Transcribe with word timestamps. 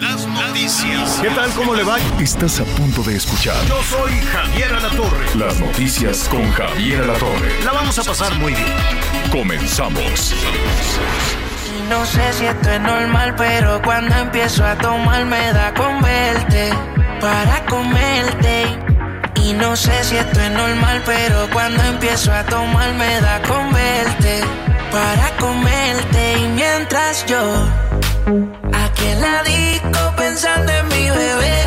Las 0.00 0.26
noticias. 0.26 1.18
¿Qué 1.20 1.28
tal? 1.30 1.50
¿Cómo 1.50 1.74
le 1.74 1.82
va? 1.82 1.98
Estás 2.18 2.58
a 2.60 2.64
punto 2.64 3.02
de 3.02 3.16
escuchar 3.16 3.54
Yo 3.66 3.82
soy 3.82 4.12
Javier 4.32 4.72
Alatorre. 4.72 5.26
las 5.34 5.60
noticias 5.60 6.26
con 6.30 6.50
Javier 6.52 7.02
Alatorre. 7.02 7.62
La 7.64 7.72
vamos 7.72 7.98
a 7.98 8.04
pasar 8.04 8.34
muy 8.36 8.54
bien. 8.54 8.66
Comenzamos. 9.30 10.34
Y 11.68 11.88
no 11.90 12.06
sé 12.06 12.32
si 12.32 12.46
esto 12.46 12.70
es 12.70 12.80
normal, 12.80 13.34
pero 13.36 13.82
cuando 13.82 14.14
empiezo 14.16 14.64
a 14.64 14.74
tomar 14.76 15.26
me 15.26 15.52
da 15.52 15.74
con 15.74 16.00
verte 16.00 16.70
para 17.20 17.66
comerte. 17.66 18.64
Y 19.42 19.52
no 19.52 19.76
sé 19.76 20.02
si 20.04 20.16
esto 20.16 20.40
es 20.40 20.50
normal, 20.52 21.02
pero 21.04 21.48
cuando 21.52 21.82
empiezo 21.82 22.32
a 22.32 22.42
tomar 22.44 22.94
me 22.94 23.20
da 23.20 23.42
con 23.42 23.70
verte 23.72 24.40
para 24.90 25.36
comerte. 25.36 26.38
Y 26.38 26.48
mientras 26.48 27.26
yo 27.26 27.66
aquí 29.00 29.20
la 29.20 29.42
disco 29.42 30.14
pensando 30.16 30.72
en 30.72 30.88
mi 30.88 31.10
bebé, 31.10 31.62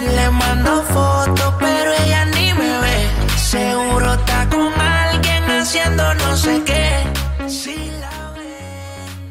le 0.00 0.30
mando 0.30 0.82
fotos, 0.84 1.54
pero 1.58 1.92
ella 2.04 2.24
ni 2.26 2.52
me 2.52 2.78
ve. 2.80 3.10
Seguro 3.36 4.14
está 4.14 4.48
con 4.48 4.72
alguien 4.72 5.44
haciendo 5.44 6.14
no 6.14 6.36
sé 6.36 6.62
qué. 6.64 7.48
Si 7.48 7.76
la 8.00 8.32
ve. 8.34 8.56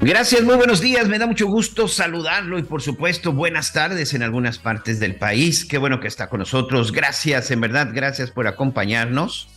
Gracias, 0.01 0.43
muy 0.43 0.55
buenos 0.55 0.79
días. 0.79 1.07
Me 1.07 1.19
da 1.19 1.27
mucho 1.27 1.47
gusto 1.47 1.87
saludarlo 1.87 2.57
y 2.59 2.63
por 2.63 2.81
supuesto 2.81 3.33
buenas 3.33 3.73
tardes 3.73 4.13
en 4.13 4.23
algunas 4.23 4.57
partes 4.57 4.99
del 4.99 5.15
país. 5.15 5.65
Qué 5.65 5.77
bueno 5.77 5.99
que 5.99 6.07
está 6.07 6.29
con 6.29 6.39
nosotros. 6.39 6.91
Gracias, 6.91 7.51
en 7.51 7.61
verdad, 7.61 7.89
gracias 7.93 8.31
por 8.31 8.47
acompañarnos. 8.47 9.49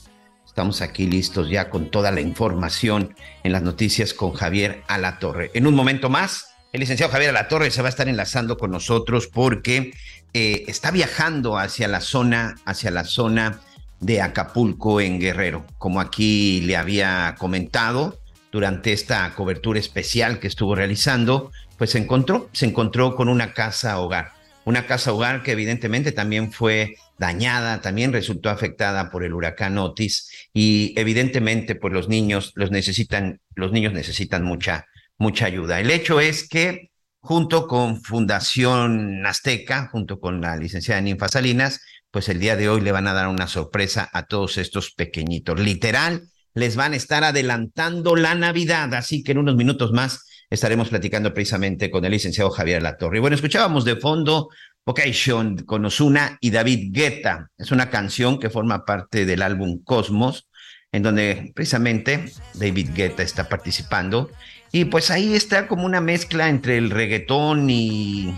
Estamos 0.45 0.83
aquí 0.83 1.07
listos 1.07 1.49
ya 1.49 1.71
con 1.71 1.91
toda 1.91 2.11
la 2.11 2.21
información 2.21 3.15
en 3.45 3.53
las 3.53 3.63
noticias 3.63 4.13
con 4.13 4.33
Javier 4.33 4.83
Alatorre. 4.89 5.53
En 5.55 5.69
un 5.69 5.75
momento 5.75 6.11
más, 6.11 6.50
el 6.73 6.81
licenciado 6.81 7.13
Javier 7.13 7.31
Alatorre 7.31 7.71
se 7.71 7.83
va 7.83 7.89
a 7.89 7.91
estar 7.91 8.09
enlazando 8.09 8.57
con 8.57 8.71
nosotros 8.71 9.27
porque 9.27 9.93
eh, 10.33 10.65
está 10.69 10.91
viajando 10.91 11.59
hacia 11.59 11.89
la 11.89 12.01
zona, 12.01 12.57
hacia 12.65 12.91
la 12.91 13.05
zona 13.05 13.61
de 13.99 14.23
Acapulco 14.23 15.01
en 15.01 15.19
Guerrero, 15.21 15.67
como 15.79 16.01
aquí 16.01 16.61
le 16.63 16.77
había 16.77 17.35
comentado 17.39 18.19
durante 18.53 18.93
esta 18.93 19.33
cobertura 19.35 19.79
especial 19.79 20.39
que 20.39 20.47
estuvo 20.47 20.75
realizando, 20.75 21.53
pues 21.77 21.91
se 21.91 21.99
encontró, 21.99 22.49
se 22.53 22.67
encontró 22.67 23.15
con 23.15 23.29
una 23.29 23.53
casa 23.53 23.99
hogar, 23.99 24.33
una 24.65 24.87
casa 24.87 25.13
hogar 25.13 25.43
que 25.43 25.53
evidentemente 25.53 26.13
también 26.13 26.53
fue 26.53 26.97
dañada, 27.19 27.81
también 27.81 28.13
resultó 28.13 28.49
afectada 28.49 29.11
por 29.11 29.25
el 29.25 29.35
huracán 29.35 29.77
Otis 29.77 30.31
y 30.55 30.95
evidentemente 30.97 31.75
pues 31.75 31.93
los 31.93 32.09
niños 32.09 32.53
los 32.55 32.71
necesitan, 32.71 33.41
los 33.55 33.73
niños 33.73 33.93
necesitan 33.93 34.43
mucha 34.45 34.87
mucha 35.21 35.47
ayuda. 35.47 35.79
El 35.79 35.91
hecho 35.91 36.19
es 36.19 36.49
que 36.49 36.91
junto 37.21 37.69
con 37.69 38.03
Fundación 38.03 39.25
Azteca, 39.27 39.89
junto 39.93 40.19
con 40.19 40.41
la 40.41 40.57
licenciada 40.57 41.01
Ninfa 41.01 41.29
Salinas, 41.29 41.83
pues 42.11 42.29
el 42.31 42.41
día 42.41 42.57
de 42.57 42.71
hoy 42.71 42.81
le 42.81 42.91
van 42.91 43.07
a 43.07 43.13
dar 43.13 43.29
una 43.29 43.47
sorpresa 43.47 44.09
a 44.13 44.25
todos 44.25 44.57
estos 44.57 44.93
pequeñitos. 44.93 45.61
Literal, 45.61 46.23
les 46.55 46.75
van 46.75 46.95
a 46.95 46.97
estar 46.97 47.23
adelantando 47.23 48.17
la 48.17 48.35
Navidad, 48.35 48.93
así 48.95 49.23
que 49.23 49.33
en 49.33 49.39
unos 49.39 49.57
minutos 49.57 49.93
más 49.93 50.27
estaremos 50.49 50.89
platicando 50.89 51.33
precisamente 51.35 51.91
con 51.91 52.05
el 52.05 52.13
licenciado 52.13 52.51
Javier 52.51 52.83
Latorre. 52.83 53.21
Bueno, 53.21 53.37
escuchábamos 53.37 53.85
de 53.85 53.97
fondo 53.97 54.49
Vocation 54.87 55.59
con 55.59 55.85
Osuna 55.85 56.39
y 56.41 56.51
David 56.51 56.93
Guetta. 56.93 57.51
Es 57.59 57.71
una 57.71 57.91
canción 57.91 58.41
que 58.41 58.49
forma 58.49 58.87
parte 58.87 59.27
del 59.27 59.43
álbum 59.43 59.85
Cosmos, 59.85 60.49
en 60.91 61.03
donde 61.03 61.53
precisamente 61.55 62.33
David 62.55 62.89
Guetta 62.95 63.23
está 63.23 63.49
participando. 63.51 64.31
Y 64.73 64.85
pues 64.87 65.11
ahí 65.11 65.35
está 65.35 65.67
como 65.67 65.85
una 65.85 66.01
mezcla 66.01 66.49
entre 66.49 66.79
el 66.79 66.91
reggaetón 66.91 67.69
y 67.71 68.35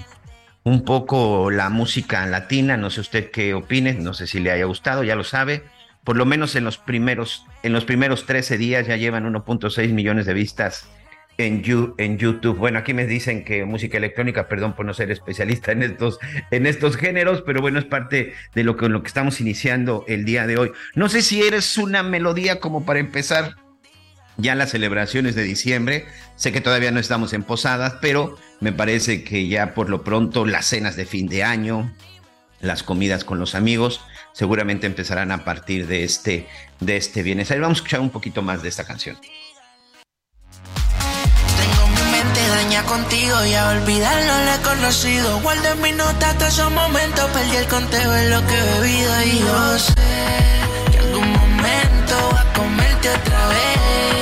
un 0.65 0.85
poco 0.85 1.51
la 1.51 1.69
música 1.69 2.25
latina. 2.27 2.77
No 2.77 2.91
sé 2.91 3.01
usted 3.01 3.31
qué 3.31 3.55
opine, 3.55 3.95
no 3.95 4.15
sé 4.15 4.27
si 4.27 4.41
le 4.41 4.51
haya 4.51 4.65
gustado, 4.65 5.05
ya 5.05 5.15
lo 5.17 5.25
sabe. 5.25 5.63
Por 6.05 6.17
lo 6.17 6.25
menos 6.25 6.57
en 6.57 6.65
los 6.65 6.79
primeros, 6.79 7.45
en 7.63 7.73
los 7.73 7.85
primeros 7.85 8.27
13 8.27 8.57
días 8.59 8.87
ya 8.87 8.97
llevan 8.97 9.25
1.6 9.33 9.93
millones 9.93 10.27
de 10.27 10.35
vistas 10.35 10.89
en, 11.39 11.63
You- 11.63 11.95
en 11.99 12.19
YouTube. 12.19 12.57
Bueno, 12.57 12.79
aquí 12.81 12.93
me 12.95 13.07
dicen 13.07 13.45
que 13.45 13.65
música 13.65 13.99
electrónica, 13.99 14.49
perdón 14.49 14.75
por 14.75 14.85
no 14.87 14.95
ser 14.95 15.11
especialista 15.13 15.71
en 15.73 15.83
estos, 15.83 16.19
en 16.51 16.67
estos 16.67 16.97
géneros, 16.97 17.43
pero 17.47 17.61
bueno, 17.61 17.79
es 17.79 17.85
parte 17.85 18.33
de 18.55 18.65
lo 18.65 18.77
que, 18.77 18.89
lo 18.89 19.03
que 19.03 19.09
estamos 19.09 19.41
iniciando 19.41 20.05
el 20.09 20.25
día 20.25 20.47
de 20.47 20.57
hoy. 20.59 20.73
No 20.95 21.09
sé 21.09 21.23
si 21.23 21.43
eres 21.43 21.79
una 21.79 22.03
melodía 22.03 22.59
como 22.59 22.85
para 22.85 22.99
empezar 22.99 23.57
ya 24.37 24.55
las 24.55 24.71
celebraciones 24.71 25.35
de 25.35 25.43
diciembre. 25.43 26.07
Sé 26.37 26.53
que 26.53 26.61
todavía 26.61 26.91
no 26.91 27.01
estamos 27.01 27.33
en 27.33 27.43
posadas, 27.43 27.95
pero 28.01 28.39
me 28.61 28.73
parece 28.73 29.25
que 29.25 29.49
ya 29.49 29.75
por 29.75 29.91
lo 29.91 30.03
pronto 30.05 30.47
las 30.47 30.67
cenas 30.67 30.97
de 30.97 31.07
fin 31.07 31.29
de 31.29 31.45
año, 31.45 31.93
las 32.61 32.83
comidas 32.83 33.25
con 33.25 33.39
los 33.39 33.55
amigos, 33.55 34.01
seguramente 34.33 34.87
empezarán 34.87 35.33
a 35.33 35.45
partir 35.45 35.87
de 35.87 36.05
este, 36.05 36.49
de 36.81 36.97
este 36.97 37.23
viernes. 37.23 37.51
Ahí 37.51 37.59
vamos 37.59 37.79
a 37.79 37.81
escuchar 37.81 38.01
un 38.01 38.11
poquito 38.11 38.43
más 38.43 38.63
de 38.63 38.69
esta 38.69 38.85
canción. 38.85 39.19
Tengo 41.57 41.87
mi 41.89 42.11
mente 42.11 42.49
daña 42.49 42.83
contigo 42.85 43.45
y 43.45 43.55
a 43.55 43.71
olvidarlo 43.71 44.45
le 44.45 44.55
he 44.55 44.59
conocido. 44.63 45.41
Guardo 45.41 45.73
en 45.73 45.83
mi 45.83 45.93
nota 45.93 46.35
todos 46.39 46.55
esos 46.55 46.73
momentos, 46.73 47.31
perdí 47.31 47.57
el 47.57 47.67
conteo 47.67 48.11
de 48.13 48.31
lo 48.31 48.47
que 48.47 48.55
he 48.59 48.81
bebido 48.81 49.23
y 49.25 49.39
yo 49.41 49.79
sé 49.79 49.95
que 50.93 50.99
algún 50.99 51.33
momento 51.33 52.31
va 52.35 52.41
a 52.41 52.53
comerte 52.53 53.09
otra 53.11 53.49
vez. 53.49 54.22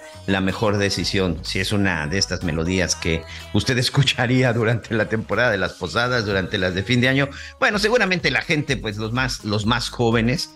la 0.27 0.41
mejor 0.41 0.77
decisión. 0.77 1.39
Si 1.43 1.59
es 1.59 1.71
una 1.71 2.07
de 2.07 2.17
estas 2.17 2.43
melodías 2.43 2.95
que 2.95 3.23
usted 3.53 3.77
escucharía 3.79 4.53
durante 4.53 4.93
la 4.93 5.09
temporada 5.09 5.51
de 5.51 5.57
las 5.57 5.73
posadas, 5.73 6.25
durante 6.25 6.57
las 6.57 6.73
de 6.75 6.83
fin 6.83 7.01
de 7.01 7.09
año. 7.09 7.29
Bueno, 7.59 7.79
seguramente 7.79 8.31
la 8.31 8.41
gente, 8.41 8.77
pues 8.77 8.97
los 8.97 9.13
más, 9.13 9.43
los 9.45 9.65
más 9.65 9.89
jóvenes, 9.89 10.55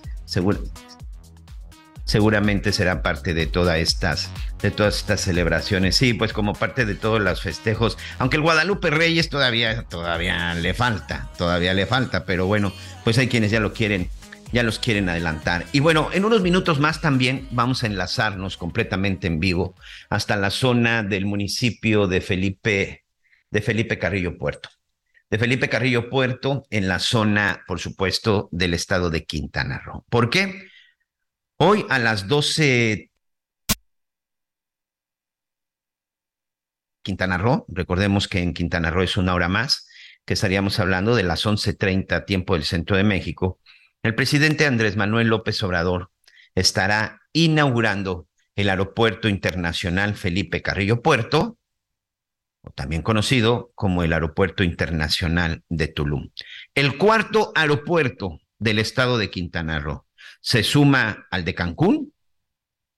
seguramente 2.06 2.72
será 2.72 3.02
parte 3.02 3.34
de 3.34 3.48
todas 3.48 3.78
estas 3.78 4.30
de 4.62 4.72
todas 4.72 4.98
estas 4.98 5.22
celebraciones 5.22 5.96
sí 5.96 6.14
pues 6.14 6.34
como 6.34 6.54
parte 6.54 6.86
de 6.86 6.94
todos 6.96 7.20
los 7.20 7.42
festejos 7.42 7.98
aunque 8.20 8.38
el 8.38 8.44
Guadalupe 8.44 8.92
Reyes 8.92 9.30
todavía 9.30 9.84
todavía 9.84 10.54
le 10.54 10.74
falta 10.74 11.30
todavía 11.38 11.74
le 11.74 11.86
falta 11.88 12.26
pero 12.26 12.46
bueno 12.46 12.72
pues 13.04 13.18
hay 13.18 13.28
quienes 13.28 13.52
ya 13.52 13.60
lo 13.60 13.74
quieren 13.74 14.10
ya 14.56 14.64
los 14.64 14.80
quieren 14.80 15.10
adelantar 15.10 15.66
y 15.74 15.82
bueno 15.82 16.08
en 16.14 16.24
unos 16.24 16.42
minutos 16.42 16.80
más 16.80 17.02
también 17.02 17.46
vamos 17.52 17.84
a 17.84 17.88
enlazarnos 17.88 18.56
completamente 18.56 19.28
en 19.28 19.42
vivo 19.42 19.76
hasta 20.10 20.38
la 20.38 20.50
zona 20.50 21.04
del 21.04 21.26
municipio 21.26 22.08
de 22.08 22.22
Felipe 22.22 23.04
de 23.52 23.62
Felipe 23.62 24.00
Carrillo 24.00 24.38
Puerto 24.38 24.70
de 25.30 25.38
Felipe 25.38 25.68
Carrillo 25.68 26.10
Puerto 26.10 26.66
en 26.70 26.88
la 26.88 27.00
zona 27.00 27.66
por 27.68 27.82
supuesto 27.82 28.48
del 28.54 28.74
estado 28.74 29.10
de 29.10 29.26
Quintana 29.26 29.80
Roo 29.80 30.06
¿por 30.10 30.30
qué? 30.30 30.70
Hoy 31.58 31.86
a 31.90 32.00
las 32.00 32.30
12 32.30 33.12
Quintana 37.02 37.38
Roo, 37.38 37.66
recordemos 37.68 38.30
que 38.30 38.40
en 38.40 38.54
Quintana 38.54 38.90
Roo 38.90 39.04
es 39.04 39.18
una 39.18 39.36
hora 39.36 39.48
más, 39.48 39.88
que 40.26 40.34
estaríamos 40.34 40.80
hablando 40.80 41.16
de 41.16 41.24
las 41.24 41.46
11:30 41.46 42.26
tiempo 42.26 42.56
del 42.56 42.64
centro 42.64 42.98
de 42.98 43.04
México. 43.04 43.60
El 44.06 44.14
presidente 44.14 44.68
Andrés 44.68 44.98
Manuel 44.98 45.30
López 45.30 45.64
Obrador 45.64 46.12
estará 46.54 47.22
inaugurando 47.34 48.28
el 48.56 48.70
Aeropuerto 48.70 49.30
Internacional 49.30 50.14
Felipe 50.14 50.62
Carrillo 50.62 51.02
Puerto, 51.02 51.58
o 52.62 52.70
también 52.70 53.02
conocido 53.02 53.72
como 53.74 54.04
el 54.04 54.14
Aeropuerto 54.14 54.64
Internacional 54.64 55.64
de 55.70 55.88
Tulum. 55.88 56.30
el 56.76 57.00
cuarto 57.00 57.52
aeropuerto 57.56 58.38
del 58.60 58.78
estado 58.78 59.18
de 59.18 59.32
Quintana 59.32 59.80
Roo. 59.80 60.06
Se 60.40 60.62
suma 60.62 61.26
al 61.32 61.44
de 61.44 61.56
Cancún, 61.56 62.14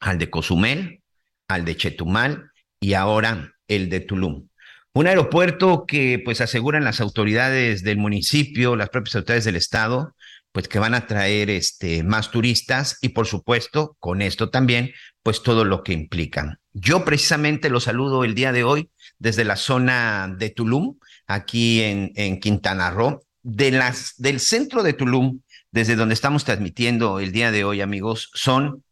al 0.02 0.18
de 0.18 0.30
Cozumel, 0.30 1.04
al 1.48 1.64
de 1.64 1.78
Chetumal 1.78 2.52
y 2.82 2.96
ahora 2.96 3.54
el 3.70 3.90
de 3.90 4.02
Tulum. 4.02 4.50
Un 4.92 5.08
aeropuerto 5.08 5.86
que 5.88 6.22
pues 6.26 6.42
aseguran 6.42 6.84
las 6.84 7.00
autoridades 7.00 7.82
del 7.84 7.98
municipio, 7.98 8.76
las 8.76 8.90
propias 8.90 9.16
autoridades 9.16 9.46
del 9.46 9.56
estado, 9.56 10.17
pues 10.58 10.70
que 10.70 10.80
van 10.80 10.96
a 10.96 11.06
traer 11.06 11.52
este 11.52 12.02
más 12.02 12.32
turistas 12.32 12.98
y 13.02 13.10
por 13.10 13.28
supuesto 13.28 13.96
con 14.00 14.24
esto 14.24 14.50
también 14.50 14.92
pues 15.22 15.44
todo 15.44 15.66
lo 15.66 15.84
que 15.84 15.94
implican. 15.94 16.58
Yo 16.74 17.06
precisamente 17.06 17.70
lo 17.70 17.80
saludo 17.80 18.24
el 18.24 18.34
día 18.34 18.52
de 18.52 18.64
hoy 18.64 18.90
desde 19.20 19.44
la 19.44 19.56
zona 19.56 20.34
de 20.36 20.50
Tulum, 20.50 20.98
aquí 21.28 21.84
en, 21.84 22.12
en 22.16 22.40
Quintana 22.40 22.90
Roo, 22.90 23.22
de 23.44 23.70
las, 23.70 24.16
del 24.18 24.40
centro 24.40 24.82
de 24.82 24.94
Tulum, 24.94 25.42
desde 25.70 25.96
donde 25.96 26.16
estamos 26.16 26.44
transmitiendo 26.44 27.20
el 27.20 27.32
día 27.32 27.52
de 27.52 27.64
hoy, 27.64 27.82
amigos, 27.82 28.32
son 28.34 28.84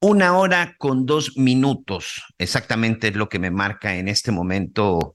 una 0.00 0.38
hora 0.38 0.76
con 0.78 1.04
dos 1.04 1.36
minutos. 1.36 2.22
Exactamente 2.38 3.08
es 3.08 3.16
lo 3.16 3.28
que 3.28 3.38
me 3.38 3.50
marca 3.50 3.96
en 3.96 4.08
este 4.08 4.32
momento 4.32 5.14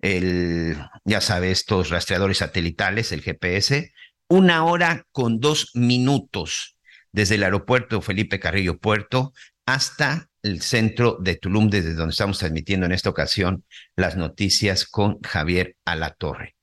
el, 0.00 0.76
ya 1.04 1.20
sabes, 1.20 1.60
estos 1.60 1.90
rastreadores 1.90 2.38
satelitales, 2.38 3.12
el 3.12 3.22
GPS. 3.22 3.92
Una 4.28 4.64
hora 4.64 5.04
con 5.12 5.38
dos 5.38 5.70
minutos 5.74 6.76
desde 7.12 7.36
el 7.36 7.44
aeropuerto 7.44 8.02
Felipe 8.02 8.40
Carrillo 8.40 8.78
Puerto 8.78 9.32
hasta 9.66 10.28
el 10.42 10.62
centro 10.62 11.16
de 11.20 11.36
Tulum, 11.36 11.70
desde 11.70 11.94
donde 11.94 12.10
estamos 12.10 12.38
transmitiendo 12.38 12.86
en 12.86 12.92
esta 12.92 13.10
ocasión 13.10 13.64
las 13.94 14.16
noticias 14.16 14.84
con 14.84 15.20
Javier 15.22 15.76
Alatorre. 15.84 16.56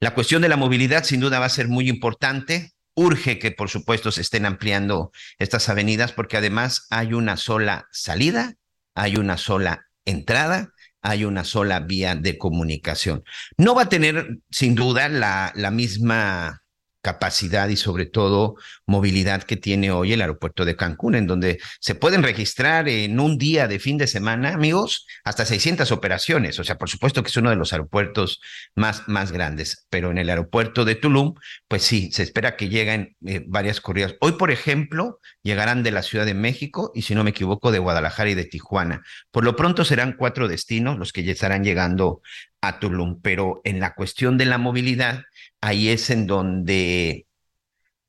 La 0.00 0.14
cuestión 0.14 0.42
de 0.42 0.48
la 0.48 0.56
movilidad 0.56 1.04
sin 1.04 1.20
duda 1.20 1.38
va 1.38 1.46
a 1.46 1.50
ser 1.50 1.68
muy 1.68 1.88
importante. 1.88 2.72
Urge 2.94 3.38
que, 3.38 3.52
por 3.52 3.70
supuesto, 3.70 4.10
se 4.10 4.20
estén 4.20 4.44
ampliando 4.44 5.12
estas 5.38 5.68
avenidas 5.68 6.10
porque 6.10 6.36
además 6.36 6.86
hay 6.90 7.14
una 7.14 7.36
sola 7.36 7.86
salida, 7.92 8.54
hay 8.96 9.16
una 9.16 9.38
sola 9.38 9.86
entrada, 10.04 10.71
hay 11.02 11.24
una 11.24 11.44
sola 11.44 11.80
vía 11.80 12.14
de 12.14 12.38
comunicación. 12.38 13.24
No 13.56 13.74
va 13.74 13.82
a 13.82 13.88
tener, 13.88 14.38
sin 14.50 14.74
duda, 14.74 15.08
la, 15.08 15.52
la 15.56 15.70
misma 15.70 16.61
capacidad 17.02 17.68
y 17.68 17.76
sobre 17.76 18.06
todo 18.06 18.54
movilidad 18.86 19.42
que 19.42 19.56
tiene 19.56 19.90
hoy 19.90 20.12
el 20.12 20.20
aeropuerto 20.20 20.64
de 20.64 20.76
Cancún, 20.76 21.16
en 21.16 21.26
donde 21.26 21.60
se 21.80 21.94
pueden 21.94 22.22
registrar 22.22 22.88
en 22.88 23.18
un 23.20 23.38
día 23.38 23.68
de 23.68 23.78
fin 23.78 23.98
de 23.98 24.06
semana, 24.06 24.54
amigos, 24.54 25.06
hasta 25.24 25.44
600 25.44 25.90
operaciones. 25.92 26.58
O 26.58 26.64
sea, 26.64 26.78
por 26.78 26.88
supuesto 26.88 27.22
que 27.22 27.28
es 27.28 27.36
uno 27.36 27.50
de 27.50 27.56
los 27.56 27.72
aeropuertos 27.72 28.40
más, 28.74 29.08
más 29.08 29.32
grandes, 29.32 29.86
pero 29.90 30.10
en 30.10 30.18
el 30.18 30.30
aeropuerto 30.30 30.84
de 30.84 30.94
Tulum, 30.94 31.34
pues 31.68 31.82
sí, 31.82 32.10
se 32.12 32.22
espera 32.22 32.56
que 32.56 32.68
lleguen 32.68 33.16
eh, 33.26 33.44
varias 33.46 33.80
corridas. 33.80 34.14
Hoy, 34.20 34.32
por 34.32 34.50
ejemplo, 34.50 35.18
llegarán 35.42 35.82
de 35.82 35.90
la 35.90 36.02
Ciudad 36.02 36.24
de 36.24 36.34
México 36.34 36.92
y, 36.94 37.02
si 37.02 37.14
no 37.14 37.24
me 37.24 37.30
equivoco, 37.30 37.72
de 37.72 37.80
Guadalajara 37.80 38.30
y 38.30 38.34
de 38.34 38.44
Tijuana. 38.44 39.02
Por 39.30 39.44
lo 39.44 39.56
pronto 39.56 39.84
serán 39.84 40.14
cuatro 40.16 40.46
destinos 40.46 40.98
los 40.98 41.12
que 41.12 41.24
ya 41.24 41.32
estarán 41.32 41.64
llegando 41.64 42.22
a 42.60 42.78
Tulum, 42.78 43.20
pero 43.20 43.60
en 43.64 43.80
la 43.80 43.94
cuestión 43.94 44.38
de 44.38 44.46
la 44.46 44.56
movilidad, 44.56 45.24
ahí 45.62 45.88
es 45.88 46.10
en 46.10 46.26
donde 46.26 47.26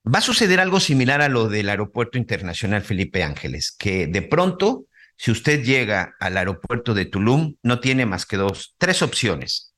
va 0.05 0.19
a 0.19 0.21
suceder 0.21 0.59
algo 0.59 0.81
similar 0.81 1.21
a 1.21 1.29
lo 1.29 1.47
del 1.47 1.69
Aeropuerto 1.69 2.17
Internacional 2.17 2.81
Felipe 2.81 3.23
Ángeles, 3.23 3.71
que 3.71 4.07
de 4.07 4.21
pronto, 4.23 4.87
si 5.15 5.31
usted 5.31 5.63
llega 5.63 6.15
al 6.19 6.35
aeropuerto 6.35 6.93
de 6.93 7.05
Tulum, 7.05 7.55
no 7.61 7.79
tiene 7.79 8.05
más 8.05 8.25
que 8.25 8.35
dos, 8.35 8.75
tres 8.77 9.01
opciones. 9.01 9.73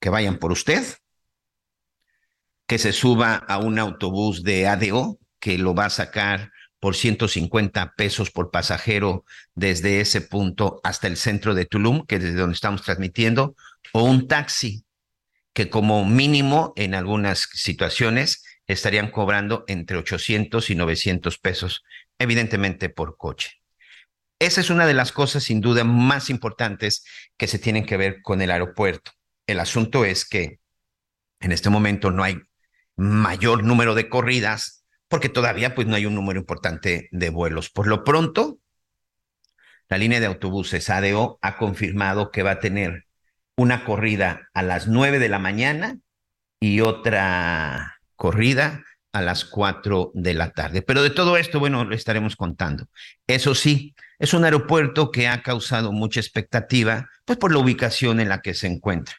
Que 0.00 0.10
vayan 0.10 0.38
por 0.38 0.52
usted, 0.52 0.84
que 2.66 2.78
se 2.78 2.92
suba 2.92 3.36
a 3.36 3.58
un 3.58 3.78
autobús 3.78 4.42
de 4.42 4.66
ADO, 4.66 5.18
que 5.38 5.56
lo 5.56 5.74
va 5.74 5.86
a 5.86 5.90
sacar 5.90 6.50
por 6.80 6.94
150 6.94 7.94
pesos 7.96 8.30
por 8.30 8.50
pasajero 8.50 9.24
desde 9.54 10.00
ese 10.00 10.20
punto 10.20 10.80
hasta 10.84 11.06
el 11.06 11.16
centro 11.16 11.54
de 11.54 11.64
Tulum, 11.64 12.04
que 12.06 12.16
es 12.16 12.22
desde 12.22 12.38
donde 12.38 12.54
estamos 12.54 12.82
transmitiendo, 12.82 13.56
o 13.92 14.02
un 14.02 14.28
taxi 14.28 14.84
que 15.52 15.70
como 15.70 16.04
mínimo 16.04 16.72
en 16.76 16.94
algunas 16.94 17.48
situaciones 17.52 18.44
estarían 18.66 19.10
cobrando 19.10 19.64
entre 19.66 19.96
800 19.96 20.70
y 20.70 20.74
900 20.74 21.38
pesos, 21.38 21.82
evidentemente 22.18 22.88
por 22.88 23.16
coche. 23.16 23.52
Esa 24.38 24.60
es 24.60 24.70
una 24.70 24.86
de 24.86 24.94
las 24.94 25.10
cosas 25.10 25.42
sin 25.42 25.60
duda 25.60 25.82
más 25.82 26.30
importantes 26.30 27.04
que 27.36 27.48
se 27.48 27.58
tienen 27.58 27.86
que 27.86 27.96
ver 27.96 28.22
con 28.22 28.40
el 28.40 28.50
aeropuerto. 28.50 29.10
El 29.46 29.58
asunto 29.58 30.04
es 30.04 30.28
que 30.28 30.60
en 31.40 31.52
este 31.52 31.70
momento 31.70 32.10
no 32.10 32.22
hay 32.22 32.40
mayor 32.96 33.64
número 33.64 33.94
de 33.94 34.08
corridas 34.08 34.84
porque 35.08 35.28
todavía 35.28 35.74
pues 35.74 35.86
no 35.86 35.96
hay 35.96 36.06
un 36.06 36.14
número 36.14 36.38
importante 36.38 37.08
de 37.10 37.30
vuelos. 37.30 37.70
Por 37.70 37.86
lo 37.86 38.04
pronto, 38.04 38.58
la 39.88 39.98
línea 39.98 40.20
de 40.20 40.26
autobuses 40.26 40.90
ADO 40.90 41.38
ha 41.40 41.56
confirmado 41.56 42.30
que 42.30 42.42
va 42.42 42.52
a 42.52 42.60
tener 42.60 43.06
una 43.58 43.84
corrida 43.84 44.48
a 44.54 44.62
las 44.62 44.86
nueve 44.86 45.18
de 45.18 45.28
la 45.28 45.40
mañana 45.40 45.98
y 46.60 46.80
otra 46.80 47.98
corrida 48.14 48.84
a 49.12 49.20
las 49.20 49.44
cuatro 49.44 50.12
de 50.14 50.32
la 50.32 50.52
tarde. 50.52 50.80
Pero 50.80 51.02
de 51.02 51.10
todo 51.10 51.36
esto, 51.36 51.58
bueno, 51.58 51.84
lo 51.84 51.94
estaremos 51.94 52.36
contando. 52.36 52.86
Eso 53.26 53.56
sí, 53.56 53.96
es 54.20 54.32
un 54.32 54.44
aeropuerto 54.44 55.10
que 55.10 55.26
ha 55.26 55.42
causado 55.42 55.90
mucha 55.90 56.20
expectativa, 56.20 57.08
pues 57.24 57.36
por 57.36 57.50
la 57.52 57.58
ubicación 57.58 58.20
en 58.20 58.28
la 58.28 58.42
que 58.42 58.54
se 58.54 58.68
encuentra. 58.68 59.16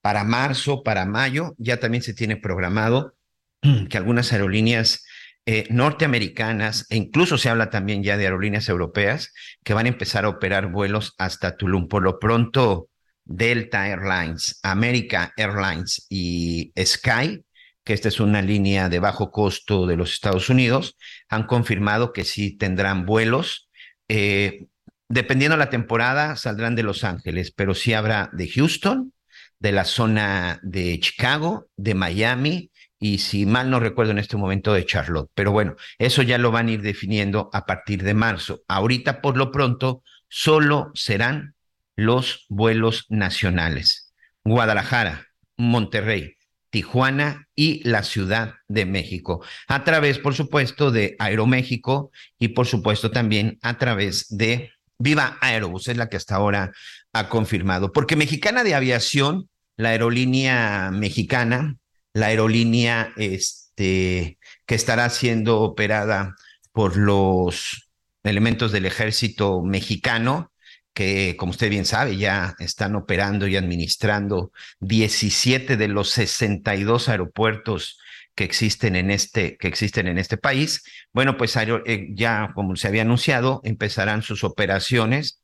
Para 0.00 0.24
marzo, 0.24 0.82
para 0.82 1.04
mayo, 1.04 1.54
ya 1.58 1.78
también 1.78 2.02
se 2.02 2.14
tiene 2.14 2.36
programado 2.36 3.14
que 3.90 3.98
algunas 3.98 4.32
aerolíneas 4.32 5.04
eh, 5.44 5.66
norteamericanas, 5.68 6.86
e 6.88 6.96
incluso 6.96 7.36
se 7.36 7.50
habla 7.50 7.68
también 7.68 8.02
ya 8.02 8.16
de 8.16 8.24
aerolíneas 8.24 8.70
europeas, 8.70 9.34
que 9.62 9.74
van 9.74 9.84
a 9.84 9.90
empezar 9.90 10.24
a 10.24 10.30
operar 10.30 10.68
vuelos 10.68 11.14
hasta 11.18 11.58
Tulum. 11.58 11.88
Por 11.88 12.02
lo 12.02 12.18
pronto, 12.18 12.88
Delta 13.34 13.88
Airlines, 13.88 14.60
America 14.62 15.32
Airlines 15.36 16.06
y 16.10 16.72
Sky, 16.78 17.42
que 17.82 17.94
esta 17.94 18.08
es 18.08 18.20
una 18.20 18.42
línea 18.42 18.88
de 18.88 18.98
bajo 18.98 19.30
costo 19.30 19.86
de 19.86 19.96
los 19.96 20.12
Estados 20.12 20.50
Unidos, 20.50 20.96
han 21.28 21.46
confirmado 21.46 22.12
que 22.12 22.24
sí 22.24 22.56
tendrán 22.56 23.06
vuelos. 23.06 23.70
Eh, 24.08 24.66
dependiendo 25.08 25.56
de 25.56 25.64
la 25.64 25.70
temporada, 25.70 26.36
saldrán 26.36 26.76
de 26.76 26.82
Los 26.82 27.04
Ángeles, 27.04 27.52
pero 27.52 27.74
sí 27.74 27.94
habrá 27.94 28.28
de 28.32 28.48
Houston, 28.48 29.12
de 29.58 29.72
la 29.72 29.84
zona 29.84 30.60
de 30.62 31.00
Chicago, 31.00 31.68
de 31.76 31.94
Miami 31.94 32.70
y 33.00 33.18
si 33.18 33.46
mal 33.46 33.70
no 33.70 33.80
recuerdo 33.80 34.12
en 34.12 34.18
este 34.18 34.36
momento 34.36 34.74
de 34.74 34.84
Charlotte. 34.84 35.30
Pero 35.34 35.52
bueno, 35.52 35.76
eso 35.98 36.22
ya 36.22 36.36
lo 36.38 36.50
van 36.50 36.68
a 36.68 36.72
ir 36.72 36.82
definiendo 36.82 37.48
a 37.52 37.64
partir 37.64 38.02
de 38.02 38.14
marzo. 38.14 38.62
Ahorita, 38.68 39.20
por 39.20 39.36
lo 39.36 39.50
pronto, 39.50 40.02
solo 40.28 40.90
serán 40.94 41.54
los 41.96 42.46
vuelos 42.48 43.06
nacionales. 43.08 44.12
Guadalajara, 44.44 45.28
Monterrey, 45.56 46.36
Tijuana 46.70 47.48
y 47.54 47.86
la 47.86 48.02
Ciudad 48.02 48.54
de 48.66 48.86
México, 48.86 49.44
a 49.68 49.84
través, 49.84 50.18
por 50.18 50.34
supuesto, 50.34 50.90
de 50.90 51.16
Aeroméxico 51.18 52.10
y, 52.38 52.48
por 52.48 52.66
supuesto, 52.66 53.10
también 53.10 53.58
a 53.60 53.76
través 53.76 54.26
de 54.30 54.72
Viva 54.98 55.36
Aerobus, 55.40 55.88
es 55.88 55.96
la 55.96 56.08
que 56.08 56.16
hasta 56.16 56.36
ahora 56.36 56.72
ha 57.12 57.28
confirmado. 57.28 57.92
Porque 57.92 58.16
Mexicana 58.16 58.64
de 58.64 58.74
Aviación, 58.74 59.50
la 59.76 59.90
aerolínea 59.90 60.90
mexicana, 60.92 61.76
la 62.14 62.26
aerolínea 62.26 63.12
este, 63.16 64.38
que 64.64 64.74
estará 64.74 65.10
siendo 65.10 65.60
operada 65.60 66.36
por 66.72 66.96
los 66.96 67.90
elementos 68.22 68.72
del 68.72 68.86
ejército 68.86 69.62
mexicano, 69.62 70.51
que, 70.94 71.36
como 71.36 71.50
usted 71.50 71.70
bien 71.70 71.84
sabe, 71.84 72.16
ya 72.16 72.54
están 72.58 72.96
operando 72.96 73.46
y 73.46 73.56
administrando 73.56 74.52
17 74.80 75.76
de 75.76 75.88
los 75.88 76.10
62 76.10 77.08
aeropuertos 77.08 77.98
que 78.34 78.44
existen 78.44 78.96
en 78.96 79.10
este, 79.10 79.56
que 79.56 79.68
existen 79.68 80.06
en 80.06 80.18
este 80.18 80.36
país. 80.36 80.84
Bueno, 81.12 81.36
pues 81.36 81.56
eh, 81.56 82.08
ya, 82.12 82.52
como 82.54 82.76
se 82.76 82.88
había 82.88 83.02
anunciado, 83.02 83.60
empezarán 83.64 84.22
sus 84.22 84.44
operaciones. 84.44 85.40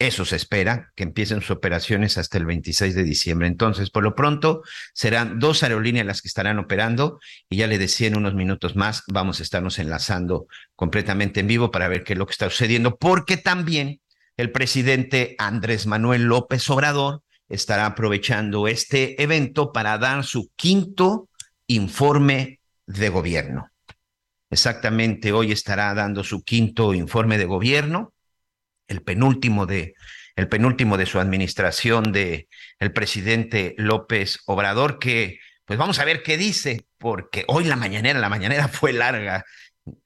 Eso 0.00 0.24
se 0.24 0.34
espera, 0.34 0.92
que 0.96 1.04
empiecen 1.04 1.40
sus 1.40 1.52
operaciones 1.52 2.18
hasta 2.18 2.38
el 2.38 2.46
26 2.46 2.96
de 2.96 3.04
diciembre. 3.04 3.46
Entonces, 3.46 3.90
por 3.90 4.02
lo 4.02 4.16
pronto, 4.16 4.62
serán 4.92 5.38
dos 5.38 5.62
aerolíneas 5.62 6.06
las 6.06 6.20
que 6.20 6.28
estarán 6.28 6.58
operando 6.58 7.20
y 7.48 7.58
ya 7.58 7.68
le 7.68 7.78
decía 7.78 8.08
en 8.08 8.16
unos 8.16 8.34
minutos 8.34 8.74
más, 8.74 9.04
vamos 9.06 9.38
a 9.38 9.44
estarnos 9.44 9.78
enlazando 9.78 10.48
completamente 10.74 11.40
en 11.40 11.46
vivo 11.46 11.70
para 11.70 11.86
ver 11.86 12.02
qué 12.02 12.14
es 12.14 12.18
lo 12.18 12.26
que 12.26 12.32
está 12.32 12.50
sucediendo, 12.50 12.96
porque 12.96 13.36
también 13.36 14.00
el 14.36 14.50
presidente 14.50 15.34
Andrés 15.38 15.86
Manuel 15.86 16.24
López 16.24 16.68
Obrador 16.70 17.22
estará 17.48 17.86
aprovechando 17.86 18.68
este 18.68 19.22
evento 19.22 19.72
para 19.72 19.98
dar 19.98 20.24
su 20.24 20.50
quinto 20.56 21.28
informe 21.66 22.60
de 22.86 23.08
gobierno. 23.08 23.70
Exactamente, 24.50 25.32
hoy 25.32 25.52
estará 25.52 25.94
dando 25.94 26.24
su 26.24 26.42
quinto 26.42 26.94
informe 26.94 27.38
de 27.38 27.44
gobierno, 27.44 28.12
el 28.88 29.02
penúltimo 29.02 29.66
de 29.66 29.94
el 30.36 30.48
penúltimo 30.48 30.96
de 30.96 31.06
su 31.06 31.20
administración 31.20 32.10
de 32.10 32.48
el 32.80 32.92
presidente 32.92 33.74
López 33.78 34.40
Obrador 34.46 34.98
que 34.98 35.38
pues 35.64 35.78
vamos 35.78 35.98
a 35.98 36.04
ver 36.04 36.22
qué 36.22 36.36
dice, 36.36 36.86
porque 36.98 37.44
hoy 37.48 37.64
la 37.64 37.76
mañanera, 37.76 38.18
la 38.18 38.28
mañanera 38.28 38.68
fue 38.68 38.92
larga. 38.92 39.44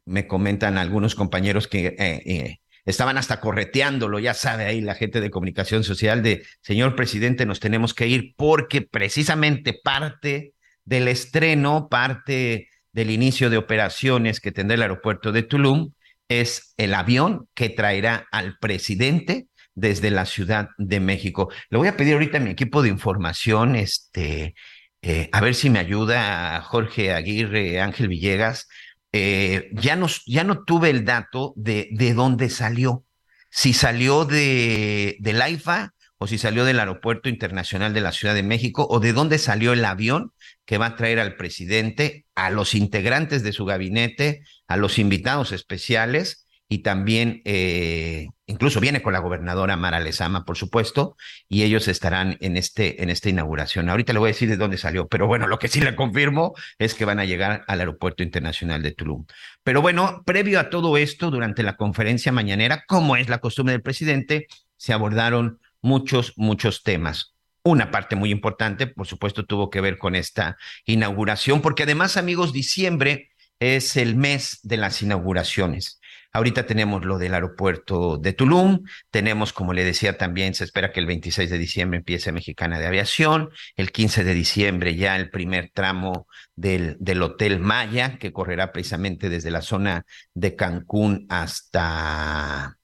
Me 0.04 0.26
comentan 0.26 0.78
algunos 0.78 1.14
compañeros 1.14 1.68
que 1.68 1.87
eh, 1.87 1.97
eh, 1.99 2.61
estaban 2.88 3.18
hasta 3.18 3.38
correteándolo, 3.38 4.18
ya 4.18 4.33
sabe 4.33 4.64
ahí 4.64 4.80
la 4.80 4.95
gente 4.95 5.21
de 5.21 5.30
comunicación 5.30 5.85
social 5.85 6.23
de, 6.23 6.47
señor 6.62 6.97
presidente, 6.97 7.45
nos 7.45 7.61
tenemos 7.61 7.92
que 7.92 8.07
ir 8.07 8.35
porque 8.35 8.80
precisamente 8.80 9.75
parte 9.75 10.54
del 10.87 11.07
estreno, 11.09 11.88
parte 11.90 12.71
del 12.92 13.11
inicio 13.11 13.50
de 13.50 13.59
operaciones 13.59 14.40
que 14.40 14.52
tendrá 14.52 14.75
el 14.75 14.83
aeropuerto 14.83 15.33
de 15.33 15.42
Tulum 15.42 15.92
es 16.28 16.73
el 16.78 16.95
avión 16.95 17.47
que 17.52 17.68
traerá 17.68 18.26
al 18.33 18.57
presidente 18.59 19.49
desde 19.75 20.11
la 20.11 20.25
Ciudad 20.25 20.71
de 20.78 20.99
México. 20.99 21.52
Le 21.68 21.76
voy 21.76 21.88
a 21.88 21.97
pedir 21.97 22.14
ahorita 22.14 22.38
a 22.38 22.40
mi 22.40 22.50
equipo 22.50 22.80
de 22.80 22.88
información, 22.88 23.76
este, 23.76 24.54
eh, 25.02 25.28
a 25.30 25.42
ver 25.42 25.54
si 25.54 25.68
me 25.68 25.78
ayuda 25.78 26.62
Jorge 26.62 27.12
Aguirre, 27.12 27.83
Ángel 27.83 28.09
Villegas. 28.09 28.66
Eh, 29.12 29.71
ya, 29.73 29.97
no, 29.97 30.07
ya 30.27 30.45
no 30.45 30.65
tuve 30.65 30.91
el 30.91 31.05
dato 31.05 31.53
de, 31.57 31.88
de 31.93 32.15
dónde 32.15 32.50
salió. 32.50 33.05
Si 33.50 33.73
salió 33.73 34.25
de, 34.25 35.17
de 35.21 35.33
Laifa 35.33 35.95
o 36.19 36.27
si 36.27 36.37
salió 36.37 36.65
del 36.65 36.81
Aeropuerto 36.81 37.29
Internacional 37.29 37.95
de 37.95 38.00
la 38.00 38.12
Ciudad 38.12 38.35
de 38.35 38.43
México 38.43 38.87
o 38.91 39.00
de 39.00 39.12
dónde 39.12 39.38
salió 39.38 39.73
el 39.73 39.85
avión 39.85 40.33
que 40.67 40.79
va 40.79 40.87
a 40.87 40.97
traer 40.97 41.21
al 41.21 41.37
presidente, 41.37 42.27
a 42.35 42.50
los 42.50 42.75
integrantes 42.75 43.43
de 43.43 43.53
su 43.53 43.65
gabinete, 43.65 44.43
a 44.67 44.77
los 44.77 44.99
invitados 44.99 45.53
especiales 45.53 46.47
y 46.69 46.79
también 46.79 47.41
eh, 47.45 48.29
incluso 48.49 48.81
viene 48.81 49.02
con 49.02 49.12
la 49.12 49.21
gobernadora 49.21 49.76
Mara 49.76 50.00
Lezama, 50.00 50.45
por 50.45 50.57
supuesto, 50.57 51.17
y 51.49 51.62
ellos 51.62 51.87
estarán 51.87 52.37
en, 52.40 52.57
este, 52.57 53.02
en 53.02 53.11
esta 53.11 53.28
inauguración. 53.28 53.88
Ahorita 53.88 54.12
le 54.12 54.19
voy 54.19 54.28
a 54.28 54.33
decir 54.33 54.49
de 54.49 54.57
dónde 54.57 54.78
salió, 54.78 55.07
pero 55.07 55.26
bueno, 55.26 55.47
lo 55.47 55.59
que 55.59 55.69
sí 55.69 55.81
le 55.81 55.95
confirmo 55.95 56.55
es 56.78 56.95
que 56.95 57.05
van 57.05 57.21
a 57.21 57.25
llegar 57.25 57.64
al 57.69 57.81
Aeropuerto 57.81 58.23
Internacional 58.23 58.83
de 58.83 58.93
Tulum. 58.93 59.26
Pero 59.62 59.83
bueno, 59.83 60.23
previo 60.25 60.59
a 60.59 60.71
todo 60.71 60.97
esto, 60.97 61.31
durante 61.31 61.62
la 61.62 61.76
conferencia 61.76 62.33
mañanera, 62.33 62.85
como 62.88 63.17
es 63.17 63.28
la 63.28 63.38
costumbre 63.38 63.73
del 63.73 63.83
presidente, 63.83 64.47
se 64.76 64.93
abordaron 64.93 65.61
muchos, 65.83 66.33
muchos 66.37 66.83
temas. 66.83 67.35
Una 67.62 67.90
parte 67.90 68.17
muy 68.17 68.31
importante, 68.31 68.87
por 68.87 69.07
supuesto, 69.07 69.45
tuvo 69.45 69.69
que 69.69 69.83
ver 69.83 69.99
con 69.99 70.14
esta 70.14 70.57
inauguración, 70.87 71.61
porque 71.61 71.83
además, 71.83 72.17
amigos, 72.17 72.55
diciembre 72.55 73.31
es 73.61 73.97
el 73.97 74.17
mes 74.17 74.61
de 74.62 74.78
las 74.78 75.02
inauguraciones. 75.02 75.98
Ahorita 76.32 76.66
tenemos 76.66 77.04
lo 77.04 77.18
del 77.18 77.35
aeropuerto 77.35 78.18
de 78.18 78.32
Tulum, 78.32 78.85
tenemos, 79.11 79.52
como 79.52 79.73
le 79.73 79.85
decía 79.85 80.18
también, 80.18 80.54
se 80.54 80.64
espera 80.64 80.92
que 80.92 81.00
el 81.00 81.06
26 81.06 81.50
de 81.50 81.58
diciembre 81.58 81.99
empiece 81.99 82.32
Mexicana 82.32 82.78
de 82.78 82.87
Aviación, 82.87 83.50
el 83.76 83.90
15 83.92 84.25
de 84.25 84.35
diciembre 84.35 84.94
ya 84.94 85.16
el 85.16 85.30
primer 85.30 85.70
tramo 85.73 86.26
del, 86.54 86.97
del 87.00 87.23
Hotel 87.23 87.61
Maya, 87.61 88.18
que 88.18 88.32
correrá 88.32 88.73
precisamente 88.73 89.28
desde 89.28 89.50
la 89.50 89.62
zona 89.62 90.04
de 90.35 90.54
Cancún 90.54 91.26
hasta 91.28 92.77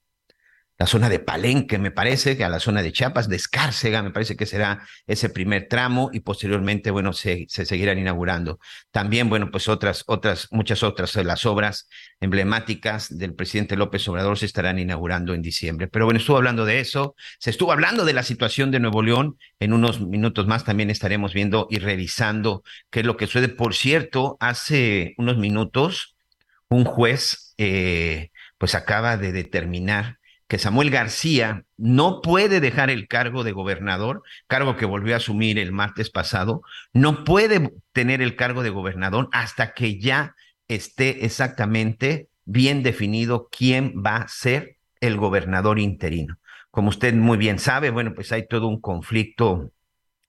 la 0.77 0.87
zona 0.87 1.07
de 1.07 1.19
Palenque, 1.19 1.77
me 1.77 1.91
parece, 1.91 2.35
que 2.35 2.43
a 2.43 2.49
la 2.49 2.59
zona 2.59 2.81
de 2.81 2.91
Chiapas, 2.91 3.29
de 3.29 3.37
Escárcega, 3.37 4.03
me 4.03 4.11
parece 4.11 4.35
que 4.35 4.45
será 4.45 4.85
ese 5.07 5.29
primer 5.29 5.67
tramo 5.69 6.09
y 6.11 6.19
posteriormente, 6.19 6.91
bueno, 6.91 7.13
se, 7.13 7.45
se 7.47 7.65
seguirán 7.65 7.97
inaugurando. 7.97 8.59
También, 8.91 9.29
bueno, 9.29 9.51
pues 9.51 9.69
otras, 9.69 10.03
otras, 10.07 10.49
muchas 10.51 10.83
otras, 10.83 11.15
las 11.15 11.45
obras 11.45 11.87
emblemáticas 12.19 13.17
del 13.17 13.33
presidente 13.35 13.77
López 13.77 14.05
Obrador 14.09 14.37
se 14.37 14.45
estarán 14.45 14.77
inaugurando 14.77 15.33
en 15.33 15.41
diciembre. 15.41 15.87
Pero 15.87 16.05
bueno, 16.05 16.19
estuvo 16.19 16.37
hablando 16.37 16.65
de 16.65 16.81
eso, 16.81 17.15
se 17.39 17.51
estuvo 17.51 17.71
hablando 17.71 18.03
de 18.03 18.13
la 18.13 18.23
situación 18.23 18.71
de 18.71 18.81
Nuevo 18.81 19.01
León. 19.01 19.37
En 19.59 19.71
unos 19.71 20.01
minutos 20.01 20.45
más 20.45 20.65
también 20.65 20.89
estaremos 20.89 21.33
viendo 21.33 21.67
y 21.69 21.79
revisando 21.79 22.63
qué 22.89 22.99
es 22.99 23.05
lo 23.05 23.15
que 23.15 23.27
sucede. 23.27 23.47
Por 23.47 23.75
cierto, 23.75 24.35
hace 24.41 25.13
unos 25.17 25.37
minutos, 25.37 26.17
un 26.67 26.83
juez, 26.83 27.53
eh, 27.57 28.31
pues 28.57 28.75
acaba 28.75 29.15
de 29.15 29.31
determinar 29.31 30.19
Samuel 30.59 30.89
García 30.89 31.65
no 31.77 32.21
puede 32.21 32.59
dejar 32.59 32.89
el 32.89 33.07
cargo 33.07 33.43
de 33.43 33.51
gobernador, 33.51 34.23
cargo 34.47 34.77
que 34.77 34.85
volvió 34.85 35.13
a 35.13 35.17
asumir 35.17 35.59
el 35.59 35.71
martes 35.71 36.09
pasado, 36.09 36.61
no 36.93 37.23
puede 37.23 37.71
tener 37.93 38.21
el 38.21 38.35
cargo 38.35 38.63
de 38.63 38.69
gobernador 38.69 39.29
hasta 39.31 39.73
que 39.73 39.99
ya 39.99 40.35
esté 40.67 41.25
exactamente 41.25 42.29
bien 42.45 42.83
definido 42.83 43.49
quién 43.51 44.03
va 44.05 44.17
a 44.17 44.27
ser 44.27 44.77
el 45.01 45.17
gobernador 45.17 45.79
interino. 45.79 46.37
Como 46.71 46.89
usted 46.89 47.13
muy 47.13 47.37
bien 47.37 47.59
sabe, 47.59 47.89
bueno, 47.89 48.13
pues 48.13 48.31
hay 48.31 48.47
todo 48.47 48.67
un 48.67 48.81
conflicto 48.81 49.71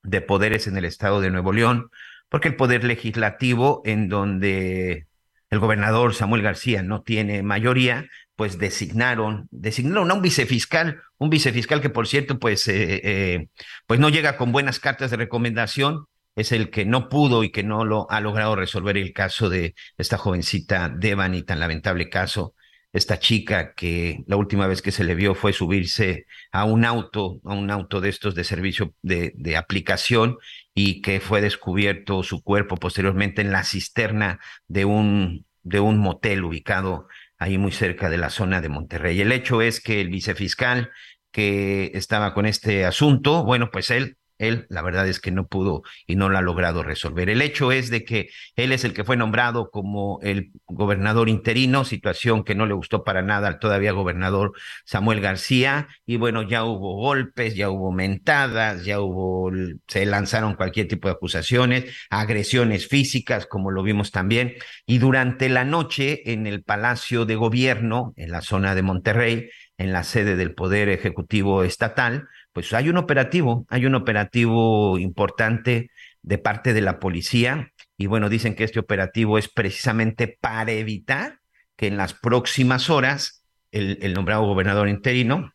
de 0.03 0.21
poderes 0.21 0.67
en 0.67 0.77
el 0.77 0.85
estado 0.85 1.21
de 1.21 1.29
Nuevo 1.29 1.53
León, 1.53 1.89
porque 2.29 2.47
el 2.49 2.55
poder 2.55 2.83
legislativo, 2.83 3.81
en 3.85 4.09
donde 4.09 5.07
el 5.49 5.59
gobernador 5.59 6.13
Samuel 6.13 6.41
García 6.41 6.83
no 6.83 7.01
tiene 7.01 7.43
mayoría, 7.43 8.07
pues 8.37 8.59
designaron, 8.59 9.47
designaron 9.51 10.11
a 10.11 10.13
un 10.13 10.21
vicefiscal, 10.21 11.01
un 11.17 11.29
vicefiscal 11.31 11.81
que 11.81 11.89
por 11.89 12.07
cierto, 12.07 12.39
pues, 12.39 12.67
eh, 12.67 13.01
eh, 13.03 13.47
pues 13.87 13.99
no 13.99 14.09
llega 14.09 14.37
con 14.37 14.51
buenas 14.51 14.79
cartas 14.79 15.11
de 15.11 15.17
recomendación, 15.17 16.05
es 16.35 16.51
el 16.51 16.69
que 16.69 16.85
no 16.85 17.09
pudo 17.09 17.43
y 17.43 17.51
que 17.51 17.63
no 17.63 17.83
lo 17.83 18.09
ha 18.11 18.21
logrado 18.21 18.55
resolver 18.55 18.95
el 18.95 19.11
caso 19.11 19.49
de 19.49 19.73
esta 19.97 20.19
jovencita 20.19 20.87
Devani, 20.87 21.41
tan 21.43 21.59
lamentable 21.59 22.09
caso, 22.09 22.53
esta 22.93 23.17
chica 23.19 23.73
que 23.73 24.23
la 24.27 24.35
última 24.37 24.67
vez 24.67 24.83
que 24.83 24.91
se 24.91 25.03
le 25.03 25.15
vio 25.15 25.33
fue 25.33 25.51
subirse 25.51 26.27
a 26.51 26.63
un 26.63 26.85
auto, 26.85 27.41
a 27.43 27.55
un 27.55 27.71
auto 27.71 28.01
de 28.01 28.09
estos 28.09 28.35
de 28.35 28.43
servicio 28.43 28.93
de, 29.01 29.33
de 29.35 29.57
aplicación 29.57 30.37
y 30.75 31.01
que 31.01 31.19
fue 31.19 31.41
descubierto 31.41 32.21
su 32.21 32.43
cuerpo 32.43 32.77
posteriormente 32.77 33.41
en 33.41 33.51
la 33.51 33.63
cisterna 33.63 34.39
de 34.67 34.85
un, 34.85 35.47
de 35.63 35.79
un 35.79 35.97
motel 35.97 36.43
ubicado 36.43 37.07
ahí 37.37 37.57
muy 37.57 37.71
cerca 37.71 38.09
de 38.09 38.17
la 38.17 38.29
zona 38.29 38.61
de 38.61 38.69
Monterrey. 38.69 39.19
El 39.21 39.31
hecho 39.31 39.61
es 39.61 39.81
que 39.81 40.01
el 40.01 40.09
vicefiscal 40.09 40.91
que 41.31 41.91
estaba 41.93 42.33
con 42.33 42.45
este 42.45 42.85
asunto, 42.85 43.43
bueno, 43.43 43.69
pues 43.71 43.91
él 43.91 44.16
él, 44.37 44.65
la 44.69 44.81
verdad 44.81 45.07
es 45.07 45.19
que 45.19 45.31
no 45.31 45.47
pudo 45.47 45.83
y 46.05 46.15
no 46.15 46.29
lo 46.29 46.37
ha 46.37 46.41
logrado 46.41 46.83
resolver. 46.83 47.29
El 47.29 47.41
hecho 47.41 47.71
es 47.71 47.89
de 47.89 48.03
que 48.03 48.29
él 48.55 48.71
es 48.71 48.83
el 48.83 48.93
que 48.93 49.03
fue 49.03 49.17
nombrado 49.17 49.69
como 49.71 50.19
el 50.21 50.51
gobernador 50.65 51.29
interino, 51.29 51.85
situación 51.85 52.43
que 52.43 52.55
no 52.55 52.65
le 52.65 52.73
gustó 52.73 53.03
para 53.03 53.21
nada 53.21 53.47
al 53.47 53.59
todavía 53.59 53.91
gobernador 53.91 54.53
Samuel 54.85 55.21
García. 55.21 55.87
Y 56.05 56.17
bueno, 56.17 56.43
ya 56.43 56.63
hubo 56.63 56.95
golpes, 56.95 57.55
ya 57.55 57.69
hubo 57.69 57.91
mentadas, 57.91 58.85
ya 58.85 58.99
hubo, 58.99 59.51
se 59.87 60.05
lanzaron 60.05 60.55
cualquier 60.55 60.87
tipo 60.87 61.07
de 61.07 61.15
acusaciones, 61.15 61.85
agresiones 62.09 62.87
físicas, 62.87 63.45
como 63.45 63.71
lo 63.71 63.83
vimos 63.83 64.11
también. 64.11 64.55
Y 64.85 64.99
durante 64.99 65.49
la 65.49 65.65
noche 65.65 66.31
en 66.31 66.47
el 66.47 66.63
Palacio 66.63 67.25
de 67.25 67.35
Gobierno, 67.35 68.13
en 68.15 68.31
la 68.31 68.41
zona 68.41 68.75
de 68.75 68.81
Monterrey, 68.81 69.49
en 69.77 69.93
la 69.93 70.03
sede 70.03 70.35
del 70.35 70.53
Poder 70.53 70.89
Ejecutivo 70.89 71.63
Estatal, 71.63 72.27
pues 72.57 72.73
hay 72.73 72.89
un 72.89 72.97
operativo, 72.97 73.67
hay 73.69 73.85
un 73.85 73.93
operativo 73.93 74.97
importante 74.97 75.91
de 76.23 76.37
parte 76.39 76.73
de 76.73 76.81
la 76.81 76.99
policía 76.99 77.71
y 77.97 78.07
bueno, 78.07 78.29
dicen 78.29 78.55
que 78.55 78.63
este 78.63 78.79
operativo 78.79 79.37
es 79.37 79.47
precisamente 79.47 80.27
para 80.41 80.71
evitar 80.71 81.37
que 81.75 81.85
en 81.85 81.97
las 81.97 82.15
próximas 82.15 82.89
horas 82.89 83.45
el, 83.69 84.11
nombrado 84.15 84.41
gobernador 84.47 84.89
interino, 84.89 85.53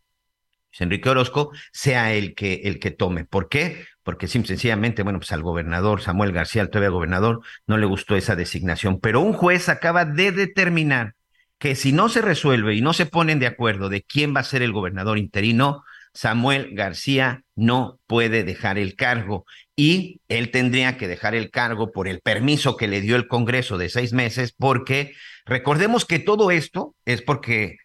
Enrique 0.79 1.11
Orozco, 1.11 1.51
sea 1.73 2.15
el 2.15 2.37
que, 2.37 2.61
el 2.67 2.79
que 2.79 2.93
tome. 2.93 3.25
¿Por 3.25 3.49
qué? 3.49 3.85
Porque 4.05 4.29
sencillamente, 4.29 5.03
bueno, 5.03 5.19
pues 5.19 5.33
al 5.33 5.43
gobernador 5.43 6.03
Samuel 6.03 6.31
García, 6.31 6.63
al 6.63 6.71
todavía 6.71 6.91
gobernador, 6.91 7.41
no 7.67 7.79
le 7.79 7.87
gustó 7.87 8.15
esa 8.15 8.37
designación. 8.37 9.01
Pero 9.01 9.23
un 9.23 9.33
juez 9.33 9.69
acaba 9.69 10.05
de 10.05 10.31
determinar 10.31 11.17
que 11.59 11.75
si 11.75 11.91
no 11.91 12.09
se 12.09 12.23
resuelve 12.23 12.77
y 12.77 12.81
no 12.81 12.93
se 12.93 13.07
ponen 13.07 13.41
de 13.41 13.49
acuerdo 13.49 13.89
de 13.89 14.05
quién 14.05 14.37
va 14.37 14.41
a 14.41 14.45
ser 14.45 14.63
el 14.63 14.71
gobernador 14.71 15.19
interino, 15.19 15.83
Samuel 16.14 16.75
García 16.75 17.42
no 17.57 17.99
puede 18.07 18.45
dejar 18.45 18.78
el 18.78 18.97
cargo 18.97 19.47
y 19.75 20.21
él 20.28 20.50
tendría 20.50 20.97
que 20.99 21.09
dejar 21.09 21.35
el 21.35 21.50
cargo 21.50 21.90
por 21.90 22.07
el 22.07 22.21
permiso 22.21 22.76
que 22.76 22.88
le 22.88 23.00
dio 23.00 23.16
el 23.16 23.28
Congreso 23.28 23.78
de 23.78 23.88
seis 23.88 24.12
meses, 24.12 24.54
porque 24.57 25.14
recordemos 25.47 26.04
que 26.04 26.19
todo 26.19 26.50
esto 26.50 26.95
es 27.07 27.23
porque 27.23 27.78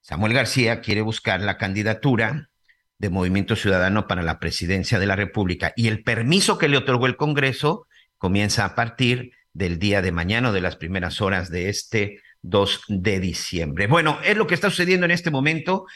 Samuel 0.00 0.32
García 0.32 0.80
quiere 0.80 1.02
buscar 1.02 1.40
la 1.40 1.56
candidatura 1.56 2.48
de 2.98 3.10
Movimiento 3.10 3.54
Ciudadano 3.54 4.08
para 4.08 4.22
la 4.22 4.40
presidencia 4.40 4.98
de 4.98 5.06
la 5.06 5.16
República 5.16 5.72
y 5.76 5.86
el 5.86 6.02
permiso 6.02 6.58
que 6.58 6.68
le 6.68 6.76
otorgó 6.76 7.06
el 7.06 7.16
Congreso 7.16 7.86
comienza 8.16 8.64
a 8.64 8.74
partir 8.74 9.32
del 9.52 9.78
día 9.78 10.02
de 10.02 10.12
mañana 10.12 10.50
o 10.50 10.52
de 10.52 10.60
las 10.60 10.76
primeras 10.76 11.20
horas 11.20 11.50
de 11.50 11.68
este 11.68 12.20
2 12.42 12.82
de 12.88 13.20
diciembre. 13.20 13.86
Bueno, 13.86 14.18
es 14.24 14.36
lo 14.36 14.46
que 14.46 14.54
está 14.54 14.70
sucediendo 14.70 15.06
en 15.06 15.12
este 15.12 15.30
momento. 15.30 15.86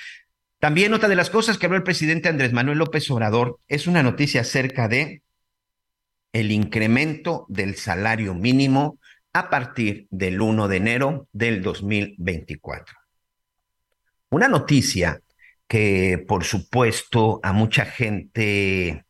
También 0.62 0.95
otra 0.95 1.09
de 1.09 1.16
las 1.16 1.28
cosas 1.28 1.59
que 1.59 1.66
habló 1.66 1.76
el 1.76 1.83
presidente 1.83 2.28
Andrés 2.28 2.52
Manuel 2.52 2.78
López 2.78 3.11
Obrador 3.11 3.59
es 3.66 3.88
una 3.88 4.04
noticia 4.04 4.42
acerca 4.42 4.87
de 4.87 5.21
el 6.33 6.52
incremento 6.52 7.47
del 7.49 7.75
salario 7.75 8.33
mínimo 8.35 8.97
a 9.33 9.50
partir 9.50 10.07
del 10.11 10.40
1 10.40 10.69
de 10.69 10.76
enero 10.76 11.28
del 11.33 11.62
2024. 11.62 12.97
Una 14.31 14.47
noticia 14.47 15.21
que, 15.66 16.25
por 16.28 16.45
supuesto, 16.45 17.40
a 17.42 17.52
mucha 17.52 17.85
gente 17.85 19.04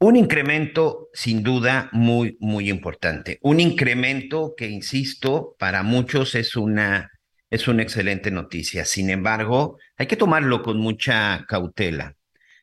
Un 0.00 0.16
incremento 0.16 1.08
sin 1.14 1.42
duda 1.42 1.88
muy, 1.92 2.36
muy 2.40 2.68
importante. 2.68 3.38
Un 3.40 3.58
incremento 3.58 4.52
que, 4.54 4.68
insisto, 4.68 5.56
para 5.58 5.82
muchos 5.82 6.34
es 6.34 6.56
una, 6.56 7.10
es 7.50 7.68
una 7.68 7.82
excelente 7.82 8.30
noticia. 8.30 8.84
Sin 8.84 9.10
embargo, 9.10 9.78
hay 9.96 10.06
que 10.06 10.16
tomarlo 10.16 10.62
con 10.62 10.78
mucha 10.78 11.44
cautela. 11.48 12.16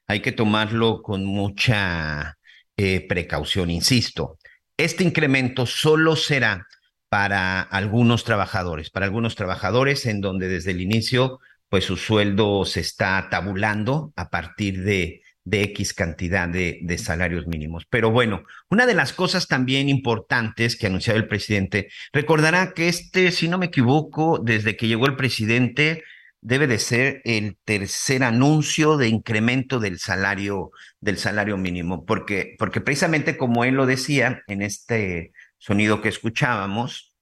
Hay 0.07 0.21
que 0.21 0.31
tomarlo 0.31 1.01
con 1.01 1.25
mucha 1.25 2.37
eh, 2.77 3.05
precaución, 3.07 3.69
insisto. 3.69 4.37
Este 4.77 5.03
incremento 5.03 5.65
solo 5.65 6.15
será 6.15 6.67
para 7.09 7.61
algunos 7.61 8.23
trabajadores, 8.23 8.89
para 8.89 9.05
algunos 9.05 9.35
trabajadores 9.35 10.05
en 10.05 10.21
donde 10.21 10.47
desde 10.47 10.71
el 10.71 10.81
inicio 10.81 11.39
pues 11.69 11.85
su 11.85 11.97
sueldo 11.97 12.65
se 12.65 12.81
está 12.81 13.27
tabulando 13.29 14.13
a 14.15 14.29
partir 14.29 14.83
de, 14.83 15.21
de 15.45 15.61
X 15.63 15.93
cantidad 15.93 16.49
de, 16.49 16.97
salarios 16.97 17.47
mínimos. 17.47 17.85
Pero 17.89 18.11
bueno, 18.11 18.43
una 18.69 18.85
de 18.85 18.95
las 18.95 19.13
cosas 19.13 19.47
también 19.47 19.87
importantes 19.89 20.75
que 20.75 20.87
anunció 20.87 21.13
el 21.13 21.27
presidente, 21.27 21.89
recordará 22.11 22.73
que 22.73 22.89
este, 22.89 23.31
si 23.31 23.47
no 23.47 23.57
me 23.57 23.67
equivoco, 23.67 24.39
desde 24.43 24.75
que 24.75 24.87
llegó 24.87 25.05
el 25.05 25.15
presidente, 25.15 26.03
debe 26.41 26.67
de 26.67 26.79
ser 26.79 27.21
el 27.25 27.57
tercer 27.63 28.23
anuncio 28.23 28.97
de 28.97 29.07
incremento 29.07 29.79
del 29.79 29.99
salario, 29.99 30.71
del 30.99 31.17
salario 31.17 31.57
mínimo, 31.57 32.05
porque, 32.05 32.55
porque 32.57 32.81
precisamente 32.81 33.37
como 33.37 33.63
él 33.63 33.75
lo 33.75 33.85
decía 33.85 34.43
en 34.47 34.61
este 34.61 35.31
sonido 35.59 36.01
que 36.01 36.09
escuchábamos, 36.09 37.15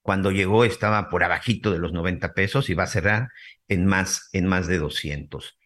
cuando 0.00 0.32
llegó 0.32 0.64
estaba 0.64 1.08
por 1.08 1.24
abajito 1.24 1.70
de 1.70 1.78
los 1.78 1.92
90 1.92 2.34
pesos 2.34 2.68
y 2.70 2.74
va 2.74 2.84
a 2.84 2.88
cerrar 2.88 3.28
en 3.68 3.86
más, 3.86 4.28
en 4.32 4.46
más 4.46 4.66
de 4.66 4.78
200. 4.78 5.58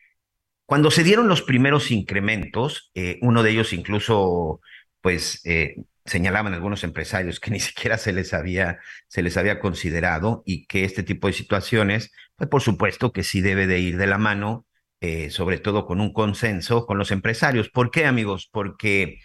Cuando 0.66 0.90
se 0.90 1.04
dieron 1.04 1.28
los 1.28 1.42
primeros 1.42 1.90
incrementos, 1.90 2.90
eh, 2.94 3.18
uno 3.22 3.42
de 3.42 3.50
ellos 3.50 3.72
incluso, 3.72 4.60
pues, 5.00 5.40
eh, 5.46 5.76
señalaban 6.04 6.54
algunos 6.54 6.84
empresarios 6.84 7.40
que 7.40 7.50
ni 7.52 7.60
siquiera 7.60 7.98
se 7.98 8.12
les 8.12 8.34
había, 8.34 8.80
se 9.08 9.22
les 9.22 9.36
había 9.36 9.60
considerado 9.60 10.42
y 10.46 10.66
que 10.66 10.84
este 10.84 11.02
tipo 11.02 11.28
de 11.28 11.32
situaciones, 11.32 12.12
pues 12.36 12.50
por 12.50 12.62
supuesto 12.62 13.12
que 13.12 13.22
sí 13.22 13.40
debe 13.40 13.66
de 13.66 13.78
ir 13.80 13.96
de 13.96 14.06
la 14.06 14.18
mano, 14.18 14.66
eh, 15.00 15.30
sobre 15.30 15.58
todo 15.58 15.86
con 15.86 16.00
un 16.00 16.12
consenso 16.12 16.86
con 16.86 16.98
los 16.98 17.10
empresarios. 17.12 17.68
¿Por 17.68 17.90
qué, 17.90 18.06
amigos? 18.06 18.48
Porque 18.50 19.20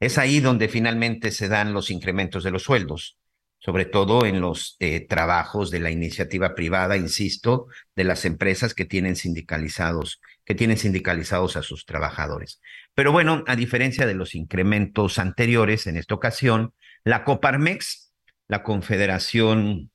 es 0.00 0.18
ahí 0.18 0.40
donde 0.40 0.68
finalmente 0.68 1.30
se 1.30 1.48
dan 1.48 1.72
los 1.72 1.90
incrementos 1.90 2.44
de 2.44 2.50
los 2.50 2.64
sueldos, 2.64 3.18
sobre 3.64 3.84
todo 3.84 4.26
en 4.26 4.40
los 4.40 4.76
eh, 4.80 5.06
trabajos 5.06 5.70
de 5.70 5.78
la 5.78 5.92
iniciativa 5.92 6.56
privada, 6.56 6.96
insisto, 6.96 7.68
de 7.94 8.02
las 8.02 8.24
empresas 8.24 8.74
que 8.74 8.84
tienen 8.84 9.14
sindicalizados, 9.14 10.20
que 10.44 10.56
tienen 10.56 10.78
sindicalizados 10.78 11.56
a 11.56 11.62
sus 11.62 11.86
trabajadores. 11.86 12.60
Pero 12.94 13.12
bueno, 13.12 13.44
a 13.46 13.54
diferencia 13.54 14.04
de 14.04 14.14
los 14.14 14.34
incrementos 14.34 15.18
anteriores, 15.18 15.86
en 15.86 15.96
esta 15.96 16.14
ocasión, 16.14 16.74
la 17.04 17.22
Coparmex, 17.22 18.12
la 18.48 18.64
Confederación 18.64 19.92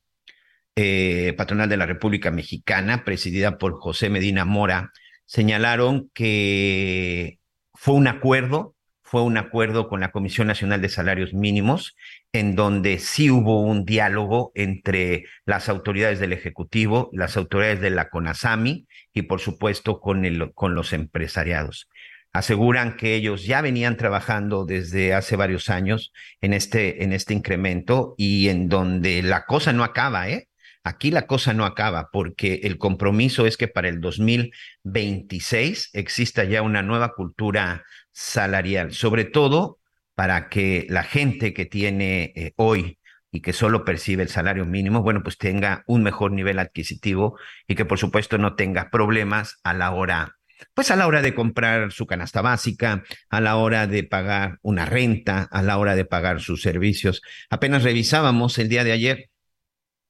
eh, 0.77 1.33
Patronal 1.37 1.67
de 1.67 1.77
la 1.77 1.85
República 1.85 2.31
Mexicana, 2.31 3.03
presidida 3.03 3.57
por 3.57 3.73
José 3.81 4.09
Medina 4.09 4.45
Mora, 4.45 4.93
señalaron 5.25 6.09
que 6.13 7.39
fue 7.73 7.95
un 7.95 8.07
acuerdo 8.07 8.76
fue 9.09 9.21
un 9.21 9.37
acuerdo 9.37 9.87
con 9.87 10.01
la 10.01 10.11
Comisión 10.11 10.47
Nacional 10.47 10.81
de 10.81 10.89
Salarios 10.89 11.33
Mínimos, 11.33 11.95
en 12.33 12.55
donde 12.57 12.99
sí 12.99 13.31
hubo 13.31 13.61
un 13.61 13.85
diálogo 13.85 14.51
entre 14.53 15.23
las 15.45 15.69
autoridades 15.69 16.19
del 16.19 16.33
Ejecutivo, 16.33 17.09
las 17.13 17.37
autoridades 17.37 17.79
de 17.79 17.89
la 17.89 18.09
CONASAMI 18.09 18.85
y, 19.13 19.21
por 19.21 19.39
supuesto, 19.39 20.01
con, 20.01 20.25
el, 20.25 20.51
los 20.61 20.91
empresariados. 20.91 21.87
Aseguran 22.33 22.97
que 22.97 23.15
ellos 23.15 23.45
ya 23.45 23.61
venían 23.61 23.95
trabajando 23.95 24.65
desde 24.65 25.13
hace 25.13 25.37
varios 25.37 25.69
años 25.69 26.11
en 26.41 26.51
este, 26.51 27.05
en 27.05 27.13
este 27.13 27.33
incremento 27.33 28.13
y 28.17 28.49
en 28.49 28.67
donde 28.67 29.23
la 29.23 29.45
cosa 29.45 29.71
no 29.71 29.85
acaba, 29.85 30.27
¿eh? 30.27 30.49
Aquí 30.87 31.11
la 31.11 31.27
cosa 31.27 31.53
no 31.53 31.65
acaba 31.65 32.11
porque 32.13 32.61
el 32.63 32.77
compromiso 32.77 33.45
es 33.45 33.57
que 33.57 33.67
para 33.67 33.89
el 33.89 33.99
2026 33.99 35.89
exista 35.91 36.45
ya 36.45 36.61
una 36.61 36.81
nueva 36.81 37.13
cultura 37.13 37.83
salarial, 38.13 38.93
sobre 38.93 39.25
todo 39.25 39.79
para 40.15 40.47
que 40.47 40.87
la 40.89 41.03
gente 41.03 41.53
que 41.53 41.65
tiene 41.65 42.31
eh, 42.37 42.53
hoy 42.55 42.99
y 43.29 43.41
que 43.41 43.51
solo 43.51 43.83
percibe 43.83 44.23
el 44.23 44.29
salario 44.29 44.65
mínimo, 44.65 45.01
bueno, 45.01 45.23
pues 45.23 45.37
tenga 45.37 45.83
un 45.87 46.03
mejor 46.03 46.31
nivel 46.31 46.57
adquisitivo 46.57 47.37
y 47.67 47.75
que 47.75 47.83
por 47.83 47.99
supuesto 47.99 48.37
no 48.37 48.55
tenga 48.55 48.89
problemas 48.89 49.59
a 49.63 49.73
la 49.73 49.91
hora, 49.91 50.37
pues 50.73 50.89
a 50.89 50.95
la 50.95 51.05
hora 51.05 51.21
de 51.21 51.35
comprar 51.35 51.91
su 51.91 52.05
canasta 52.05 52.41
básica, 52.41 53.03
a 53.29 53.41
la 53.41 53.57
hora 53.57 53.87
de 53.87 54.05
pagar 54.05 54.57
una 54.61 54.85
renta, 54.85 55.49
a 55.51 55.61
la 55.61 55.77
hora 55.79 55.97
de 55.97 56.05
pagar 56.05 56.39
sus 56.39 56.61
servicios. 56.61 57.21
Apenas 57.49 57.83
revisábamos 57.83 58.57
el 58.57 58.69
día 58.69 58.85
de 58.85 58.93
ayer, 58.93 59.29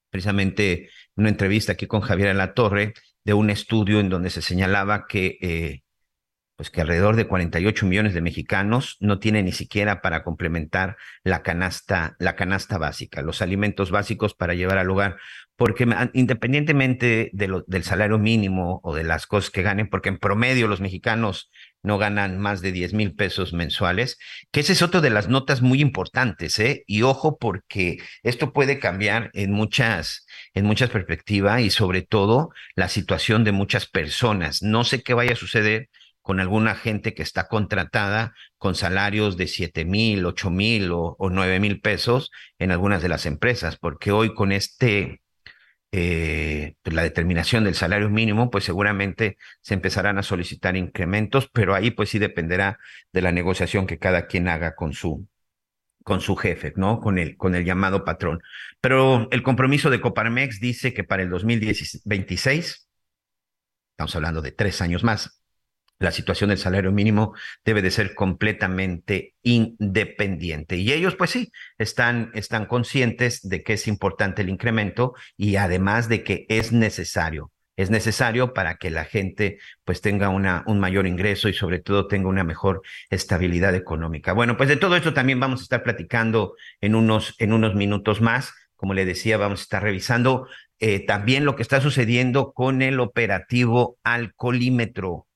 precisamente 0.10 0.90
una 1.16 1.30
entrevista 1.30 1.74
aquí 1.74 1.88
con 1.88 2.02
Javier 2.02 2.36
La 2.36 2.54
Torre, 2.54 2.94
de 3.24 3.34
un 3.34 3.50
estudio 3.50 4.00
en 4.00 4.10
donde 4.10 4.30
se 4.30 4.42
señalaba 4.42 5.06
que 5.08 5.38
eh, 5.42 5.82
pues 6.58 6.72
que 6.72 6.82
alrededor 6.82 7.16
de 7.16 7.28
48 7.28 7.86
millones 7.86 8.16
de 8.16 8.22
mexicanos 8.22 8.98
no 9.00 9.20
tienen 9.20 9.46
ni 9.46 9.52
siquiera 9.52 10.02
para 10.02 10.24
complementar 10.24 10.98
la 11.24 11.44
canasta, 11.44 12.16
la 12.18 12.36
canasta 12.36 12.80
básica, 12.80 13.22
los 13.22 13.44
alimentos 13.44 13.92
básicos 13.92 14.34
para 14.34 14.56
llevar 14.56 14.80
al 14.80 14.90
hogar, 14.90 15.18
porque 15.58 15.88
independientemente 16.14 17.32
de 17.34 17.48
lo, 17.48 17.64
del 17.66 17.84
salario 17.84 18.20
mínimo 18.20 18.80
o 18.84 18.94
de 18.94 19.04
las 19.04 19.26
cosas 19.26 19.50
que 19.50 19.64
ganen, 19.64 19.90
porque 19.90 20.10
en 20.10 20.20
promedio 20.20 20.68
los 20.68 20.82
mexicanos 20.82 21.50
no 21.82 21.98
ganan 21.98 22.38
más 22.38 22.62
de 22.62 22.72
10 22.72 22.94
mil 22.94 23.16
pesos 23.16 23.54
mensuales, 23.54 24.20
que 24.52 24.60
ese 24.60 24.74
es 24.74 24.84
otro 24.84 25.02
de 25.02 25.10
las 25.10 25.30
notas 25.30 25.64
muy 25.64 25.82
importantes, 25.82 26.60
¿eh? 26.60 26.84
Y 26.86 27.02
ojo, 27.02 27.38
porque 27.40 27.98
esto 28.22 28.54
puede 28.54 28.78
cambiar 28.78 29.32
en 29.34 29.52
muchas, 29.52 30.28
en 30.54 30.66
muchas 30.66 30.92
perspectivas 30.92 31.62
y 31.62 31.72
sobre 31.72 32.04
todo 32.04 32.52
la 32.76 32.88
situación 32.88 33.44
de 33.44 33.52
muchas 33.52 33.88
personas. 33.88 34.62
No 34.62 34.84
sé 34.84 35.02
qué 35.02 35.16
vaya 35.16 35.34
a 35.34 35.38
suceder 35.38 35.90
con 36.22 36.40
alguna 36.40 36.76
gente 36.76 37.16
que 37.16 37.24
está 37.24 37.48
contratada 37.48 38.36
con 38.60 38.76
salarios 38.76 39.38
de 39.38 39.48
7 39.48 39.86
mil, 39.86 40.24
8 40.24 40.52
mil 40.52 40.92
o, 40.92 41.16
o 41.18 41.30
9 41.32 41.60
mil 41.60 41.82
pesos 41.82 42.30
en 42.60 42.72
algunas 42.72 43.02
de 43.02 43.10
las 43.10 43.26
empresas, 43.26 43.78
porque 43.78 44.12
hoy 44.12 44.36
con 44.36 44.52
este, 44.52 45.22
eh, 45.92 46.76
pues, 46.82 46.96
la 46.96 47.04
determinación 47.04 47.64
del 47.64 47.76
salario 47.76 48.10
mínimo, 48.10 48.50
pues 48.50 48.66
seguramente 48.66 49.38
se 49.62 49.74
empezarán 49.74 50.18
a 50.18 50.24
solicitar 50.24 50.76
incrementos, 50.76 51.50
pero 51.52 51.76
ahí 51.76 51.92
pues 51.92 52.10
sí 52.10 52.20
dependerá 52.20 52.80
de 53.14 53.22
la 53.22 53.32
negociación 53.32 53.88
que 53.88 54.00
cada 54.00 54.28
quien 54.28 54.48
haga 54.48 54.76
con 54.76 54.94
su, 54.94 55.28
con 56.04 56.22
su 56.22 56.36
jefe, 56.36 56.74
¿no? 56.76 57.00
Con 57.00 57.18
el, 57.20 57.38
con 57.38 57.56
el 57.56 57.66
llamado 57.66 58.06
patrón. 58.06 58.42
Pero 58.82 59.28
el 59.32 59.44
compromiso 59.44 59.90
de 59.90 60.02
Coparmex 60.02 60.60
dice 60.60 60.94
que 60.94 61.04
para 61.04 61.24
el 61.24 61.30
2026, 61.30 62.88
estamos 63.92 64.16
hablando 64.16 64.42
de 64.42 64.52
tres 64.52 64.82
años 64.82 65.04
más, 65.04 65.37
la 66.00 66.12
situación 66.12 66.50
del 66.50 66.60
salario 66.60 66.92
mínimo 66.92 67.34
debe 67.66 67.82
de 67.82 67.92
ser 67.92 68.14
completamente 68.14 69.36
independiente. 69.42 70.78
Y 70.78 70.92
ellos, 70.92 71.16
pues 71.16 71.32
sí, 71.32 71.52
están, 71.78 72.32
están 72.34 72.66
conscientes 72.66 73.48
de 73.48 73.64
que 73.64 73.74
es 73.74 73.88
importante 73.88 74.42
el 74.42 74.50
incremento 74.50 75.14
y 75.36 75.56
además 75.56 76.10
de 76.10 76.24
que 76.24 76.46
es 76.50 76.72
necesario. 76.72 77.52
Es 77.76 77.92
necesario 77.92 78.54
para 78.54 78.78
que 78.78 78.90
la 78.90 79.06
gente 79.06 79.60
pues 79.86 80.02
tenga 80.02 80.30
una, 80.30 80.64
un 80.66 80.80
mayor 80.80 81.06
ingreso 81.06 81.48
y 81.48 81.54
sobre 81.54 81.80
todo 81.80 82.08
tenga 82.08 82.28
una 82.28 82.44
mejor 82.44 82.82
estabilidad 83.12 83.76
económica. 83.76 84.34
Bueno, 84.34 84.58
pues 84.58 84.68
de 84.68 84.78
todo 84.78 84.96
esto 84.96 85.14
también 85.14 85.40
vamos 85.40 85.60
a 85.60 85.64
estar 85.64 85.84
platicando 85.84 86.56
en 86.82 86.96
unos, 86.96 87.36
en 87.38 87.54
unos 87.54 87.76
minutos 87.76 88.20
más. 88.20 88.52
Como 88.76 88.96
le 88.96 89.06
decía, 89.06 89.38
vamos 89.38 89.60
a 89.60 89.64
estar 89.64 89.84
revisando 89.84 90.48
eh, 90.80 91.06
también 91.06 91.46
lo 91.46 91.56
que 91.56 91.62
está 91.62 91.80
sucediendo 91.80 92.52
con 92.52 92.82
el 92.82 93.00
operativo 93.00 93.98
alcoholímetro 94.04 95.27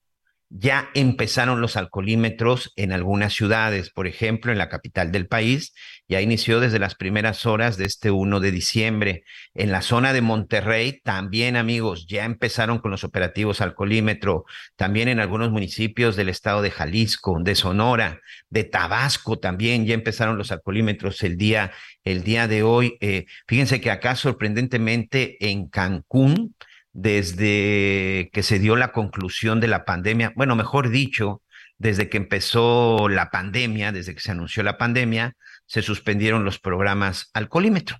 ya 0.54 0.90
empezaron 0.94 1.62
los 1.62 1.76
alcoholímetros 1.76 2.72
en 2.76 2.92
algunas 2.92 3.32
ciudades, 3.32 3.90
por 3.90 4.06
ejemplo, 4.06 4.52
en 4.52 4.58
la 4.58 4.68
capital 4.68 5.10
del 5.10 5.26
país, 5.26 5.72
ya 6.08 6.20
inició 6.20 6.60
desde 6.60 6.78
las 6.78 6.94
primeras 6.94 7.46
horas 7.46 7.78
de 7.78 7.86
este 7.86 8.10
1 8.10 8.38
de 8.38 8.50
diciembre. 8.50 9.24
En 9.54 9.72
la 9.72 9.80
zona 9.80 10.12
de 10.12 10.20
Monterrey, 10.20 11.00
también 11.02 11.56
amigos, 11.56 12.06
ya 12.06 12.26
empezaron 12.26 12.80
con 12.80 12.90
los 12.90 13.02
operativos 13.02 13.62
alcoholímetro, 13.62 14.44
también 14.76 15.08
en 15.08 15.20
algunos 15.20 15.50
municipios 15.50 16.16
del 16.16 16.28
estado 16.28 16.60
de 16.60 16.70
Jalisco, 16.70 17.38
de 17.40 17.54
Sonora, 17.54 18.20
de 18.50 18.64
Tabasco 18.64 19.38
también 19.38 19.86
ya 19.86 19.94
empezaron 19.94 20.36
los 20.36 20.52
alcoholímetros 20.52 21.22
el 21.22 21.38
día, 21.38 21.72
el 22.04 22.24
día 22.24 22.46
de 22.46 22.62
hoy. 22.62 22.98
Eh, 23.00 23.24
fíjense 23.46 23.80
que 23.80 23.90
acá 23.90 24.16
sorprendentemente 24.16 25.48
en 25.48 25.68
Cancún, 25.68 26.54
desde 26.92 28.30
que 28.32 28.42
se 28.42 28.58
dio 28.58 28.76
la 28.76 28.92
conclusión 28.92 29.60
de 29.60 29.68
la 29.68 29.84
pandemia, 29.84 30.32
bueno, 30.36 30.56
mejor 30.56 30.90
dicho, 30.90 31.42
desde 31.78 32.08
que 32.08 32.18
empezó 32.18 33.08
la 33.08 33.30
pandemia, 33.30 33.92
desde 33.92 34.14
que 34.14 34.20
se 34.20 34.30
anunció 34.30 34.62
la 34.62 34.78
pandemia, 34.78 35.34
se 35.66 35.82
suspendieron 35.82 36.44
los 36.44 36.58
programas 36.58 37.30
alcoholímetro. 37.34 37.98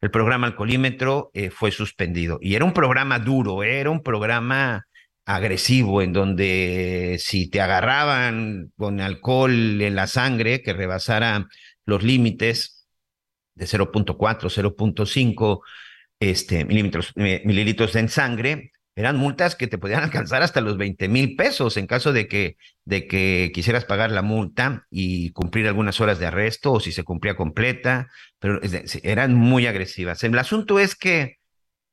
El 0.00 0.10
programa 0.10 0.46
alcoholímetro 0.46 1.30
eh, 1.34 1.50
fue 1.50 1.70
suspendido 1.70 2.38
y 2.40 2.54
era 2.54 2.64
un 2.64 2.72
programa 2.72 3.18
duro, 3.18 3.62
era 3.62 3.90
un 3.90 4.02
programa 4.02 4.86
agresivo 5.26 6.02
en 6.02 6.12
donde 6.12 7.18
si 7.20 7.50
te 7.50 7.60
agarraban 7.60 8.72
con 8.76 9.00
alcohol 9.00 9.80
en 9.80 9.94
la 9.94 10.06
sangre 10.06 10.62
que 10.62 10.72
rebasara 10.72 11.46
los 11.84 12.02
límites 12.02 12.88
de 13.54 13.66
0.4, 13.66 14.16
0.5, 14.16 15.60
este, 16.20 16.64
milímetros, 16.64 17.12
eh, 17.16 17.42
mililitros 17.44 17.96
en 17.96 18.08
sangre, 18.08 18.72
eran 18.94 19.16
multas 19.16 19.56
que 19.56 19.66
te 19.66 19.78
podían 19.78 20.02
alcanzar 20.04 20.42
hasta 20.42 20.60
los 20.60 20.76
20 20.76 21.08
mil 21.08 21.34
pesos 21.34 21.76
en 21.76 21.86
caso 21.86 22.12
de 22.12 22.28
que, 22.28 22.56
de 22.84 23.06
que 23.06 23.50
quisieras 23.54 23.84
pagar 23.84 24.12
la 24.12 24.22
multa 24.22 24.86
y 24.90 25.32
cumplir 25.32 25.66
algunas 25.66 26.00
horas 26.00 26.18
de 26.18 26.26
arresto 26.26 26.72
o 26.72 26.80
si 26.80 26.92
se 26.92 27.02
cumplía 27.02 27.34
completa, 27.34 28.08
pero 28.38 28.60
eran 29.02 29.34
muy 29.34 29.66
agresivas. 29.66 30.22
El 30.22 30.38
asunto 30.38 30.78
es 30.78 30.94
que 30.94 31.38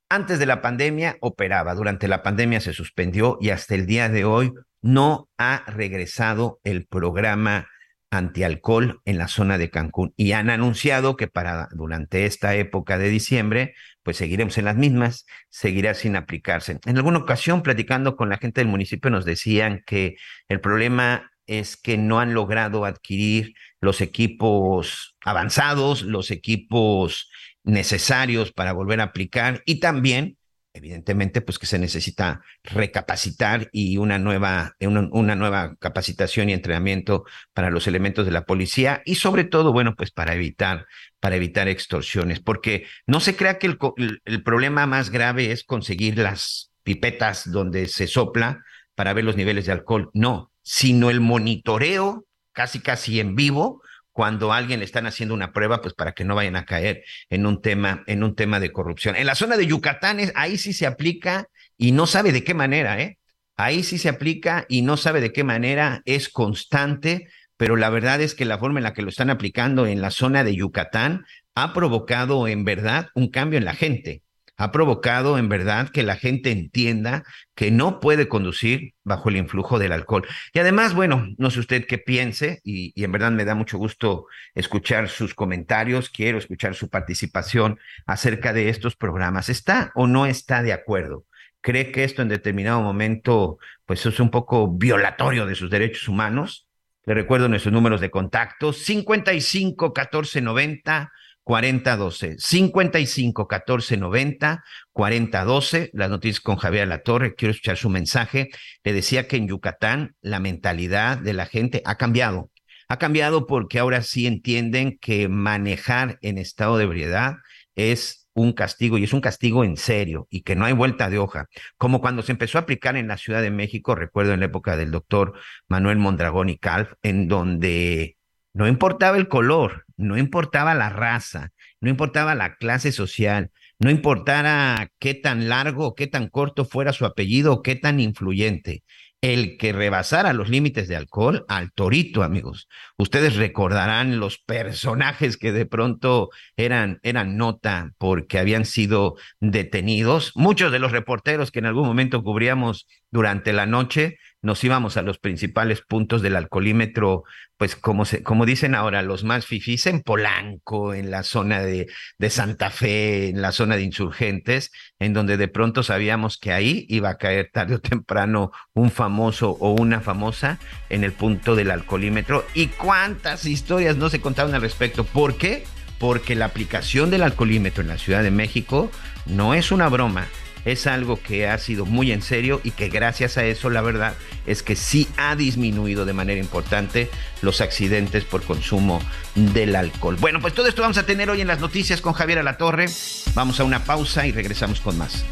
antes 0.10 0.40
de 0.40 0.46
la 0.46 0.62
pandemia 0.62 1.18
operaba, 1.20 1.76
durante 1.76 2.08
la 2.08 2.24
pandemia 2.24 2.62
se 2.62 2.74
suspendió 2.74 3.38
y 3.42 3.50
hasta 3.50 3.76
el 3.76 3.86
día 3.86 4.10
de 4.10 4.26
hoy 4.26 4.54
no 4.82 5.30
ha 5.38 5.63
regresado 5.68 6.60
el 6.63 6.86
programa 6.86 7.68
antialcohol 8.10 9.02
en 9.04 9.18
la 9.18 9.28
zona 9.28 9.58
de 9.58 9.70
Cancún 9.70 10.13
y 10.16 10.32
han 10.32 10.50
anunciado 10.50 11.18
que 11.18 11.28
para 11.28 11.68
durante 11.72 12.26
esta 12.26 12.56
época 12.56 12.98
de 12.98 13.10
diciembre 13.10 13.74
pues 14.08 14.15
seguiremos 14.15 14.58
en 14.58 14.63
las 14.63 14.78
mismas, 14.78 15.26
seguirá 15.50 15.93
sin 15.93 16.15
aplicarse. 16.15 16.80
En 16.86 16.96
alguna 16.96 17.17
ocasión, 17.17 17.62
platicando 17.62 18.15
con 18.15 18.30
la 18.30 18.38
gente 18.38 18.62
del 18.62 18.70
municipio, 18.70 19.12
nos 19.12 19.26
decían 19.26 19.84
que 19.86 20.15
el 20.48 20.62
problema 20.62 21.30
es 21.46 21.76
que 21.76 21.98
no 21.98 22.22
han 22.22 22.34
logrado 22.34 22.86
adquirir 22.86 23.54
los 23.82 24.00
equipos 24.00 25.17
avanzados, 25.26 26.04
los 26.04 26.32
equipos 26.32 27.30
necesarios 27.65 28.54
para 28.54 28.72
volver 28.72 29.02
a 29.02 29.04
aplicar 29.12 29.62
y 29.65 29.82
también 29.82 30.37
evidentemente, 30.78 31.42
pues 31.42 31.60
que 31.60 31.66
se 31.66 31.80
necesita 31.80 32.42
recapacitar 32.63 33.70
y 33.72 33.98
una 33.98 34.20
nueva, 34.20 34.76
una, 34.80 35.08
una, 35.12 35.36
nueva 35.36 35.76
capacitación 35.80 36.50
y 36.50 36.54
entrenamiento 36.54 37.26
para 37.54 37.70
los 37.70 37.88
elementos 37.88 38.26
de 38.26 38.32
la 38.32 38.46
policía 38.46 39.02
y 39.06 39.16
sobre 39.16 39.44
todo, 39.44 39.74
bueno, 39.74 39.96
pues 39.96 40.12
para 40.12 40.34
evitar, 40.34 40.88
para 41.20 41.36
evitar 41.36 41.68
extorsiones, 41.68 42.40
porque 42.40 42.86
no 43.06 43.20
se 43.20 43.36
crea 43.36 43.60
que 43.60 43.68
el, 43.68 43.78
el 44.26 44.44
problema 44.44 44.86
más 44.86 45.10
grave 45.10 45.52
es 45.52 45.63
conseguir 45.63 46.18
las 46.18 46.72
pipetas 46.84 47.52
donde 47.52 47.88
se 47.88 48.08
sopla 48.08 48.63
para 48.96 49.13
ver 49.13 49.26
los 49.26 49.36
niveles 49.36 49.66
de 49.66 49.74
alcohol, 49.74 50.10
no, 50.13 50.52
sino 50.62 51.10
el 51.10 51.20
monitoreo 51.20 52.26
casi 52.54 52.80
casi 52.80 53.20
en 53.20 53.36
vivo 53.36 53.84
cuando 54.17 54.51
alguien 54.51 54.80
le 54.80 54.86
están 54.86 55.06
haciendo 55.06 55.36
una 55.36 55.53
prueba, 55.53 55.80
pues 55.80 55.93
para 55.93 56.13
que 56.13 56.25
no 56.25 56.34
vayan 56.34 56.56
a 56.56 56.65
caer 56.65 57.03
en 57.30 57.45
un 57.45 57.62
tema, 57.62 58.03
en 58.08 58.23
un 58.23 58.34
tema 58.34 58.60
de 58.60 58.71
corrupción. 58.71 59.15
En 59.15 59.27
la 59.27 59.36
zona 59.36 59.58
de 59.58 59.67
Yucatán, 59.67 60.17
ahí 60.34 60.58
sí 60.58 60.73
se 60.73 60.88
aplica 60.88 61.49
y 61.77 61.91
no 61.91 62.08
sabe 62.08 62.32
de 62.32 62.43
qué 62.43 62.56
manera, 62.56 62.99
¿eh? 62.99 63.19
Ahí 63.58 63.84
sí 63.84 63.99
se 63.99 64.10
aplica 64.10 64.65
y 64.69 64.82
no 64.82 64.97
sabe 64.97 65.21
de 65.21 65.32
qué 65.32 65.43
manera, 65.43 66.01
es 66.06 66.30
constante, 66.30 67.27
pero 67.58 67.75
la 67.75 67.91
verdad 67.91 68.19
es 68.19 68.34
que 68.34 68.45
la 68.45 68.58
forma 68.58 68.80
en 68.80 68.86
la 68.86 68.93
que 68.93 69.03
lo 69.03 69.10
están 69.10 69.30
aplicando 69.30 69.86
en 69.86 70.01
la 70.01 70.10
zona 70.10 70.43
de 70.43 70.56
Yucatán 70.56 71.27
ha 71.53 71.73
provocado 71.73 72.47
en 72.47 72.65
verdad 72.65 73.10
un 73.13 73.30
cambio 73.30 73.60
en 73.60 73.65
la 73.65 73.75
gente 73.75 74.23
ha 74.58 74.72
provocado 74.72 75.38
en 75.38 75.50
verdad 75.50 75.89
que 75.89 76.02
la 76.02 76.15
gente 76.15 76.52
entienda 76.52 77.24
que 77.56 77.70
no 77.70 78.00
puede 78.00 78.28
conducir 78.28 78.96
bajo 79.04 79.30
el 79.30 79.38
influjo 79.38 79.78
del 79.78 79.91
alcohol. 79.91 80.26
Y 80.52 80.60
además, 80.60 80.96
bueno, 80.96 81.28
no 81.38 81.52
sé 81.52 81.60
usted 81.60 81.86
qué 81.86 82.00
piense, 82.00 82.60
y, 82.63 82.91
en 83.02 83.12
verdad 83.12 83.32
me 83.32 83.46
da 83.46 83.54
mucho 83.54 83.78
gusto 83.78 84.26
escuchar 84.56 85.10
sus 85.10 85.36
comentarios, 85.36 86.10
quiero 86.10 86.39
escuchar 86.39 86.74
su 86.74 86.89
participación 86.89 87.80
acerca 88.08 88.52
de 88.52 88.70
estos 88.70 88.96
programas. 88.96 89.50
¿Está 89.50 89.91
o 89.93 90.08
no 90.08 90.26
está 90.26 90.63
de 90.63 90.74
acuerdo? 90.74 91.26
¿Cree 91.62 91.91
que 91.91 92.04
esto 92.04 92.24
en 92.24 92.30
determinado 92.30 92.82
momento 92.82 93.60
pues 93.86 94.06
es 94.06 94.20
un 94.20 94.32
poco 94.32 94.72
violatorio 94.72 95.46
de 95.46 95.56
sus 95.56 95.70
derechos 95.70 96.08
humanos? 96.08 96.67
Le 97.06 97.13
recuerdo 97.13 97.48
nuestros 97.48 97.74
números 97.74 98.02
de 98.02 98.10
contacto, 98.10 98.74
55 98.74 99.93
14 99.93 100.41
90 100.41 101.12
4012, 101.47 102.36
55 102.39 103.47
14 103.47 103.95
90 103.95 104.63
40 104.91 105.45
12, 105.45 105.91
las 105.93 106.10
noticias 106.10 106.41
con 106.41 106.57
Javier 106.57 106.89
La 106.89 107.03
Torre, 107.03 107.36
quiero 107.36 107.53
escuchar 107.53 107.77
su 107.77 107.89
mensaje. 107.89 108.49
Le 108.83 108.91
decía 108.91 109.29
que 109.29 109.38
en 109.38 109.47
Yucatán 109.47 110.17
la 110.19 110.41
mentalidad 110.41 111.17
de 111.17 111.31
la 111.31 111.45
gente 111.45 111.81
ha 111.86 111.95
cambiado. 111.95 112.51
Ha 112.89 112.97
cambiado 112.97 113.47
porque 113.47 113.79
ahora 113.79 114.01
sí 114.01 114.27
entienden 114.27 114.97
que 114.99 115.29
manejar 115.29 116.19
en 116.21 116.38
estado 116.38 116.77
de 116.77 116.83
ebriedad 116.83 117.38
es 117.75 118.27
un 118.33 118.51
castigo 118.51 118.97
y 118.97 119.05
es 119.05 119.13
un 119.13 119.21
castigo 119.21 119.63
en 119.63 119.77
serio 119.77 120.27
y 120.29 120.41
que 120.41 120.57
no 120.57 120.65
hay 120.65 120.73
vuelta 120.73 121.10
de 121.10 121.17
hoja. 121.17 121.45
Como 121.77 122.01
cuando 122.01 122.23
se 122.23 122.33
empezó 122.33 122.57
a 122.57 122.62
aplicar 122.62 122.97
en 122.97 123.07
la 123.07 123.15
Ciudad 123.15 123.41
de 123.41 123.51
México, 123.51 123.95
recuerdo 123.95 124.33
en 124.33 124.41
la 124.41 124.47
época 124.47 124.75
del 124.75 124.91
doctor 124.91 125.31
Manuel 125.69 125.97
Mondragón 125.97 126.49
y 126.49 126.57
Calf, 126.57 126.91
en 127.03 127.29
donde 127.29 128.16
no 128.58 128.67
importaba 128.67 129.17
el 129.17 129.28
color, 129.28 129.86
no 129.98 130.17
importaba 130.17 130.74
la 130.74 130.89
raza, 130.89 131.52
no 131.80 131.91
importaba 131.91 132.34
la 132.34 132.56
clase 132.56 132.91
social, 132.91 133.52
no 133.78 133.91
importara 133.91 134.91
qué 134.98 135.13
tan 135.13 135.48
largo 135.48 135.93
qué 135.93 136.08
tan 136.08 136.28
corto 136.28 136.65
fuera 136.65 136.91
su 136.91 137.06
apellido 137.06 137.62
qué 137.62 137.76
tan 137.76 138.00
influyente. 138.00 138.84
el 139.22 139.58
que 139.58 139.74
rebasara 139.74 140.34
los 140.34 140.50
límites 140.50 140.88
de 140.88 140.96
alcohol 140.96 141.43
al 141.48 141.72
torito, 141.72 142.24
amigos. 142.24 142.67
Ustedes 142.98 143.36
recordarán 143.36 144.20
los 144.20 144.38
personajes 144.38 145.38
que 145.38 145.52
de 145.52 145.65
pronto 145.65 146.30
eran, 146.56 147.00
eran 147.04 147.36
nota 147.36 147.93
porque 147.98 148.38
habían 148.39 148.65
sido 148.65 149.15
detenidos. 149.39 150.32
Muchos 150.36 150.72
de 150.72 150.80
los 150.80 150.91
reporteros 150.91 151.52
que 151.52 151.60
en 151.60 151.65
algún 151.65 151.88
momento 151.88 152.24
cubríamos 152.24 152.88
durante 153.12 153.54
la 153.54 153.65
noche 153.65 154.17
nos 154.41 154.63
íbamos 154.63 154.97
a 154.97 155.02
los 155.02 155.17
principales 155.17 155.82
puntos 155.82 156.21
del 156.21 156.36
alcoholímetro, 156.36 157.23
pues 157.58 157.76
como, 157.76 158.06
se, 158.06 158.21
como 158.21 158.45
dicen 158.45 158.76
ahora, 158.76 159.02
los 159.02 159.23
más 159.23 159.45
fifís 159.45 159.88
en 159.88 160.02
Polanco, 160.02 160.93
en 160.93 161.10
la 161.10 161.23
zona 161.23 161.62
de, 161.62 161.88
de 162.17 162.30
Santa 162.30 162.69
Fe, 162.69 163.30
en 163.30 163.41
la 163.41 163.52
zona 163.52 163.76
de 163.76 163.84
insurgentes, 163.84 164.71
en 165.00 165.13
donde 165.13 165.38
de 165.38 165.47
pronto 165.47 165.82
sabíamos 165.82 166.38
que 166.38 166.54
ahí 166.54 166.86
iba 166.89 167.10
a 167.10 167.17
caer 167.17 167.50
tarde 167.52 167.76
o 167.76 167.80
temprano 167.80 168.52
un 168.73 168.91
famoso 168.91 169.52
o 169.60 169.71
una 169.71 170.02
famosa 170.02 170.60
en 170.89 171.04
el 171.04 171.13
punto 171.13 171.56
del 171.56 171.71
alcoholímetro. 171.71 172.45
¿Y 172.54 172.67
cuántas 172.67 173.45
historias 173.45 173.97
no 173.97 174.10
se 174.10 174.21
contaron 174.21 174.54
al 174.54 174.62
respecto? 174.62 175.04
¿Por 175.04 175.38
qué? 175.38 175.63
Porque 175.97 176.36
la 176.36 176.45
aplicación 176.45 177.10
del 177.10 177.23
alcoholímetro 177.23 177.82
en 177.82 177.89
la 177.89 177.97
Ciudad 177.97 178.21
de 178.21 178.32
México 178.32 178.91
no 179.26 179.56
es 179.56 179.71
una 179.71 179.89
broma 179.89 180.28
es 180.67 180.86
algo 180.86 181.21
que 181.21 181.47
ha 181.47 181.58
sido 181.58 181.86
muy 181.86 182.12
en 182.12 182.21
serio 182.21 182.60
y 182.62 182.71
que 182.71 182.89
gracias 182.89 183.38
a 183.38 183.45
eso 183.45 183.69
la 183.69 183.82
verdad 183.82 184.15
es 184.45 184.63
que 184.63 184.75
sí 184.75 185.08
ha 185.15 185.38
disminuido 185.38 186.03
de 186.03 186.12
manera 186.12 186.41
importante 186.41 187.10
los 187.41 187.62
accidentes 187.62 188.25
por 188.25 188.43
consumo 188.43 189.01
del 189.34 189.77
alcohol. 189.77 190.17
Bueno, 190.19 190.41
pues 190.41 190.53
todo 190.53 190.67
esto 190.67 190.82
vamos 190.82 190.97
a 190.97 191.06
tener 191.06 191.30
hoy 191.30 191.39
en 191.39 191.47
las 191.47 191.62
noticias 191.62 192.01
con 192.01 192.12
Javier 192.12 192.39
Alatorre. 192.39 192.88
Vamos 193.34 193.62
a 193.62 193.63
una 193.63 193.86
pausa 193.86 194.27
y 194.27 194.34
regresamos 194.34 194.82
con 194.82 194.97
más. 194.97 195.23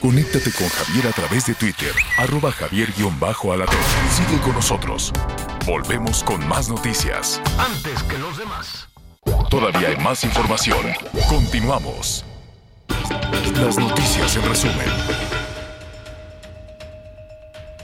Conéctate 0.00 0.50
con 0.52 0.68
Javier 0.68 1.06
a 1.06 1.12
través 1.12 1.46
de 1.46 1.54
Twitter, 1.54 1.92
arroba 2.18 2.52
javier-alatorre. 2.52 3.78
Sigue 4.16 4.40
con 4.42 4.52
nosotros. 4.54 5.12
Volvemos 5.66 6.24
con 6.24 6.46
más 6.48 6.68
noticias. 6.68 7.40
Antes 7.58 8.02
que 8.04 8.18
los 8.18 8.38
demás. 8.38 8.88
Todavía 9.50 9.88
hay 9.88 9.96
más 9.98 10.24
información. 10.24 10.78
Continuamos. 11.28 12.24
Las 13.54 13.78
noticias 13.78 14.36
en 14.36 14.48
resumen. 14.48 14.86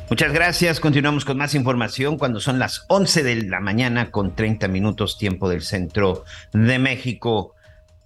Muchas 0.08 0.32
gracias. 0.32 0.80
Continuamos 0.80 1.24
con 1.24 1.36
más 1.36 1.54
información 1.54 2.16
cuando 2.16 2.40
son 2.40 2.58
las 2.58 2.86
11 2.88 3.22
de 3.22 3.42
la 3.42 3.60
mañana 3.60 4.10
con 4.10 4.34
30 4.34 4.68
minutos 4.68 5.18
tiempo 5.18 5.48
del 5.48 5.62
centro 5.62 6.24
de 6.52 6.78
México. 6.78 7.54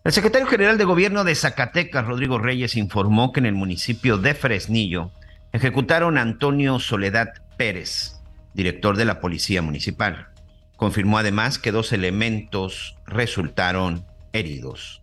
El 0.03 0.13
secretario 0.13 0.47
general 0.47 0.79
de 0.79 0.85
gobierno 0.85 1.25
de 1.25 1.35
Zacatecas, 1.35 2.07
Rodrigo 2.07 2.39
Reyes, 2.39 2.77
informó 2.77 3.33
que 3.33 3.41
en 3.41 3.47
el 3.47 3.55
municipio 3.55 4.19
de 4.19 4.35
Fresnillo 4.35 5.11
ejecutaron 5.53 6.19
a 6.19 6.23
Antonio 6.23 6.79
Soledad 6.79 7.35
Pérez, 7.57 8.20
director 8.55 8.97
de 8.97 9.05
la 9.05 9.21
Policía 9.21 9.63
Municipal. 9.63 10.29
Confirmó 10.77 11.19
además 11.19 11.59
que 11.59 11.73
dos 11.73 11.93
elementos 11.93 12.97
resultaron 13.07 14.05
heridos. 14.33 15.03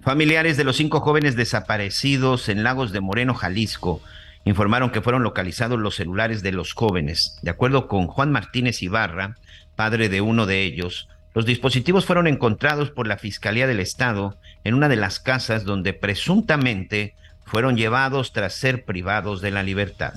Familiares 0.00 0.56
de 0.56 0.64
los 0.64 0.76
cinco 0.76 1.00
jóvenes 1.00 1.36
desaparecidos 1.36 2.48
en 2.48 2.64
Lagos 2.64 2.92
de 2.92 3.00
Moreno, 3.00 3.34
Jalisco, 3.34 4.02
informaron 4.44 4.90
que 4.90 5.00
fueron 5.00 5.22
localizados 5.22 5.78
los 5.78 5.94
celulares 5.94 6.42
de 6.42 6.52
los 6.52 6.72
jóvenes. 6.72 7.38
De 7.42 7.50
acuerdo 7.50 7.86
con 7.86 8.08
Juan 8.08 8.32
Martínez 8.32 8.82
Ibarra, 8.82 9.36
padre 9.76 10.08
de 10.08 10.20
uno 10.20 10.46
de 10.46 10.62
ellos, 10.62 11.08
los 11.34 11.46
dispositivos 11.46 12.04
fueron 12.04 12.26
encontrados 12.26 12.90
por 12.90 13.06
la 13.06 13.16
Fiscalía 13.16 13.66
del 13.66 13.80
Estado 13.80 14.36
en 14.64 14.74
una 14.74 14.88
de 14.88 14.96
las 14.96 15.18
casas 15.20 15.64
donde 15.64 15.92
presuntamente 15.92 17.14
fueron 17.44 17.76
llevados 17.76 18.32
tras 18.32 18.54
ser 18.54 18.84
privados 18.84 19.40
de 19.40 19.50
la 19.50 19.62
libertad. 19.62 20.14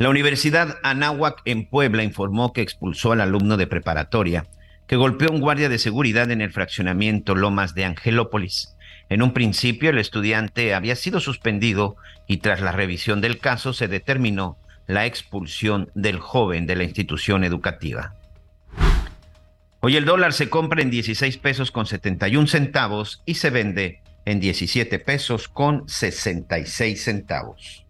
La 0.00 0.08
Universidad 0.08 0.78
Anáhuac 0.82 1.42
en 1.44 1.66
Puebla 1.66 2.02
informó 2.02 2.54
que 2.54 2.62
expulsó 2.62 3.12
al 3.12 3.20
alumno 3.20 3.58
de 3.58 3.66
preparatoria 3.66 4.46
que 4.86 4.96
golpeó 4.96 5.28
a 5.28 5.32
un 5.32 5.42
guardia 5.42 5.68
de 5.68 5.78
seguridad 5.78 6.30
en 6.30 6.40
el 6.40 6.52
fraccionamiento 6.52 7.34
Lomas 7.34 7.74
de 7.74 7.84
Angelópolis. 7.84 8.74
En 9.10 9.20
un 9.20 9.34
principio 9.34 9.90
el 9.90 9.98
estudiante 9.98 10.72
había 10.72 10.96
sido 10.96 11.20
suspendido 11.20 11.96
y 12.26 12.38
tras 12.38 12.62
la 12.62 12.72
revisión 12.72 13.20
del 13.20 13.40
caso 13.40 13.74
se 13.74 13.88
determinó 13.88 14.56
la 14.86 15.04
expulsión 15.04 15.90
del 15.94 16.18
joven 16.18 16.66
de 16.66 16.76
la 16.76 16.84
institución 16.84 17.44
educativa. 17.44 18.14
Hoy 19.80 19.98
el 19.98 20.06
dólar 20.06 20.32
se 20.32 20.48
compra 20.48 20.80
en 20.80 20.88
16 20.88 21.36
pesos 21.36 21.70
con 21.70 21.84
71 21.84 22.46
centavos 22.46 23.22
y 23.26 23.34
se 23.34 23.50
vende 23.50 24.00
en 24.24 24.40
17 24.40 24.98
pesos 24.98 25.46
con 25.48 25.86
66 25.86 27.04
centavos. 27.04 27.84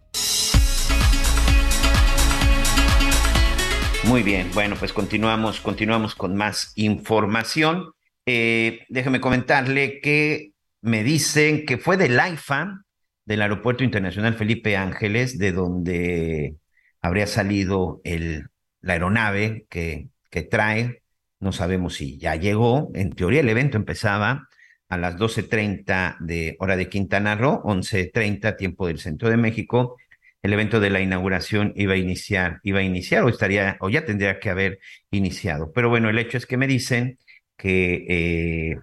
Muy 4.05 4.23
bien, 4.23 4.49
bueno, 4.53 4.75
pues 4.77 4.93
continuamos, 4.93 5.61
continuamos 5.61 6.15
con 6.15 6.35
más 6.35 6.73
información. 6.75 7.91
Eh, 8.25 8.79
déjeme 8.89 9.21
comentarle 9.21 10.01
que 10.01 10.53
me 10.81 11.03
dicen 11.03 11.65
que 11.65 11.77
fue 11.77 11.97
del 11.97 12.19
AIFA, 12.19 12.83
del 13.25 13.41
Aeropuerto 13.43 13.83
Internacional 13.83 14.33
Felipe 14.33 14.75
Ángeles, 14.75 15.37
de 15.37 15.51
donde 15.51 16.55
habría 16.99 17.27
salido 17.27 18.01
el, 18.03 18.47
la 18.81 18.93
aeronave 18.93 19.67
que, 19.69 20.09
que 20.31 20.41
trae. 20.41 21.03
No 21.39 21.51
sabemos 21.51 21.95
si 21.95 22.17
ya 22.17 22.35
llegó. 22.35 22.89
En 22.95 23.11
teoría 23.11 23.41
el 23.41 23.49
evento 23.49 23.77
empezaba 23.77 24.49
a 24.89 24.97
las 24.97 25.15
12.30 25.15 26.17
de 26.19 26.57
hora 26.59 26.75
de 26.75 26.89
Quintana 26.89 27.35
Roo, 27.35 27.61
11.30 27.63 28.57
tiempo 28.57 28.87
del 28.87 28.99
centro 28.99 29.29
de 29.29 29.37
México, 29.37 29.95
el 30.43 30.53
evento 30.53 30.79
de 30.79 30.89
la 30.89 31.01
inauguración 31.01 31.73
iba 31.75 31.93
a 31.93 31.97
iniciar, 31.97 32.59
iba 32.63 32.79
a 32.79 32.83
iniciar 32.83 33.23
o 33.23 33.29
estaría, 33.29 33.77
o 33.79 33.89
ya 33.89 34.05
tendría 34.05 34.39
que 34.39 34.49
haber 34.49 34.79
iniciado. 35.11 35.71
Pero 35.73 35.89
bueno, 35.89 36.09
el 36.09 36.17
hecho 36.17 36.37
es 36.37 36.45
que 36.45 36.57
me 36.57 36.67
dicen 36.67 37.19
que, 37.57 38.05
eh, 38.09 38.75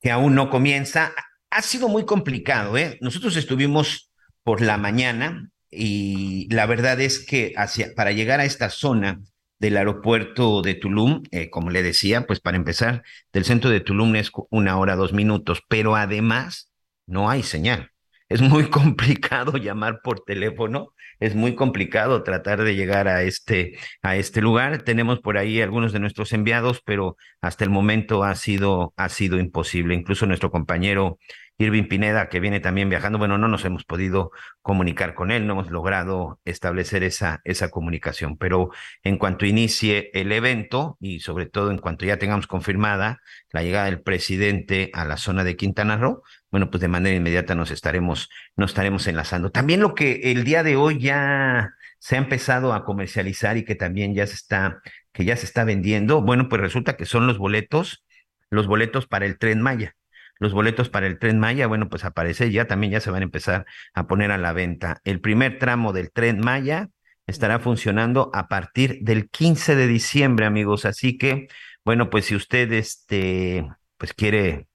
que 0.00 0.10
aún 0.10 0.34
no 0.34 0.50
comienza. 0.50 1.12
Ha 1.50 1.62
sido 1.62 1.88
muy 1.88 2.04
complicado, 2.04 2.76
¿eh? 2.76 2.98
Nosotros 3.00 3.36
estuvimos 3.36 4.10
por 4.42 4.60
la 4.60 4.76
mañana 4.76 5.50
y 5.70 6.48
la 6.50 6.66
verdad 6.66 7.00
es 7.00 7.18
que 7.24 7.52
hacia, 7.56 7.94
para 7.94 8.12
llegar 8.12 8.40
a 8.40 8.44
esta 8.44 8.70
zona 8.70 9.20
del 9.58 9.76
aeropuerto 9.76 10.62
de 10.62 10.74
Tulum, 10.74 11.22
eh, 11.30 11.50
como 11.50 11.70
le 11.70 11.82
decía, 11.82 12.26
pues 12.26 12.40
para 12.40 12.56
empezar, 12.56 13.02
del 13.32 13.44
centro 13.44 13.70
de 13.70 13.80
Tulum 13.80 14.14
es 14.16 14.30
una 14.50 14.78
hora, 14.78 14.94
dos 14.94 15.12
minutos, 15.12 15.62
pero 15.68 15.96
además 15.96 16.70
no 17.06 17.30
hay 17.30 17.42
señal 17.42 17.92
es 18.28 18.40
muy 18.40 18.64
complicado 18.70 19.56
llamar 19.56 20.00
por 20.02 20.20
teléfono, 20.20 20.94
es 21.20 21.34
muy 21.34 21.54
complicado 21.54 22.22
tratar 22.22 22.62
de 22.62 22.74
llegar 22.74 23.08
a 23.08 23.22
este, 23.22 23.78
a 24.02 24.16
este 24.16 24.40
lugar. 24.40 24.82
Tenemos 24.82 25.20
por 25.20 25.38
ahí 25.38 25.60
algunos 25.60 25.92
de 25.92 26.00
nuestros 26.00 26.32
enviados, 26.32 26.82
pero 26.84 27.16
hasta 27.40 27.64
el 27.64 27.70
momento 27.70 28.24
ha 28.24 28.34
sido, 28.34 28.92
ha 28.96 29.08
sido 29.08 29.38
imposible. 29.38 29.94
Incluso 29.94 30.26
nuestro 30.26 30.50
compañero 30.50 31.18
Irving 31.58 31.88
Pineda, 31.88 32.28
que 32.28 32.38
viene 32.38 32.60
también 32.60 32.88
viajando, 32.88 33.18
bueno, 33.18 33.36
no 33.36 33.48
nos 33.48 33.64
hemos 33.64 33.84
podido 33.84 34.30
comunicar 34.62 35.14
con 35.14 35.32
él, 35.32 35.46
no 35.46 35.54
hemos 35.54 35.70
logrado 35.70 36.40
establecer 36.44 37.02
esa, 37.02 37.40
esa 37.42 37.68
comunicación, 37.68 38.36
pero 38.36 38.70
en 39.02 39.18
cuanto 39.18 39.44
inicie 39.44 40.10
el 40.14 40.30
evento 40.30 40.96
y 41.00 41.18
sobre 41.18 41.46
todo 41.46 41.72
en 41.72 41.78
cuanto 41.78 42.06
ya 42.06 42.16
tengamos 42.16 42.46
confirmada 42.46 43.20
la 43.50 43.64
llegada 43.64 43.86
del 43.86 44.02
presidente 44.02 44.90
a 44.94 45.04
la 45.04 45.16
zona 45.16 45.42
de 45.42 45.56
Quintana 45.56 45.96
Roo, 45.96 46.22
bueno, 46.50 46.70
pues 46.70 46.80
de 46.80 46.88
manera 46.88 47.16
inmediata 47.16 47.54
nos 47.54 47.70
estaremos, 47.70 48.28
nos 48.56 48.70
estaremos 48.70 49.06
enlazando. 49.06 49.50
También 49.50 49.80
lo 49.80 49.94
que 49.94 50.32
el 50.32 50.44
día 50.44 50.62
de 50.62 50.76
hoy 50.76 50.98
ya 50.98 51.74
se 51.98 52.16
ha 52.16 52.18
empezado 52.18 52.72
a 52.72 52.84
comercializar 52.84 53.56
y 53.56 53.64
que 53.64 53.74
también 53.74 54.14
ya 54.14 54.26
se 54.26 54.34
está, 54.34 54.80
que 55.12 55.24
ya 55.24 55.36
se 55.36 55.46
está 55.46 55.64
vendiendo, 55.64 56.22
bueno, 56.22 56.48
pues 56.48 56.60
resulta 56.60 56.96
que 56.96 57.06
son 57.06 57.26
los 57.26 57.38
boletos, 57.38 58.04
los 58.50 58.66
boletos 58.66 59.06
para 59.06 59.26
el 59.26 59.38
tren 59.38 59.60
Maya 59.60 59.94
los 60.38 60.52
boletos 60.52 60.88
para 60.88 61.06
el 61.06 61.18
tren 61.18 61.38
Maya, 61.38 61.66
bueno, 61.66 61.88
pues 61.88 62.04
aparece 62.04 62.50
ya, 62.50 62.66
también 62.66 62.92
ya 62.92 63.00
se 63.00 63.10
van 63.10 63.22
a 63.22 63.24
empezar 63.24 63.66
a 63.94 64.06
poner 64.06 64.30
a 64.30 64.38
la 64.38 64.52
venta. 64.52 65.00
El 65.04 65.20
primer 65.20 65.58
tramo 65.58 65.92
del 65.92 66.12
tren 66.12 66.40
Maya 66.40 66.88
estará 67.26 67.58
funcionando 67.58 68.30
a 68.32 68.48
partir 68.48 69.00
del 69.02 69.28
15 69.28 69.76
de 69.76 69.86
diciembre, 69.86 70.46
amigos. 70.46 70.84
Así 70.84 71.18
que, 71.18 71.48
bueno, 71.84 72.08
pues 72.10 72.26
si 72.26 72.36
usted 72.36 72.72
este, 72.72 73.68
pues 73.96 74.12
quiere 74.14 74.68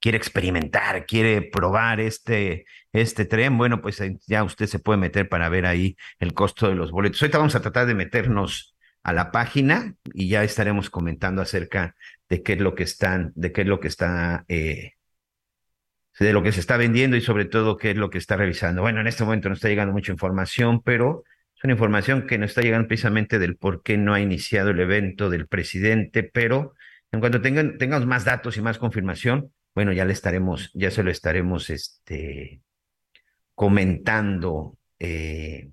quiere 0.00 0.18
experimentar, 0.18 1.06
quiere 1.06 1.42
probar 1.42 2.00
este, 2.00 2.64
este 2.92 3.24
tren, 3.26 3.58
bueno, 3.58 3.80
pues 3.82 4.02
ya 4.26 4.44
usted 4.44 4.66
se 4.66 4.78
puede 4.78 4.98
meter 4.98 5.28
para 5.28 5.48
ver 5.48 5.66
ahí 5.66 5.96
el 6.18 6.34
costo 6.34 6.68
de 6.68 6.74
los 6.74 6.90
boletos. 6.90 7.22
Ahorita 7.22 7.38
vamos 7.38 7.54
a 7.54 7.60
tratar 7.62 7.86
de 7.86 7.94
meternos 7.94 8.74
a 9.02 9.12
la 9.12 9.30
página 9.30 9.94
y 10.12 10.28
ya 10.28 10.42
estaremos 10.44 10.90
comentando 10.90 11.42
acerca 11.42 11.94
de 12.28 12.42
qué 12.42 12.54
es 12.54 12.60
lo 12.60 12.74
que 12.74 12.82
están, 12.84 13.32
de 13.34 13.52
qué 13.52 13.62
es 13.62 13.66
lo 13.66 13.80
que 13.80 13.88
está, 13.88 14.44
eh, 14.48 14.92
de 16.18 16.32
lo 16.32 16.42
que 16.42 16.52
se 16.52 16.60
está 16.60 16.76
vendiendo 16.76 17.16
y 17.16 17.22
sobre 17.22 17.46
todo 17.46 17.76
qué 17.76 17.92
es 17.92 17.96
lo 17.96 18.10
que 18.10 18.18
está 18.18 18.36
revisando. 18.36 18.82
Bueno, 18.82 19.00
en 19.00 19.06
este 19.06 19.24
momento 19.24 19.48
no 19.48 19.54
está 19.54 19.68
llegando 19.68 19.92
mucha 19.92 20.12
información, 20.12 20.82
pero 20.82 21.24
es 21.56 21.64
una 21.64 21.72
información 21.74 22.26
que 22.26 22.38
nos 22.38 22.50
está 22.50 22.62
llegando 22.62 22.88
precisamente 22.88 23.38
del 23.38 23.56
por 23.56 23.82
qué 23.82 23.96
no 23.96 24.12
ha 24.14 24.20
iniciado 24.20 24.70
el 24.70 24.80
evento 24.80 25.30
del 25.30 25.46
presidente, 25.46 26.22
pero 26.22 26.74
En 27.12 27.20
cuanto 27.20 27.40
tengan, 27.40 27.76
tengamos 27.76 28.06
más 28.06 28.24
datos 28.24 28.56
y 28.56 28.60
más 28.62 28.78
confirmación, 28.78 29.52
bueno, 29.74 29.92
ya 29.92 30.04
le 30.04 30.12
estaremos, 30.12 30.70
ya 30.74 30.90
se 30.90 31.02
lo 31.02 31.10
estaremos 31.10 31.70
este, 31.70 32.60
comentando. 33.54 34.76
Eh, 34.98 35.70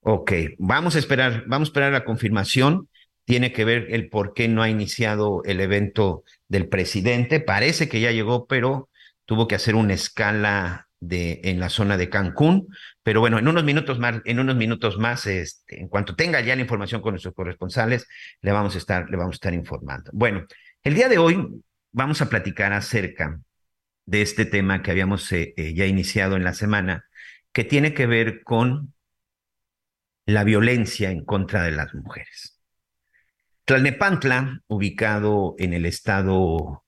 ok, 0.00 0.32
vamos 0.58 0.96
a 0.96 0.98
esperar, 0.98 1.44
vamos 1.46 1.68
a 1.68 1.70
esperar 1.70 1.92
la 1.92 2.04
confirmación. 2.04 2.88
Tiene 3.24 3.52
que 3.52 3.64
ver 3.64 3.88
el 3.90 4.08
por 4.08 4.32
qué 4.32 4.48
no 4.48 4.62
ha 4.62 4.70
iniciado 4.70 5.42
el 5.44 5.60
evento 5.60 6.24
del 6.48 6.68
presidente. 6.68 7.40
Parece 7.40 7.88
que 7.88 8.00
ya 8.00 8.10
llegó, 8.10 8.46
pero 8.46 8.88
tuvo 9.26 9.46
que 9.46 9.54
hacer 9.54 9.74
una 9.74 9.94
escala 9.94 10.88
de, 11.00 11.40
en 11.44 11.60
la 11.60 11.68
zona 11.68 11.96
de 11.96 12.08
Cancún. 12.08 12.68
Pero 13.02 13.20
bueno, 13.20 13.38
en 13.38 13.46
unos 13.46 13.64
minutos 13.64 13.98
más, 13.98 14.20
en 14.24 14.40
unos 14.40 14.56
minutos 14.56 14.98
más, 14.98 15.26
este, 15.26 15.80
en 15.80 15.88
cuanto 15.88 16.16
tenga 16.16 16.40
ya 16.40 16.56
la 16.56 16.62
información 16.62 17.02
con 17.02 17.12
nuestros 17.12 17.34
corresponsales, 17.34 18.06
le 18.40 18.52
vamos 18.52 18.74
a 18.74 18.78
estar, 18.78 19.08
le 19.10 19.16
vamos 19.16 19.34
a 19.34 19.36
estar 19.36 19.54
informando. 19.54 20.10
Bueno, 20.14 20.46
el 20.82 20.94
día 20.94 21.08
de 21.08 21.18
hoy 21.18 21.62
vamos 21.92 22.22
a 22.22 22.28
platicar 22.28 22.72
acerca 22.72 23.40
de 24.06 24.22
este 24.22 24.44
tema 24.44 24.82
que 24.82 24.90
habíamos 24.90 25.30
eh, 25.32 25.54
eh, 25.56 25.74
ya 25.74 25.86
iniciado 25.86 26.36
en 26.36 26.44
la 26.44 26.54
semana, 26.54 27.04
que 27.52 27.64
tiene 27.64 27.94
que 27.94 28.06
ver 28.06 28.42
con 28.42 28.94
la 30.26 30.44
violencia 30.44 31.10
en 31.10 31.24
contra 31.24 31.62
de 31.62 31.72
las 31.72 31.94
mujeres. 31.94 32.58
Tlalnepantla, 33.64 34.62
ubicado 34.66 35.54
en 35.58 35.74
el 35.74 35.84
estado 35.84 36.84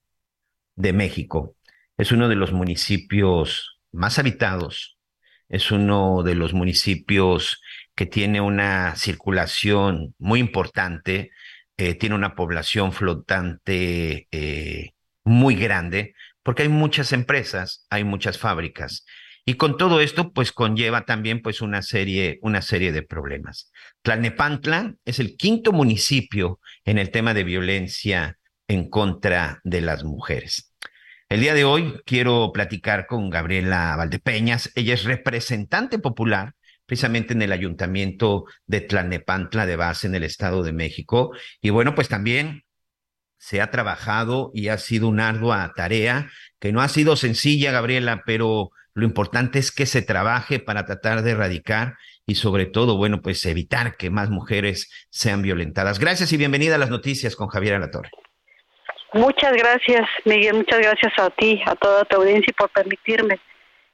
de 0.75 0.93
México, 0.93 1.55
es 1.97 2.11
uno 2.11 2.27
de 2.27 2.35
los 2.35 2.53
municipios 2.53 3.79
más 3.91 4.17
habitados, 4.17 4.97
es 5.49 5.71
uno 5.71 6.23
de 6.23 6.33
los 6.33 6.53
municipios 6.53 7.61
que 7.93 8.05
tiene 8.05 8.41
una 8.41 8.95
circulación 8.95 10.15
muy 10.17 10.39
importante, 10.39 11.31
eh, 11.77 11.95
tiene 11.95 12.15
una 12.15 12.35
población 12.35 12.93
flotante 12.93 14.27
eh, 14.31 14.91
muy 15.23 15.55
grande, 15.55 16.13
porque 16.43 16.63
hay 16.63 16.69
muchas 16.69 17.13
empresas, 17.13 17.85
hay 17.89 18.03
muchas 18.03 18.37
fábricas. 18.37 19.05
Y 19.45 19.55
con 19.55 19.77
todo 19.77 20.01
esto, 20.01 20.31
pues 20.33 20.51
conlleva 20.51 21.05
también 21.05 21.41
pues 21.41 21.61
una 21.61 21.81
serie, 21.81 22.39
una 22.41 22.61
serie 22.61 22.91
de 22.91 23.01
problemas. 23.01 23.71
Tlalnepantla 24.03 24.95
es 25.03 25.19
el 25.19 25.35
quinto 25.35 25.71
municipio 25.71 26.59
en 26.85 26.99
el 26.99 27.09
tema 27.09 27.33
de 27.33 27.43
violencia 27.43 28.37
en 28.67 28.89
contra 28.89 29.59
de 29.63 29.81
las 29.81 30.03
mujeres. 30.03 30.73
El 31.27 31.39
día 31.39 31.53
de 31.53 31.63
hoy 31.63 31.99
quiero 32.05 32.51
platicar 32.53 33.07
con 33.07 33.29
Gabriela 33.29 33.95
Valdepeñas. 33.95 34.71
Ella 34.75 34.93
es 34.93 35.05
representante 35.05 35.97
popular 35.97 36.55
precisamente 36.91 37.31
en 37.31 37.41
el 37.41 37.53
ayuntamiento 37.53 38.43
de 38.67 38.81
Tlalnepantla 38.81 39.65
de 39.65 39.77
base 39.77 40.07
en 40.07 40.15
el 40.15 40.25
Estado 40.25 40.61
de 40.61 40.73
México. 40.73 41.31
Y 41.61 41.69
bueno, 41.69 41.95
pues 41.95 42.09
también 42.09 42.65
se 43.37 43.61
ha 43.61 43.71
trabajado 43.71 44.51
y 44.53 44.67
ha 44.67 44.77
sido 44.77 45.07
una 45.07 45.29
ardua 45.29 45.71
tarea 45.73 46.29
que 46.59 46.73
no 46.73 46.81
ha 46.81 46.89
sido 46.89 47.15
sencilla, 47.15 47.71
Gabriela, 47.71 48.23
pero 48.25 48.71
lo 48.93 49.05
importante 49.05 49.57
es 49.57 49.71
que 49.71 49.85
se 49.85 50.01
trabaje 50.01 50.59
para 50.59 50.85
tratar 50.85 51.21
de 51.21 51.31
erradicar 51.31 51.95
y 52.25 52.35
sobre 52.35 52.65
todo, 52.65 52.97
bueno, 52.97 53.21
pues 53.21 53.45
evitar 53.45 53.95
que 53.95 54.09
más 54.09 54.29
mujeres 54.29 54.91
sean 55.09 55.41
violentadas. 55.41 55.97
Gracias 55.97 56.33
y 56.33 56.37
bienvenida 56.37 56.75
a 56.75 56.77
las 56.77 56.89
noticias 56.89 57.37
con 57.37 57.47
Javier 57.47 57.75
Alatorre. 57.75 58.09
Muchas 59.13 59.53
gracias, 59.53 60.09
Miguel. 60.25 60.55
Muchas 60.55 60.79
gracias 60.79 61.13
a 61.19 61.29
ti, 61.29 61.61
a 61.65 61.73
toda 61.75 62.03
tu 62.03 62.17
audiencia 62.17 62.47
y 62.49 62.53
por 62.53 62.69
permitirme 62.69 63.39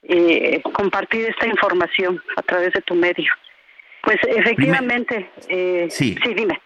eh, 0.04 0.62
compartir 0.74 1.26
esta 1.26 1.48
información 1.48 2.22
a 2.36 2.42
través 2.42 2.74
de 2.74 2.82
tu 2.82 2.96
medio. 2.96 3.32
Pues 4.04 4.18
efectivamente, 4.28 5.30
eh, 5.50 5.88
sí. 5.90 6.18
sí, 6.24 6.34
dime. 6.34 6.62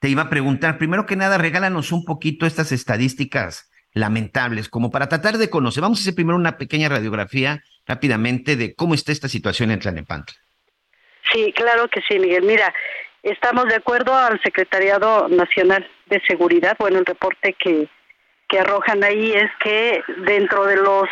Te 0.00 0.08
iba 0.08 0.22
a 0.22 0.30
preguntar, 0.30 0.78
primero 0.78 1.06
que 1.06 1.16
nada, 1.16 1.38
regálanos 1.38 1.92
un 1.92 2.04
poquito 2.04 2.46
estas 2.46 2.72
estadísticas 2.72 3.70
lamentables, 3.92 4.68
como 4.68 4.90
para 4.90 5.08
tratar 5.08 5.38
de 5.38 5.48
conocer. 5.48 5.82
Vamos 5.82 6.00
a 6.00 6.02
hacer 6.02 6.14
primero 6.14 6.36
una 6.36 6.58
pequeña 6.58 6.88
radiografía 6.88 7.62
rápidamente 7.86 8.56
de 8.56 8.74
cómo 8.74 8.94
está 8.94 9.12
esta 9.12 9.28
situación 9.28 9.70
en 9.70 9.78
Tlanepantla. 9.78 10.36
Sí, 11.32 11.52
claro 11.52 11.88
que 11.88 12.00
sí, 12.08 12.18
Miguel. 12.18 12.42
Mira, 12.42 12.72
Estamos 13.24 13.64
de 13.68 13.76
acuerdo 13.76 14.14
al 14.14 14.38
Secretariado 14.42 15.28
Nacional 15.28 15.88
de 16.10 16.20
Seguridad. 16.28 16.76
Bueno, 16.78 16.98
el 16.98 17.06
reporte 17.06 17.54
que, 17.54 17.88
que 18.46 18.58
arrojan 18.58 19.02
ahí 19.02 19.32
es 19.32 19.50
que 19.60 20.02
dentro 20.26 20.66
de 20.66 20.76
los 20.76 21.08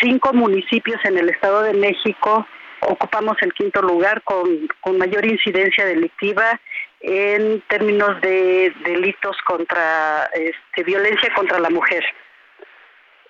cinco 0.00 0.32
municipios 0.32 1.00
en 1.04 1.18
el 1.18 1.30
Estado 1.30 1.62
de 1.62 1.74
México 1.74 2.46
ocupamos 2.80 3.36
el 3.40 3.52
quinto 3.54 3.80
lugar 3.80 4.22
con, 4.22 4.68
mayor 4.98 5.24
incidencia 5.24 5.86
delictiva 5.86 6.60
en 7.00 7.62
términos 7.68 8.20
de 8.20 8.72
delitos 8.84 9.36
contra 9.46 10.30
este, 10.34 10.82
violencia 10.84 11.32
contra 11.34 11.58
la 11.58 11.70
mujer. 11.70 12.04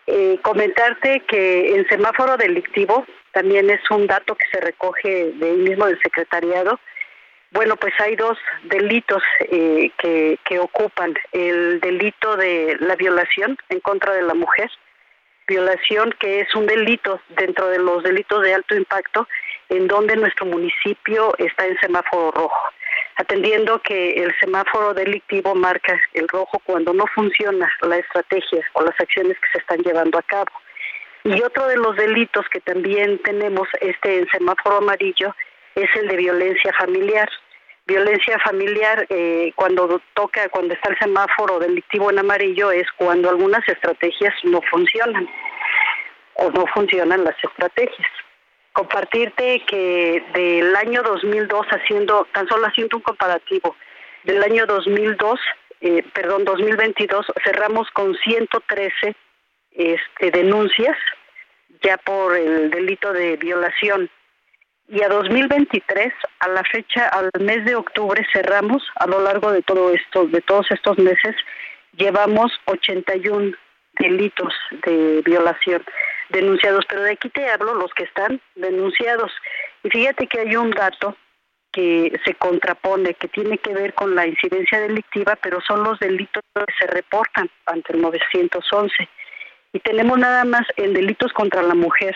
Eh, 0.06 0.38
comentarte 0.42 1.20
que 1.20 1.74
el 1.74 1.88
semáforo 1.88 2.36
delictivo 2.36 3.06
también 3.32 3.70
es 3.70 3.80
un 3.90 4.06
dato 4.06 4.34
que 4.34 4.46
se 4.52 4.60
recoge 4.60 5.32
de 5.34 5.50
ahí 5.50 5.56
mismo 5.56 5.86
del 5.86 6.00
secretariado 6.02 6.78
bueno, 7.54 7.76
pues 7.76 7.94
hay 8.00 8.16
dos 8.16 8.36
delitos 8.64 9.22
eh, 9.38 9.92
que 9.96 10.58
ocupan. 10.58 11.14
El 11.30 11.78
delito 11.78 12.36
de 12.36 12.76
la 12.80 12.96
violación 12.96 13.56
en 13.68 13.78
contra 13.78 14.12
de 14.12 14.22
la 14.22 14.34
mujer, 14.34 14.68
violación 15.46 16.14
que 16.18 16.40
es 16.40 16.54
un 16.54 16.66
delito 16.66 17.20
dentro 17.36 17.68
de 17.68 17.78
los 17.78 18.02
delitos 18.02 18.42
de 18.42 18.54
alto 18.54 18.74
impacto, 18.74 19.28
en 19.68 19.86
donde 19.86 20.16
nuestro 20.16 20.46
municipio 20.46 21.34
está 21.38 21.66
en 21.66 21.78
semáforo 21.78 22.30
rojo, 22.32 22.70
atendiendo 23.16 23.80
que 23.80 24.10
el 24.22 24.34
semáforo 24.40 24.94
delictivo 24.94 25.54
marca 25.54 26.00
el 26.12 26.28
rojo 26.28 26.60
cuando 26.64 26.92
no 26.92 27.04
funciona 27.14 27.70
la 27.82 27.98
estrategia 27.98 28.60
o 28.74 28.82
las 28.82 28.98
acciones 29.00 29.36
que 29.38 29.48
se 29.52 29.58
están 29.58 29.78
llevando 29.78 30.18
a 30.18 30.22
cabo. 30.22 30.50
Y 31.24 31.42
otro 31.42 31.66
de 31.68 31.76
los 31.76 31.96
delitos 31.96 32.44
que 32.50 32.60
también 32.60 33.18
tenemos 33.22 33.66
este 33.80 34.18
en 34.18 34.28
semáforo 34.28 34.78
amarillo 34.78 35.34
es 35.74 35.88
el 35.96 36.08
de 36.08 36.16
violencia 36.16 36.72
familiar 36.78 37.28
violencia 37.86 38.38
familiar 38.38 39.06
eh, 39.10 39.52
cuando 39.56 40.00
toca, 40.14 40.48
cuando 40.48 40.74
está 40.74 40.90
el 40.90 40.98
semáforo 40.98 41.58
delictivo 41.58 42.10
en 42.10 42.18
amarillo 42.18 42.70
es 42.70 42.86
cuando 42.96 43.28
algunas 43.28 43.66
estrategias 43.68 44.34
no 44.44 44.60
funcionan 44.70 45.28
o 46.34 46.50
no 46.50 46.66
funcionan 46.68 47.24
las 47.24 47.36
estrategias. 47.42 48.08
Compartirte 48.72 49.62
que 49.66 50.24
del 50.34 50.74
año 50.74 51.02
2002 51.02 51.66
haciendo, 51.68 52.26
tan 52.32 52.48
solo 52.48 52.66
haciendo 52.66 52.96
un 52.96 53.02
comparativo, 53.02 53.76
del 54.24 54.42
año 54.42 54.66
2002, 54.66 55.38
eh, 55.82 56.02
perdón, 56.14 56.44
2022 56.44 57.26
cerramos 57.44 57.88
con 57.90 58.16
113 58.16 59.14
este, 59.72 60.30
denuncias 60.30 60.96
ya 61.82 61.98
por 61.98 62.36
el 62.36 62.70
delito 62.70 63.12
de 63.12 63.36
violación 63.36 64.08
y 64.88 65.02
a 65.02 65.08
2023, 65.08 66.12
a 66.40 66.48
la 66.48 66.62
fecha, 66.64 67.08
al 67.08 67.30
mes 67.40 67.64
de 67.64 67.74
octubre 67.74 68.24
cerramos, 68.32 68.82
a 68.96 69.06
lo 69.06 69.20
largo 69.20 69.50
de 69.50 69.62
todo 69.62 69.92
esto, 69.92 70.26
de 70.26 70.40
todos 70.42 70.66
estos 70.70 70.98
meses, 70.98 71.34
llevamos 71.96 72.52
81 72.66 73.56
delitos 73.98 74.52
de 74.84 75.22
violación 75.24 75.82
denunciados, 76.30 76.84
pero 76.88 77.02
de 77.02 77.12
aquí 77.12 77.28
te 77.30 77.48
hablo 77.48 77.74
los 77.74 77.92
que 77.94 78.04
están 78.04 78.40
denunciados. 78.56 79.32
Y 79.82 79.90
fíjate 79.90 80.26
que 80.26 80.40
hay 80.40 80.56
un 80.56 80.70
dato 80.70 81.16
que 81.72 82.12
se 82.24 82.34
contrapone, 82.34 83.14
que 83.14 83.28
tiene 83.28 83.58
que 83.58 83.74
ver 83.74 83.94
con 83.94 84.14
la 84.14 84.26
incidencia 84.26 84.80
delictiva, 84.80 85.36
pero 85.36 85.60
son 85.60 85.82
los 85.82 85.98
delitos 85.98 86.42
que 86.54 86.64
se 86.78 86.86
reportan 86.86 87.50
ante 87.66 87.94
el 87.94 88.02
911. 88.02 89.08
Y 89.72 89.80
tenemos 89.80 90.18
nada 90.18 90.44
más 90.44 90.62
en 90.76 90.92
delitos 90.92 91.32
contra 91.32 91.62
la 91.62 91.74
mujer 91.74 92.14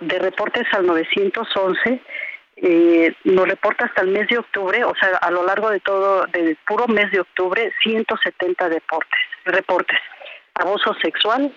de 0.00 0.18
reportes 0.18 0.66
al 0.72 0.86
911 0.86 2.00
eh, 2.56 3.14
nos 3.24 3.48
reporta 3.48 3.86
hasta 3.86 4.02
el 4.02 4.08
mes 4.08 4.28
de 4.28 4.38
octubre, 4.38 4.84
o 4.84 4.94
sea, 5.00 5.16
a 5.16 5.30
lo 5.30 5.44
largo 5.44 5.70
de 5.70 5.80
todo, 5.80 6.26
del 6.26 6.56
puro 6.66 6.86
mes 6.86 7.10
de 7.10 7.20
octubre, 7.20 7.72
170 7.82 8.68
deportes, 8.68 9.18
reportes. 9.44 9.98
Abuso 10.54 10.94
sexual, 11.02 11.52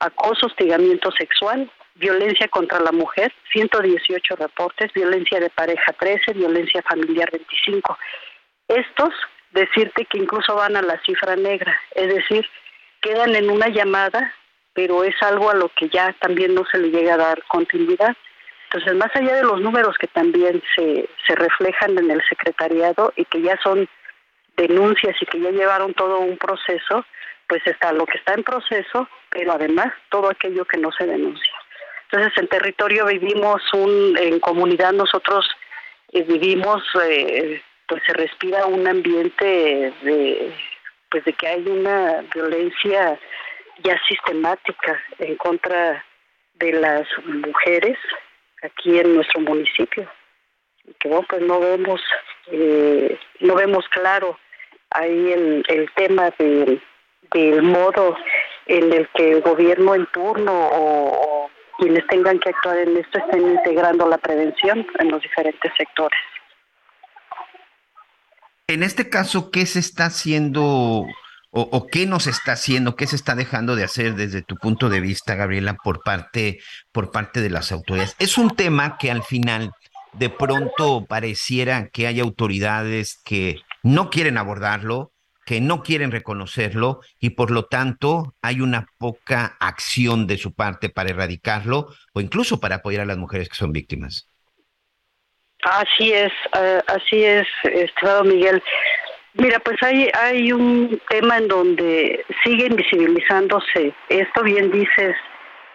acoso, 0.00 0.46
hostigamiento 0.46 1.12
sexual, 1.12 1.70
violencia 1.94 2.48
contra 2.48 2.80
la 2.80 2.90
mujer, 2.92 3.32
118 3.52 4.36
reportes, 4.36 4.92
violencia 4.92 5.38
de 5.38 5.50
pareja 5.50 5.92
13, 5.92 6.32
violencia 6.32 6.82
familiar 6.82 7.30
25. 7.30 7.98
Estos, 8.68 9.14
decirte 9.52 10.04
que 10.06 10.18
incluso 10.18 10.56
van 10.56 10.76
a 10.76 10.82
la 10.82 11.00
cifra 11.06 11.36
negra, 11.36 11.78
es 11.94 12.08
decir, 12.08 12.46
quedan 13.00 13.34
en 13.36 13.50
una 13.50 13.68
llamada 13.68 14.34
pero 14.72 15.04
es 15.04 15.14
algo 15.22 15.50
a 15.50 15.54
lo 15.54 15.68
que 15.70 15.88
ya 15.88 16.14
también 16.20 16.54
no 16.54 16.64
se 16.70 16.78
le 16.78 16.88
llega 16.88 17.14
a 17.14 17.18
dar 17.18 17.42
continuidad. 17.48 18.16
Entonces, 18.64 18.94
más 18.94 19.10
allá 19.14 19.34
de 19.34 19.42
los 19.42 19.60
números 19.60 19.96
que 19.98 20.06
también 20.06 20.62
se, 20.76 21.08
se 21.26 21.34
reflejan 21.34 21.98
en 21.98 22.10
el 22.10 22.22
secretariado 22.28 23.12
y 23.16 23.24
que 23.24 23.42
ya 23.42 23.58
son 23.62 23.88
denuncias 24.56 25.16
y 25.20 25.26
que 25.26 25.40
ya 25.40 25.50
llevaron 25.50 25.94
todo 25.94 26.20
un 26.20 26.36
proceso, 26.36 27.04
pues 27.48 27.66
está 27.66 27.92
lo 27.92 28.06
que 28.06 28.18
está 28.18 28.34
en 28.34 28.44
proceso, 28.44 29.08
pero 29.30 29.52
además 29.52 29.92
todo 30.08 30.30
aquello 30.30 30.64
que 30.64 30.78
no 30.78 30.92
se 30.92 31.06
denuncia. 31.06 31.52
Entonces, 32.04 32.32
en 32.38 32.48
territorio 32.48 33.06
vivimos 33.06 33.62
un, 33.72 34.16
en 34.18 34.38
comunidad 34.40 34.92
nosotros 34.92 35.48
eh, 36.12 36.22
vivimos, 36.22 36.82
eh, 37.02 37.62
pues 37.86 38.02
se 38.06 38.12
respira 38.12 38.66
un 38.66 38.86
ambiente 38.86 39.92
de 40.02 40.52
pues 41.10 41.24
de 41.24 41.32
que 41.32 41.48
hay 41.48 41.66
una 41.66 42.22
violencia 42.32 43.18
ya 43.82 44.00
sistemática 44.08 45.00
en 45.18 45.36
contra 45.36 46.04
de 46.54 46.72
las 46.72 47.06
mujeres 47.24 47.98
aquí 48.62 48.98
en 48.98 49.14
nuestro 49.14 49.40
municipio 49.40 50.10
que 50.98 51.08
bueno 51.08 51.26
pues 51.28 51.42
no 51.42 51.60
vemos 51.60 52.00
eh, 52.50 53.18
no 53.40 53.54
vemos 53.54 53.84
claro 53.88 54.38
ahí 54.90 55.32
el, 55.32 55.64
el 55.68 55.90
tema 55.94 56.30
del, 56.38 56.82
del 57.32 57.62
modo 57.62 58.16
en 58.66 58.92
el 58.92 59.08
que 59.14 59.32
el 59.32 59.40
gobierno 59.40 59.94
en 59.94 60.06
turno 60.06 60.52
o, 60.52 61.50
quienes 61.78 62.06
tengan 62.08 62.38
que 62.38 62.50
actuar 62.50 62.76
en 62.76 62.94
esto 62.98 63.18
estén 63.18 63.40
integrando 63.40 64.06
la 64.06 64.18
prevención 64.18 64.86
en 64.98 65.10
los 65.10 65.22
diferentes 65.22 65.72
sectores. 65.78 66.20
En 68.66 68.82
este 68.82 69.08
caso, 69.08 69.50
¿qué 69.50 69.64
se 69.64 69.78
está 69.78 70.04
haciendo 70.04 71.06
o, 71.52 71.86
qué 71.86 72.06
nos 72.06 72.26
está 72.26 72.52
haciendo, 72.52 72.94
qué 72.94 73.06
se 73.06 73.16
está 73.16 73.34
dejando 73.34 73.74
de 73.74 73.84
hacer 73.84 74.14
desde 74.14 74.42
tu 74.42 74.56
punto 74.56 74.88
de 74.88 75.00
vista, 75.00 75.34
Gabriela, 75.34 75.76
por 75.82 76.02
parte, 76.02 76.60
por 76.92 77.10
parte 77.10 77.40
de 77.40 77.50
las 77.50 77.72
autoridades? 77.72 78.14
Es 78.18 78.38
un 78.38 78.50
tema 78.50 78.98
que 78.98 79.10
al 79.10 79.24
final 79.24 79.72
de 80.12 80.30
pronto 80.30 81.06
pareciera 81.06 81.88
que 81.88 82.06
hay 82.06 82.20
autoridades 82.20 83.20
que 83.24 83.60
no 83.82 84.10
quieren 84.10 84.38
abordarlo, 84.38 85.12
que 85.44 85.60
no 85.60 85.82
quieren 85.82 86.12
reconocerlo 86.12 87.00
y 87.18 87.30
por 87.30 87.50
lo 87.50 87.64
tanto 87.64 88.34
hay 88.42 88.60
una 88.60 88.86
poca 88.98 89.56
acción 89.58 90.26
de 90.28 90.38
su 90.38 90.54
parte 90.54 90.88
para 90.88 91.10
erradicarlo 91.10 91.88
o 92.12 92.20
incluso 92.20 92.60
para 92.60 92.76
apoyar 92.76 93.02
a 93.02 93.06
las 93.06 93.18
mujeres 93.18 93.48
que 93.48 93.56
son 93.56 93.72
víctimas. 93.72 94.28
Así 95.62 96.12
es, 96.12 96.32
uh, 96.54 96.80
así 96.86 97.22
es, 97.22 97.46
estimado 97.64 98.24
Miguel. 98.24 98.62
Mira, 99.34 99.60
pues 99.60 99.76
hay, 99.82 100.10
hay 100.12 100.52
un 100.52 101.00
tema 101.08 101.38
en 101.38 101.48
donde 101.48 102.24
sigue 102.42 102.66
invisibilizándose. 102.66 103.94
Esto 104.08 104.42
bien 104.42 104.70
dices, 104.72 105.16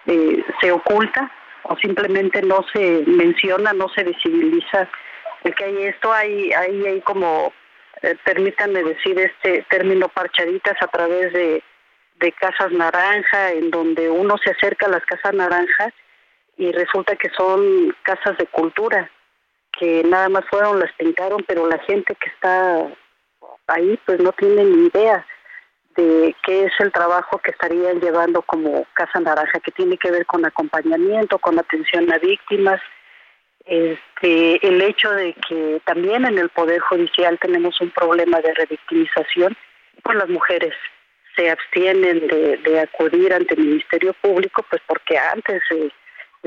eh, 0.07 0.43
se 0.61 0.71
oculta 0.71 1.31
o 1.63 1.75
simplemente 1.77 2.41
no 2.41 2.65
se 2.73 3.03
menciona, 3.07 3.73
no 3.73 3.87
se 3.89 4.03
visibiliza 4.03 4.89
que 5.51 5.63
hay 5.63 5.83
esto, 5.83 6.11
hay, 6.11 6.51
hay, 6.53 6.85
hay 6.85 7.01
como 7.01 7.53
eh, 8.01 8.15
permítanme 8.23 8.83
decir 8.83 9.19
este 9.19 9.63
término 9.69 10.09
parchaditas 10.09 10.75
a 10.81 10.87
través 10.87 11.31
de, 11.33 11.63
de 12.19 12.31
casas 12.33 12.71
naranja, 12.71 13.51
en 13.51 13.71
donde 13.71 14.09
uno 14.09 14.37
se 14.43 14.51
acerca 14.51 14.87
a 14.87 14.89
las 14.89 15.05
casas 15.05 15.33
naranja 15.33 15.91
y 16.57 16.71
resulta 16.71 17.15
que 17.15 17.29
son 17.37 17.95
casas 18.03 18.37
de 18.37 18.47
cultura, 18.47 19.09
que 19.77 20.03
nada 20.03 20.29
más 20.29 20.45
fueron, 20.49 20.79
las 20.79 20.91
pintaron, 20.93 21.43
pero 21.47 21.67
la 21.67 21.79
gente 21.79 22.15
que 22.15 22.29
está 22.29 22.87
ahí 23.67 23.99
pues 24.05 24.19
no 24.19 24.31
tiene 24.33 24.63
ni 24.63 24.87
idea 24.87 25.25
de 25.95 26.35
qué 26.43 26.65
es 26.65 26.73
el 26.79 26.91
trabajo 26.91 27.37
que 27.39 27.51
estarían 27.51 28.01
llevando 28.01 28.41
como 28.41 28.85
Casa 28.93 29.19
Naranja, 29.19 29.59
que 29.61 29.71
tiene 29.71 29.97
que 29.97 30.11
ver 30.11 30.25
con 30.25 30.45
acompañamiento, 30.45 31.39
con 31.39 31.57
atención 31.57 32.11
a 32.11 32.17
víctimas, 32.17 32.81
este, 33.65 34.67
el 34.67 34.79
hecho 34.81 35.09
de 35.11 35.33
que 35.47 35.81
también 35.85 36.25
en 36.25 36.37
el 36.37 36.49
Poder 36.49 36.79
Judicial 36.81 37.39
tenemos 37.39 37.79
un 37.81 37.89
problema 37.89 38.39
de 38.41 38.53
revictimización, 38.53 39.57
pues 40.03 40.17
las 40.17 40.29
mujeres 40.29 40.73
se 41.35 41.49
abstienen 41.49 42.27
de, 42.27 42.79
acudir 42.79 43.33
ante 43.33 43.55
el 43.55 43.61
Ministerio 43.65 44.13
Público, 44.21 44.63
pues 44.69 44.81
porque 44.87 45.17
antes 45.17 45.61
de, 45.69 45.91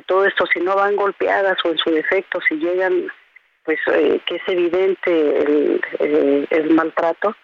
todo 0.07 0.25
esto, 0.27 0.47
si 0.55 0.61
no 0.61 0.77
van 0.77 0.95
golpeadas 0.95 1.57
o 1.65 1.71
en 1.71 1.79
su 1.79 1.91
defecto, 1.91 2.39
si 2.49 2.55
llegan, 2.55 3.11
pues 3.69 3.81
eh, 3.93 4.19
que 4.25 4.37
es 4.37 4.43
evidente 4.47 5.45
el, 6.01 6.71
maltrato, 6.71 7.37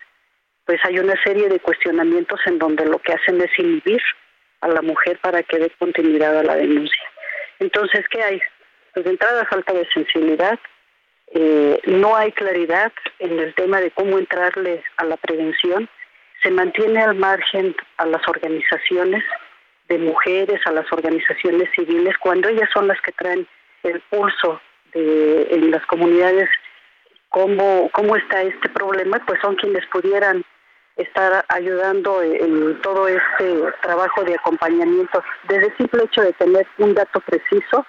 pues 0.65 0.81
hay 0.85 0.99
una 0.99 1.23
serie 1.23 1.51
de 1.51 1.61
cuestionamientos 1.61 2.41
en 2.47 2.59
donde 2.59 2.87
lo 2.87 2.99
que 2.99 3.13
hacen 3.13 3.43
es 3.43 3.51
inhibir 3.59 4.01
a 4.63 4.69
la 4.69 4.81
mujer 4.81 5.19
para 5.19 5.43
que 5.43 5.59
dé 5.59 5.71
continuidad 5.79 6.39
a 6.39 6.43
la 6.43 6.57
denuncia. 6.57 7.05
Entonces, 7.59 8.07
¿qué 8.09 8.23
hay? 8.23 8.41
pues 8.95 9.05
de 9.05 9.11
entrada 9.11 9.45
falta 9.45 9.75
de 9.75 9.87
sensibilidad, 9.93 10.59
eh, 11.35 11.79
no 11.85 12.17
hay 12.17 12.33
claridad 12.33 12.91
en 13.19 13.39
el 13.39 13.53
tema 13.53 13.83
de 13.83 13.91
cómo 13.91 14.19
entrarle 14.19 14.83
a 14.97 15.05
la 15.05 15.19
prevención, 15.19 15.91
se 16.43 16.51
mantiene 16.51 17.03
al 17.03 17.17
margen 17.17 17.77
a 17.99 18.07
las 18.07 18.27
organizaciones 18.27 19.23
de 19.91 19.99
mujeres, 19.99 20.59
a 20.65 20.73
las 20.73 20.91
organizaciones 20.91 21.69
civiles, 21.77 22.17
cuando 22.17 22.49
ellas 22.49 22.71
son 22.73 22.89
las 22.89 22.99
que 23.03 23.13
traen 23.13 23.47
el 23.83 24.01
pulso 24.09 24.63
de, 24.95 25.49
en 25.51 25.71
las 25.71 25.85
comunidades, 25.87 26.49
cómo, 27.29 27.91
cómo 27.93 28.17
está 28.17 28.43
este 28.43 28.69
problema, 28.69 29.21
pues 29.27 29.41
son 29.41 29.57
quienes 29.57 29.85
pudieran 29.87 30.45
estar 30.97 31.45
ayudando 31.49 32.23
en 32.23 32.81
todo 32.81 33.09
este 33.09 33.63
trabajo 33.83 34.23
de 34.23 34.35
acompañamiento, 34.35 35.23
desde 35.49 35.67
el 35.67 35.77
simple 35.77 36.05
hecho 36.05 36.23
de 36.23 36.33
tener 36.35 36.67
un 36.79 36.95
dato 36.95 37.21
preciso 37.21 37.85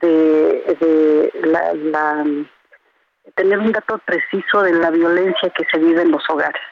de, 0.00 1.32
la, 1.42 2.24
tener 3.34 3.58
un 3.58 3.72
dato 3.72 3.98
preciso 3.98 4.62
de 4.62 4.74
la 4.74 4.90
violencia 4.90 5.50
que 5.50 5.64
se 5.70 5.78
vive 5.78 6.02
en 6.02 6.12
los 6.12 6.22
hogares. 6.28 6.62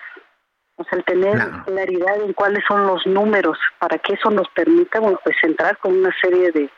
O 0.77 0.85
sea, 0.85 0.99
el 0.99 1.05
tener 1.05 1.39
claridad 1.65 2.21
en 2.21 2.33
cuáles 2.35 2.63
son 2.69 2.87
los 2.87 3.05
números 3.07 3.59
para 3.79 3.99
que 3.99 4.13
eso 4.13 4.31
nos 4.31 4.49
permita 4.51 5.01
pues 5.01 5.37
entrar 5.43 5.79
con 5.79 5.97
una 5.97 6.15
serie 6.21 6.53
de, 6.53 6.71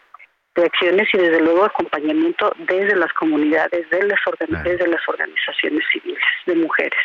acciones 0.64 1.08
y 1.12 1.18
desde 1.18 1.40
luego 1.40 1.64
acompañamiento 1.64 2.52
desde 2.58 2.96
las 2.96 3.12
comunidades, 3.14 3.88
de 3.90 4.02
las, 4.04 4.20
de 4.64 4.86
las 4.86 5.08
organizaciones 5.08 5.84
civiles, 5.92 6.22
de 6.46 6.54
mujeres. 6.56 6.98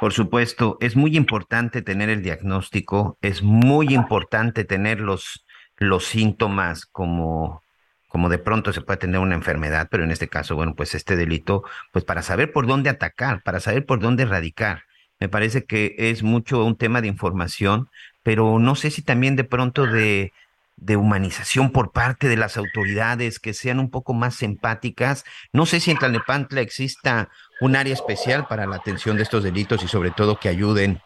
Por 0.00 0.12
supuesto, 0.12 0.76
es 0.80 0.96
muy 0.96 1.16
importante 1.16 1.82
tener 1.82 2.10
el 2.10 2.22
diagnóstico, 2.22 3.18
es 3.22 3.42
muy 3.42 3.94
importante 3.94 4.64
tener 4.64 5.00
los, 5.00 5.46
los 5.78 6.04
síntomas 6.04 6.86
como 6.86 7.62
como 8.08 8.30
de 8.30 8.38
pronto 8.38 8.72
se 8.72 8.80
puede 8.80 8.98
tener 8.98 9.20
una 9.20 9.34
enfermedad, 9.34 9.88
pero 9.90 10.02
en 10.02 10.10
este 10.10 10.26
caso, 10.26 10.56
bueno, 10.56 10.74
pues 10.74 10.94
este 10.94 11.16
delito, 11.16 11.64
pues 11.92 12.02
para 12.02 12.22
saber 12.22 12.50
por 12.50 12.66
dónde 12.66 12.88
atacar, 12.88 13.42
para 13.42 13.60
saber 13.60 13.84
por 13.84 14.00
dónde 14.00 14.22
erradicar. 14.22 14.84
Me 15.20 15.28
parece 15.28 15.66
que 15.66 15.94
es 15.98 16.22
mucho 16.22 16.64
un 16.64 16.78
tema 16.78 17.02
de 17.02 17.08
información, 17.08 17.90
pero 18.22 18.58
no 18.58 18.74
sé 18.74 18.90
si 18.90 19.02
también 19.02 19.36
de 19.36 19.44
pronto 19.44 19.86
de, 19.86 20.32
de 20.76 20.96
humanización 20.96 21.72
por 21.72 21.92
parte 21.92 22.28
de 22.28 22.36
las 22.36 22.56
autoridades, 22.56 23.38
que 23.38 23.54
sean 23.54 23.80
un 23.80 23.90
poco 23.90 24.14
más 24.14 24.42
empáticas. 24.42 25.24
No 25.52 25.66
sé 25.66 25.80
si 25.80 25.90
en 25.90 25.98
Tlalnepantla 25.98 26.60
exista 26.60 27.30
un 27.60 27.76
área 27.76 27.94
especial 27.94 28.46
para 28.46 28.66
la 28.66 28.76
atención 28.76 29.16
de 29.16 29.22
estos 29.22 29.42
delitos 29.42 29.82
y 29.82 29.88
sobre 29.88 30.10
todo 30.10 30.38
que 30.38 30.48
ayuden 30.48 31.00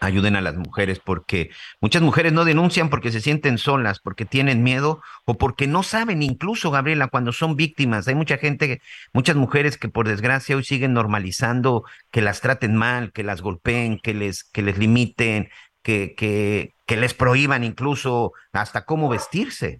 ayuden 0.00 0.34
a 0.34 0.40
las 0.40 0.56
mujeres, 0.56 0.98
porque 0.98 1.50
muchas 1.80 2.02
mujeres 2.02 2.32
no 2.32 2.44
denuncian 2.44 2.88
porque 2.88 3.12
se 3.12 3.20
sienten 3.20 3.58
solas, 3.58 4.00
porque 4.00 4.24
tienen 4.24 4.62
miedo 4.62 5.02
o 5.26 5.36
porque 5.36 5.66
no 5.66 5.82
saben 5.82 6.22
incluso, 6.22 6.70
Gabriela, 6.70 7.08
cuando 7.08 7.32
son 7.32 7.54
víctimas. 7.54 8.08
Hay 8.08 8.14
mucha 8.14 8.38
gente, 8.38 8.80
muchas 9.12 9.36
mujeres 9.36 9.76
que 9.76 9.88
por 9.88 10.08
desgracia 10.08 10.56
hoy 10.56 10.64
siguen 10.64 10.94
normalizando 10.94 11.84
que 12.10 12.22
las 12.22 12.40
traten 12.40 12.76
mal, 12.76 13.12
que 13.12 13.22
las 13.22 13.42
golpeen, 13.42 13.98
que 13.98 14.14
les, 14.14 14.44
que 14.44 14.62
les 14.62 14.78
limiten, 14.78 15.50
que, 15.82 16.14
que, 16.16 16.74
que 16.90 16.96
les 16.96 17.14
prohíban 17.14 17.62
incluso 17.62 18.32
hasta 18.52 18.84
cómo 18.84 19.08
vestirse. 19.08 19.78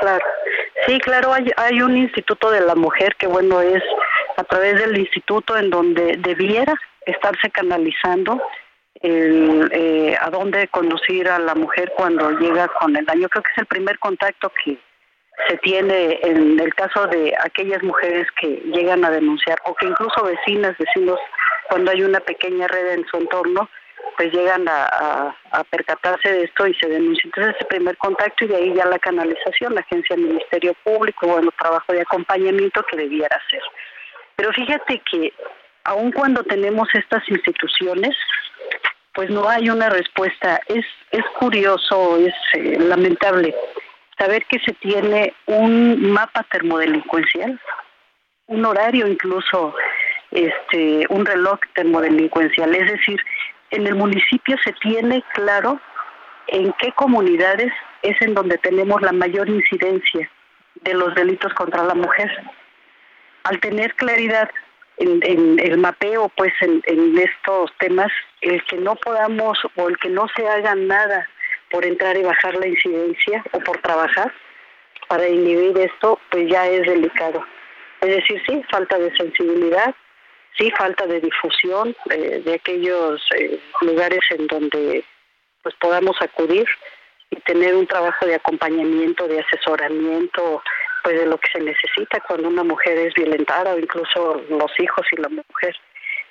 Claro. 0.00 0.24
Sí, 0.84 0.98
claro, 0.98 1.32
hay, 1.32 1.48
hay 1.56 1.82
un 1.82 1.96
instituto 1.96 2.50
de 2.50 2.62
la 2.62 2.74
mujer 2.74 3.14
que, 3.16 3.28
bueno, 3.28 3.60
es 3.60 3.80
a 4.36 4.42
través 4.42 4.80
del 4.80 4.98
instituto 4.98 5.56
en 5.56 5.70
donde 5.70 6.16
debiera 6.18 6.74
estarse 7.06 7.48
canalizando 7.50 8.42
el, 9.02 9.70
eh, 9.72 10.16
a 10.20 10.30
dónde 10.30 10.66
conducir 10.66 11.28
a 11.28 11.38
la 11.38 11.54
mujer 11.54 11.92
cuando 11.96 12.32
llega 12.40 12.66
con 12.80 12.96
el 12.96 13.04
daño. 13.04 13.28
Creo 13.28 13.44
que 13.44 13.52
es 13.52 13.58
el 13.58 13.66
primer 13.66 13.96
contacto 14.00 14.50
que 14.64 14.78
se 15.48 15.58
tiene 15.58 16.18
en 16.24 16.58
el 16.58 16.74
caso 16.74 17.06
de 17.06 17.36
aquellas 17.38 17.84
mujeres 17.84 18.26
que 18.40 18.48
llegan 18.74 19.04
a 19.04 19.12
denunciar 19.12 19.58
o 19.64 19.76
que 19.76 19.86
incluso 19.86 20.24
vecinas, 20.24 20.76
vecinos, 20.76 21.20
cuando 21.68 21.92
hay 21.92 22.02
una 22.02 22.18
pequeña 22.18 22.66
red 22.66 22.94
en 22.94 23.06
su 23.06 23.16
entorno, 23.16 23.70
pues 24.16 24.32
llegan 24.32 24.66
a, 24.68 25.34
percatarse 25.70 26.32
de 26.32 26.44
esto 26.44 26.66
y 26.66 26.74
se 26.74 26.88
denuncia. 26.88 27.22
Entonces, 27.24 27.56
el 27.60 27.66
primer 27.66 27.96
contacto 27.98 28.44
y 28.44 28.48
de 28.48 28.56
ahí 28.56 28.74
ya 28.74 28.86
la 28.86 28.98
canalización, 28.98 29.74
la 29.74 29.80
agencia 29.80 30.16
del 30.16 30.26
Ministerio 30.26 30.74
Público, 30.84 31.26
bueno, 31.26 31.50
trabajo 31.58 31.92
de 31.92 32.02
acompañamiento 32.02 32.82
que 32.84 32.96
debiera 32.96 33.36
hacer. 33.36 33.62
Pero 34.36 34.52
fíjate 34.52 35.02
que 35.10 35.32
aun 35.84 36.12
cuando 36.12 36.42
tenemos 36.44 36.88
estas 36.94 37.28
instituciones, 37.28 38.16
pues 39.14 39.30
no 39.30 39.48
hay 39.48 39.68
una 39.68 39.88
respuesta. 39.88 40.60
Es, 40.66 40.84
es 41.10 41.24
curioso, 41.38 42.16
es 42.18 42.34
eh, 42.54 42.78
lamentable 42.78 43.54
saber 44.18 44.44
que 44.46 44.58
se 44.60 44.72
tiene 44.74 45.34
un 45.46 46.12
mapa 46.12 46.44
termodelincuencial, 46.50 47.58
un 48.46 48.64
horario 48.64 49.06
incluso, 49.06 49.74
este, 50.30 51.06
un 51.08 51.24
reloj 51.24 51.58
termodelincuencial. 51.74 52.74
Es 52.74 52.92
decir, 52.92 53.20
en 53.70 53.86
el 53.86 53.94
municipio 53.94 54.56
se 54.64 54.72
tiene 54.74 55.22
claro 55.34 55.80
en 56.48 56.72
qué 56.74 56.92
comunidades 56.92 57.72
es 58.02 58.20
en 58.20 58.34
donde 58.34 58.58
tenemos 58.58 59.00
la 59.02 59.12
mayor 59.12 59.48
incidencia 59.48 60.30
de 60.82 60.94
los 60.94 61.14
delitos 61.14 61.52
contra 61.54 61.84
la 61.84 61.94
mujer. 61.94 62.30
Al 63.44 63.60
tener 63.60 63.94
claridad 63.94 64.50
en, 64.96 65.58
el 65.58 65.78
mapeo, 65.78 66.30
pues 66.36 66.52
en, 66.60 67.18
estos 67.18 67.72
temas, 67.78 68.10
el 68.42 68.62
que 68.64 68.76
no 68.76 68.96
podamos 68.96 69.58
o 69.76 69.88
el 69.88 69.96
que 69.98 70.10
no 70.10 70.26
se 70.36 70.46
haga 70.46 70.74
nada 70.74 71.28
por 71.70 71.84
entrar 71.84 72.16
y 72.16 72.22
bajar 72.22 72.54
la 72.56 72.66
incidencia 72.66 73.44
o 73.52 73.60
por 73.60 73.78
trabajar 73.78 74.32
para 75.08 75.28
inhibir 75.28 75.78
esto, 75.78 76.18
pues 76.30 76.48
ya 76.50 76.66
es 76.66 76.86
delicado. 76.86 77.44
Es 78.00 78.08
decir, 78.08 78.42
sí, 78.46 78.62
falta 78.70 78.98
de 78.98 79.14
sensibilidad, 79.16 79.94
sí, 80.58 80.70
falta 80.72 81.06
de 81.06 81.20
difusión 81.20 81.96
eh, 82.10 82.42
de 82.44 82.54
aquellos 82.54 83.20
eh, 83.36 83.58
lugares 83.80 84.20
en 84.30 84.46
donde 84.46 85.04
pues 85.62 85.74
podamos 85.80 86.16
acudir 86.20 86.66
y 87.30 87.36
tener 87.40 87.74
un 87.74 87.86
trabajo 87.86 88.26
de 88.26 88.34
acompañamiento, 88.34 89.28
de 89.28 89.40
asesoramiento, 89.40 90.62
pues 91.02 91.18
de 91.18 91.26
lo 91.26 91.38
que 91.38 91.50
se 91.52 91.60
necesita 91.60 92.20
cuando 92.20 92.48
una 92.48 92.64
mujer 92.64 92.98
es 92.98 93.14
violentada 93.14 93.74
o 93.74 93.78
incluso 93.78 94.42
los 94.50 94.72
hijos 94.78 95.06
y 95.12 95.20
la 95.20 95.28
mujer. 95.28 95.76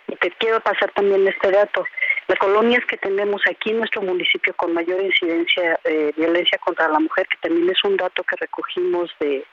Y 0.07 0.15
te 0.15 0.31
quiero 0.31 0.59
pasar 0.59 0.91
también 0.91 1.27
este 1.27 1.51
dato. 1.51 1.85
Las 2.27 2.39
colonias 2.39 2.83
que 2.85 2.97
tenemos 2.97 3.41
aquí 3.47 3.69
en 3.69 3.79
nuestro 3.79 4.01
municipio 4.01 4.53
con 4.55 4.73
mayor 4.73 5.01
incidencia 5.01 5.79
de 5.83 6.13
violencia 6.17 6.57
contra 6.59 6.87
la 6.87 6.99
mujer, 6.99 7.27
que 7.27 7.47
también 7.47 7.69
es 7.69 7.83
un 7.83 7.95
dato 7.95 8.23
que 8.23 8.35
recogimos 8.35 9.11
de 9.19 9.45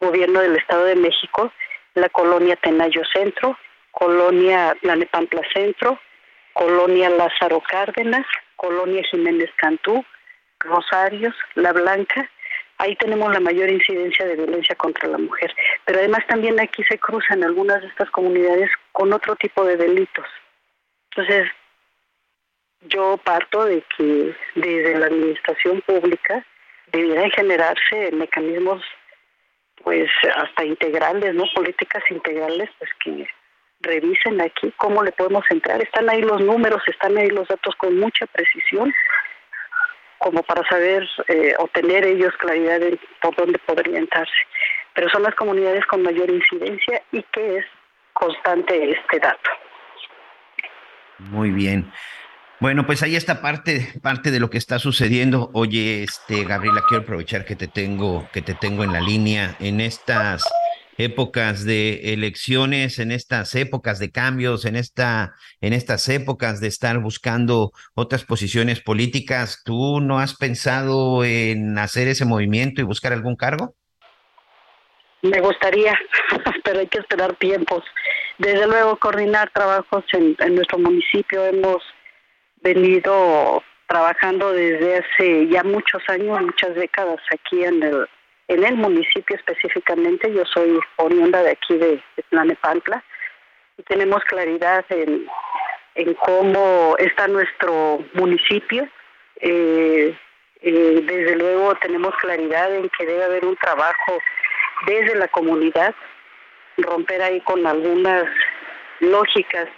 gobierno 0.00 0.40
del 0.40 0.56
Estado 0.56 0.84
de 0.84 0.96
México, 0.96 1.52
la 1.94 2.08
colonia 2.08 2.56
Tenayo 2.56 3.02
Centro, 3.12 3.56
colonia 3.98 4.76
Planepantla 4.80 5.42
Centro, 5.52 5.98
colonia 6.52 7.10
Lázaro 7.10 7.60
Cárdenas, 7.60 8.24
colonia 8.54 9.02
Jiménez 9.10 9.50
Cantú, 9.56 10.04
Rosarios, 10.60 11.34
La 11.56 11.72
Blanca, 11.72 12.30
ahí 12.78 12.94
tenemos 12.94 13.32
la 13.32 13.40
mayor 13.40 13.68
incidencia 13.68 14.24
de 14.24 14.36
violencia 14.36 14.76
contra 14.76 15.08
la 15.08 15.18
mujer. 15.18 15.52
Pero 15.84 15.98
además 15.98 16.24
también 16.28 16.60
aquí 16.60 16.84
se 16.84 16.96
cruzan 16.98 17.42
algunas 17.42 17.82
de 17.82 17.88
estas 17.88 18.08
comunidades 18.10 18.70
con 18.92 19.12
otro 19.12 19.34
tipo 19.34 19.64
de 19.64 19.76
delitos. 19.76 20.26
Entonces, 21.10 21.50
yo 22.82 23.16
parto 23.24 23.64
de 23.64 23.82
que 23.96 24.32
desde 24.54 24.96
la 24.96 25.06
administración 25.06 25.80
pública 25.80 26.46
debieran 26.92 27.32
generarse 27.32 28.12
mecanismos 28.12 28.80
pues 29.82 30.08
hasta 30.36 30.64
integrales, 30.64 31.34
¿no? 31.34 31.44
Políticas 31.52 32.04
integrales 32.10 32.70
pues 32.78 32.90
que 33.02 33.26
revisen 33.80 34.40
aquí 34.40 34.72
cómo 34.76 35.02
le 35.02 35.12
podemos 35.12 35.44
entrar. 35.50 35.82
Están 35.82 36.08
ahí 36.10 36.22
los 36.22 36.40
números, 36.40 36.82
están 36.86 37.16
ahí 37.16 37.28
los 37.28 37.48
datos 37.48 37.74
con 37.76 37.98
mucha 37.98 38.26
precisión 38.26 38.92
como 40.18 40.42
para 40.42 40.68
saber 40.68 41.08
eh, 41.28 41.54
o 41.58 41.68
tener 41.68 42.04
ellos 42.04 42.32
claridad 42.38 42.80
de 42.80 42.98
por 43.22 43.36
dónde 43.36 43.58
podría 43.60 43.98
entrarse. 43.98 44.32
Pero 44.94 45.08
son 45.10 45.22
las 45.22 45.34
comunidades 45.34 45.84
con 45.86 46.02
mayor 46.02 46.28
incidencia 46.28 47.02
y 47.12 47.22
que 47.32 47.58
es 47.58 47.64
constante 48.12 48.90
este 48.90 49.20
dato. 49.20 49.50
Muy 51.18 51.50
bien. 51.50 51.90
Bueno, 52.60 52.84
pues 52.86 53.04
ahí 53.04 53.14
está 53.14 53.40
parte, 53.40 53.92
parte 54.02 54.32
de 54.32 54.40
lo 54.40 54.50
que 54.50 54.58
está 54.58 54.80
sucediendo. 54.80 55.50
Oye, 55.52 56.02
este, 56.02 56.42
Gabriela, 56.44 56.82
quiero 56.88 57.04
aprovechar 57.04 57.44
que 57.44 57.54
te 57.54 57.68
tengo, 57.68 58.28
que 58.32 58.42
te 58.42 58.54
tengo 58.54 58.82
en 58.82 58.92
la 58.92 59.00
línea 59.00 59.54
en 59.60 59.80
estas 59.80 60.42
épocas 60.98 61.64
de 61.64 62.12
elecciones, 62.12 62.98
en 62.98 63.12
estas 63.12 63.54
épocas 63.54 64.00
de 64.00 64.10
cambios, 64.10 64.64
en 64.64 64.76
esta, 64.76 65.34
en 65.60 65.72
estas 65.72 66.08
épocas 66.08 66.60
de 66.60 66.66
estar 66.66 66.98
buscando 66.98 67.70
otras 67.94 68.24
posiciones 68.24 68.80
políticas. 68.80 69.62
¿Tú 69.64 70.00
no 70.00 70.18
has 70.18 70.36
pensado 70.36 71.24
en 71.24 71.78
hacer 71.78 72.08
ese 72.08 72.24
movimiento 72.24 72.80
y 72.80 72.84
buscar 72.84 73.12
algún 73.12 73.36
cargo? 73.36 73.74
Me 75.22 75.40
gustaría, 75.40 75.98
pero 76.64 76.80
hay 76.80 76.88
que 76.88 76.98
esperar 76.98 77.34
tiempos. 77.36 77.84
Desde 78.38 78.66
luego, 78.66 78.96
coordinar 78.96 79.50
trabajos 79.50 80.04
en, 80.12 80.36
en 80.40 80.56
nuestro 80.56 80.78
municipio 80.78 81.44
hemos 81.44 81.82
venido 82.60 83.62
trabajando 83.86 84.52
desde 84.52 84.98
hace 84.98 85.48
ya 85.48 85.62
muchos 85.62 86.02
años, 86.08 86.40
muchas 86.40 86.74
décadas 86.74 87.20
aquí 87.32 87.64
en 87.64 87.82
el, 87.82 88.06
en 88.48 88.64
el 88.64 88.76
municipio 88.76 89.36
específicamente. 89.36 90.32
Yo 90.32 90.44
soy 90.46 90.78
oriunda 90.96 91.42
de 91.42 91.50
aquí 91.50 91.76
de, 91.76 92.02
Planepantla 92.30 93.02
y 93.76 93.82
tenemos 93.84 94.22
claridad 94.24 94.84
en, 94.90 95.28
cómo 96.24 96.96
está 96.98 97.28
nuestro 97.28 98.04
municipio. 98.14 98.88
Eh, 99.40 100.16
eh, 100.60 101.00
desde 101.04 101.36
luego 101.36 101.74
tenemos 101.76 102.14
claridad 102.16 102.74
en 102.74 102.88
que 102.90 103.06
debe 103.06 103.24
haber 103.24 103.44
un 103.44 103.56
trabajo 103.56 104.18
desde 104.86 105.14
la 105.16 105.28
comunidad, 105.28 105.94
romper 106.76 107.22
ahí 107.22 107.40
con 107.40 107.66
algunas 107.66 108.24
lógicas 109.00 109.68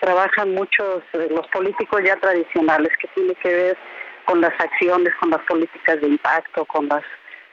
trabajan 0.00 0.54
muchos 0.54 1.02
de 1.12 1.28
los 1.30 1.46
políticos 1.48 2.02
ya 2.04 2.16
tradicionales, 2.16 2.90
que 3.00 3.08
tiene 3.08 3.34
que 3.36 3.48
ver 3.48 3.78
con 4.24 4.40
las 4.40 4.52
acciones, 4.60 5.14
con 5.16 5.30
las 5.30 5.40
políticas 5.42 6.00
de 6.00 6.08
impacto, 6.08 6.64
con 6.66 6.88
las 6.88 7.02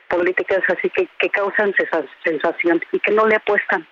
políticas 0.09 0.61
así 0.67 0.89
que, 0.89 1.07
que 1.19 1.29
causan 1.29 1.73
sensación 2.23 2.81
y 2.91 2.99
que 2.99 3.11
no 3.11 3.27
le 3.27 3.35
apuestan 3.35 3.87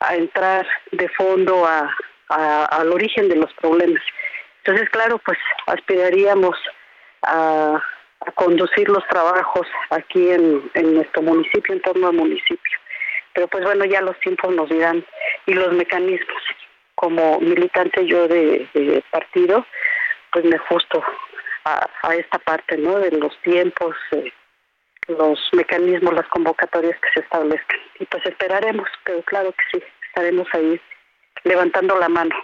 a 0.00 0.14
entrar 0.14 0.66
de 0.92 1.08
fondo 1.10 1.66
a, 1.66 1.94
al 2.28 2.92
origen 2.92 3.28
de 3.28 3.36
los 3.36 3.52
problemas. 3.54 4.02
Entonces, 4.64 4.88
claro, 4.90 5.18
pues 5.24 5.38
aspiraríamos 5.66 6.56
a, 7.22 7.82
a 8.20 8.32
conducir 8.32 8.88
los 8.88 9.06
trabajos 9.08 9.66
aquí 9.90 10.30
en, 10.30 10.70
en 10.74 10.94
nuestro 10.94 11.22
municipio, 11.22 11.74
en 11.74 11.82
torno 11.82 12.08
al 12.08 12.14
municipio. 12.14 12.78
Pero 13.32 13.48
pues 13.48 13.64
bueno, 13.64 13.84
ya 13.84 14.00
los 14.00 14.18
tiempos 14.20 14.54
nos 14.54 14.68
dirán 14.68 15.04
y 15.46 15.52
los 15.52 15.72
mecanismos 15.72 16.42
como 16.96 17.38
militante 17.40 18.06
yo 18.06 18.26
de, 18.26 19.04
partido, 19.10 19.64
pues 20.32 20.44
me 20.44 20.56
ajusto 20.56 21.04
a, 21.64 22.14
esta 22.14 22.38
parte, 22.38 22.76
¿no? 22.78 22.98
De 22.98 23.10
los 23.12 23.36
tiempos, 23.42 23.94
eh, 24.12 24.32
los 25.08 25.38
mecanismos, 25.52 26.14
las 26.14 26.28
convocatorias 26.28 26.96
que 27.00 27.08
se 27.14 27.20
establezcan. 27.20 27.78
Y 28.00 28.06
pues 28.06 28.24
esperaremos, 28.26 28.88
pero 29.04 29.22
claro 29.22 29.52
que 29.52 29.78
sí, 29.78 29.84
estaremos 30.08 30.46
ahí 30.52 30.80
levantando 31.44 31.98
la 31.98 32.08
mano. 32.08 32.34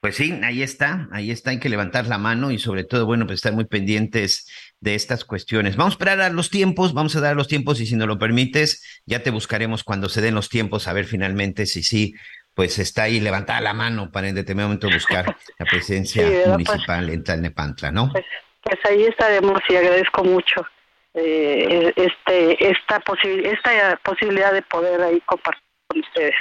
Pues 0.00 0.16
sí, 0.16 0.38
ahí 0.42 0.62
está, 0.62 1.08
ahí 1.12 1.30
está, 1.30 1.50
hay 1.50 1.60
que 1.60 1.70
levantar 1.70 2.06
la 2.06 2.18
mano 2.18 2.50
y 2.50 2.58
sobre 2.58 2.84
todo, 2.84 3.06
bueno, 3.06 3.24
pues 3.26 3.38
estar 3.38 3.54
muy 3.54 3.64
pendientes 3.64 4.46
de 4.78 4.94
estas 4.94 5.24
cuestiones. 5.24 5.76
Vamos 5.76 5.94
a 5.94 5.96
esperar 5.96 6.20
a 6.20 6.28
los 6.28 6.50
tiempos, 6.50 6.92
vamos 6.92 7.16
a 7.16 7.22
dar 7.22 7.36
los 7.36 7.48
tiempos 7.48 7.80
y 7.80 7.86
si 7.86 7.96
nos 7.96 8.06
lo 8.06 8.18
permites, 8.18 9.02
ya 9.06 9.22
te 9.22 9.30
buscaremos 9.30 9.82
cuando 9.82 10.10
se 10.10 10.20
den 10.20 10.34
los 10.34 10.50
tiempos 10.50 10.88
a 10.88 10.92
ver 10.92 11.06
finalmente 11.06 11.64
si 11.64 11.82
sí 11.82 12.14
pues 12.52 12.78
está 12.78 13.04
ahí 13.04 13.18
levantada 13.18 13.60
la 13.62 13.72
mano 13.72 14.10
para 14.12 14.28
en 14.28 14.34
determinado 14.34 14.68
momento 14.68 14.88
buscar 14.90 15.36
la 15.58 15.66
presencia 15.66 16.24
municipal 16.48 17.08
en 17.10 17.24
Tlalnepantla, 17.24 17.90
¿no? 17.90 18.10
Pues, 18.12 18.24
pues, 18.62 18.78
ahí 18.84 19.04
estaremos 19.04 19.58
y 19.68 19.76
agradezco 19.76 20.22
mucho 20.22 20.66
eh, 21.14 21.92
este 21.96 22.70
esta, 22.70 23.00
posibilidad 23.00 24.52
de 24.52 24.62
poder 24.62 25.00
ahí 25.00 25.20
compartir 25.20 25.62
con 25.86 26.00
ustedes. 26.00 26.34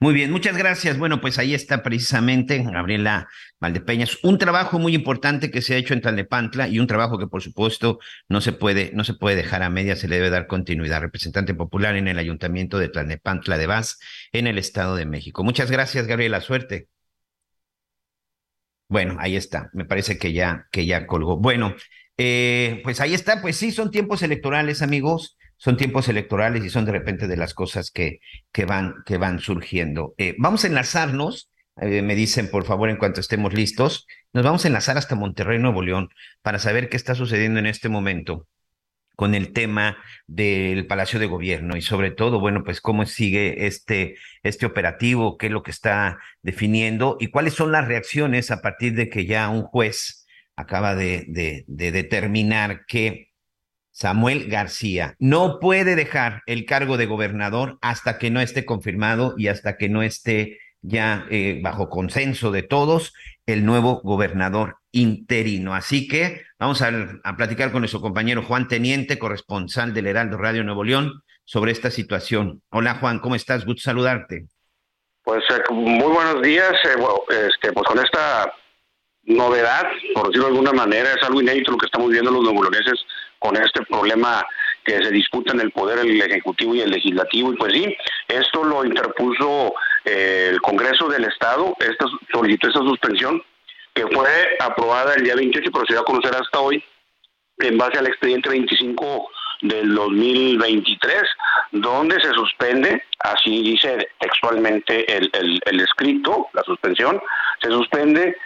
Muy 0.00 0.12
bien, 0.12 0.30
muchas 0.30 0.56
gracias. 0.56 0.98
Bueno, 0.98 1.20
pues 1.20 1.38
ahí 1.38 1.54
está 1.54 1.82
precisamente 1.82 2.62
Gabriela 2.62 3.28
Valdepeñas. 3.60 4.22
Un 4.22 4.36
trabajo 4.38 4.78
muy 4.78 4.94
importante 4.94 5.50
que 5.50 5.62
se 5.62 5.74
ha 5.74 5.76
hecho 5.78 5.94
en 5.94 6.02
Tlalnepantla 6.02 6.68
y 6.68 6.78
un 6.78 6.86
trabajo 6.86 7.18
que 7.18 7.26
por 7.26 7.42
supuesto 7.42 8.00
no 8.28 8.42
se 8.42 8.52
puede, 8.52 8.90
no 8.92 9.04
se 9.04 9.14
puede 9.14 9.36
dejar 9.36 9.62
a 9.62 9.70
media, 9.70 9.96
se 9.96 10.08
le 10.08 10.16
debe 10.16 10.30
dar 10.30 10.46
continuidad. 10.46 11.00
Representante 11.00 11.54
popular 11.54 11.96
en 11.96 12.08
el 12.08 12.18
Ayuntamiento 12.18 12.78
de 12.78 12.88
Tlalnepantla 12.90 13.56
de 13.56 13.66
Vaz, 13.66 13.98
en 14.32 14.46
el 14.46 14.58
Estado 14.58 14.96
de 14.96 15.06
México. 15.06 15.42
Muchas 15.42 15.70
gracias, 15.70 16.06
Gabriela. 16.06 16.40
Suerte. 16.42 16.88
Bueno, 18.88 19.16
ahí 19.18 19.36
está. 19.36 19.70
Me 19.72 19.84
parece 19.84 20.18
que 20.18 20.32
ya, 20.32 20.66
que 20.70 20.86
ya 20.86 21.06
colgó. 21.06 21.36
Bueno, 21.38 21.74
eh, 22.18 22.80
pues 22.84 23.00
ahí 23.00 23.14
está. 23.14 23.40
Pues 23.42 23.56
sí, 23.56 23.72
son 23.72 23.90
tiempos 23.90 24.22
electorales, 24.22 24.82
amigos 24.82 25.36
son 25.56 25.76
tiempos 25.76 26.08
electorales 26.08 26.64
y 26.64 26.70
son 26.70 26.84
de 26.84 26.92
repente 26.92 27.26
de 27.26 27.36
las 27.36 27.54
cosas 27.54 27.90
que, 27.90 28.20
que, 28.52 28.64
van, 28.64 28.96
que 29.06 29.16
van 29.16 29.40
surgiendo. 29.40 30.14
Eh, 30.18 30.34
vamos 30.38 30.64
a 30.64 30.68
enlazarnos, 30.68 31.50
eh, 31.80 32.02
me 32.02 32.14
dicen 32.14 32.50
por 32.50 32.64
favor 32.64 32.90
en 32.90 32.96
cuanto 32.96 33.20
estemos 33.20 33.54
listos, 33.54 34.06
nos 34.32 34.44
vamos 34.44 34.64
a 34.64 34.68
enlazar 34.68 34.98
hasta 34.98 35.14
Monterrey, 35.14 35.58
Nuevo 35.58 35.82
León, 35.82 36.10
para 36.42 36.58
saber 36.58 36.88
qué 36.88 36.96
está 36.96 37.14
sucediendo 37.14 37.60
en 37.60 37.66
este 37.66 37.88
momento 37.88 38.46
con 39.16 39.34
el 39.34 39.52
tema 39.52 39.96
del 40.26 40.86
Palacio 40.86 41.20
de 41.20 41.26
Gobierno 41.26 41.76
y 41.76 41.82
sobre 41.82 42.10
todo, 42.10 42.40
bueno, 42.40 42.64
pues 42.64 42.80
cómo 42.80 43.06
sigue 43.06 43.66
este, 43.66 44.16
este 44.42 44.66
operativo, 44.66 45.38
qué 45.38 45.46
es 45.46 45.52
lo 45.52 45.62
que 45.62 45.70
está 45.70 46.18
definiendo 46.42 47.16
y 47.20 47.28
cuáles 47.28 47.54
son 47.54 47.70
las 47.70 47.86
reacciones 47.86 48.50
a 48.50 48.60
partir 48.60 48.94
de 48.94 49.08
que 49.08 49.24
ya 49.24 49.48
un 49.48 49.62
juez 49.62 50.23
acaba 50.56 50.94
de, 50.94 51.24
de, 51.28 51.64
de 51.66 51.92
determinar 51.92 52.86
que 52.86 53.30
Samuel 53.94 54.48
García 54.48 55.14
no 55.20 55.60
puede 55.60 55.94
dejar 55.94 56.42
el 56.46 56.66
cargo 56.66 56.96
de 56.96 57.06
gobernador 57.06 57.78
hasta 57.80 58.18
que 58.18 58.30
no 58.30 58.40
esté 58.40 58.64
confirmado 58.64 59.34
y 59.38 59.46
hasta 59.46 59.76
que 59.76 59.88
no 59.88 60.02
esté 60.02 60.58
ya 60.82 61.26
eh, 61.30 61.60
bajo 61.62 61.88
consenso 61.88 62.50
de 62.50 62.62
todos 62.62 63.14
el 63.46 63.64
nuevo 63.64 64.00
gobernador 64.02 64.78
interino. 64.90 65.74
Así 65.74 66.08
que 66.08 66.42
vamos 66.58 66.82
a, 66.82 66.90
a, 67.22 67.36
platicar 67.36 67.70
con 67.70 67.82
nuestro 67.82 68.00
compañero 68.00 68.42
Juan 68.42 68.68
Teniente, 68.68 69.18
corresponsal 69.18 69.94
del 69.94 70.08
Heraldo 70.08 70.38
Radio 70.38 70.64
Nuevo 70.64 70.82
León, 70.82 71.22
sobre 71.44 71.72
esta 71.72 71.90
situación. 71.90 72.62
Hola 72.70 72.96
Juan, 72.96 73.20
¿cómo 73.20 73.34
estás? 73.34 73.64
Gusto 73.64 73.82
saludarte. 73.82 74.46
Pues 75.22 75.44
eh, 75.50 75.72
muy 75.72 76.12
buenos 76.12 76.42
días. 76.42 76.72
Eh, 76.84 76.96
bueno, 76.98 77.22
este, 77.28 77.72
pues 77.72 77.86
con 77.86 77.98
esta 78.04 78.52
novedad, 79.26 79.86
por 80.14 80.26
decirlo 80.26 80.46
de 80.46 80.52
alguna 80.52 80.72
manera, 80.72 81.12
es 81.12 81.22
algo 81.22 81.40
inédito 81.40 81.72
lo 81.72 81.78
que 81.78 81.86
estamos 81.86 82.10
viendo 82.10 82.30
los 82.30 82.44
nebuloneses 82.44 83.04
con 83.38 83.56
este 83.56 83.82
problema 83.84 84.44
que 84.84 85.02
se 85.02 85.10
disputa 85.10 85.52
en 85.52 85.60
el 85.60 85.70
poder 85.70 85.98
el 86.00 86.20
ejecutivo 86.20 86.74
y 86.74 86.80
el 86.80 86.90
legislativo. 86.90 87.52
Y 87.52 87.56
pues 87.56 87.72
sí, 87.72 87.96
esto 88.28 88.64
lo 88.64 88.84
interpuso 88.84 89.74
eh, 90.04 90.50
el 90.52 90.60
Congreso 90.60 91.08
del 91.08 91.24
Estado, 91.24 91.74
esta 91.80 92.06
solicitó 92.30 92.68
esta 92.68 92.80
suspensión 92.80 93.42
que 93.94 94.06
fue 94.08 94.28
aprobada 94.60 95.14
el 95.14 95.24
día 95.24 95.36
28 95.36 95.68
y 95.68 95.72
procedió 95.72 96.00
a 96.00 96.04
conocer 96.04 96.34
hasta 96.34 96.60
hoy 96.60 96.82
en 97.58 97.78
base 97.78 97.98
al 97.98 98.08
expediente 98.08 98.48
25 98.48 99.30
del 99.62 99.94
2023, 99.94 101.22
donde 101.72 102.20
se 102.20 102.32
suspende, 102.32 103.02
así 103.20 103.62
dice 103.62 104.08
textualmente 104.18 105.10
el, 105.16 105.30
el, 105.64 105.80
escrito, 105.80 106.48
la 106.52 106.62
suspensión, 106.62 107.20
se 107.62 107.70
suspende 107.70 108.36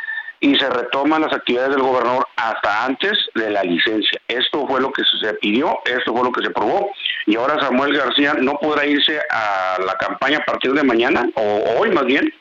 y 0.40 0.54
se 0.56 0.70
retoman 0.70 1.22
las 1.22 1.32
actividades 1.32 1.70
del 1.70 1.82
gobernador 1.82 2.26
hasta 2.36 2.84
antes 2.84 3.12
de 3.34 3.50
la 3.50 3.62
licencia. 3.62 4.20
Esto 4.28 4.66
fue 4.66 4.80
lo 4.80 4.92
que 4.92 5.02
se 5.20 5.34
pidió, 5.34 5.80
esto 5.84 6.12
fue 6.12 6.24
lo 6.24 6.32
que 6.32 6.42
se 6.42 6.48
aprobó 6.48 6.90
y 7.26 7.36
ahora 7.36 7.60
Samuel 7.60 7.96
García 7.96 8.34
no 8.34 8.54
podrá 8.58 8.86
irse 8.86 9.20
a 9.30 9.78
la 9.84 9.94
campaña 9.94 10.38
a 10.38 10.44
partir 10.44 10.72
de 10.72 10.82
mañana 10.82 11.28
o 11.34 11.78
hoy 11.78 11.90
más 11.90 12.04
bien. 12.04 12.32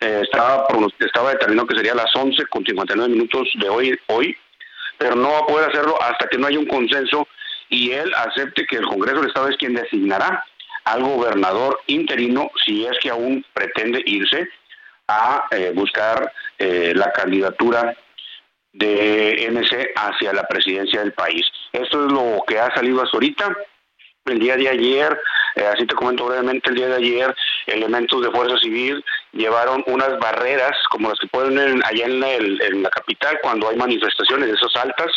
Eh, 0.00 0.20
estaba, 0.22 0.66
estaba 0.98 1.30
determinado 1.30 1.66
que 1.66 1.76
sería 1.76 1.92
a 1.92 1.96
las 1.96 2.14
11 2.14 2.46
con 2.46 2.64
59 2.64 3.12
minutos 3.12 3.48
de 3.60 3.68
hoy, 3.68 3.98
hoy, 4.06 4.34
pero 4.96 5.14
no 5.14 5.30
va 5.30 5.38
a 5.40 5.46
poder 5.46 5.68
hacerlo 5.68 6.00
hasta 6.00 6.26
que 6.26 6.38
no 6.38 6.46
haya 6.46 6.58
un 6.58 6.66
consenso 6.66 7.28
y 7.68 7.90
él 7.90 8.10
acepte 8.14 8.64
que 8.66 8.76
el 8.76 8.86
Congreso 8.86 9.18
del 9.18 9.28
Estado 9.28 9.48
es 9.48 9.56
quien 9.58 9.74
designará 9.74 10.42
al 10.84 11.02
gobernador 11.02 11.80
interino 11.86 12.50
si 12.64 12.86
es 12.86 12.98
que 13.02 13.10
aún 13.10 13.44
pretende 13.52 14.02
irse 14.06 14.48
a 15.10 15.44
eh, 15.50 15.72
buscar 15.74 16.32
eh, 16.58 16.92
la 16.94 17.10
candidatura 17.12 17.94
de 18.72 19.48
MC 19.50 19.92
hacia 19.96 20.32
la 20.32 20.44
presidencia 20.44 21.00
del 21.00 21.12
país. 21.12 21.44
Esto 21.72 22.06
es 22.06 22.12
lo 22.12 22.42
que 22.46 22.58
ha 22.58 22.72
salido 22.74 23.02
hasta 23.02 23.16
ahorita. 23.16 23.56
El 24.26 24.38
día 24.38 24.56
de 24.56 24.68
ayer, 24.68 25.18
eh, 25.56 25.66
así 25.66 25.86
te 25.86 25.94
comento 25.94 26.26
brevemente, 26.26 26.70
el 26.70 26.76
día 26.76 26.88
de 26.88 26.96
ayer 26.96 27.34
elementos 27.66 28.22
de 28.22 28.30
Fuerza 28.30 28.58
Civil 28.58 29.04
llevaron 29.32 29.82
unas 29.86 30.18
barreras 30.18 30.76
como 30.90 31.08
las 31.08 31.18
que 31.18 31.26
pueden 31.28 31.82
allá 31.84 32.04
en 32.04 32.20
la, 32.20 32.34
en 32.34 32.82
la 32.82 32.90
capital 32.90 33.38
cuando 33.42 33.68
hay 33.68 33.76
manifestaciones 33.76 34.50
esas 34.50 34.76
altas 34.76 35.10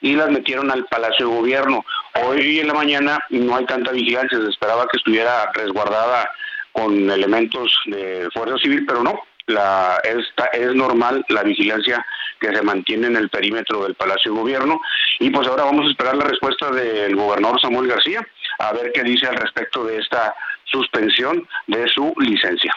y 0.00 0.14
las 0.14 0.30
metieron 0.30 0.70
al 0.70 0.86
Palacio 0.86 1.28
de 1.28 1.36
Gobierno. 1.36 1.84
Hoy 2.24 2.60
en 2.60 2.68
la 2.68 2.74
mañana 2.74 3.18
no 3.28 3.56
hay 3.56 3.66
tanta 3.66 3.92
vigilancia, 3.92 4.38
se 4.38 4.48
esperaba 4.48 4.86
que 4.88 4.96
estuviera 4.96 5.50
resguardada 5.52 6.30
con 6.72 7.10
elementos 7.10 7.72
de 7.86 8.28
fuerza 8.32 8.56
civil, 8.58 8.84
pero 8.86 9.02
no, 9.02 9.20
la, 9.46 10.00
esta, 10.04 10.46
es 10.46 10.74
normal 10.74 11.24
la 11.28 11.42
vigilancia 11.42 12.04
que 12.40 12.54
se 12.54 12.62
mantiene 12.62 13.08
en 13.08 13.16
el 13.16 13.28
perímetro 13.28 13.84
del 13.84 13.94
Palacio 13.94 14.32
de 14.32 14.38
Gobierno. 14.38 14.80
Y 15.18 15.30
pues 15.30 15.46
ahora 15.48 15.64
vamos 15.64 15.86
a 15.86 15.90
esperar 15.90 16.16
la 16.16 16.24
respuesta 16.24 16.70
del 16.70 17.14
gobernador 17.16 17.60
Samuel 17.60 17.88
García, 17.88 18.26
a 18.58 18.72
ver 18.72 18.92
qué 18.92 19.02
dice 19.02 19.26
al 19.26 19.36
respecto 19.36 19.84
de 19.84 19.98
esta 19.98 20.34
suspensión 20.64 21.46
de 21.66 21.88
su 21.88 22.14
licencia. 22.18 22.72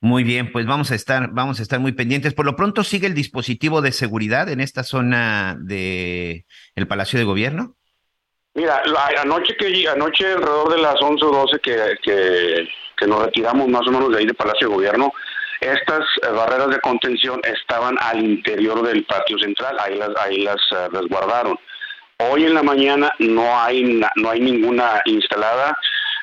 Muy 0.00 0.24
bien, 0.24 0.52
pues 0.52 0.66
vamos 0.66 0.92
a 0.92 0.94
estar, 0.94 1.30
vamos 1.32 1.58
a 1.58 1.62
estar 1.62 1.80
muy 1.80 1.92
pendientes. 1.92 2.34
Por 2.34 2.46
lo 2.46 2.54
pronto 2.54 2.84
sigue 2.84 3.06
el 3.06 3.14
dispositivo 3.14 3.80
de 3.80 3.92
seguridad 3.92 4.48
en 4.48 4.60
esta 4.60 4.84
zona 4.84 5.56
de 5.58 6.44
el 6.74 6.86
Palacio 6.86 7.18
de 7.18 7.24
Gobierno. 7.24 7.75
Mira, 8.56 8.82
anoche 9.20 9.54
que 9.54 9.86
anoche 9.86 10.32
alrededor 10.32 10.70
de 10.70 10.78
las 10.78 10.94
11 11.02 11.24
o 11.26 11.30
12 11.30 11.58
que, 11.60 11.76
que, 12.02 13.06
nos 13.06 13.26
retiramos 13.26 13.68
más 13.68 13.86
o 13.86 13.90
menos 13.90 14.10
de 14.10 14.18
ahí 14.18 14.24
del 14.24 14.34
Palacio 14.34 14.68
de 14.68 14.74
Gobierno, 14.74 15.12
estas 15.60 16.00
eh, 16.22 16.30
barreras 16.30 16.70
de 16.70 16.80
contención 16.80 17.38
estaban 17.44 17.98
al 18.00 18.18
interior 18.18 18.80
del 18.82 19.04
patio 19.04 19.38
central, 19.38 19.76
ahí 19.78 19.96
las 19.96 20.08
ahí 20.16 20.42
las 20.42 20.56
eh, 20.70 20.88
resguardaron. 20.90 21.58
Hoy 22.30 22.46
en 22.46 22.54
la 22.54 22.62
mañana 22.62 23.12
no 23.18 23.60
hay 23.60 24.00
no 24.16 24.30
hay 24.30 24.40
ninguna 24.40 25.02
instalada 25.04 25.76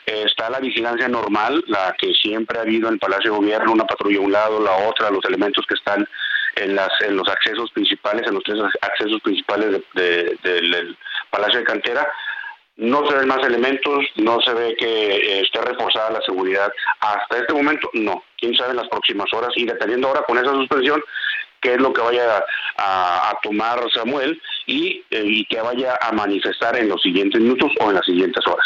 eh, 0.07 0.23
está 0.25 0.49
la 0.49 0.59
vigilancia 0.59 1.07
normal, 1.07 1.63
la 1.67 1.95
que 1.99 2.13
siempre 2.15 2.57
ha 2.57 2.63
habido 2.63 2.87
en 2.87 2.95
el 2.95 2.99
Palacio 2.99 3.31
de 3.31 3.37
Gobierno, 3.37 3.73
una 3.73 3.85
patrulla 3.85 4.17
a 4.17 4.21
un 4.21 4.31
lado, 4.31 4.59
la 4.59 4.89
otra, 4.89 5.11
los 5.11 5.23
elementos 5.25 5.63
que 5.67 5.75
están 5.75 6.07
en, 6.55 6.75
las, 6.75 6.89
en 7.01 7.15
los 7.15 7.27
accesos 7.29 7.69
principales, 7.71 8.25
en 8.25 8.33
los 8.33 8.43
tres 8.43 8.57
accesos 8.81 9.21
principales 9.21 9.83
del 9.93 10.97
Palacio 11.33 11.59
de 11.59 11.65
Cantera. 11.65 12.07
No 12.75 13.07
se 13.07 13.15
ven 13.15 13.27
más 13.27 13.45
elementos, 13.45 14.05
no 14.15 14.39
se 14.41 14.53
ve 14.53 14.75
que 14.77 15.15
eh, 15.15 15.41
esté 15.41 15.61
reforzada 15.61 16.11
la 16.11 16.21
seguridad. 16.21 16.71
Hasta 16.99 17.39
este 17.39 17.53
momento, 17.53 17.89
no. 17.93 18.23
Quién 18.37 18.55
sabe 18.55 18.71
en 18.71 18.77
las 18.77 18.87
próximas 18.87 19.31
horas 19.33 19.49
y 19.55 19.65
dependiendo 19.65 20.07
ahora 20.07 20.23
con 20.23 20.37
esa 20.37 20.51
suspensión, 20.51 21.03
qué 21.61 21.73
es 21.73 21.81
lo 21.81 21.93
que 21.93 22.01
vaya 22.01 22.43
a, 22.77 23.37
tomar 23.41 23.79
Samuel 23.93 24.39
y, 24.65 25.03
eh, 25.09 25.23
y 25.25 25.45
que 25.45 25.61
vaya 25.61 25.97
a 26.01 26.11
manifestar 26.11 26.77
en 26.77 26.89
los 26.89 27.01
siguientes 27.01 27.41
minutos 27.41 27.71
o 27.79 27.89
en 27.89 27.95
las 27.95 28.05
siguientes 28.05 28.45
horas. 28.47 28.65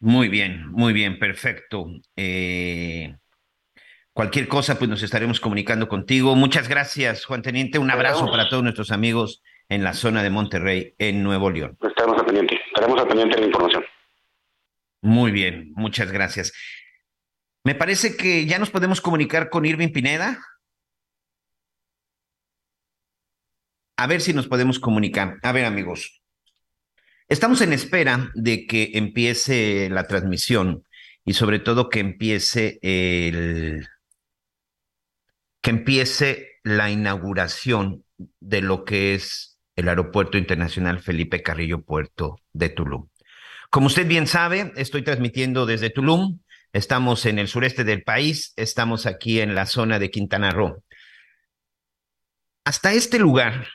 Muy 0.00 0.28
bien, 0.28 0.70
muy 0.70 0.92
bien, 0.92 1.18
perfecto. 1.18 1.86
Eh, 2.16 3.16
cualquier 4.12 4.46
cosa, 4.48 4.78
pues 4.78 4.88
nos 4.88 5.02
estaremos 5.02 5.40
comunicando 5.40 5.88
contigo. 5.88 6.36
Muchas 6.36 6.68
gracias, 6.68 7.24
Juan 7.24 7.42
Teniente. 7.42 7.78
Un 7.78 7.90
abrazo 7.90 8.30
para 8.30 8.48
todos 8.48 8.62
nuestros 8.62 8.92
amigos 8.92 9.42
en 9.68 9.84
la 9.84 9.94
zona 9.94 10.22
de 10.22 10.30
Monterrey, 10.30 10.94
en 10.98 11.22
Nuevo 11.22 11.50
León. 11.50 11.76
Estaremos 11.80 12.20
a 12.20 12.24
pendiente, 12.24 12.58
estaremos 12.66 13.00
a 13.00 13.06
pendiente 13.06 13.36
de 13.36 13.40
la 13.42 13.46
información. 13.46 13.84
Muy 15.02 15.30
bien, 15.30 15.72
muchas 15.76 16.10
gracias. 16.10 16.52
Me 17.64 17.74
parece 17.74 18.16
que 18.16 18.46
ya 18.46 18.58
nos 18.58 18.70
podemos 18.70 19.00
comunicar 19.00 19.50
con 19.50 19.66
Irving 19.66 19.92
Pineda. 19.92 20.38
A 23.96 24.06
ver 24.06 24.20
si 24.20 24.32
nos 24.32 24.46
podemos 24.46 24.78
comunicar. 24.78 25.38
A 25.42 25.52
ver, 25.52 25.64
amigos, 25.64 26.18
Estamos 27.28 27.60
en 27.60 27.74
espera 27.74 28.30
de 28.34 28.66
que 28.66 28.92
empiece 28.94 29.90
la 29.90 30.06
transmisión 30.06 30.86
y 31.26 31.34
sobre 31.34 31.58
todo 31.58 31.90
que 31.90 32.00
empiece 32.00 32.78
el 32.80 33.86
que 35.60 35.70
empiece 35.70 36.52
la 36.64 36.90
inauguración 36.90 38.02
de 38.40 38.62
lo 38.62 38.86
que 38.86 39.14
es 39.14 39.57
el 39.78 39.88
Aeropuerto 39.88 40.38
Internacional 40.38 40.98
Felipe 40.98 41.40
Carrillo 41.40 41.82
Puerto 41.82 42.40
de 42.52 42.68
Tulum. 42.68 43.08
Como 43.70 43.86
usted 43.86 44.08
bien 44.08 44.26
sabe, 44.26 44.72
estoy 44.74 45.02
transmitiendo 45.02 45.66
desde 45.66 45.90
Tulum. 45.90 46.40
Estamos 46.72 47.26
en 47.26 47.38
el 47.38 47.46
sureste 47.46 47.84
del 47.84 48.02
país, 48.02 48.52
estamos 48.56 49.06
aquí 49.06 49.40
en 49.40 49.54
la 49.54 49.66
zona 49.66 50.00
de 50.00 50.10
Quintana 50.10 50.50
Roo. 50.50 50.82
Hasta 52.64 52.92
este 52.92 53.20
lugar 53.20 53.68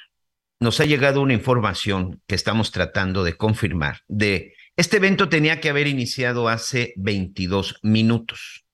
nos 0.59 0.81
ha 0.81 0.85
llegado 0.85 1.21
una 1.21 1.33
información 1.33 2.21
que 2.27 2.35
estamos 2.35 2.71
tratando 2.71 3.23
de 3.23 3.37
confirmar 3.37 4.01
de 4.09 4.53
este 4.75 4.97
evento 4.97 5.29
tenía 5.29 5.61
que 5.61 5.69
haber 5.69 5.87
iniciado 5.87 6.49
hace 6.49 6.93
22 6.97 7.79
minutos. 7.81 8.65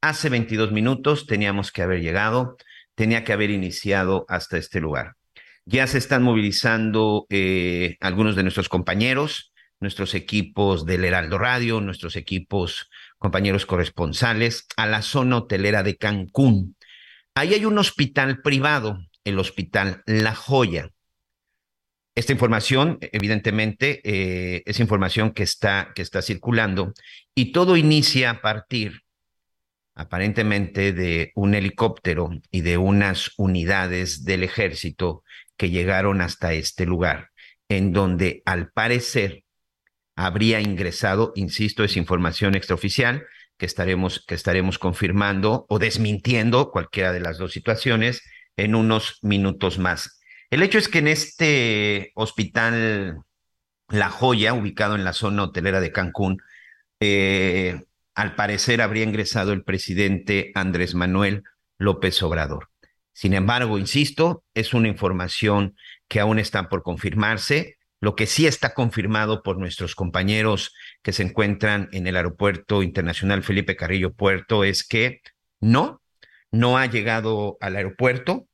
Hace 0.00 0.30
22 0.30 0.72
minutos 0.72 1.26
teníamos 1.26 1.72
que 1.72 1.82
haber 1.82 2.00
llegado, 2.00 2.56
tenía 2.94 3.22
que 3.22 3.34
haber 3.34 3.50
iniciado 3.50 4.24
hasta 4.28 4.56
este 4.56 4.80
lugar. 4.80 5.16
Ya 5.64 5.86
se 5.86 5.98
están 5.98 6.22
movilizando 6.22 7.26
eh, 7.30 7.96
algunos 8.00 8.36
de 8.36 8.42
nuestros 8.42 8.68
compañeros, 8.68 9.52
nuestros 9.78 10.14
equipos 10.14 10.84
del 10.84 11.04
Heraldo 11.04 11.38
Radio, 11.38 11.80
nuestros 11.80 12.16
equipos 12.16 12.90
compañeros 13.18 13.66
corresponsales 13.66 14.66
a 14.76 14.86
la 14.86 15.02
zona 15.02 15.38
hotelera 15.38 15.82
de 15.82 15.96
Cancún. 15.96 16.76
Ahí 17.34 17.54
hay 17.54 17.64
un 17.64 17.78
hospital 17.78 18.42
privado, 18.42 18.98
el 19.24 19.38
Hospital 19.38 20.02
La 20.06 20.34
Joya. 20.34 20.90
Esta 22.14 22.32
información, 22.32 22.98
evidentemente, 23.00 24.00
eh, 24.04 24.62
es 24.66 24.80
información 24.80 25.32
que 25.32 25.42
está, 25.42 25.92
que 25.94 26.02
está 26.02 26.22
circulando 26.22 26.92
y 27.34 27.52
todo 27.52 27.76
inicia 27.76 28.30
a 28.30 28.40
partir, 28.42 29.02
aparentemente, 29.94 30.92
de 30.92 31.32
un 31.34 31.54
helicóptero 31.54 32.30
y 32.50 32.62
de 32.62 32.78
unas 32.78 33.30
unidades 33.36 34.24
del 34.24 34.42
ejército 34.42 35.22
que 35.60 35.68
llegaron 35.68 36.22
hasta 36.22 36.54
este 36.54 36.86
lugar, 36.86 37.32
en 37.68 37.92
donde 37.92 38.42
al 38.46 38.70
parecer 38.70 39.44
habría 40.16 40.62
ingresado, 40.62 41.32
insisto, 41.34 41.84
es 41.84 41.98
información 41.98 42.54
extraoficial 42.54 43.26
que 43.58 43.66
estaremos, 43.66 44.24
que 44.26 44.34
estaremos 44.34 44.78
confirmando 44.78 45.66
o 45.68 45.78
desmintiendo 45.78 46.70
cualquiera 46.70 47.12
de 47.12 47.20
las 47.20 47.36
dos 47.36 47.52
situaciones 47.52 48.22
en 48.56 48.74
unos 48.74 49.18
minutos 49.20 49.78
más. 49.78 50.22
El 50.48 50.62
hecho 50.62 50.78
es 50.78 50.88
que 50.88 51.00
en 51.00 51.08
este 51.08 52.12
hospital 52.14 53.18
La 53.90 54.08
Joya, 54.08 54.54
ubicado 54.54 54.94
en 54.94 55.04
la 55.04 55.12
zona 55.12 55.42
hotelera 55.42 55.82
de 55.82 55.92
Cancún, 55.92 56.38
eh, 57.00 57.82
al 58.14 58.34
parecer 58.34 58.80
habría 58.80 59.04
ingresado 59.04 59.52
el 59.52 59.62
presidente 59.62 60.52
Andrés 60.54 60.94
Manuel 60.94 61.42
López 61.76 62.22
Obrador. 62.22 62.69
Sin 63.20 63.34
embargo, 63.34 63.76
insisto, 63.76 64.44
es 64.54 64.72
una 64.72 64.88
información 64.88 65.76
que 66.08 66.20
aún 66.20 66.38
está 66.38 66.70
por 66.70 66.82
confirmarse. 66.82 67.76
Lo 68.00 68.16
que 68.16 68.24
sí 68.24 68.46
está 68.46 68.72
confirmado 68.72 69.42
por 69.42 69.58
nuestros 69.58 69.94
compañeros 69.94 70.72
que 71.02 71.12
se 71.12 71.24
encuentran 71.24 71.90
en 71.92 72.06
el 72.06 72.16
Aeropuerto 72.16 72.82
Internacional 72.82 73.42
Felipe 73.42 73.76
Carrillo 73.76 74.14
Puerto 74.14 74.64
es 74.64 74.88
que 74.88 75.20
no, 75.60 76.00
no 76.50 76.78
ha 76.78 76.86
llegado 76.86 77.58
al 77.60 77.76
aeropuerto 77.76 78.48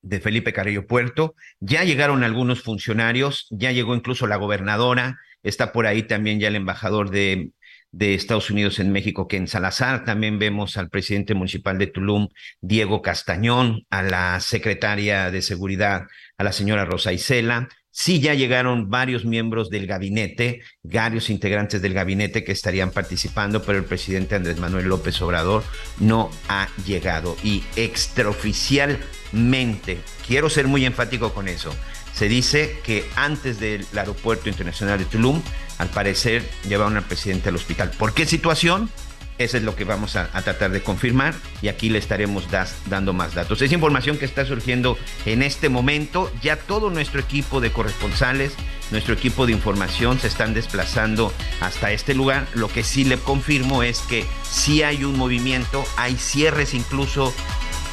de 0.00 0.18
Felipe 0.18 0.54
Carrillo 0.54 0.86
Puerto. 0.86 1.34
Ya 1.58 1.84
llegaron 1.84 2.24
algunos 2.24 2.62
funcionarios, 2.62 3.48
ya 3.50 3.70
llegó 3.70 3.94
incluso 3.94 4.26
la 4.26 4.36
gobernadora, 4.36 5.18
está 5.42 5.72
por 5.72 5.86
ahí 5.86 6.04
también 6.04 6.40
ya 6.40 6.48
el 6.48 6.56
embajador 6.56 7.10
de, 7.10 7.52
de 7.92 8.14
Estados 8.14 8.50
Unidos 8.50 8.78
en 8.78 8.92
México, 8.92 9.26
que 9.26 9.36
en 9.36 9.48
Salazar 9.48 10.04
también 10.04 10.38
vemos 10.38 10.76
al 10.76 10.90
presidente 10.90 11.34
municipal 11.34 11.78
de 11.78 11.88
Tulum, 11.88 12.28
Diego 12.60 13.02
Castañón, 13.02 13.84
a 13.90 14.02
la 14.02 14.38
secretaria 14.40 15.30
de 15.30 15.42
Seguridad, 15.42 16.06
a 16.38 16.44
la 16.44 16.52
señora 16.52 16.84
Rosa 16.84 17.12
Isela. 17.12 17.68
Sí, 17.92 18.20
ya 18.20 18.34
llegaron 18.34 18.88
varios 18.88 19.24
miembros 19.24 19.68
del 19.68 19.88
gabinete, 19.88 20.60
varios 20.84 21.28
integrantes 21.28 21.82
del 21.82 21.92
gabinete 21.92 22.44
que 22.44 22.52
estarían 22.52 22.92
participando, 22.92 23.62
pero 23.62 23.78
el 23.78 23.84
presidente 23.84 24.36
Andrés 24.36 24.58
Manuel 24.58 24.86
López 24.86 25.20
Obrador 25.22 25.64
no 25.98 26.30
ha 26.48 26.68
llegado. 26.86 27.36
Y 27.42 27.64
extraoficialmente, 27.74 29.98
quiero 30.26 30.48
ser 30.48 30.68
muy 30.68 30.84
enfático 30.84 31.34
con 31.34 31.48
eso, 31.48 31.74
se 32.20 32.28
dice 32.28 32.78
que 32.84 33.08
antes 33.16 33.60
del 33.60 33.86
Aeropuerto 33.96 34.50
Internacional 34.50 34.98
de 34.98 35.06
Tulum, 35.06 35.40
al 35.78 35.88
parecer 35.88 36.46
llevaron 36.68 36.98
al 36.98 37.04
presidente 37.04 37.48
al 37.48 37.54
hospital. 37.54 37.92
¿Por 37.92 38.12
qué 38.12 38.26
situación? 38.26 38.90
Eso 39.38 39.56
es 39.56 39.62
lo 39.62 39.74
que 39.74 39.84
vamos 39.84 40.16
a, 40.16 40.26
tratar 40.42 40.70
de 40.70 40.82
confirmar 40.82 41.32
y 41.62 41.68
aquí 41.68 41.88
le 41.88 41.98
estaremos 41.98 42.44
dando 42.90 43.14
más 43.14 43.32
datos. 43.32 43.62
Es 43.62 43.72
información 43.72 44.18
que 44.18 44.26
está 44.26 44.44
surgiendo 44.44 44.98
en 45.24 45.42
este 45.42 45.70
momento. 45.70 46.30
Ya 46.42 46.56
todo 46.56 46.90
nuestro 46.90 47.20
equipo 47.20 47.58
de 47.62 47.72
corresponsales, 47.72 48.52
nuestro 48.90 49.14
equipo 49.14 49.46
de 49.46 49.52
información 49.52 50.18
se 50.18 50.26
están 50.26 50.52
desplazando 50.52 51.32
hasta 51.62 51.90
este 51.90 52.12
lugar. 52.12 52.46
Lo 52.52 52.68
que 52.68 52.82
sí 52.82 53.04
le 53.04 53.16
confirmo 53.16 53.82
es 53.82 54.00
que 54.00 54.26
sí 54.42 54.82
hay 54.82 55.04
un 55.04 55.16
movimiento, 55.16 55.86
hay 55.96 56.16
cierres 56.16 56.74
incluso 56.74 57.32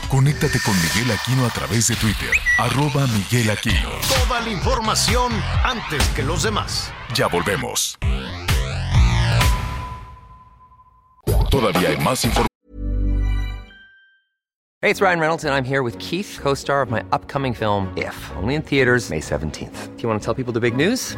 Conéctate 0.09 0.59
con 0.61 0.73
Miguel 0.75 1.11
Aquino 1.11 1.45
a 1.45 1.49
través 1.49 1.89
de 1.89 1.95
Twitter, 1.97 2.31
arroba 2.57 3.05
Miguel 3.07 3.49
Aquino. 3.49 3.89
Toda 4.07 4.39
la 4.39 4.49
información 4.49 5.33
antes 5.65 6.01
que 6.15 6.23
los 6.23 6.43
demás. 6.43 6.93
Ya 7.13 7.27
volvemos. 7.27 7.97
Todavía 11.49 11.89
hay 11.89 11.97
más 11.97 12.23
información. 12.23 12.47
Hey, 14.81 14.91
it's 14.91 15.01
Ryan 15.01 15.19
Reynolds, 15.19 15.43
and 15.43 15.53
I'm 15.53 15.65
here 15.65 15.83
with 15.83 15.97
Keith, 15.99 16.39
co 16.41 16.53
star 16.53 16.81
of 16.81 16.89
my 16.89 17.03
upcoming 17.11 17.53
film, 17.53 17.91
If, 17.97 18.15
only 18.37 18.55
in 18.55 18.61
theaters, 18.61 19.09
May 19.09 19.19
17th. 19.19 19.97
Do 19.97 20.03
you 20.03 20.07
want 20.07 20.21
to 20.21 20.25
tell 20.25 20.33
people 20.33 20.53
the 20.53 20.61
big 20.61 20.77
news? 20.77 21.17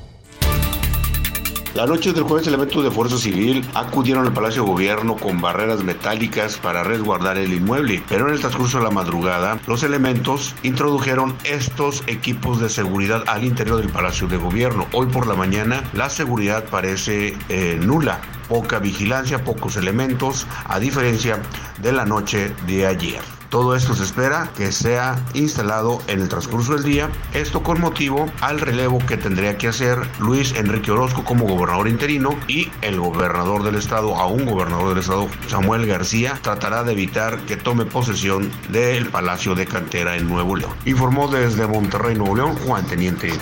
La 1.73 1.85
noche 1.85 2.11
del 2.11 2.23
jueves, 2.23 2.47
elementos 2.47 2.83
de 2.83 2.91
Fuerza 2.91 3.17
Civil 3.17 3.65
acudieron 3.73 4.25
al 4.25 4.33
Palacio 4.33 4.63
de 4.63 4.69
Gobierno 4.69 5.15
con 5.15 5.39
barreras 5.39 5.85
metálicas 5.85 6.57
para 6.57 6.83
resguardar 6.83 7.37
el 7.37 7.53
inmueble, 7.53 8.03
pero 8.09 8.27
en 8.27 8.33
el 8.33 8.41
transcurso 8.41 8.79
de 8.79 8.83
la 8.83 8.89
madrugada, 8.91 9.57
los 9.67 9.81
elementos 9.83 10.53
introdujeron 10.63 11.33
estos 11.45 12.03
equipos 12.07 12.59
de 12.59 12.67
seguridad 12.67 13.23
al 13.27 13.45
interior 13.45 13.77
del 13.77 13.89
Palacio 13.89 14.27
de 14.27 14.35
Gobierno. 14.35 14.85
Hoy 14.91 15.07
por 15.07 15.27
la 15.27 15.35
mañana, 15.35 15.81
la 15.93 16.09
seguridad 16.09 16.65
parece 16.65 17.37
eh, 17.47 17.79
nula, 17.81 18.19
poca 18.49 18.79
vigilancia, 18.79 19.45
pocos 19.45 19.77
elementos, 19.77 20.47
a 20.65 20.77
diferencia 20.77 21.41
de 21.81 21.93
la 21.93 22.03
noche 22.03 22.53
de 22.67 22.85
ayer. 22.85 23.40
Todo 23.51 23.75
esto 23.75 23.93
se 23.95 24.03
espera 24.03 24.49
que 24.55 24.71
sea 24.71 25.21
instalado 25.33 26.01
en 26.07 26.21
el 26.21 26.29
transcurso 26.29 26.71
del 26.73 26.85
día, 26.85 27.09
esto 27.33 27.61
con 27.61 27.81
motivo 27.81 28.31
al 28.39 28.61
relevo 28.61 28.99
que 28.99 29.17
tendría 29.17 29.57
que 29.57 29.67
hacer 29.67 29.99
Luis 30.19 30.55
Enrique 30.55 30.89
Orozco 30.89 31.25
como 31.25 31.45
gobernador 31.45 31.89
interino 31.89 32.39
y 32.47 32.71
el 32.81 32.97
gobernador 32.97 33.63
del 33.63 33.75
estado, 33.75 34.15
a 34.15 34.27
un 34.27 34.45
gobernador 34.45 34.87
del 34.87 34.99
estado, 34.99 35.27
Samuel 35.47 35.85
García, 35.85 36.39
tratará 36.41 36.85
de 36.85 36.93
evitar 36.93 37.39
que 37.41 37.57
tome 37.57 37.83
posesión 37.83 38.49
del 38.69 39.09
Palacio 39.09 39.53
de 39.53 39.65
Cantera 39.65 40.15
en 40.15 40.29
Nuevo 40.29 40.55
León. 40.55 40.71
Informó 40.85 41.27
desde 41.27 41.67
Monterrey, 41.67 42.15
Nuevo 42.15 42.37
León, 42.37 42.55
Juan 42.55 42.85
Teniente. 42.85 43.33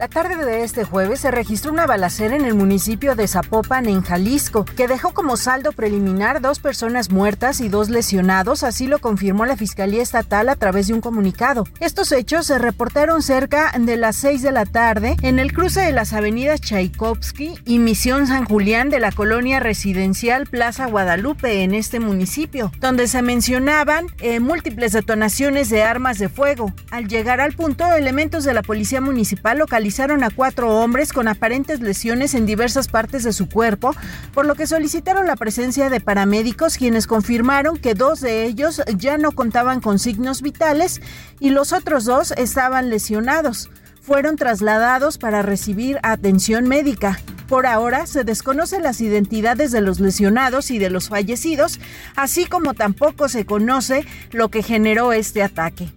La 0.00 0.08
tarde 0.08 0.42
de 0.46 0.64
este 0.64 0.84
jueves 0.84 1.20
se 1.20 1.30
registró 1.30 1.70
una 1.70 1.84
balacera 1.84 2.34
en 2.34 2.46
el 2.46 2.54
municipio 2.54 3.14
de 3.16 3.28
Zapopan, 3.28 3.86
en 3.86 4.00
Jalisco, 4.00 4.64
que 4.64 4.88
dejó 4.88 5.12
como 5.12 5.36
saldo 5.36 5.72
preliminar 5.72 6.40
dos 6.40 6.58
personas 6.58 7.10
muertas 7.10 7.60
y 7.60 7.68
dos 7.68 7.90
lesionados, 7.90 8.62
así 8.62 8.86
lo 8.86 9.00
confirmó 9.00 9.44
la 9.44 9.58
Fiscalía 9.58 10.02
Estatal 10.02 10.48
a 10.48 10.56
través 10.56 10.86
de 10.86 10.94
un 10.94 11.02
comunicado. 11.02 11.64
Estos 11.80 12.12
hechos 12.12 12.46
se 12.46 12.58
reportaron 12.58 13.22
cerca 13.22 13.72
de 13.78 13.98
las 13.98 14.16
6 14.16 14.40
de 14.40 14.52
la 14.52 14.64
tarde 14.64 15.16
en 15.20 15.38
el 15.38 15.52
cruce 15.52 15.82
de 15.82 15.92
las 15.92 16.14
avenidas 16.14 16.62
Tchaikovsky 16.62 17.56
y 17.66 17.78
Misión 17.78 18.26
San 18.26 18.46
Julián 18.46 18.88
de 18.88 19.00
la 19.00 19.12
colonia 19.12 19.60
residencial 19.60 20.46
Plaza 20.46 20.86
Guadalupe 20.86 21.62
en 21.62 21.74
este 21.74 22.00
municipio, 22.00 22.72
donde 22.80 23.06
se 23.06 23.20
mencionaban 23.20 24.06
eh, 24.20 24.40
múltiples 24.40 24.92
detonaciones 24.92 25.68
de 25.68 25.82
armas 25.82 26.18
de 26.18 26.30
fuego. 26.30 26.72
Al 26.90 27.06
llegar 27.06 27.42
al 27.42 27.52
punto, 27.52 27.84
elementos 27.92 28.44
de 28.44 28.54
la 28.54 28.62
Policía 28.62 29.02
Municipal 29.02 29.58
localizaron 29.58 29.89
a 29.98 30.30
cuatro 30.30 30.78
hombres 30.78 31.12
con 31.12 31.26
aparentes 31.26 31.80
lesiones 31.80 32.34
en 32.34 32.46
diversas 32.46 32.86
partes 32.86 33.24
de 33.24 33.32
su 33.32 33.48
cuerpo, 33.48 33.92
por 34.32 34.46
lo 34.46 34.54
que 34.54 34.66
solicitaron 34.66 35.26
la 35.26 35.34
presencia 35.34 35.90
de 35.90 36.00
paramédicos 36.00 36.76
quienes 36.76 37.08
confirmaron 37.08 37.76
que 37.76 37.94
dos 37.94 38.20
de 38.20 38.44
ellos 38.44 38.82
ya 38.96 39.18
no 39.18 39.32
contaban 39.32 39.80
con 39.80 39.98
signos 39.98 40.42
vitales 40.42 41.02
y 41.40 41.50
los 41.50 41.72
otros 41.72 42.04
dos 42.04 42.32
estaban 42.36 42.88
lesionados. 42.88 43.68
Fueron 44.00 44.36
trasladados 44.36 45.18
para 45.18 45.42
recibir 45.42 45.98
atención 46.02 46.68
médica. 46.68 47.20
Por 47.48 47.66
ahora 47.66 48.06
se 48.06 48.22
desconocen 48.22 48.82
las 48.82 49.00
identidades 49.00 49.72
de 49.72 49.80
los 49.80 49.98
lesionados 49.98 50.70
y 50.70 50.78
de 50.78 50.88
los 50.88 51.08
fallecidos, 51.08 51.80
así 52.16 52.46
como 52.46 52.74
tampoco 52.74 53.28
se 53.28 53.44
conoce 53.44 54.06
lo 54.30 54.50
que 54.50 54.62
generó 54.62 55.12
este 55.12 55.42
ataque. 55.42 55.92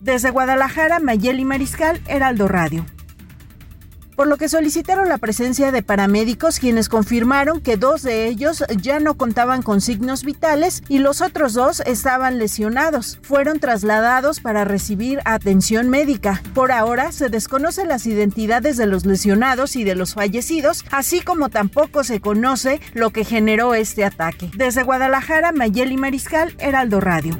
Desde 0.00 0.30
Guadalajara, 0.30 1.00
Mayeli 1.00 1.44
Mariscal, 1.44 2.00
Heraldo 2.06 2.48
Radio 2.48 2.86
por 4.16 4.26
lo 4.26 4.38
que 4.38 4.48
solicitaron 4.48 5.08
la 5.08 5.18
presencia 5.18 5.70
de 5.70 5.82
paramédicos 5.82 6.58
quienes 6.58 6.88
confirmaron 6.88 7.60
que 7.60 7.76
dos 7.76 8.02
de 8.02 8.26
ellos 8.26 8.64
ya 8.80 8.98
no 8.98 9.14
contaban 9.14 9.62
con 9.62 9.80
signos 9.80 10.24
vitales 10.24 10.82
y 10.88 10.98
los 10.98 11.20
otros 11.20 11.52
dos 11.54 11.80
estaban 11.80 12.38
lesionados. 12.38 13.18
Fueron 13.22 13.60
trasladados 13.60 14.40
para 14.40 14.64
recibir 14.64 15.20
atención 15.24 15.90
médica. 15.90 16.42
Por 16.54 16.72
ahora 16.72 17.12
se 17.12 17.28
desconocen 17.28 17.88
las 17.88 18.06
identidades 18.06 18.76
de 18.76 18.86
los 18.86 19.04
lesionados 19.06 19.76
y 19.76 19.84
de 19.84 19.94
los 19.94 20.14
fallecidos, 20.14 20.84
así 20.90 21.20
como 21.20 21.50
tampoco 21.50 22.02
se 22.02 22.20
conoce 22.20 22.80
lo 22.94 23.10
que 23.10 23.24
generó 23.24 23.74
este 23.74 24.04
ataque. 24.04 24.50
Desde 24.56 24.82
Guadalajara, 24.82 25.52
Mayeli 25.52 25.96
Mariscal, 25.96 26.54
Heraldo 26.58 27.00
Radio. 27.00 27.38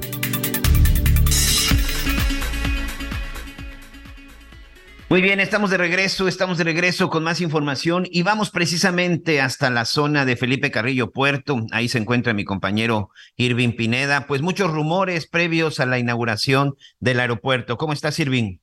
Muy 5.09 5.23
bien, 5.23 5.39
estamos 5.39 5.71
de 5.71 5.77
regreso, 5.77 6.27
estamos 6.27 6.59
de 6.59 6.65
regreso 6.65 7.11
con 7.11 7.23
más 7.23 7.41
información 7.41 8.09
y 8.11 8.25
vamos 8.25 8.51
precisamente 8.51 9.41
hasta 9.41 9.71
la 9.71 9.85
zona 9.85 10.25
de 10.25 10.35
Felipe 10.35 10.73
Carrillo 10.73 11.13
Puerto. 11.13 11.59
Ahí 11.71 11.89
se 11.89 11.99
encuentra 11.99 12.35
mi 12.35 12.45
compañero 12.45 13.11
Irving 13.37 13.77
Pineda. 13.77 14.27
Pues 14.27 14.43
muchos 14.43 14.73
rumores 14.73 15.29
previos 15.29 15.79
a 15.79 15.87
la 15.87 16.01
inauguración 16.01 16.75
del 16.99 17.21
aeropuerto. 17.21 17.77
¿Cómo 17.77 17.93
estás, 17.93 18.19
Irving? 18.19 18.59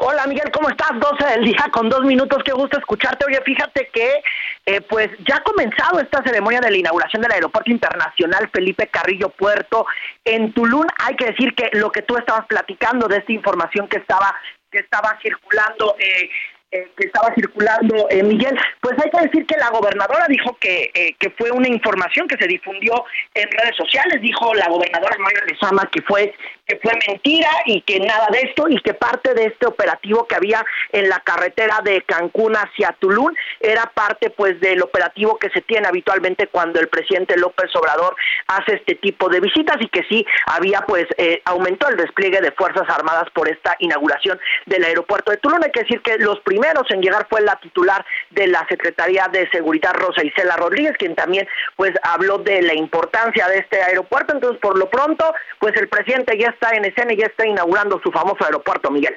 Hola 0.00 0.26
Miguel, 0.26 0.50
¿cómo 0.50 0.68
estás? 0.70 0.92
12 0.98 1.26
del 1.26 1.44
día 1.44 1.66
con 1.72 1.88
dos 1.88 2.02
minutos, 2.02 2.42
qué 2.44 2.52
gusto 2.52 2.78
escucharte. 2.78 3.26
Oye, 3.26 3.40
fíjate 3.44 3.90
que 3.92 4.22
eh, 4.64 4.80
pues 4.82 5.10
ya 5.26 5.36
ha 5.36 5.42
comenzado 5.42 6.00
esta 6.00 6.22
ceremonia 6.22 6.60
de 6.60 6.70
la 6.70 6.76
inauguración 6.76 7.22
del 7.22 7.32
Aeropuerto 7.32 7.70
Internacional 7.70 8.48
Felipe 8.52 8.88
Carrillo 8.88 9.30
Puerto 9.30 9.84
en 10.24 10.52
Tulum. 10.52 10.86
Hay 11.04 11.16
que 11.16 11.26
decir 11.26 11.54
que 11.54 11.70
lo 11.72 11.90
que 11.90 12.02
tú 12.02 12.16
estabas 12.16 12.46
platicando 12.46 13.08
de 13.08 13.18
esta 13.18 13.32
información 13.32 13.88
que 13.88 13.98
estaba 13.98 14.34
que 14.76 14.82
estaba 14.82 15.18
circulando 15.22 15.96
eh, 15.98 16.28
eh, 16.72 16.88
que 16.96 17.06
estaba 17.06 17.32
circulando 17.34 18.08
eh, 18.10 18.22
Miguel, 18.22 18.58
pues 18.80 18.94
hay 19.02 19.10
que 19.10 19.26
decir 19.26 19.46
que 19.46 19.56
la 19.56 19.70
gobernadora 19.70 20.26
dijo 20.28 20.58
que, 20.60 21.14
que 21.18 21.30
fue 21.30 21.50
una 21.50 21.68
información 21.68 22.26
que 22.26 22.36
se 22.36 22.46
difundió 22.46 23.04
en 23.34 23.48
redes 23.50 23.76
sociales, 23.76 24.20
dijo 24.20 24.52
la 24.52 24.68
gobernadora 24.68 25.16
María 25.18 25.44
Lezama 25.46 25.88
que 25.90 26.02
fue 26.02 26.34
que 26.66 26.78
fue 26.82 26.92
mentira 27.06 27.48
y 27.64 27.80
que 27.82 28.00
nada 28.00 28.26
de 28.32 28.40
esto 28.40 28.68
y 28.68 28.80
que 28.80 28.92
parte 28.92 29.34
de 29.34 29.44
este 29.44 29.66
operativo 29.66 30.26
que 30.26 30.34
había 30.34 30.64
en 30.90 31.08
la 31.08 31.20
carretera 31.20 31.80
de 31.84 32.02
Cancún 32.02 32.56
hacia 32.56 32.94
Tulum 32.98 33.32
era 33.60 33.84
parte 33.94 34.30
pues 34.30 34.60
del 34.60 34.82
operativo 34.82 35.38
que 35.38 35.48
se 35.50 35.60
tiene 35.62 35.86
habitualmente 35.86 36.48
cuando 36.48 36.80
el 36.80 36.88
presidente 36.88 37.36
López 37.36 37.70
Obrador 37.76 38.16
hace 38.48 38.74
este 38.76 38.96
tipo 38.96 39.28
de 39.28 39.40
visitas 39.40 39.76
y 39.80 39.88
que 39.88 40.02
sí 40.08 40.26
había 40.46 40.80
pues 40.80 41.06
eh, 41.18 41.40
aumentó 41.44 41.88
el 41.88 41.96
despliegue 41.96 42.40
de 42.40 42.50
Fuerzas 42.50 42.88
Armadas 42.88 43.30
por 43.32 43.48
esta 43.48 43.76
inauguración 43.78 44.38
del 44.66 44.84
aeropuerto 44.84 45.30
de 45.30 45.36
Tulum. 45.36 45.62
Hay 45.62 45.70
que 45.70 45.82
decir 45.82 46.02
que 46.02 46.18
los 46.18 46.40
primeros 46.40 46.90
en 46.90 47.00
llegar 47.00 47.28
fue 47.30 47.42
la 47.42 47.56
titular 47.60 48.04
de 48.30 48.48
la 48.48 48.66
Secretaría 48.68 49.28
de 49.30 49.48
Seguridad 49.50 49.94
Rosa 49.94 50.24
Isela 50.24 50.56
Rodríguez, 50.56 50.96
quien 50.98 51.14
también 51.14 51.46
pues 51.76 51.92
habló 52.02 52.38
de 52.38 52.62
la 52.62 52.74
importancia 52.74 53.46
de 53.48 53.58
este 53.58 53.80
aeropuerto. 53.80 54.34
Entonces, 54.34 54.60
por 54.60 54.76
lo 54.76 54.90
pronto, 54.90 55.32
pues 55.60 55.76
el 55.76 55.88
presidente 55.88 56.36
ya 56.36 56.55
está 56.56 56.74
en 56.74 56.84
escena 56.86 57.12
y 57.12 57.18
ya 57.18 57.26
está 57.26 57.46
inaugurando 57.46 58.00
su 58.02 58.10
famoso 58.10 58.44
aeropuerto, 58.44 58.90
Miguel. 58.90 59.14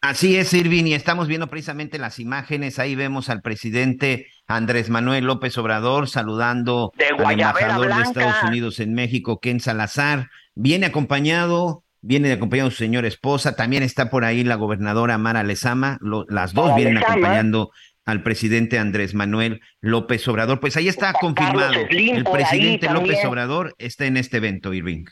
Así 0.00 0.36
es, 0.36 0.52
Irving, 0.52 0.86
y 0.86 0.94
estamos 0.94 1.28
viendo 1.28 1.46
precisamente 1.46 1.96
las 1.96 2.18
imágenes. 2.18 2.80
Ahí 2.80 2.96
vemos 2.96 3.28
al 3.28 3.40
presidente 3.40 4.26
Andrés 4.48 4.90
Manuel 4.90 5.24
López 5.24 5.56
Obrador 5.58 6.08
saludando 6.08 6.92
al 7.24 7.32
embajador 7.32 7.94
de 7.94 8.02
Estados 8.02 8.42
Unidos 8.42 8.80
en 8.80 8.94
México, 8.94 9.38
Ken 9.38 9.60
Salazar. 9.60 10.28
Viene 10.56 10.86
acompañado, 10.86 11.84
viene 12.00 12.32
acompañado 12.32 12.72
su 12.72 12.78
señora 12.78 13.06
esposa. 13.06 13.54
También 13.54 13.84
está 13.84 14.10
por 14.10 14.24
ahí 14.24 14.42
la 14.42 14.56
gobernadora 14.56 15.18
Mara 15.18 15.44
Lezama. 15.44 15.98
las 16.28 16.52
dos 16.52 16.74
vienen 16.74 16.98
acompañando 16.98 17.70
al 18.04 18.22
presidente 18.22 18.78
Andrés 18.78 19.14
Manuel 19.14 19.60
López 19.80 20.26
Obrador. 20.28 20.60
Pues 20.60 20.76
ahí 20.76 20.88
está 20.88 21.12
confirmado. 21.12 21.74
El 21.90 22.24
presidente 22.24 22.90
López 22.90 23.24
Obrador 23.24 23.74
está 23.78 24.06
en 24.06 24.16
este 24.16 24.38
evento, 24.38 24.72
Irving. 24.72 25.04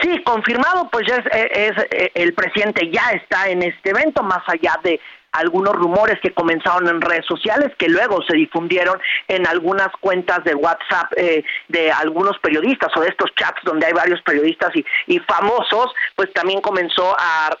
Sí, 0.00 0.22
confirmado, 0.24 0.88
pues 0.90 1.06
es, 1.08 1.24
es, 1.52 1.72
eh, 1.90 2.10
el 2.14 2.32
presidente 2.34 2.90
ya 2.90 3.10
está 3.10 3.48
en 3.48 3.62
este 3.62 3.90
evento, 3.90 4.22
más 4.22 4.42
allá 4.46 4.78
de 4.82 5.00
algunos 5.38 5.74
rumores 5.74 6.18
que 6.20 6.32
comenzaron 6.32 6.88
en 6.88 7.00
redes 7.00 7.26
sociales 7.26 7.72
que 7.78 7.88
luego 7.88 8.22
se 8.22 8.36
difundieron 8.36 9.00
en 9.28 9.46
algunas 9.46 9.88
cuentas 10.00 10.44
de 10.44 10.54
WhatsApp 10.54 11.12
eh, 11.16 11.44
de 11.68 11.90
algunos 11.92 12.38
periodistas 12.38 12.90
o 12.96 13.00
de 13.00 13.08
estos 13.08 13.34
chats 13.34 13.62
donde 13.64 13.86
hay 13.86 13.92
varios 13.92 14.20
periodistas 14.22 14.74
y, 14.74 14.84
y 15.06 15.18
famosos, 15.20 15.92
pues 16.16 16.32
también 16.32 16.60
comenzó 16.60 17.16
a, 17.18 17.56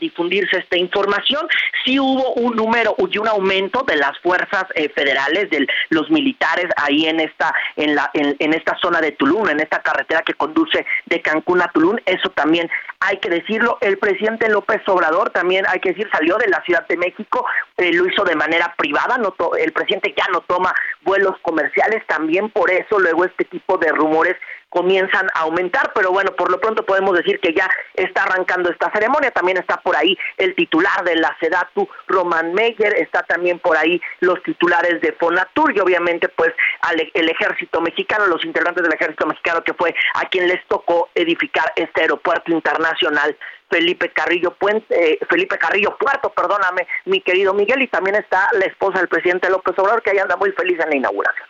difundirse 0.00 0.58
esta 0.58 0.76
información. 0.76 1.48
Sí 1.84 1.98
hubo 1.98 2.34
un 2.34 2.54
número 2.54 2.94
y 2.98 3.18
un 3.18 3.26
aumento 3.26 3.82
de 3.82 3.96
las 3.96 4.18
fuerzas 4.18 4.64
eh, 4.74 4.88
federales, 4.90 5.50
de 5.50 5.66
los 5.88 6.10
militares 6.10 6.66
ahí 6.76 7.06
en 7.06 7.20
esta 7.20 7.52
en 7.76 7.94
la 7.94 8.10
en, 8.14 8.36
en 8.38 8.54
esta 8.54 8.76
zona 8.78 9.00
de 9.00 9.12
Tulum, 9.12 9.48
en 9.48 9.60
esta 9.60 9.82
carretera 9.82 10.22
que 10.22 10.34
conduce 10.34 10.86
de 11.06 11.22
Cancún 11.22 11.62
a 11.62 11.68
Tulum. 11.68 11.96
Eso 12.04 12.30
también 12.30 12.70
hay 13.00 13.18
que 13.18 13.30
decirlo. 13.30 13.78
El 13.80 13.98
presidente 13.98 14.48
López 14.48 14.80
Obrador 14.86 15.30
también 15.30 15.64
hay 15.68 15.80
que 15.80 15.90
decir 15.90 16.08
salió 16.12 16.36
de 16.36 16.48
la 16.48 16.62
ciudad 16.62 16.86
de 16.88 16.96
México, 16.96 17.44
eh, 17.76 17.92
lo 17.92 18.06
hizo 18.06 18.24
de 18.24 18.36
manera 18.36 18.74
privada, 18.76 19.18
no 19.18 19.34
el 19.58 19.72
presidente 19.72 20.14
ya 20.16 20.26
no 20.32 20.40
toma 20.42 20.74
vuelos 21.02 21.36
comerciales, 21.42 22.06
también 22.06 22.50
por 22.50 22.70
eso 22.70 22.98
luego 22.98 23.24
este 23.24 23.44
tipo 23.44 23.78
de 23.78 23.90
rumores 23.92 24.36
comienzan 24.68 25.28
a 25.34 25.40
aumentar, 25.40 25.92
pero 25.94 26.10
bueno, 26.10 26.32
por 26.32 26.50
lo 26.50 26.60
pronto 26.60 26.84
podemos 26.84 27.16
decir 27.16 27.40
que 27.40 27.54
ya 27.54 27.68
está 27.94 28.24
arrancando 28.24 28.70
esta 28.70 28.90
ceremonia, 28.92 29.30
también 29.30 29.58
está 29.58 29.78
por 29.78 29.96
ahí 29.96 30.16
el 30.36 30.54
titular 30.54 31.04
de 31.04 31.16
la 31.16 31.36
SEDATU, 31.40 31.88
Roman 32.06 32.52
Meyer, 32.52 32.94
está 32.98 33.22
también 33.22 33.58
por 33.58 33.76
ahí 33.76 34.00
los 34.20 34.42
titulares 34.42 35.00
de 35.00 35.12
Fonatur 35.12 35.76
y 35.76 35.80
obviamente 35.80 36.28
pues 36.28 36.52
al, 36.82 37.10
el 37.12 37.28
ejército 37.28 37.80
mexicano, 37.80 38.26
los 38.26 38.44
integrantes 38.44 38.82
del 38.82 38.92
ejército 38.92 39.26
mexicano 39.26 39.62
que 39.62 39.74
fue 39.74 39.94
a 40.14 40.28
quien 40.28 40.48
les 40.48 40.64
tocó 40.66 41.08
edificar 41.14 41.72
este 41.76 42.02
aeropuerto 42.02 42.52
internacional 42.52 43.36
Felipe 43.70 44.10
Carrillo 44.10 44.52
Puente, 44.52 45.12
eh, 45.12 45.18
Felipe 45.28 45.58
Carrillo 45.58 45.96
Puerto, 45.98 46.30
perdóname, 46.30 46.86
mi 47.04 47.20
querido 47.20 47.52
Miguel, 47.54 47.82
y 47.82 47.88
también 47.88 48.16
está 48.16 48.48
la 48.52 48.64
esposa 48.64 48.98
del 48.98 49.08
presidente 49.08 49.50
López 49.50 49.78
Obrador, 49.78 50.02
que 50.02 50.10
ahí 50.10 50.18
anda 50.18 50.36
muy 50.36 50.52
feliz 50.52 50.78
en 50.80 50.90
la 50.90 50.96
inauguración. 50.96 51.47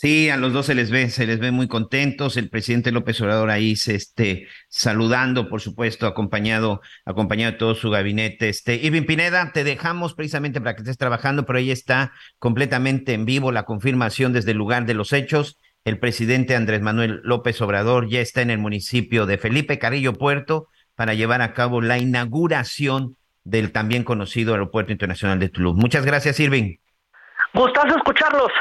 Sí, 0.00 0.30
a 0.30 0.36
los 0.36 0.52
dos 0.52 0.66
se 0.66 0.76
les 0.76 0.92
ve, 0.92 1.10
se 1.10 1.26
les 1.26 1.40
ve 1.40 1.50
muy 1.50 1.66
contentos. 1.66 2.36
El 2.36 2.50
presidente 2.50 2.92
López 2.92 3.20
Obrador 3.20 3.50
ahí 3.50 3.74
se 3.74 3.96
esté 3.96 4.46
saludando, 4.68 5.48
por 5.48 5.60
supuesto, 5.60 6.06
acompañado, 6.06 6.82
acompañado 7.04 7.50
de 7.50 7.58
todo 7.58 7.74
su 7.74 7.90
gabinete. 7.90 8.48
Este, 8.48 8.76
Irving 8.76 9.06
Pineda, 9.06 9.50
te 9.52 9.64
dejamos 9.64 10.14
precisamente 10.14 10.60
para 10.60 10.76
que 10.76 10.82
estés 10.82 10.98
trabajando, 10.98 11.46
pero 11.46 11.58
ahí 11.58 11.72
está 11.72 12.12
completamente 12.38 13.12
en 13.12 13.24
vivo 13.24 13.50
la 13.50 13.64
confirmación 13.64 14.32
desde 14.32 14.52
el 14.52 14.58
lugar 14.58 14.86
de 14.86 14.94
los 14.94 15.12
hechos. 15.12 15.58
El 15.84 15.98
presidente 15.98 16.54
Andrés 16.54 16.80
Manuel 16.80 17.20
López 17.24 17.60
Obrador 17.60 18.08
ya 18.08 18.20
está 18.20 18.40
en 18.40 18.50
el 18.50 18.58
municipio 18.58 19.26
de 19.26 19.36
Felipe 19.36 19.80
Carrillo 19.80 20.12
Puerto 20.12 20.68
para 20.94 21.14
llevar 21.14 21.42
a 21.42 21.54
cabo 21.54 21.80
la 21.80 21.98
inauguración 21.98 23.16
del 23.42 23.72
también 23.72 24.04
conocido 24.04 24.52
Aeropuerto 24.52 24.92
Internacional 24.92 25.40
de 25.40 25.48
Toulouse. 25.48 25.80
Muchas 25.80 26.06
gracias, 26.06 26.38
Irving. 26.38 26.76
Gustazo 27.52 27.96
escucharlos. 27.96 28.52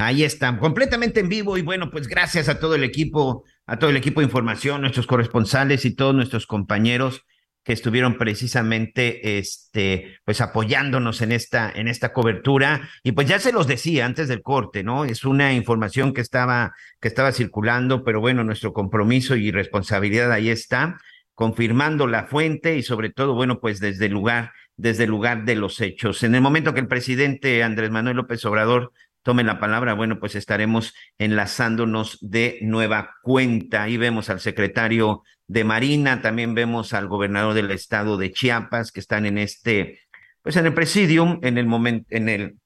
Ahí 0.00 0.22
están, 0.22 0.58
completamente 0.58 1.18
en 1.18 1.28
vivo 1.28 1.58
y 1.58 1.62
bueno, 1.62 1.90
pues 1.90 2.06
gracias 2.06 2.48
a 2.48 2.60
todo 2.60 2.76
el 2.76 2.84
equipo, 2.84 3.44
a 3.66 3.80
todo 3.80 3.90
el 3.90 3.96
equipo 3.96 4.20
de 4.20 4.26
información, 4.26 4.80
nuestros 4.80 5.08
corresponsales 5.08 5.84
y 5.84 5.96
todos 5.96 6.14
nuestros 6.14 6.46
compañeros 6.46 7.24
que 7.64 7.72
estuvieron 7.72 8.16
precisamente 8.16 9.38
este 9.38 10.20
pues 10.24 10.40
apoyándonos 10.40 11.20
en 11.20 11.32
esta 11.32 11.70
en 11.74 11.88
esta 11.88 12.12
cobertura 12.12 12.88
y 13.02 13.10
pues 13.10 13.26
ya 13.26 13.40
se 13.40 13.52
los 13.52 13.66
decía 13.66 14.06
antes 14.06 14.28
del 14.28 14.40
corte, 14.40 14.84
¿no? 14.84 15.04
Es 15.04 15.24
una 15.24 15.52
información 15.52 16.14
que 16.14 16.20
estaba 16.20 16.74
que 17.00 17.08
estaba 17.08 17.32
circulando, 17.32 18.04
pero 18.04 18.20
bueno, 18.20 18.44
nuestro 18.44 18.72
compromiso 18.72 19.34
y 19.34 19.50
responsabilidad 19.50 20.30
ahí 20.30 20.48
está, 20.48 21.00
confirmando 21.34 22.06
la 22.06 22.28
fuente 22.28 22.76
y 22.76 22.84
sobre 22.84 23.10
todo, 23.10 23.34
bueno, 23.34 23.58
pues 23.58 23.80
desde 23.80 24.06
el 24.06 24.12
lugar 24.12 24.52
desde 24.78 25.04
el 25.04 25.10
lugar 25.10 25.44
de 25.44 25.56
los 25.56 25.80
hechos. 25.80 26.22
En 26.22 26.36
el 26.36 26.40
momento 26.40 26.72
que 26.72 26.80
el 26.80 26.86
presidente 26.86 27.64
Andrés 27.64 27.90
Manuel 27.90 28.16
López 28.16 28.44
Obrador 28.44 28.92
tome 29.28 29.44
la 29.44 29.60
palabra, 29.60 29.92
bueno, 29.92 30.20
pues 30.20 30.34
estaremos 30.36 30.94
enlazándonos 31.18 32.16
de 32.22 32.60
nueva 32.62 33.16
cuenta. 33.20 33.82
Ahí 33.82 33.98
vemos 33.98 34.30
al 34.30 34.40
secretario 34.40 35.22
de 35.46 35.64
Marina, 35.64 36.22
también 36.22 36.54
vemos 36.54 36.94
al 36.94 37.08
gobernador 37.08 37.52
del 37.52 37.70
estado 37.70 38.16
de 38.16 38.32
Chiapas, 38.32 38.90
que 38.90 39.00
están 39.00 39.26
en 39.26 39.36
este, 39.36 40.00
pues 40.40 40.56
en 40.56 40.64
el 40.64 40.72
presidium, 40.72 41.40
en 41.42 41.58
el 41.58 41.66
momento, 41.66 42.06
en 42.08 42.30
el, 42.30 42.56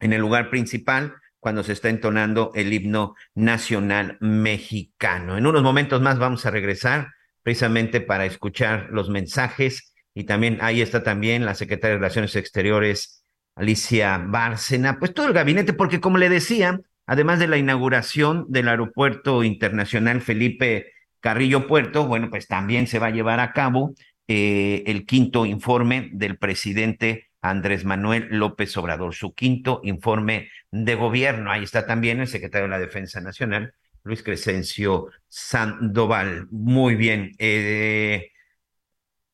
en 0.00 0.14
el 0.14 0.22
lugar 0.22 0.48
principal, 0.48 1.12
cuando 1.40 1.62
se 1.62 1.74
está 1.74 1.90
entonando 1.90 2.52
el 2.54 2.72
himno 2.72 3.14
nacional 3.34 4.16
mexicano. 4.22 5.36
En 5.36 5.46
unos 5.46 5.62
momentos 5.62 6.00
más 6.00 6.18
vamos 6.18 6.46
a 6.46 6.50
regresar 6.50 7.08
precisamente 7.42 8.00
para 8.00 8.24
escuchar 8.24 8.88
los 8.92 9.10
mensajes 9.10 9.92
y 10.14 10.24
también 10.24 10.56
ahí 10.62 10.80
está 10.80 11.02
también 11.02 11.44
la 11.44 11.54
secretaria 11.54 11.96
de 11.96 11.98
Relaciones 11.98 12.34
Exteriores 12.34 13.17
Alicia 13.58 14.18
Bárcena, 14.24 14.98
pues 14.98 15.12
todo 15.12 15.26
el 15.26 15.32
gabinete, 15.32 15.72
porque 15.72 16.00
como 16.00 16.16
le 16.16 16.28
decía, 16.28 16.80
además 17.06 17.40
de 17.40 17.48
la 17.48 17.58
inauguración 17.58 18.46
del 18.48 18.68
Aeropuerto 18.68 19.42
Internacional 19.42 20.20
Felipe 20.20 20.92
Carrillo 21.20 21.66
Puerto, 21.66 22.06
bueno, 22.06 22.30
pues 22.30 22.46
también 22.46 22.86
se 22.86 23.00
va 23.00 23.08
a 23.08 23.10
llevar 23.10 23.40
a 23.40 23.52
cabo 23.52 23.94
eh, 24.28 24.84
el 24.86 25.06
quinto 25.06 25.44
informe 25.44 26.10
del 26.12 26.38
presidente 26.38 27.30
Andrés 27.42 27.84
Manuel 27.84 28.28
López 28.30 28.76
Obrador, 28.76 29.12
su 29.14 29.34
quinto 29.34 29.80
informe 29.82 30.50
de 30.70 30.94
gobierno. 30.94 31.50
Ahí 31.50 31.64
está 31.64 31.84
también 31.84 32.20
el 32.20 32.28
secretario 32.28 32.66
de 32.66 32.70
la 32.70 32.78
Defensa 32.78 33.20
Nacional, 33.20 33.74
Luis 34.04 34.22
Crescencio 34.22 35.08
Sandoval. 35.28 36.46
Muy 36.52 36.94
bien. 36.94 37.32
Eh, 37.38 38.30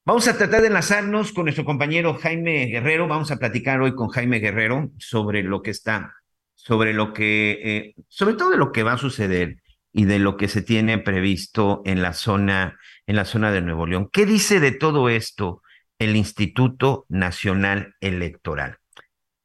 Vamos 0.06 0.28
a 0.28 0.36
tratar 0.36 0.60
de 0.60 0.66
enlazarnos 0.66 1.32
con 1.32 1.44
nuestro 1.44 1.64
compañero 1.64 2.12
Jaime 2.12 2.66
Guerrero. 2.66 3.08
Vamos 3.08 3.30
a 3.30 3.38
platicar 3.38 3.80
hoy 3.80 3.94
con 3.94 4.08
Jaime 4.08 4.38
Guerrero 4.38 4.90
sobre 4.98 5.42
lo 5.42 5.62
que 5.62 5.70
está, 5.70 6.12
sobre 6.54 6.92
lo 6.92 7.14
que, 7.14 7.52
eh, 7.64 7.94
sobre 8.08 8.34
todo 8.34 8.50
de 8.50 8.58
lo 8.58 8.70
que 8.70 8.82
va 8.82 8.92
a 8.92 8.98
suceder 8.98 9.62
y 9.94 10.04
de 10.04 10.18
lo 10.18 10.36
que 10.36 10.48
se 10.48 10.60
tiene 10.60 10.98
previsto 10.98 11.80
en 11.86 12.02
la 12.02 12.12
zona, 12.12 12.78
en 13.06 13.16
la 13.16 13.24
zona 13.24 13.50
de 13.50 13.62
Nuevo 13.62 13.86
León. 13.86 14.10
¿Qué 14.12 14.26
dice 14.26 14.60
de 14.60 14.72
todo 14.72 15.08
esto 15.08 15.62
el 15.98 16.16
Instituto 16.16 17.06
Nacional 17.08 17.94
Electoral? 18.00 18.76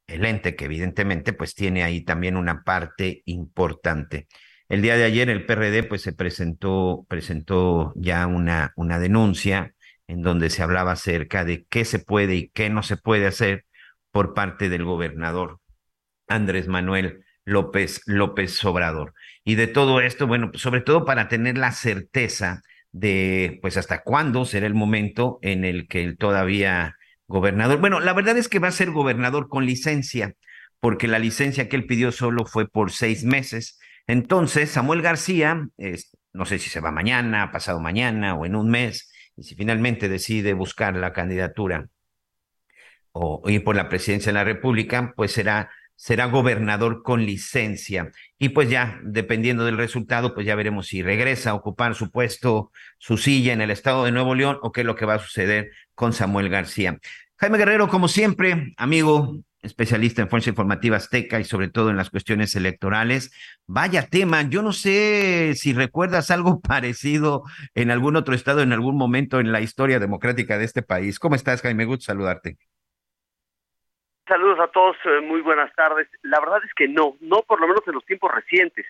El 0.06 0.26
ente 0.26 0.56
que 0.56 0.66
evidentemente 0.66 1.32
pues 1.32 1.54
tiene 1.54 1.84
ahí 1.84 2.02
también 2.02 2.36
una 2.36 2.64
parte 2.64 3.22
importante. 3.24 4.28
El 4.68 4.82
día 4.82 4.96
de 4.98 5.04
ayer 5.04 5.30
el 5.30 5.46
PRD 5.46 5.84
pues 5.84 6.02
se 6.02 6.12
presentó, 6.12 7.06
presentó 7.08 7.94
ya 7.96 8.26
una, 8.26 8.74
una 8.76 8.98
denuncia 8.98 9.74
en 10.10 10.22
donde 10.22 10.50
se 10.50 10.64
hablaba 10.64 10.92
acerca 10.92 11.44
de 11.44 11.66
qué 11.70 11.84
se 11.84 12.00
puede 12.00 12.34
y 12.34 12.48
qué 12.48 12.68
no 12.68 12.82
se 12.82 12.96
puede 12.96 13.28
hacer 13.28 13.64
por 14.10 14.34
parte 14.34 14.68
del 14.68 14.84
gobernador 14.84 15.60
Andrés 16.26 16.66
Manuel 16.66 17.24
López 17.44 18.02
López 18.06 18.64
Obrador. 18.64 19.14
Y 19.44 19.54
de 19.54 19.68
todo 19.68 20.00
esto, 20.00 20.26
bueno, 20.26 20.50
pues 20.50 20.62
sobre 20.62 20.80
todo 20.80 21.04
para 21.04 21.28
tener 21.28 21.56
la 21.56 21.70
certeza 21.70 22.62
de, 22.90 23.60
pues, 23.62 23.76
hasta 23.76 24.02
cuándo 24.02 24.44
será 24.44 24.66
el 24.66 24.74
momento 24.74 25.38
en 25.42 25.64
el 25.64 25.86
que 25.86 26.02
el 26.02 26.18
todavía 26.18 26.96
gobernador, 27.28 27.78
bueno, 27.78 28.00
la 28.00 28.12
verdad 28.12 28.36
es 28.36 28.48
que 28.48 28.58
va 28.58 28.66
a 28.66 28.72
ser 28.72 28.90
gobernador 28.90 29.48
con 29.48 29.64
licencia, 29.64 30.34
porque 30.80 31.06
la 31.06 31.20
licencia 31.20 31.68
que 31.68 31.76
él 31.76 31.86
pidió 31.86 32.10
solo 32.10 32.46
fue 32.46 32.68
por 32.68 32.90
seis 32.90 33.22
meses. 33.22 33.78
Entonces, 34.08 34.70
Samuel 34.70 35.02
García, 35.02 35.68
no 36.32 36.46
sé 36.46 36.58
si 36.58 36.68
se 36.68 36.80
va 36.80 36.90
mañana, 36.90 37.52
pasado 37.52 37.78
mañana 37.78 38.34
o 38.34 38.44
en 38.44 38.56
un 38.56 38.70
mes, 38.70 39.09
y 39.40 39.44
si 39.44 39.54
finalmente 39.54 40.10
decide 40.10 40.52
buscar 40.52 40.94
la 40.96 41.14
candidatura 41.14 41.88
o 43.12 43.42
ir 43.46 43.64
por 43.64 43.74
la 43.74 43.88
presidencia 43.88 44.30
de 44.30 44.38
la 44.38 44.44
República, 44.44 45.14
pues 45.16 45.32
será 45.32 45.70
será 45.96 46.26
gobernador 46.26 47.02
con 47.02 47.26
licencia. 47.26 48.10
Y 48.38 48.50
pues 48.50 48.70
ya, 48.70 48.98
dependiendo 49.02 49.66
del 49.66 49.76
resultado, 49.76 50.34
pues 50.34 50.46
ya 50.46 50.54
veremos 50.54 50.86
si 50.86 51.02
regresa 51.02 51.50
a 51.50 51.54
ocupar 51.54 51.94
su 51.94 52.10
puesto, 52.10 52.70
su 52.96 53.18
silla 53.18 53.52
en 53.52 53.60
el 53.60 53.70
estado 53.70 54.04
de 54.04 54.12
Nuevo 54.12 54.34
León 54.34 54.58
o 54.62 54.72
qué 54.72 54.80
es 54.80 54.86
lo 54.86 54.94
que 54.94 55.04
va 55.04 55.14
a 55.14 55.18
suceder 55.18 55.70
con 55.94 56.14
Samuel 56.14 56.48
García. 56.48 56.98
Jaime 57.36 57.58
Guerrero, 57.58 57.88
como 57.88 58.08
siempre, 58.08 58.72
amigo, 58.78 59.40
especialista 59.62 60.22
en 60.22 60.28
Fuerza 60.28 60.50
Informativa 60.50 60.96
Azteca 60.96 61.38
y 61.38 61.44
sobre 61.44 61.68
todo 61.68 61.90
en 61.90 61.96
las 61.96 62.10
cuestiones 62.10 62.54
electorales. 62.56 63.32
Vaya 63.66 64.06
tema, 64.06 64.42
yo 64.42 64.62
no 64.62 64.72
sé 64.72 65.54
si 65.54 65.72
recuerdas 65.72 66.30
algo 66.30 66.60
parecido 66.68 67.42
en 67.74 67.90
algún 67.90 68.16
otro 68.16 68.34
estado, 68.34 68.62
en 68.62 68.72
algún 68.72 68.96
momento 68.96 69.40
en 69.40 69.52
la 69.52 69.60
historia 69.60 69.98
democrática 69.98 70.58
de 70.58 70.64
este 70.64 70.82
país. 70.82 71.18
¿Cómo 71.18 71.34
estás, 71.34 71.62
Jaime? 71.62 71.84
Gusto 71.84 72.06
saludarte. 72.06 72.56
Saludos 74.26 74.60
a 74.60 74.68
todos, 74.68 74.96
eh, 75.06 75.20
muy 75.20 75.40
buenas 75.40 75.74
tardes. 75.74 76.08
La 76.22 76.38
verdad 76.38 76.60
es 76.64 76.72
que 76.74 76.86
no, 76.86 77.16
no 77.20 77.42
por 77.42 77.60
lo 77.60 77.66
menos 77.66 77.82
en 77.86 77.94
los 77.94 78.04
tiempos 78.04 78.30
recientes. 78.32 78.86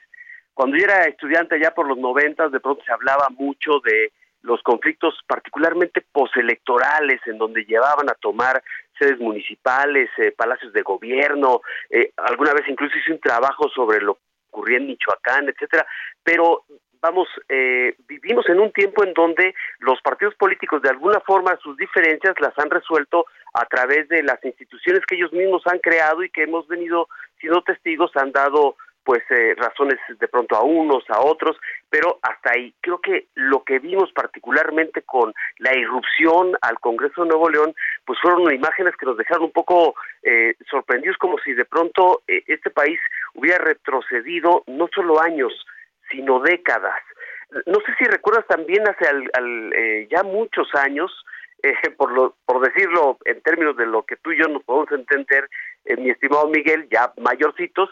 Cuando 0.52 0.76
yo 0.76 0.84
era 0.84 1.04
estudiante 1.06 1.54
allá 1.54 1.72
por 1.74 1.88
los 1.88 1.96
noventas, 1.96 2.52
de 2.52 2.60
pronto 2.60 2.84
se 2.84 2.92
hablaba 2.92 3.28
mucho 3.30 3.80
de 3.82 4.12
los 4.42 4.62
conflictos 4.62 5.14
particularmente 5.26 6.04
postelectorales, 6.12 7.20
en 7.26 7.38
donde 7.38 7.64
llevaban 7.64 8.08
a 8.10 8.14
tomar 8.14 8.62
sedes 9.00 9.18
municipales, 9.18 10.10
eh, 10.18 10.32
palacios 10.32 10.72
de 10.72 10.82
gobierno, 10.82 11.62
eh, 11.88 12.12
alguna 12.16 12.52
vez 12.52 12.68
incluso 12.68 12.96
hice 12.98 13.12
un 13.12 13.20
trabajo 13.20 13.68
sobre 13.70 14.00
lo 14.00 14.14
que 14.14 14.20
ocurría 14.50 14.78
en 14.78 14.86
Michoacán, 14.86 15.48
etcétera, 15.48 15.86
pero 16.22 16.64
vamos, 17.00 17.28
eh, 17.48 17.94
vivimos 18.06 18.48
en 18.48 18.60
un 18.60 18.72
tiempo 18.72 19.04
en 19.04 19.14
donde 19.14 19.54
los 19.78 20.00
partidos 20.02 20.34
políticos 20.34 20.82
de 20.82 20.90
alguna 20.90 21.20
forma 21.20 21.58
sus 21.62 21.76
diferencias 21.76 22.34
las 22.40 22.56
han 22.58 22.70
resuelto 22.70 23.24
a 23.54 23.64
través 23.66 24.08
de 24.08 24.22
las 24.22 24.44
instituciones 24.44 25.04
que 25.06 25.16
ellos 25.16 25.32
mismos 25.32 25.62
han 25.66 25.78
creado 25.78 26.22
y 26.22 26.30
que 26.30 26.42
hemos 26.42 26.68
venido 26.68 27.08
siendo 27.40 27.62
testigos, 27.62 28.14
han 28.16 28.32
dado 28.32 28.76
pues 29.04 29.22
eh, 29.30 29.54
razones 29.56 29.98
de 30.18 30.28
pronto 30.28 30.56
a 30.56 30.62
unos, 30.62 31.04
a 31.08 31.20
otros, 31.20 31.56
pero 31.88 32.18
hasta 32.22 32.52
ahí. 32.52 32.74
Creo 32.80 33.00
que 33.00 33.26
lo 33.34 33.64
que 33.64 33.78
vimos 33.78 34.12
particularmente 34.12 35.02
con 35.02 35.32
la 35.58 35.76
irrupción 35.76 36.56
al 36.62 36.78
Congreso 36.80 37.22
de 37.22 37.28
Nuevo 37.28 37.48
León, 37.48 37.74
pues 38.04 38.18
fueron 38.20 38.52
imágenes 38.52 38.96
que 38.96 39.06
nos 39.06 39.16
dejaron 39.16 39.44
un 39.44 39.52
poco 39.52 39.94
eh, 40.22 40.54
sorprendidos, 40.70 41.16
como 41.18 41.38
si 41.38 41.52
de 41.52 41.64
pronto 41.64 42.22
eh, 42.28 42.42
este 42.46 42.70
país 42.70 43.00
hubiera 43.34 43.58
retrocedido 43.58 44.64
no 44.66 44.88
solo 44.94 45.20
años, 45.20 45.52
sino 46.10 46.40
décadas. 46.40 47.00
No 47.66 47.80
sé 47.80 47.92
si 47.98 48.04
recuerdas 48.04 48.46
también 48.46 48.84
hace 48.88 49.06
eh, 49.76 50.08
ya 50.10 50.22
muchos 50.22 50.68
años, 50.74 51.12
eh, 51.62 51.72
por, 51.96 52.34
por 52.44 52.60
decirlo 52.60 53.18
en 53.24 53.40
términos 53.42 53.76
de 53.76 53.86
lo 53.86 54.04
que 54.04 54.16
tú 54.16 54.32
y 54.32 54.38
yo 54.38 54.48
nos 54.48 54.62
podemos 54.64 54.90
entender, 54.92 55.48
mi 55.98 56.10
estimado 56.10 56.46
Miguel, 56.48 56.88
ya 56.90 57.12
mayorcitos, 57.16 57.88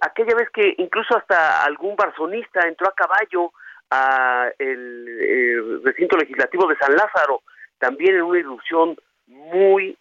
aquella 0.00 0.34
vez 0.34 0.50
que 0.50 0.74
incluso 0.78 1.16
hasta 1.16 1.64
algún 1.64 1.96
barzonista 1.96 2.66
entró 2.66 2.88
a 2.88 2.94
caballo 2.94 3.52
a 3.90 4.48
el 4.58 5.82
recinto 5.84 6.16
legislativo 6.16 6.66
de 6.66 6.76
San 6.76 6.94
Lázaro, 6.94 7.42
también 7.78 8.16
en 8.16 8.22
una 8.22 8.38
irrupción 8.38 8.96
muy 9.26 9.96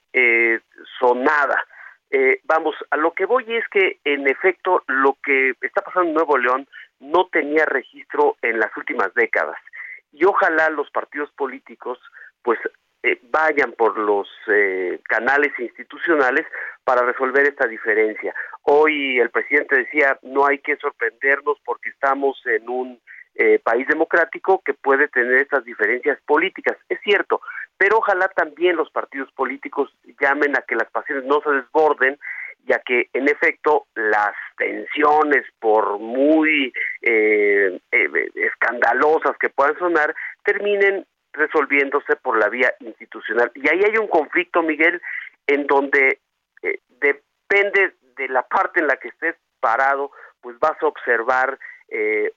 sonada. 1.00 1.64
vamos, 2.44 2.76
a 2.92 2.98
lo 2.98 3.14
que 3.14 3.26
voy 3.26 3.46
es 3.56 3.68
que 3.70 4.00
en 4.04 4.28
efecto 4.28 4.84
lo 4.88 5.18
que 5.24 5.54
está 5.62 5.82
pasando 5.82 6.10
en 6.10 6.16
Nuevo 6.16 6.38
León 6.38 6.68
no 7.00 7.28
tenía 7.32 7.66
registro 7.66 8.36
en 8.42 8.60
las 8.60 8.76
últimas 8.76 9.14
décadas. 9.14 9.58
Y 10.12 10.26
ojalá 10.26 10.70
los 10.70 10.90
partidos 10.92 11.32
políticos 11.32 12.00
pues 12.42 12.60
eh, 13.04 13.20
vayan 13.32 13.74
por 13.74 13.98
los 13.98 14.28
eh, 14.48 15.00
canales 15.04 15.52
institucionales 15.58 16.46
para 16.84 17.04
resolver 17.04 17.46
esta 17.48 17.68
diferencia. 17.68 18.34
Hoy 18.64 19.20
el 19.20 19.30
presidente 19.30 19.78
decía 19.78 20.18
no 20.24 20.46
hay 20.46 20.60
que 20.60 20.76
sorprendernos 20.78 21.58
porque 21.66 21.90
estamos 21.90 22.42
en 22.46 22.70
un 22.70 23.00
eh, 23.36 23.60
país 23.60 23.88
democrático 23.88 24.62
que 24.66 24.74
puede 24.74 25.08
tener 25.08 25.36
estas 25.36 25.64
diferencias 25.64 26.20
políticas. 26.26 26.78
Es 26.90 27.00
cierto, 27.02 27.42
pero 27.78 28.00
ojalá 28.00 28.28
también 28.30 28.76
los 28.76 28.90
partidos 28.92 29.32
políticos 29.32 29.90
llamen 30.20 30.58
a 30.58 30.62
que 30.62 30.76
las 30.76 30.90
pasiones 30.92 31.24
no 31.26 31.42
se 31.42 31.52
desborden 31.52 32.20
ya 32.70 32.80
que 32.86 33.10
en 33.14 33.28
efecto 33.28 33.88
las 33.96 34.34
tensiones, 34.58 35.44
por 35.60 36.00
muy 36.00 36.72
eh, 37.02 37.80
eh, 37.92 38.30
escandalosas 38.36 39.36
que 39.40 39.50
puedan 39.50 39.78
sonar, 39.80 40.14
terminen 40.44 41.06
resolviéndose 41.34 42.16
por 42.18 42.38
la 42.38 42.50
vía 42.50 42.74
institucional. 42.80 43.52
Y 43.56 43.68
ahí 43.70 43.80
hay 43.84 43.98
un 43.98 44.08
conflicto, 44.08 44.62
Miguel, 44.62 45.02
en 45.48 45.68
donde 45.68 46.20
eh, 46.62 46.80
depende 46.88 47.96
de 48.16 48.28
la 48.30 48.44
parte 48.44 48.80
en 48.80 48.88
la 48.88 48.98
que 48.98 49.10
estés 49.10 49.36
parado, 49.60 50.12
pues 50.42 50.58
vas 50.60 50.82
a 50.82 50.88
observar 50.88 51.58
que, 51.88 52.32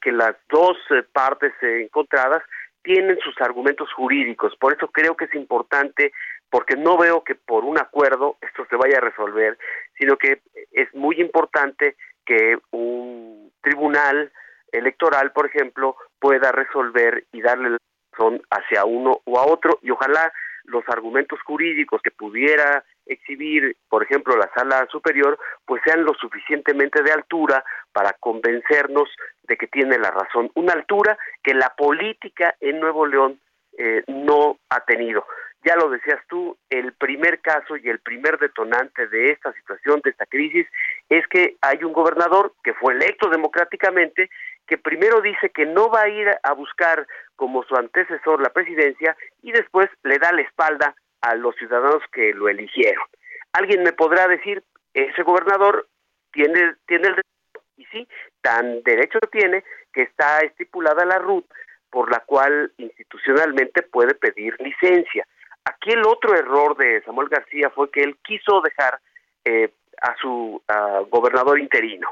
que 0.00 0.12
las 0.12 0.34
dos 0.48 0.76
partes 1.12 1.52
encontradas 1.62 2.42
tienen 2.82 3.18
sus 3.20 3.40
argumentos 3.40 3.92
jurídicos. 3.92 4.54
Por 4.56 4.74
eso 4.74 4.88
creo 4.88 5.16
que 5.16 5.24
es 5.24 5.34
importante 5.34 6.12
porque 6.50 6.76
no 6.76 6.96
veo 6.96 7.24
que 7.24 7.34
por 7.34 7.64
un 7.64 7.78
acuerdo 7.78 8.36
esto 8.40 8.66
se 8.70 8.76
vaya 8.76 8.98
a 8.98 9.00
resolver, 9.00 9.58
sino 9.98 10.16
que 10.16 10.42
es 10.70 10.94
muy 10.94 11.20
importante 11.20 11.96
que 12.24 12.58
un 12.70 13.50
tribunal 13.60 14.30
electoral, 14.70 15.32
por 15.32 15.46
ejemplo, 15.46 15.96
pueda 16.20 16.52
resolver 16.52 17.24
y 17.32 17.40
darle 17.40 17.76
razón 18.14 18.42
hacia 18.50 18.84
uno 18.84 19.20
o 19.24 19.38
a 19.38 19.46
otro 19.46 19.78
y 19.82 19.90
ojalá 19.90 20.32
los 20.64 20.82
argumentos 20.88 21.38
jurídicos 21.42 22.00
que 22.02 22.10
pudiera 22.10 22.84
exhibir, 23.06 23.76
por 23.88 24.02
ejemplo, 24.02 24.34
la 24.36 24.50
sala 24.54 24.86
superior, 24.90 25.38
pues 25.66 25.82
sean 25.84 26.04
lo 26.04 26.14
suficientemente 26.14 27.02
de 27.02 27.12
altura 27.12 27.62
para 27.92 28.14
convencernos 28.14 29.10
de 29.42 29.56
que 29.58 29.66
tiene 29.66 29.98
la 29.98 30.10
razón. 30.10 30.50
Una 30.54 30.72
altura 30.72 31.18
que 31.42 31.52
la 31.52 31.74
política 31.76 32.54
en 32.60 32.80
Nuevo 32.80 33.04
León 33.04 33.38
eh, 33.76 34.04
no 34.06 34.58
ha 34.70 34.80
tenido 34.80 35.26
ya 35.64 35.76
lo 35.76 35.88
decías 35.88 36.20
tú, 36.28 36.56
el 36.68 36.92
primer 36.92 37.40
caso 37.40 37.76
y 37.76 37.88
el 37.88 37.98
primer 37.98 38.38
detonante 38.38 39.08
de 39.08 39.30
esta 39.30 39.52
situación, 39.54 40.00
de 40.04 40.10
esta 40.10 40.26
crisis, 40.26 40.66
es 41.08 41.26
que 41.28 41.56
hay 41.62 41.82
un 41.82 41.92
gobernador 41.92 42.52
que 42.62 42.74
fue 42.74 42.92
electo 42.92 43.30
democráticamente, 43.30 44.28
que 44.66 44.78
primero 44.78 45.20
dice 45.20 45.50
que 45.50 45.66
no 45.66 45.88
va 45.90 46.02
a 46.02 46.08
ir 46.08 46.28
a 46.42 46.52
buscar 46.52 47.06
como 47.36 47.62
su 47.64 47.76
antecesor 47.76 48.40
la 48.40 48.52
presidencia 48.52 49.16
y 49.42 49.52
después 49.52 49.88
le 50.02 50.18
da 50.18 50.32
la 50.32 50.42
espalda 50.42 50.94
a 51.20 51.34
los 51.34 51.54
ciudadanos 51.56 52.02
que 52.12 52.32
lo 52.32 52.48
eligieron. 52.48 53.04
Alguien 53.52 53.82
me 53.82 53.92
podrá 53.92 54.26
decir, 54.28 54.62
ese 54.92 55.22
gobernador 55.22 55.86
tiene, 56.32 56.74
tiene 56.86 57.08
el 57.08 57.14
derecho, 57.14 57.64
y 57.76 57.84
sí, 57.86 58.08
tan 58.40 58.82
derecho 58.82 59.18
tiene 59.30 59.64
que 59.92 60.02
está 60.02 60.40
estipulada 60.40 61.04
la 61.04 61.18
ruta 61.18 61.54
por 61.90 62.10
la 62.10 62.20
cual 62.20 62.72
institucionalmente 62.76 63.82
puede 63.82 64.14
pedir 64.14 64.56
licencia. 64.58 65.26
Aquí 65.64 65.90
el 65.90 66.04
otro 66.04 66.34
error 66.34 66.76
de 66.76 67.00
Samuel 67.02 67.28
García 67.28 67.70
fue 67.70 67.90
que 67.90 68.02
él 68.02 68.16
quiso 68.24 68.60
dejar 68.60 68.98
eh, 69.44 69.70
a 70.02 70.16
su 70.16 70.60
gobernador 71.08 71.60
interino, 71.60 72.08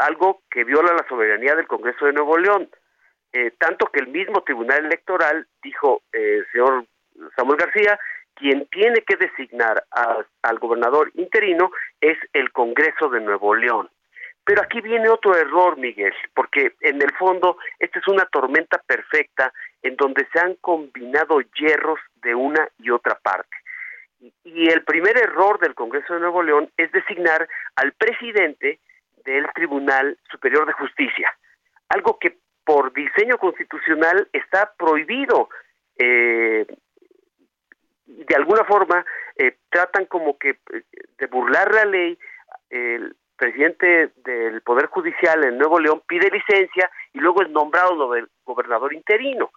algo 0.00 0.42
que 0.50 0.64
viola 0.64 0.92
la 0.94 1.06
soberanía 1.08 1.54
del 1.54 1.66
Congreso 1.66 2.06
de 2.06 2.12
Nuevo 2.12 2.38
León, 2.38 2.68
eh, 3.32 3.52
tanto 3.58 3.86
que 3.86 4.00
el 4.00 4.08
mismo 4.08 4.42
Tribunal 4.42 4.86
Electoral 4.86 5.46
dijo, 5.62 6.02
eh, 6.12 6.42
señor 6.52 6.84
Samuel 7.36 7.58
García, 7.58 7.98
quien 8.34 8.66
tiene 8.66 9.02
que 9.02 9.16
designar 9.16 9.84
al 10.42 10.58
gobernador 10.58 11.10
interino 11.14 11.70
es 12.00 12.16
el 12.32 12.50
Congreso 12.52 13.08
de 13.10 13.20
Nuevo 13.20 13.54
León. 13.54 13.90
Pero 14.44 14.62
aquí 14.62 14.80
viene 14.80 15.08
otro 15.10 15.36
error, 15.36 15.76
Miguel, 15.76 16.14
porque 16.34 16.72
en 16.80 17.02
el 17.02 17.12
fondo 17.12 17.58
esta 17.78 17.98
es 17.98 18.08
una 18.08 18.24
tormenta 18.24 18.78
perfecta 18.78 19.52
en 19.82 19.96
donde 19.96 20.26
se 20.32 20.40
han 20.40 20.54
combinado 20.56 21.40
hierros 21.40 22.00
de 22.22 22.34
una 22.34 22.66
y 22.78 22.90
otra 22.90 23.16
parte. 23.16 23.54
Y 24.44 24.68
el 24.68 24.82
primer 24.84 25.16
error 25.18 25.60
del 25.60 25.74
Congreso 25.74 26.14
de 26.14 26.20
Nuevo 26.20 26.42
León 26.42 26.70
es 26.76 26.90
designar 26.92 27.46
al 27.76 27.92
presidente 27.92 28.80
del 29.24 29.46
Tribunal 29.54 30.18
Superior 30.30 30.66
de 30.66 30.72
Justicia, 30.72 31.34
algo 31.88 32.18
que 32.18 32.38
por 32.64 32.92
diseño 32.92 33.36
constitucional 33.38 34.28
está 34.32 34.72
prohibido. 34.78 35.48
Eh, 35.96 36.66
de 38.06 38.34
alguna 38.34 38.64
forma 38.64 39.04
eh, 39.36 39.58
tratan 39.70 40.06
como 40.06 40.38
que 40.38 40.50
eh, 40.50 40.84
de 41.18 41.26
burlar 41.26 41.72
la 41.74 41.84
ley, 41.84 42.18
el 42.68 43.16
presidente 43.36 44.12
del 44.16 44.60
Poder 44.62 44.86
Judicial 44.86 45.44
en 45.44 45.58
Nuevo 45.58 45.80
León 45.80 46.02
pide 46.06 46.30
licencia 46.30 46.90
y 47.12 47.18
luego 47.18 47.42
es 47.42 47.50
nombrado 47.50 47.96
gobernador 48.44 48.92
interino. 48.92 49.50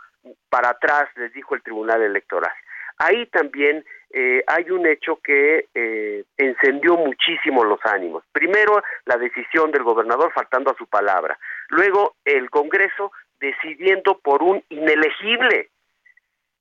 Para 0.50 0.70
atrás, 0.70 1.10
les 1.18 1.34
dijo 1.34 1.54
el 1.54 1.64
Tribunal 1.64 2.02
Electoral. 2.02 2.54
Ahí 2.98 3.26
también 3.28 3.84
eh, 4.16 4.44
hay 4.46 4.70
un 4.70 4.86
hecho 4.86 5.16
que 5.24 5.66
eh, 5.74 6.24
encendió 6.38 6.96
muchísimo 6.98 7.64
los 7.64 7.80
ánimos. 7.84 8.24
Primero, 8.32 8.84
la 9.06 9.18
decisión 9.18 9.72
del 9.72 9.82
gobernador 9.82 10.32
faltando 10.32 10.70
a 10.70 10.78
su 10.78 10.86
palabra. 10.86 11.40
Luego, 11.70 12.14
el 12.24 12.52
Congreso 12.52 13.12
decidiendo 13.40 14.20
por 14.20 14.44
un 14.44 14.64
inelegible. 14.70 15.72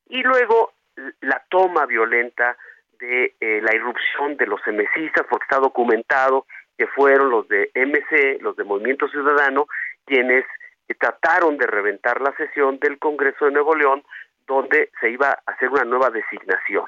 Y 0.08 0.22
luego, 0.22 0.72
la 1.20 1.42
toma 1.50 1.84
violenta 1.84 2.56
de 2.98 3.34
eh, 3.38 3.60
la 3.62 3.74
irrupción 3.74 4.38
de 4.38 4.46
los 4.46 4.60
MCistas, 4.66 5.26
porque 5.28 5.44
está 5.44 5.58
documentado 5.58 6.46
que 6.78 6.86
fueron 6.86 7.28
los 7.28 7.46
de 7.48 7.70
MC, 7.74 8.40
los 8.40 8.56
de 8.56 8.64
Movimiento 8.64 9.08
Ciudadano, 9.08 9.66
quienes 10.06 10.46
trataron 10.98 11.58
de 11.58 11.66
reventar 11.66 12.22
la 12.22 12.34
sesión 12.36 12.78
del 12.78 12.98
Congreso 12.98 13.44
de 13.44 13.52
Nuevo 13.52 13.74
León, 13.74 14.02
donde 14.46 14.90
se 15.00 15.10
iba 15.10 15.28
a 15.30 15.52
hacer 15.52 15.68
una 15.68 15.84
nueva 15.84 16.08
designación. 16.08 16.86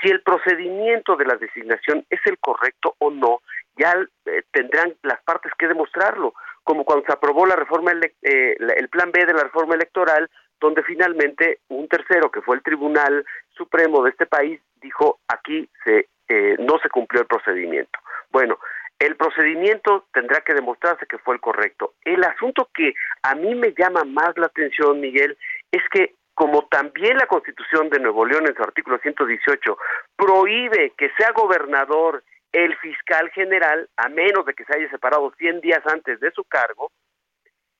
Si 0.00 0.08
el 0.08 0.22
procedimiento 0.22 1.16
de 1.16 1.24
la 1.24 1.36
designación 1.36 2.06
es 2.10 2.20
el 2.26 2.38
correcto 2.38 2.94
o 2.98 3.10
no, 3.10 3.40
ya 3.76 3.94
eh, 4.26 4.42
tendrán 4.52 4.94
las 5.02 5.22
partes 5.22 5.52
que 5.58 5.68
demostrarlo, 5.68 6.34
como 6.62 6.84
cuando 6.84 7.04
se 7.06 7.12
aprobó 7.12 7.46
la 7.46 7.56
reforma 7.56 7.92
eh, 7.92 8.56
el 8.58 8.88
plan 8.88 9.10
B 9.12 9.24
de 9.24 9.34
la 9.34 9.44
reforma 9.44 9.74
electoral, 9.74 10.28
donde 10.60 10.82
finalmente 10.82 11.60
un 11.68 11.88
tercero, 11.88 12.30
que 12.30 12.42
fue 12.42 12.56
el 12.56 12.62
Tribunal 12.62 13.24
Supremo 13.56 14.02
de 14.02 14.10
este 14.10 14.26
país, 14.26 14.60
dijo 14.80 15.20
aquí 15.28 15.68
se 15.84 16.08
eh, 16.28 16.56
no 16.58 16.78
se 16.82 16.90
cumplió 16.90 17.22
el 17.22 17.26
procedimiento. 17.26 17.98
Bueno, 18.30 18.58
el 18.98 19.16
procedimiento 19.16 20.06
tendrá 20.12 20.42
que 20.42 20.52
demostrarse 20.52 21.06
que 21.06 21.18
fue 21.18 21.34
el 21.34 21.40
correcto. 21.40 21.94
El 22.04 22.22
asunto 22.22 22.68
que 22.74 22.92
a 23.22 23.34
mí 23.34 23.54
me 23.54 23.72
llama 23.72 24.04
más 24.04 24.36
la 24.36 24.46
atención, 24.46 25.00
Miguel, 25.00 25.38
es 25.72 25.82
que 25.90 26.16
como 26.38 26.68
también 26.68 27.16
la 27.16 27.26
Constitución 27.26 27.90
de 27.90 27.98
Nuevo 27.98 28.24
León 28.24 28.46
en 28.46 28.54
su 28.54 28.62
artículo 28.62 28.96
118 28.98 29.76
prohíbe 30.14 30.92
que 30.96 31.10
sea 31.18 31.32
gobernador 31.32 32.22
el 32.52 32.76
fiscal 32.76 33.28
general, 33.30 33.88
a 33.96 34.08
menos 34.08 34.46
de 34.46 34.54
que 34.54 34.64
se 34.64 34.76
haya 34.76 34.88
separado 34.88 35.32
100 35.36 35.60
días 35.60 35.84
antes 35.92 36.20
de 36.20 36.30
su 36.30 36.44
cargo, 36.44 36.92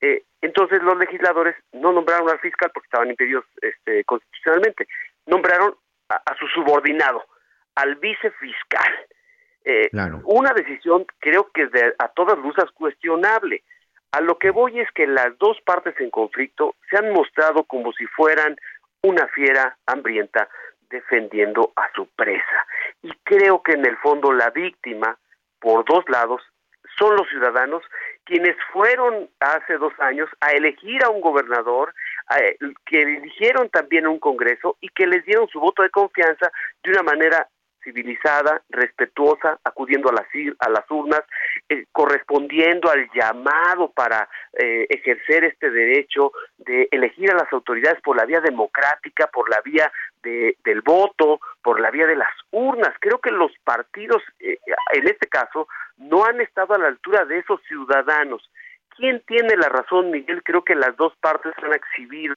eh, 0.00 0.24
entonces 0.40 0.82
los 0.82 0.98
legisladores 0.98 1.54
no 1.72 1.92
nombraron 1.92 2.28
al 2.30 2.40
fiscal 2.40 2.72
porque 2.74 2.88
estaban 2.88 3.10
impedidos 3.10 3.44
este, 3.62 4.02
constitucionalmente, 4.02 4.88
nombraron 5.26 5.76
a, 6.08 6.34
su 6.36 6.48
subordinado, 6.48 7.24
al 7.76 7.94
vicefiscal. 7.94 9.06
Eh, 9.64 9.88
Una 10.24 10.52
decisión 10.52 11.06
creo 11.20 11.48
que 11.54 11.68
de, 11.68 11.94
a 11.96 12.08
todas 12.08 12.36
luces 12.38 12.68
cuestionable. 12.72 13.62
A 14.12 14.20
lo 14.20 14.38
que 14.38 14.50
voy 14.50 14.80
es 14.80 14.90
que 14.92 15.06
las 15.06 15.36
dos 15.38 15.60
partes 15.64 15.94
en 16.00 16.10
conflicto 16.10 16.74
se 16.88 16.96
han 16.96 17.12
mostrado 17.12 17.64
como 17.64 17.92
si 17.92 18.06
fueran 18.06 18.56
una 19.02 19.28
fiera 19.28 19.76
hambrienta 19.86 20.48
defendiendo 20.90 21.72
a 21.76 21.90
su 21.94 22.06
presa. 22.06 22.66
Y 23.02 23.12
creo 23.24 23.62
que 23.62 23.72
en 23.72 23.84
el 23.84 23.96
fondo 23.98 24.32
la 24.32 24.50
víctima, 24.50 25.18
por 25.60 25.84
dos 25.84 26.04
lados, 26.08 26.42
son 26.98 27.16
los 27.16 27.28
ciudadanos 27.28 27.82
quienes 28.24 28.56
fueron 28.72 29.28
hace 29.40 29.78
dos 29.78 29.92
años 29.98 30.28
a 30.40 30.52
elegir 30.52 31.02
a 31.04 31.10
un 31.10 31.20
gobernador, 31.20 31.94
que 32.84 33.02
eligieron 33.02 33.70
también 33.70 34.06
un 34.06 34.18
Congreso 34.18 34.76
y 34.80 34.88
que 34.90 35.06
les 35.06 35.24
dieron 35.24 35.48
su 35.48 35.60
voto 35.60 35.82
de 35.82 35.90
confianza 35.90 36.50
de 36.82 36.90
una 36.90 37.02
manera 37.02 37.48
civilizada, 37.82 38.62
respetuosa, 38.68 39.58
acudiendo 39.64 40.10
a 40.10 40.12
las, 40.12 40.26
a 40.58 40.68
las 40.68 40.90
urnas, 40.90 41.22
eh, 41.68 41.86
correspondiendo 41.92 42.90
al 42.90 43.08
llamado 43.14 43.90
para 43.90 44.28
eh, 44.52 44.86
ejercer 44.88 45.44
este 45.44 45.70
derecho 45.70 46.32
de 46.58 46.88
elegir 46.90 47.30
a 47.30 47.36
las 47.36 47.52
autoridades 47.52 48.00
por 48.02 48.16
la 48.16 48.24
vía 48.24 48.40
democrática, 48.40 49.28
por 49.28 49.48
la 49.50 49.60
vía 49.62 49.90
de, 50.22 50.56
del 50.64 50.82
voto, 50.82 51.40
por 51.62 51.80
la 51.80 51.90
vía 51.90 52.06
de 52.06 52.16
las 52.16 52.32
urnas. 52.50 52.94
Creo 53.00 53.18
que 53.18 53.30
los 53.30 53.52
partidos, 53.64 54.22
eh, 54.40 54.58
en 54.92 55.06
este 55.06 55.28
caso, 55.28 55.68
no 55.96 56.24
han 56.24 56.40
estado 56.40 56.74
a 56.74 56.78
la 56.78 56.88
altura 56.88 57.24
de 57.24 57.38
esos 57.38 57.60
ciudadanos. 57.68 58.50
¿Quién 58.96 59.22
tiene 59.26 59.56
la 59.56 59.68
razón, 59.68 60.10
Miguel? 60.10 60.42
Creo 60.42 60.64
que 60.64 60.74
las 60.74 60.96
dos 60.96 61.14
partes 61.20 61.52
han 61.62 61.72
exhibido 61.72 62.34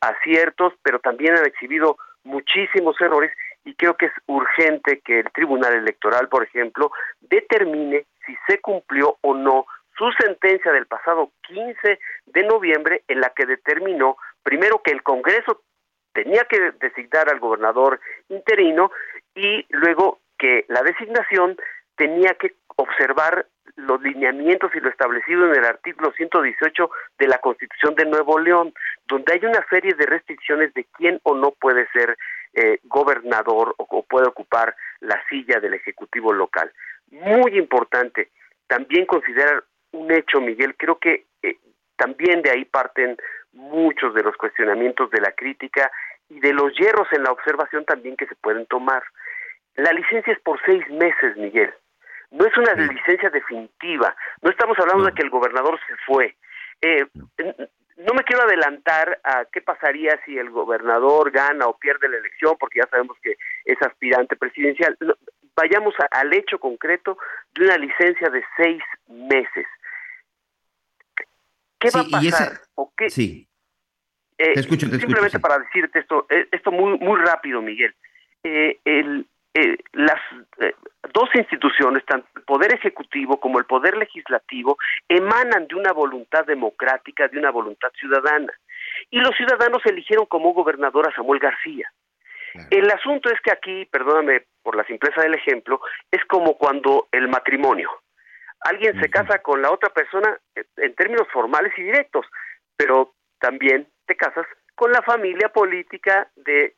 aciertos, 0.00 0.72
pero 0.82 1.00
también 1.00 1.36
han 1.36 1.44
exhibido 1.44 1.98
muchísimos 2.24 2.98
errores 3.00 3.30
y 3.64 3.74
creo 3.74 3.96
que 3.96 4.06
es 4.06 4.12
urgente 4.26 5.00
que 5.00 5.20
el 5.20 5.30
Tribunal 5.32 5.74
Electoral, 5.74 6.28
por 6.28 6.44
ejemplo, 6.44 6.92
determine 7.20 8.04
si 8.26 8.36
se 8.46 8.60
cumplió 8.60 9.18
o 9.22 9.34
no 9.34 9.66
su 9.96 10.10
sentencia 10.12 10.72
del 10.72 10.86
pasado 10.86 11.30
15 11.42 11.98
de 12.26 12.42
noviembre 12.44 13.04
en 13.08 13.20
la 13.20 13.30
que 13.30 13.46
determinó 13.46 14.16
primero 14.42 14.82
que 14.82 14.90
el 14.90 15.02
Congreso 15.02 15.62
tenía 16.12 16.44
que 16.44 16.72
designar 16.80 17.28
al 17.28 17.40
gobernador 17.40 18.00
interino 18.28 18.90
y 19.34 19.66
luego 19.70 20.20
que 20.38 20.64
la 20.68 20.82
designación 20.82 21.56
tenía 21.96 22.34
que 22.34 22.54
observar 22.76 23.46
los 23.76 24.00
lineamientos 24.02 24.70
y 24.74 24.80
lo 24.80 24.90
establecido 24.90 25.46
en 25.46 25.58
el 25.58 25.64
artículo 25.64 26.12
118 26.12 26.90
de 27.18 27.28
la 27.28 27.38
Constitución 27.38 27.94
de 27.94 28.04
Nuevo 28.04 28.38
León, 28.38 28.72
donde 29.06 29.32
hay 29.32 29.44
una 29.44 29.64
serie 29.68 29.94
de 29.94 30.06
restricciones 30.06 30.72
de 30.74 30.86
quién 30.96 31.20
o 31.24 31.34
no 31.34 31.52
puede 31.52 31.88
ser 31.92 32.16
eh, 32.54 32.78
gobernador 32.84 33.74
o, 33.78 34.02
puede 34.02 34.28
ocupar 34.28 34.74
la 35.00 35.20
silla 35.28 35.60
del 35.60 35.74
Ejecutivo 35.74 36.32
local. 36.32 36.72
Muy 37.10 37.58
importante 37.58 38.30
también 38.66 39.06
considerar 39.06 39.64
un 39.92 40.10
hecho, 40.10 40.40
Miguel, 40.40 40.74
creo 40.76 40.98
que 40.98 41.26
eh, 41.42 41.58
también 41.96 42.42
de 42.42 42.50
ahí 42.50 42.64
parten 42.64 43.16
muchos 43.52 44.14
de 44.14 44.22
los 44.22 44.36
cuestionamientos 44.36 45.10
de 45.10 45.20
la 45.20 45.32
crítica 45.32 45.90
y 46.28 46.40
de 46.40 46.52
los 46.52 46.72
hierros 46.76 47.06
en 47.12 47.22
la 47.22 47.30
observación 47.30 47.84
también 47.84 48.16
que 48.16 48.26
se 48.26 48.34
pueden 48.36 48.66
tomar. 48.66 49.02
La 49.76 49.92
licencia 49.92 50.32
es 50.32 50.40
por 50.40 50.60
seis 50.64 50.88
meses, 50.90 51.36
Miguel. 51.36 51.72
No 52.30 52.46
es 52.46 52.56
una 52.56 52.74
licencia 52.74 53.30
definitiva. 53.30 54.16
No 54.42 54.50
estamos 54.50 54.76
hablando 54.78 55.04
de 55.04 55.12
que 55.12 55.22
el 55.22 55.30
gobernador 55.30 55.78
se 55.86 55.94
fue. 56.06 56.36
Eh, 56.80 57.06
no 57.96 58.14
me 58.14 58.24
quiero 58.24 58.42
adelantar 58.42 59.20
a 59.22 59.44
qué 59.46 59.60
pasaría 59.60 60.20
si 60.24 60.36
el 60.36 60.50
gobernador 60.50 61.30
gana 61.30 61.66
o 61.66 61.78
pierde 61.78 62.08
la 62.08 62.16
elección, 62.16 62.56
porque 62.58 62.80
ya 62.80 62.88
sabemos 62.88 63.16
que 63.22 63.36
es 63.64 63.80
aspirante 63.82 64.36
presidencial. 64.36 64.96
Vayamos 65.56 65.94
al 66.10 66.32
hecho 66.32 66.58
concreto 66.58 67.16
de 67.54 67.64
una 67.64 67.78
licencia 67.78 68.28
de 68.30 68.42
seis 68.56 68.82
meses. 69.06 69.66
¿Qué 71.78 71.90
va 71.94 72.00
a 72.00 72.04
pasar? 72.10 72.60
¿O 72.74 72.92
qué? 72.96 73.10
Sí. 73.10 73.48
Eh, 74.36 74.60
simplemente 74.62 75.38
para 75.38 75.58
decirte 75.60 76.00
esto, 76.00 76.26
eh, 76.28 76.48
esto 76.50 76.72
muy 76.72 76.98
muy 76.98 77.20
rápido, 77.20 77.62
Miguel. 77.62 77.94
Eh, 78.42 78.80
el, 78.84 79.26
eh, 79.54 79.78
las 79.92 80.20
eh, 80.58 80.74
dos 81.12 81.28
instituciones, 81.34 82.04
tanto 82.04 82.26
el 82.36 82.42
Poder 82.42 82.74
Ejecutivo 82.74 83.38
como 83.38 83.60
el 83.60 83.66
Poder 83.66 83.96
Legislativo, 83.96 84.76
emanan 85.08 85.68
de 85.68 85.76
una 85.76 85.92
voluntad 85.92 86.44
democrática, 86.44 87.28
de 87.28 87.38
una 87.38 87.50
voluntad 87.50 87.90
ciudadana. 87.98 88.52
Y 89.10 89.20
los 89.20 89.36
ciudadanos 89.36 89.80
eligieron 89.86 90.26
como 90.26 90.52
gobernador 90.52 91.08
a 91.08 91.14
Samuel 91.14 91.38
García. 91.38 91.88
El 92.70 92.90
asunto 92.90 93.30
es 93.30 93.40
que 93.40 93.52
aquí, 93.52 93.84
perdóname 93.86 94.44
por 94.62 94.76
la 94.76 94.84
simpleza 94.84 95.22
del 95.22 95.34
ejemplo, 95.34 95.80
es 96.10 96.24
como 96.26 96.56
cuando 96.56 97.08
el 97.10 97.28
matrimonio. 97.28 97.90
Alguien 98.60 98.98
se 99.00 99.10
casa 99.10 99.38
con 99.40 99.60
la 99.60 99.70
otra 99.70 99.90
persona 99.90 100.38
eh, 100.56 100.64
en 100.78 100.94
términos 100.94 101.28
formales 101.32 101.72
y 101.76 101.82
directos, 101.82 102.26
pero 102.76 103.14
también 103.38 103.88
te 104.06 104.16
casas 104.16 104.46
con 104.74 104.90
la 104.90 105.02
familia 105.02 105.48
política 105.50 106.28
de 106.36 106.74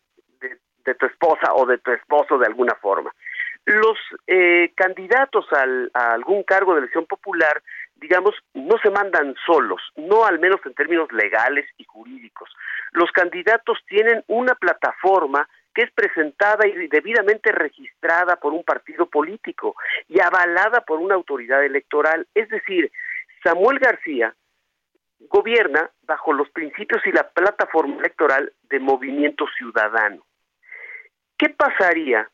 de 0.86 0.94
tu 0.94 1.06
esposa 1.06 1.52
o 1.54 1.66
de 1.66 1.78
tu 1.78 1.90
esposo 1.92 2.38
de 2.38 2.46
alguna 2.46 2.74
forma. 2.76 3.12
Los 3.66 3.98
eh, 4.26 4.72
candidatos 4.76 5.44
a 5.52 6.12
algún 6.12 6.44
cargo 6.44 6.72
de 6.72 6.80
elección 6.80 7.04
popular, 7.06 7.62
digamos, 7.96 8.34
no 8.54 8.78
se 8.78 8.90
mandan 8.90 9.34
solos, 9.44 9.82
no 9.96 10.24
al 10.24 10.38
menos 10.38 10.60
en 10.64 10.74
términos 10.74 11.10
legales 11.12 11.66
y 11.76 11.84
jurídicos. 11.84 12.48
Los 12.92 13.10
candidatos 13.10 13.78
tienen 13.88 14.22
una 14.28 14.54
plataforma 14.54 15.48
que 15.74 15.82
es 15.82 15.90
presentada 15.92 16.66
y 16.66 16.88
debidamente 16.88 17.52
registrada 17.52 18.36
por 18.36 18.54
un 18.54 18.64
partido 18.64 19.06
político 19.06 19.74
y 20.08 20.20
avalada 20.20 20.80
por 20.82 21.00
una 21.00 21.16
autoridad 21.16 21.62
electoral. 21.64 22.26
Es 22.34 22.48
decir, 22.48 22.90
Samuel 23.42 23.78
García 23.78 24.34
gobierna 25.28 25.90
bajo 26.02 26.32
los 26.32 26.48
principios 26.50 27.02
y 27.06 27.12
la 27.12 27.28
plataforma 27.28 27.96
electoral 27.98 28.52
de 28.70 28.78
Movimiento 28.78 29.46
Ciudadano. 29.58 30.24
¿Qué 31.38 31.50
pasaría 31.50 32.28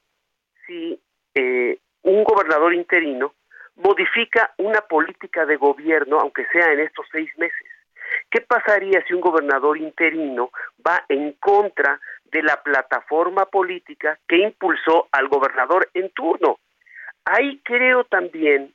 si 0.67 1.01
eh, 1.35 1.79
un 2.03 2.25
gobernador 2.25 2.75
interino 2.75 3.35
modifica 3.77 4.53
una 4.59 4.81
política 4.83 5.45
de 5.47 5.57
gobierno, 5.57 6.21
aunque 6.21 6.47
sea 6.53 6.73
en 6.73 6.81
estos 6.81 7.07
seis 7.11 7.31
meses? 7.37 7.67
¿Qué 8.31 8.41
pasaría 8.41 9.05
si 9.07 9.15
un 9.15 9.21
gobernador 9.21 9.79
interino 9.79 10.51
va 10.87 11.05
en 11.09 11.33
contra 11.33 12.01
de 12.25 12.43
la 12.43 12.63
plataforma 12.63 13.47
política 13.47 14.19
que 14.29 14.39
impulsó 14.39 15.09
al 15.13 15.29
gobernador 15.29 15.89
en 15.95 16.11
turno? 16.11 16.59
Ahí 17.25 17.61
creo 17.65 18.05
también 18.05 18.73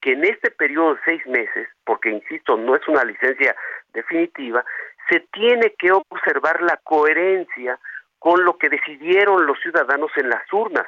que 0.00 0.12
en 0.12 0.24
este 0.24 0.50
periodo 0.50 0.94
de 0.94 1.00
seis 1.04 1.26
meses, 1.26 1.68
porque 1.84 2.10
insisto, 2.10 2.56
no 2.56 2.76
es 2.76 2.86
una 2.88 3.04
licencia 3.04 3.56
definitiva, 3.92 4.64
se 5.10 5.20
tiene 5.32 5.74
que 5.78 5.92
observar 5.92 6.62
la 6.62 6.76
coherencia 6.78 7.78
con 8.26 8.44
lo 8.44 8.58
que 8.58 8.68
decidieron 8.68 9.46
los 9.46 9.56
ciudadanos 9.60 10.10
en 10.16 10.28
las 10.28 10.52
urnas. 10.52 10.84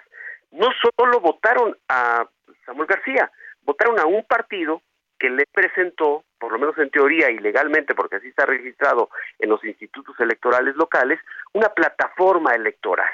No 0.51 0.67
solo 0.83 1.21
votaron 1.21 1.79
a 1.89 2.27
Samuel 2.67 2.89
García, 2.89 3.31
votaron 3.63 4.01
a 4.01 4.07
un 4.07 4.25
partido 4.25 4.83
que 5.21 5.31
le 5.31 5.45
presentó, 5.47 6.25
por 6.41 6.51
lo 6.51 6.59
menos 6.59 6.77
en 6.79 6.91
teoría 6.91 7.31
y 7.31 7.39
legalmente, 7.39 7.95
porque 7.95 8.17
así 8.17 8.27
está 8.27 8.45
registrado 8.45 9.11
en 9.39 9.51
los 9.51 9.63
institutos 9.63 10.19
electorales 10.19 10.75
locales, 10.75 11.21
una 11.53 11.69
plataforma 11.69 12.57
electoral. 12.57 13.13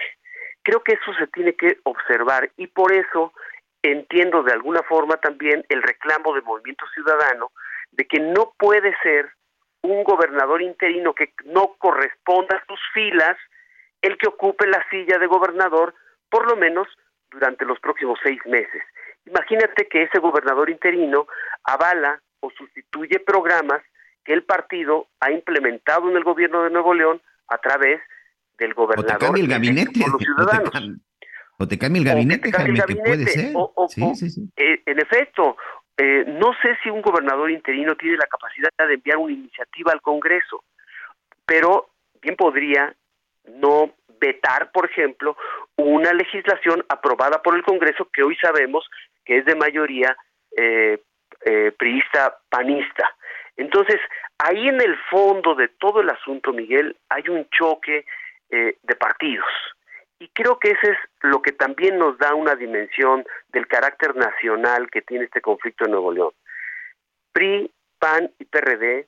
Creo 0.63 0.83
que 0.83 0.95
eso 0.95 1.13
se 1.19 1.27
tiene 1.27 1.53
que 1.53 1.81
observar 1.83 2.51
y 2.57 2.69
por 2.69 2.95
eso 2.95 3.35
entiendo 3.83 4.43
de 4.43 4.53
alguna 4.53 4.83
forma 4.85 5.19
también 5.19 5.67
el 5.69 5.83
reclamo 5.83 6.33
del 6.33 6.45
movimiento 6.45 6.87
ciudadano 6.95 7.53
de 7.93 8.07
que 8.07 8.21
no 8.21 8.55
puede 8.59 8.97
ser 9.03 9.31
un 9.83 10.03
gobernador 10.03 10.63
interino 10.63 11.13
que 11.13 11.35
no 11.45 11.75
corresponda 11.77 12.57
a 12.57 12.65
sus 12.65 12.81
filas 12.95 13.37
el 14.07 14.19
que 14.19 14.29
ocupe 14.29 14.67
la 14.67 14.85
silla 14.91 15.19
de 15.19 15.27
gobernador 15.27 15.95
por 16.29 16.47
lo 16.49 16.57
menos 16.57 16.87
durante 17.31 17.65
los 17.65 17.81
próximos 17.81 18.19
seis 18.23 18.39
meses. 18.47 18.83
Imagínate 19.27 19.89
que 19.89 20.03
ese 20.03 20.19
gobernador 20.19 20.69
interino 20.69 21.27
avala 21.65 22.21
o 22.41 22.51
sustituye 22.51 23.19
programas 23.21 23.83
que 24.25 24.35
el 24.35 24.45
partido 24.45 25.09
ha 25.21 25.31
implementado 25.31 26.11
en 26.11 26.17
el 26.17 26.25
gobierno 26.25 26.63
de 26.65 26.71
Nuevo 26.71 26.93
León 26.93 27.21
a 27.49 27.59
través 27.59 28.01
del 28.59 28.75
gobernador. 28.75 29.15
O 29.15 29.19
te 29.19 29.25
cambia 29.25 29.43
el 29.43 29.49
gabinete. 29.51 30.01
O 31.59 31.69
te, 31.69 31.79
cambia 31.79 32.01
el 32.01 32.07
gabinete, 32.07 32.53
Jaime, 32.53 32.81
que 32.87 32.97
puede 32.97 33.27
ser. 33.27 33.53
sí, 33.89 34.15
sí, 34.17 34.31
sí. 34.31 34.51
En 34.57 34.99
efecto, 34.99 35.57
eh, 35.97 36.25
no 36.27 36.53
sé 36.61 36.77
si 36.83 36.91
un 36.91 37.01
gobernador 37.01 37.51
interino 37.51 37.95
tiene 37.95 38.17
la 38.17 38.27
capacidad 38.27 38.71
de 38.77 38.95
enviar 38.95 39.17
una 39.19 39.33
iniciativa 39.33 39.93
al 39.93 40.03
Congreso, 40.03 40.65
pero 41.47 41.89
bien 42.21 42.37
podría 42.37 42.95
no 43.47 43.95
vetar, 44.21 44.71
por 44.73 44.91
ejemplo, 44.91 45.37
una 45.77 46.13
legislación 46.13 46.85
aprobada 46.89 47.43
por 47.43 47.57
el 47.57 47.63
Congreso 47.63 48.09
que 48.13 48.23
hoy 48.23 48.37
sabemos 48.37 48.89
que 49.25 49.39
es 49.39 49.45
de 49.45 49.55
mayoría 49.55 50.17
eh, 50.57 51.01
eh, 51.45 51.73
priista 51.77 52.39
panista. 52.49 53.15
Entonces, 53.57 54.01
ahí 54.39 54.69
en 54.69 54.81
el 54.81 54.97
fondo 55.11 55.55
de 55.55 55.69
todo 55.69 56.01
el 56.01 56.11
asunto, 56.11 56.53
Miguel, 56.53 56.97
hay 57.09 57.29
un 57.29 57.49
choque 57.51 58.05
eh, 58.51 58.77
de 58.83 58.97
partidos. 58.97 59.47
Y 60.19 60.29
creo 60.29 60.59
que 60.59 60.71
eso 60.71 60.93
es 60.93 60.99
lo 61.23 61.43
que 61.43 61.53
también 61.53 61.99
nos 61.99 62.17
da 62.19 62.35
una 62.35 62.55
dimensión 62.55 63.25
del 63.49 63.67
carácter 63.67 64.17
nacional 64.17 64.91
que 64.91 65.03
tiene 65.03 65.25
este 65.25 65.41
conflicto 65.41 65.85
en 65.85 65.91
Nuevo 65.91 66.13
León. 66.13 66.33
PRI, 67.33 67.71
PAN 67.99 68.31
y 68.39 68.45
PRD 68.45 69.07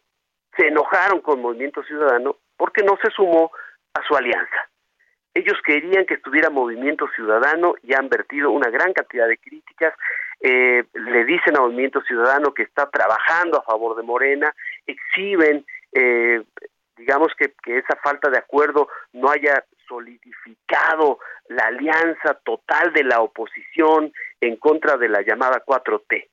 se 0.57 0.67
enojaron 0.67 1.21
con 1.21 1.41
Movimiento 1.41 1.83
Ciudadano 1.85 2.37
porque 2.57 2.83
no 2.83 2.99
se 3.03 3.11
sumó 3.11 3.53
a 3.97 4.07
su 4.07 4.17
alianza. 4.17 4.69
Ellos 5.35 5.59
querían 5.65 6.07
que 6.07 6.15
estuviera 6.15 6.49
Movimiento 6.49 7.09
Ciudadano 7.15 7.75
y 7.83 7.95
han 7.95 8.09
vertido 8.09 8.51
una 8.51 8.71
gran 8.71 8.93
cantidad 8.93 9.29
de 9.29 9.37
críticas. 9.37 9.95
Eh, 10.41 10.85
le 10.95 11.25
dicen 11.25 11.57
a 11.57 11.61
Movimiento 11.61 12.01
Ciudadano 12.03 12.55
que 12.55 12.63
está 12.63 12.89
trabajando 12.89 13.59
a 13.59 13.63
favor 13.63 13.97
de 13.97 14.03
Morena, 14.03 14.55
exhiben, 14.87 15.65
eh, 15.93 16.43
digamos 16.97 17.33
que, 17.39 17.53
que 17.63 17.79
esa 17.79 17.97
falta 18.03 18.31
de 18.31 18.39
acuerdo 18.39 18.89
no 19.13 19.31
haya 19.31 19.63
solidificado 19.87 21.19
la 21.49 21.65
alianza 21.67 22.35
total 22.45 22.93
de 22.93 23.05
la 23.05 23.21
oposición 23.21 24.13
en 24.41 24.57
contra 24.57 24.97
de 24.97 25.09
la 25.09 25.23
llamada 25.23 25.63
4T. 25.65 26.29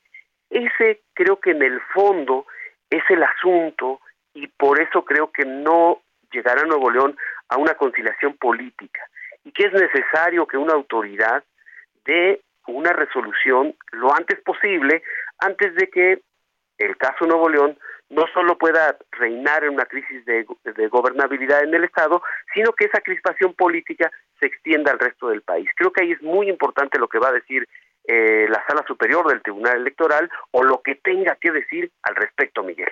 Ese 0.49 1.01
creo 1.13 1.39
que 1.39 1.51
en 1.51 1.61
el 1.61 1.81
fondo 1.93 2.45
es 2.89 3.03
el 3.09 3.23
asunto 3.23 3.99
y 4.33 4.47
por 4.47 4.79
eso 4.79 5.03
creo 5.03 5.31
que 5.31 5.45
no 5.45 6.02
llegará 6.33 6.61
a 6.61 6.65
Nuevo 6.65 6.89
León 6.89 7.15
a 7.49 7.57
una 7.57 7.75
conciliación 7.75 8.33
política 8.37 9.01
y 9.43 9.51
que 9.51 9.65
es 9.65 9.73
necesario 9.73 10.47
que 10.47 10.57
una 10.57 10.73
autoridad 10.73 11.43
dé 12.05 12.41
una 12.67 12.93
resolución 12.93 13.75
lo 13.91 14.13
antes 14.13 14.39
posible 14.41 15.03
antes 15.39 15.75
de 15.75 15.89
que 15.89 16.21
el 16.77 16.97
caso 16.97 17.25
Nuevo 17.25 17.49
León 17.49 17.77
no 18.09 18.25
solo 18.33 18.57
pueda 18.57 18.97
reinar 19.11 19.63
en 19.63 19.73
una 19.73 19.85
crisis 19.85 20.23
de, 20.25 20.45
gobernabilidad 20.89 21.63
en 21.63 21.73
el 21.73 21.83
Estado, 21.83 22.21
sino 22.53 22.71
que 22.73 22.85
esa 22.85 23.01
crispación 23.01 23.53
política 23.53 24.11
se 24.39 24.45
extienda 24.45 24.91
al 24.91 24.99
resto 24.99 25.29
del 25.29 25.41
país. 25.41 25.69
Creo 25.75 25.91
que 25.91 26.03
ahí 26.03 26.11
es 26.11 26.21
muy 26.21 26.49
importante 26.49 26.99
lo 26.99 27.07
que 27.07 27.17
va 27.17 27.29
a 27.29 27.33
decir 27.33 27.67
eh, 28.05 28.45
la 28.49 28.63
Sala 28.67 28.83
Superior 28.85 29.27
del 29.27 29.41
Tribunal 29.41 29.77
Electoral 29.77 30.29
o 30.51 30.63
lo 30.63 30.81
que 30.81 30.95
tenga 30.95 31.35
que 31.37 31.51
decir 31.51 31.89
al 32.03 32.15
respecto, 32.15 32.63
Miguel. 32.63 32.91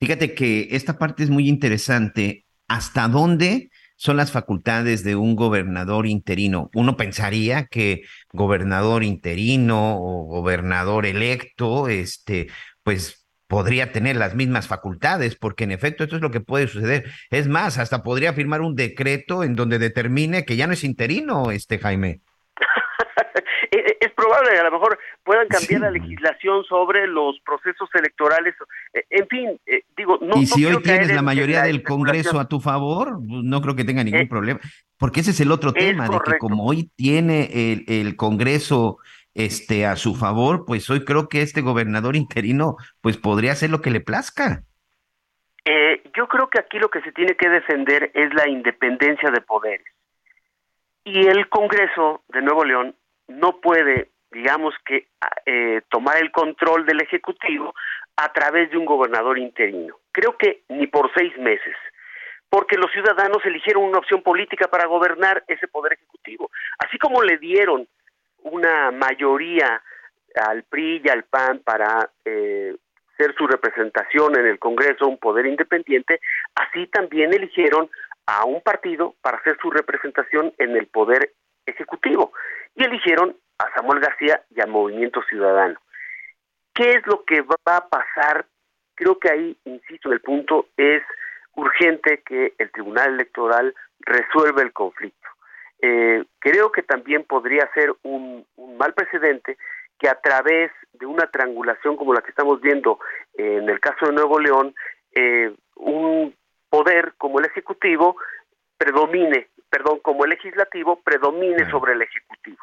Fíjate 0.00 0.34
que 0.34 0.68
esta 0.72 0.98
parte 0.98 1.24
es 1.24 1.30
muy 1.30 1.48
interesante 1.48 2.44
hasta 2.68 3.08
dónde 3.08 3.70
son 3.96 4.16
las 4.16 4.30
facultades 4.30 5.02
de 5.02 5.16
un 5.16 5.34
gobernador 5.34 6.06
interino. 6.06 6.70
Uno 6.74 6.96
pensaría 6.96 7.66
que 7.66 8.02
gobernador 8.32 9.02
interino 9.02 9.96
o 9.98 10.24
gobernador 10.24 11.04
electo, 11.04 11.88
este, 11.88 12.46
pues 12.84 13.26
podría 13.48 13.90
tener 13.92 14.16
las 14.16 14.36
mismas 14.36 14.68
facultades, 14.68 15.34
porque 15.34 15.64
en 15.64 15.72
efecto 15.72 16.04
esto 16.04 16.16
es 16.16 16.22
lo 16.22 16.30
que 16.30 16.40
puede 16.40 16.68
suceder. 16.68 17.10
Es 17.30 17.48
más, 17.48 17.78
hasta 17.78 18.04
podría 18.04 18.34
firmar 18.34 18.60
un 18.60 18.76
decreto 18.76 19.42
en 19.42 19.54
donde 19.56 19.80
determine 19.80 20.44
que 20.44 20.56
ya 20.56 20.68
no 20.68 20.74
es 20.74 20.84
interino, 20.84 21.50
este 21.50 21.78
Jaime. 21.78 22.20
Probable 24.28 24.50
que 24.52 24.58
a 24.58 24.64
lo 24.64 24.72
mejor 24.72 24.98
puedan 25.24 25.48
cambiar 25.48 25.80
la 25.82 25.90
legislación 25.90 26.64
sobre 26.64 27.06
los 27.06 27.40
procesos 27.40 27.88
electorales. 27.94 28.54
Eh, 28.92 29.04
en 29.10 29.28
fin, 29.28 29.60
eh, 29.66 29.82
digo, 29.96 30.18
no. 30.20 30.36
Y 30.36 30.46
si 30.46 30.64
hoy 30.64 30.82
tienes 30.82 31.12
la 31.14 31.22
mayoría 31.22 31.62
del 31.62 31.82
Congreso 31.82 32.38
a 32.38 32.48
tu 32.48 32.60
favor, 32.60 33.18
no 33.22 33.60
creo 33.60 33.74
que 33.74 33.84
tenga 33.84 34.04
ningún 34.04 34.22
eh, 34.22 34.28
problema. 34.28 34.60
Porque 34.98 35.20
ese 35.20 35.30
es 35.30 35.40
el 35.40 35.52
otro 35.52 35.72
tema, 35.72 36.08
de 36.08 36.18
que 36.24 36.38
como 36.38 36.66
hoy 36.66 36.90
tiene 36.96 37.72
el, 37.72 37.84
el 37.88 38.16
Congreso 38.16 38.98
este, 39.34 39.86
a 39.86 39.96
su 39.96 40.14
favor, 40.14 40.64
pues 40.66 40.88
hoy 40.90 41.04
creo 41.04 41.28
que 41.28 41.42
este 41.42 41.60
gobernador 41.60 42.16
interino 42.16 42.76
pues 43.00 43.16
podría 43.16 43.52
hacer 43.52 43.70
lo 43.70 43.80
que 43.80 43.90
le 43.90 44.00
plazca. 44.00 44.64
yo 46.14 46.26
creo 46.26 46.48
que 46.48 46.58
aquí 46.58 46.78
lo 46.78 46.90
que 46.90 47.00
se 47.02 47.12
tiene 47.12 47.36
que 47.36 47.48
defender 47.48 48.10
es 48.14 48.34
la 48.34 48.48
independencia 48.48 49.30
de 49.30 49.40
poderes. 49.40 49.86
Y 51.04 51.26
el 51.26 51.48
Congreso 51.48 52.22
de 52.28 52.42
Nuevo 52.42 52.64
León 52.64 52.94
no 53.28 53.60
puede, 53.60 54.10
digamos 54.30 54.74
que, 54.84 55.08
eh, 55.46 55.82
tomar 55.90 56.18
el 56.18 56.30
control 56.30 56.86
del 56.86 57.00
Ejecutivo 57.00 57.74
a 58.16 58.32
través 58.32 58.70
de 58.70 58.76
un 58.76 58.84
gobernador 58.84 59.38
interino. 59.38 59.96
Creo 60.12 60.36
que 60.36 60.62
ni 60.68 60.86
por 60.86 61.10
seis 61.14 61.36
meses, 61.38 61.76
porque 62.50 62.76
los 62.76 62.90
ciudadanos 62.92 63.44
eligieron 63.44 63.84
una 63.84 63.98
opción 63.98 64.22
política 64.22 64.68
para 64.68 64.86
gobernar 64.86 65.44
ese 65.46 65.68
poder 65.68 65.94
ejecutivo. 65.94 66.50
Así 66.78 66.98
como 66.98 67.22
le 67.22 67.38
dieron 67.38 67.86
una 68.42 68.90
mayoría 68.90 69.82
al 70.34 70.62
PRI 70.64 71.02
y 71.04 71.08
al 71.08 71.24
PAN 71.24 71.60
para 71.64 72.10
eh, 72.24 72.76
ser 73.16 73.34
su 73.36 73.46
representación 73.46 74.38
en 74.38 74.46
el 74.46 74.58
Congreso, 74.58 75.06
un 75.06 75.18
poder 75.18 75.46
independiente, 75.46 76.20
así 76.54 76.86
también 76.86 77.32
eligieron 77.32 77.90
a 78.26 78.44
un 78.44 78.60
partido 78.60 79.14
para 79.22 79.38
hacer 79.38 79.56
su 79.60 79.70
representación 79.70 80.52
en 80.58 80.76
el 80.76 80.86
poder 80.86 81.32
ejecutivo 81.66 82.32
y 82.74 82.84
eligieron 82.84 83.36
a 83.58 83.72
Samuel 83.74 84.00
García 84.00 84.42
y 84.54 84.60
a 84.60 84.66
Movimiento 84.66 85.22
Ciudadano. 85.28 85.80
¿Qué 86.74 86.90
es 86.90 87.06
lo 87.06 87.24
que 87.24 87.42
va 87.42 87.56
a 87.76 87.88
pasar? 87.88 88.46
Creo 88.94 89.18
que 89.18 89.30
ahí, 89.30 89.56
insisto, 89.64 90.12
el 90.12 90.20
punto 90.20 90.68
es 90.76 91.02
urgente 91.54 92.22
que 92.24 92.54
el 92.58 92.70
Tribunal 92.70 93.14
Electoral 93.14 93.74
resuelva 94.00 94.62
el 94.62 94.72
conflicto. 94.72 95.28
Eh, 95.80 96.24
creo 96.38 96.70
que 96.72 96.82
también 96.82 97.24
podría 97.24 97.68
ser 97.72 97.94
un, 98.02 98.46
mal 98.78 98.94
precedente 98.94 99.56
que 99.98 100.08
a 100.08 100.20
través 100.20 100.70
de 100.92 101.06
una 101.06 101.26
triangulación 101.26 101.96
como 101.96 102.14
la 102.14 102.20
que 102.20 102.30
estamos 102.30 102.60
viendo 102.60 103.00
en 103.34 103.68
el 103.68 103.80
caso 103.80 104.06
de 104.06 104.12
Nuevo 104.12 104.38
León, 104.38 104.74
eh, 105.12 105.52
un 105.76 106.34
poder 106.68 107.14
como 107.18 107.40
el 107.40 107.46
Ejecutivo 107.46 108.16
predomine 108.76 109.48
perdón, 109.70 110.00
como 110.00 110.24
el 110.24 110.30
legislativo 110.30 111.00
predomine 111.00 111.70
sobre 111.70 111.92
el 111.92 112.02
ejecutivo. 112.02 112.58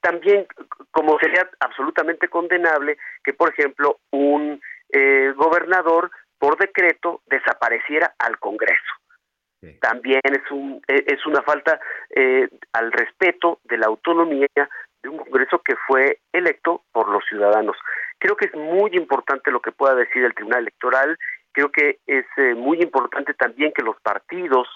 También, 0.00 0.46
como 0.90 1.18
sería 1.18 1.48
absolutamente 1.60 2.28
condenable 2.28 2.98
que, 3.24 3.32
por 3.32 3.50
ejemplo, 3.50 3.98
un 4.10 4.60
eh, 4.90 5.32
gobernador 5.36 6.10
por 6.38 6.56
decreto 6.56 7.22
desapareciera 7.26 8.14
al 8.18 8.38
Congreso. 8.38 8.92
También 9.80 10.20
es, 10.22 10.48
un, 10.52 10.80
e, 10.86 11.04
es 11.06 11.26
una 11.26 11.42
falta 11.42 11.80
eh, 12.10 12.48
al 12.72 12.92
respeto 12.92 13.58
de 13.64 13.76
la 13.76 13.86
autonomía 13.86 14.46
de 15.02 15.08
un 15.08 15.18
Congreso 15.18 15.60
que 15.64 15.74
fue 15.86 16.20
electo 16.32 16.84
por 16.92 17.08
los 17.08 17.24
ciudadanos. 17.28 17.76
Creo 18.18 18.36
que 18.36 18.46
es 18.46 18.54
muy 18.54 18.90
importante 18.94 19.50
lo 19.50 19.60
que 19.60 19.72
pueda 19.72 19.96
decir 19.96 20.24
el 20.24 20.34
Tribunal 20.34 20.60
Electoral. 20.60 21.18
Creo 21.52 21.72
que 21.72 21.98
es 22.06 22.26
eh, 22.36 22.54
muy 22.54 22.80
importante 22.80 23.34
también 23.34 23.72
que 23.72 23.82
los 23.82 24.00
partidos 24.00 24.68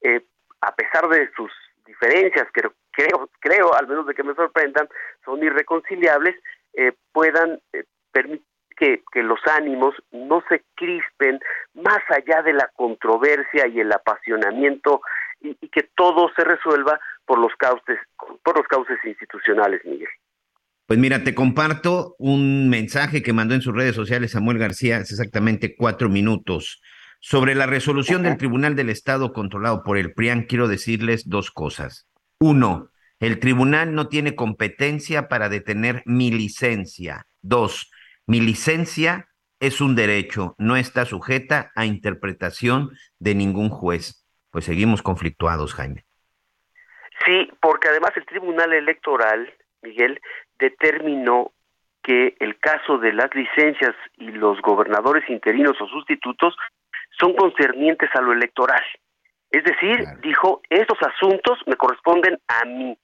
eh, 0.00 0.22
a 0.62 0.74
pesar 0.74 1.08
de 1.08 1.30
sus 1.36 1.52
diferencias, 1.90 2.46
que 2.52 2.62
creo, 2.92 3.28
creo, 3.40 3.74
al 3.74 3.88
menos 3.88 4.06
de 4.06 4.14
que 4.14 4.22
me 4.22 4.34
sorprendan, 4.34 4.88
son 5.24 5.42
irreconciliables, 5.42 6.36
eh, 6.74 6.92
puedan 7.12 7.60
eh, 7.72 7.84
permitir 8.12 8.44
que, 8.76 9.22
los 9.22 9.40
ánimos 9.46 9.94
no 10.10 10.42
se 10.48 10.62
crispen 10.74 11.38
más 11.74 12.00
allá 12.08 12.42
de 12.42 12.54
la 12.54 12.70
controversia 12.74 13.66
y 13.68 13.80
el 13.80 13.92
apasionamiento 13.92 15.02
y, 15.40 15.56
y 15.60 15.68
que 15.68 15.90
todo 15.94 16.30
se 16.34 16.44
resuelva 16.44 16.98
por 17.26 17.38
los 17.38 17.52
cauces 17.58 17.98
por 18.42 18.56
los 18.56 18.66
cauces 18.66 18.98
institucionales, 19.04 19.84
Miguel. 19.84 20.08
Pues 20.86 20.98
mira, 20.98 21.22
te 21.22 21.34
comparto 21.34 22.16
un 22.18 22.68
mensaje 22.68 23.22
que 23.22 23.32
mandó 23.32 23.54
en 23.54 23.62
sus 23.62 23.76
redes 23.76 23.94
sociales 23.94 24.32
Samuel 24.32 24.58
García 24.58 24.96
hace 24.96 25.14
exactamente 25.14 25.76
cuatro 25.76 26.08
minutos. 26.08 26.80
Sobre 27.22 27.54
la 27.54 27.66
resolución 27.66 28.22
del 28.22 28.38
Tribunal 28.38 28.74
del 28.74 28.88
Estado 28.88 29.34
controlado 29.34 29.82
por 29.82 29.98
el 29.98 30.14
PRIAN, 30.14 30.44
quiero 30.44 30.68
decirles 30.68 31.28
dos 31.28 31.50
cosas. 31.50 32.08
Uno, 32.38 32.88
el 33.20 33.38
tribunal 33.38 33.94
no 33.94 34.08
tiene 34.08 34.34
competencia 34.34 35.28
para 35.28 35.50
detener 35.50 36.02
mi 36.06 36.30
licencia. 36.30 37.26
Dos, 37.42 37.92
mi 38.26 38.40
licencia 38.40 39.28
es 39.60 39.82
un 39.82 39.94
derecho, 39.94 40.54
no 40.56 40.76
está 40.76 41.04
sujeta 41.04 41.70
a 41.76 41.84
interpretación 41.84 42.90
de 43.18 43.34
ningún 43.34 43.68
juez. 43.68 44.26
Pues 44.50 44.64
seguimos 44.64 45.02
conflictuados, 45.02 45.74
Jaime. 45.74 46.06
Sí, 47.26 47.50
porque 47.60 47.88
además 47.88 48.12
el 48.16 48.24
Tribunal 48.24 48.72
Electoral, 48.72 49.52
Miguel, 49.82 50.18
determinó 50.58 51.52
que 52.02 52.34
el 52.40 52.58
caso 52.58 52.96
de 52.96 53.12
las 53.12 53.28
licencias 53.34 53.94
y 54.16 54.30
los 54.30 54.62
gobernadores 54.62 55.28
interinos 55.28 55.76
o 55.82 55.86
sustitutos 55.86 56.56
son 57.20 57.34
concernientes 57.34 58.10
a 58.14 58.20
lo 58.20 58.32
electoral. 58.32 58.82
Es 59.50 59.64
decir, 59.64 60.06
dijo, 60.22 60.62
estos 60.70 60.98
asuntos 61.02 61.58
me 61.66 61.76
corresponden 61.76 62.38
a 62.48 62.64
mí 62.64 62.96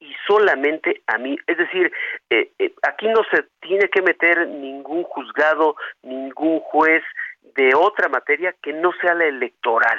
y 0.00 0.14
solamente 0.26 1.02
a 1.06 1.18
mí. 1.18 1.36
Es 1.46 1.58
decir, 1.58 1.92
eh, 2.30 2.50
eh, 2.58 2.72
aquí 2.82 3.08
no 3.08 3.22
se 3.30 3.44
tiene 3.60 3.88
que 3.88 4.02
meter 4.02 4.46
ningún 4.46 5.02
juzgado, 5.04 5.76
ningún 6.02 6.60
juez 6.60 7.02
de 7.56 7.72
otra 7.74 8.08
materia 8.08 8.54
que 8.62 8.72
no 8.72 8.92
sea 9.00 9.14
la 9.14 9.26
electoral. 9.26 9.98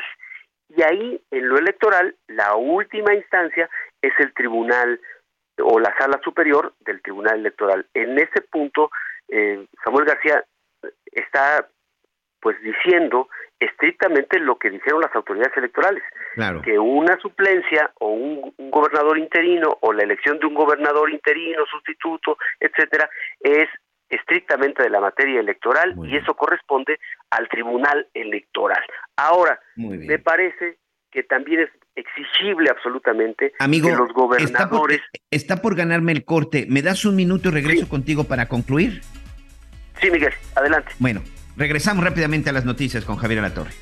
Y 0.69 0.81
ahí, 0.83 1.21
en 1.31 1.49
lo 1.49 1.57
electoral, 1.57 2.15
la 2.27 2.55
última 2.55 3.13
instancia 3.13 3.69
es 4.01 4.13
el 4.19 4.33
tribunal 4.33 4.99
o 5.61 5.79
la 5.79 5.93
sala 5.97 6.21
superior 6.23 6.73
del 6.81 7.01
tribunal 7.01 7.39
electoral. 7.39 7.85
En 7.93 8.17
ese 8.17 8.41
punto, 8.49 8.91
eh, 9.27 9.65
Samuel 9.83 10.05
García 10.05 10.43
está 11.11 11.67
pues 12.41 12.59
diciendo 12.61 13.29
estrictamente 13.59 14.39
lo 14.39 14.57
que 14.57 14.69
dijeron 14.69 15.01
las 15.01 15.13
autoridades 15.15 15.55
electorales, 15.57 16.03
que 16.63 16.79
una 16.79 17.19
suplencia 17.19 17.91
o 17.99 18.09
un, 18.09 18.53
gobernador 18.69 19.17
interino 19.17 19.77
o 19.81 19.91
la 19.91 20.03
elección 20.03 20.39
de 20.39 20.45
un 20.45 20.53
gobernador 20.53 21.09
interino, 21.09 21.65
sustituto, 21.65 22.37
etcétera, 22.59 23.09
es 23.41 23.67
estrictamente 24.09 24.83
de 24.83 24.89
la 24.89 25.01
materia 25.01 25.39
electoral 25.39 25.93
y 26.03 26.15
eso 26.15 26.33
corresponde 26.35 26.99
al 27.29 27.47
tribunal 27.49 28.07
electoral. 28.13 28.81
Ahora, 29.17 29.59
me 29.75 30.19
parece 30.19 30.77
que 31.11 31.23
también 31.23 31.61
es 31.61 31.69
exigible 31.95 32.69
absolutamente 32.69 33.53
Amigo, 33.59 33.89
que 33.89 33.95
los 33.95 34.13
gobernadores... 34.13 35.01
Está 35.31 35.57
por, 35.57 35.75
ganarme 35.75 36.11
el 36.11 36.23
corte. 36.23 36.65
¿Me 36.69 36.81
das 36.81 37.05
un 37.05 37.15
minuto 37.15 37.49
y 37.49 37.51
regreso 37.51 37.89
contigo 37.89 38.23
para 38.23 38.47
concluir? 38.47 39.01
Sí, 39.99 40.09
Miguel, 40.09 40.33
adelante. 40.55 40.91
Bueno, 40.99 41.21
regresamos 41.59 42.05
rápidamente 42.05 42.49
a 42.49 42.53
las 42.53 42.63
noticias 42.63 43.03
con 43.03 43.17
Javier 43.17 43.39
Alatorre. 43.39 43.73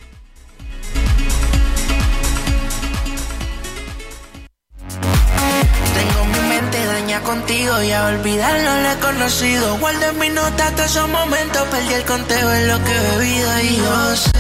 Tengo 5.94 6.26
mi 6.26 6.49
mente 6.49 6.86
daña 6.86 7.22
contigo 7.22 7.84
y 7.84 7.91
a 7.91 8.08
olvidarlo 8.08 8.82
lo 8.82 8.91
he 8.91 8.98
conocido. 8.98 9.78
Guardo 9.78 10.10
en 10.10 10.20
mi 10.20 10.30
nota 10.30 10.72
todos 10.72 10.90
esos 10.90 11.08
momentos, 11.08 11.68
perdí 11.68 11.94
el 11.94 12.04
conteo 12.04 12.52
en 12.52 12.68
lo 12.68 12.84
que 12.84 12.91
he 12.91 13.18
bebido 13.18 13.60
y 13.62 13.78
yo 13.78 14.16
sé 14.16 14.32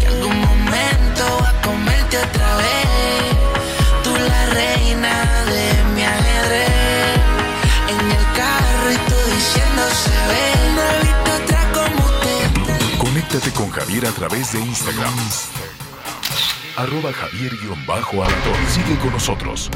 que 0.00 0.06
algún 0.06 0.40
momento 0.40 1.24
va 1.42 1.50
a 1.50 1.60
comerte 1.60 2.16
otra 2.16 2.56
vez. 2.56 3.36
Tú 4.02 4.16
la 4.16 4.46
reina 4.54 5.44
de 5.44 5.77
Conéctate 13.38 13.56
con 13.56 13.70
Javier 13.70 14.06
a 14.06 14.10
través 14.10 14.52
de 14.52 14.60
Instagram. 14.60 15.14
Arroba 16.76 17.12
Javier-Alador. 17.12 18.56
Sigue 18.68 18.98
con 18.98 19.12
nosotros. 19.12 19.70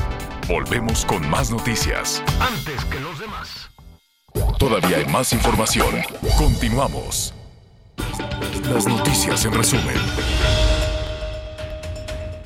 Volvemos 0.48 1.04
con 1.04 1.28
más 1.30 1.50
noticias. 1.50 2.24
Antes 2.40 2.84
que 2.86 2.98
los 2.98 3.20
demás. 3.20 3.70
Todavía 4.58 4.96
hay 4.96 5.06
más 5.06 5.32
información. 5.32 5.94
Continuamos. 6.36 7.34
Las 8.64 8.86
noticias 8.86 9.44
en 9.44 9.52
resumen. 9.52 9.96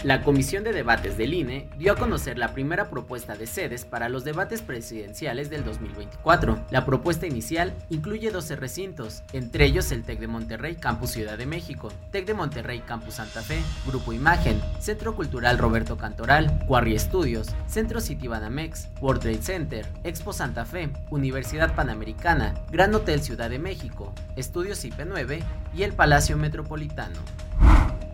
La 0.06 0.22
Comisión 0.22 0.62
de 0.62 0.72
Debates 0.72 1.18
del 1.18 1.34
INE 1.34 1.68
dio 1.78 1.90
a 1.90 1.96
conocer 1.96 2.38
la 2.38 2.54
primera 2.54 2.90
propuesta 2.90 3.34
de 3.34 3.48
sedes 3.48 3.84
para 3.84 4.08
los 4.08 4.22
debates 4.22 4.62
presidenciales 4.62 5.50
del 5.50 5.64
2024. 5.64 6.64
La 6.70 6.86
propuesta 6.86 7.26
inicial 7.26 7.74
incluye 7.90 8.30
12 8.30 8.54
recintos, 8.54 9.24
entre 9.32 9.64
ellos 9.64 9.90
el 9.90 10.04
TEC 10.04 10.20
de 10.20 10.28
Monterrey 10.28 10.76
Campus 10.76 11.10
Ciudad 11.10 11.36
de 11.36 11.46
México, 11.46 11.88
TEC 12.12 12.24
de 12.24 12.34
Monterrey 12.34 12.82
Campus 12.86 13.14
Santa 13.14 13.42
Fe, 13.42 13.60
Grupo 13.84 14.12
Imagen, 14.12 14.60
Centro 14.78 15.16
Cultural 15.16 15.58
Roberto 15.58 15.96
Cantoral, 15.96 16.56
Quarry 16.68 16.94
Estudios, 16.94 17.48
Centro 17.66 18.00
City 18.00 18.28
Banamex, 18.28 18.86
World 19.00 19.22
Trade 19.22 19.42
Center, 19.42 19.86
Expo 20.04 20.32
Santa 20.32 20.64
Fe, 20.66 20.88
Universidad 21.10 21.74
Panamericana, 21.74 22.54
Gran 22.70 22.94
Hotel 22.94 23.22
Ciudad 23.22 23.50
de 23.50 23.58
México, 23.58 24.12
Estudios 24.36 24.84
IP9 24.84 25.42
y 25.74 25.82
el 25.82 25.94
Palacio 25.94 26.36
Metropolitano. 26.36 27.18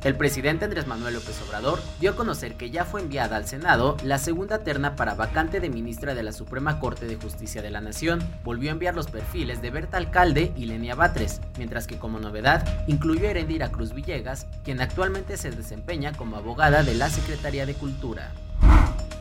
El 0.05 0.17
presidente 0.17 0.65
Andrés 0.65 0.89
Manuel 0.89 1.15
López 1.15 1.41
Obrador 1.47 1.81
dio 2.01 2.11
a 2.11 2.17
conocer 2.17 2.57
que 2.57 2.71
ya 2.71 2.85
fue 2.85 3.01
enviada 3.01 3.37
al 3.37 3.47
Senado 3.47 3.97
la 4.03 4.19
segunda 4.19 4.65
terna 4.65 4.97
para 4.97 5.15
vacante 5.15 5.61
de 5.61 5.71
ministra 5.71 6.17
de 6.17 6.25
la 6.25 6.33
Suprema 6.33 6.81
Corte 6.81 7.07
de 7.07 7.15
Justicia 7.15 7.63
de 7.63 7.71
la 7.71 7.81
Nación. 7.81 8.21
Volvió 8.43 8.71
a 8.71 8.73
enviar 8.73 8.97
los 8.97 9.07
perfiles 9.07 9.63
de 9.63 9.71
Berta 9.71 9.99
Alcalde 9.99 10.53
y 10.57 10.67
Lenia 10.67 10.97
Batres, 10.97 11.41
mientras 11.57 11.87
que 11.87 11.99
como 11.99 12.19
novedad 12.19 12.67
incluyó 12.89 13.29
a 13.29 13.31
Erendira 13.31 13.71
Cruz 13.71 13.93
Villegas, 13.93 14.49
quien 14.65 14.81
actualmente 14.81 15.37
se 15.37 15.53
desempeña 15.53 16.13
como 16.13 16.37
abogada 16.37 16.83
de 16.83 16.95
la 16.95 17.09
Secretaría 17.09 17.65
de 17.65 17.75
Cultura. 17.75 18.33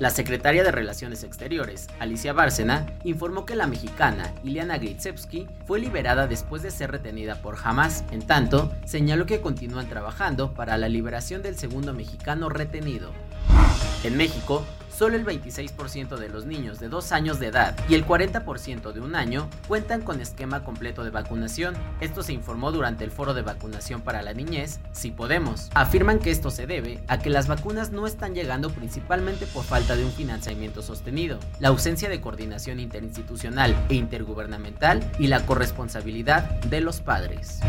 La 0.01 0.09
secretaria 0.09 0.63
de 0.63 0.71
Relaciones 0.71 1.23
Exteriores, 1.23 1.87
Alicia 1.99 2.33
Bárcena, 2.33 2.87
informó 3.03 3.45
que 3.45 3.53
la 3.53 3.67
mexicana 3.67 4.33
Ileana 4.43 4.79
Gritsevsky 4.79 5.47
fue 5.67 5.79
liberada 5.79 6.25
después 6.25 6.63
de 6.63 6.71
ser 6.71 6.89
retenida 6.89 7.35
por 7.35 7.55
Hamas. 7.63 8.03
En 8.09 8.25
tanto, 8.25 8.71
señaló 8.83 9.27
que 9.27 9.41
continúan 9.41 9.87
trabajando 9.87 10.55
para 10.55 10.75
la 10.79 10.89
liberación 10.89 11.43
del 11.43 11.55
segundo 11.55 11.93
mexicano 11.93 12.49
retenido. 12.49 13.11
En 14.03 14.17
México, 14.17 14.65
solo 15.01 15.15
el 15.15 15.25
26% 15.25 16.17
de 16.17 16.29
los 16.29 16.45
niños 16.45 16.79
de 16.79 16.87
2 16.87 17.11
años 17.11 17.39
de 17.39 17.47
edad 17.47 17.75
y 17.89 17.95
el 17.95 18.05
40% 18.05 18.91
de 18.91 19.01
un 19.01 19.15
año 19.15 19.49
cuentan 19.67 20.03
con 20.03 20.21
esquema 20.21 20.63
completo 20.63 21.03
de 21.03 21.09
vacunación. 21.09 21.73
Esto 22.01 22.21
se 22.21 22.33
informó 22.33 22.71
durante 22.71 23.03
el 23.03 23.09
foro 23.09 23.33
de 23.33 23.41
vacunación 23.41 24.01
para 24.01 24.21
la 24.21 24.35
niñez, 24.35 24.79
Si 24.91 25.09
Podemos. 25.09 25.71
Afirman 25.73 26.19
que 26.19 26.29
esto 26.29 26.51
se 26.51 26.67
debe 26.67 26.99
a 27.07 27.17
que 27.17 27.31
las 27.31 27.47
vacunas 27.47 27.89
no 27.89 28.05
están 28.05 28.35
llegando 28.35 28.69
principalmente 28.69 29.47
por 29.47 29.63
falta 29.63 29.95
de 29.95 30.05
un 30.05 30.11
financiamiento 30.11 30.83
sostenido, 30.83 31.39
la 31.59 31.69
ausencia 31.69 32.07
de 32.07 32.21
coordinación 32.21 32.79
interinstitucional 32.79 33.75
e 33.89 33.95
intergubernamental 33.95 35.03
y 35.17 35.25
la 35.25 35.47
corresponsabilidad 35.47 36.43
de 36.61 36.79
los 36.81 37.01
padres. 37.01 37.59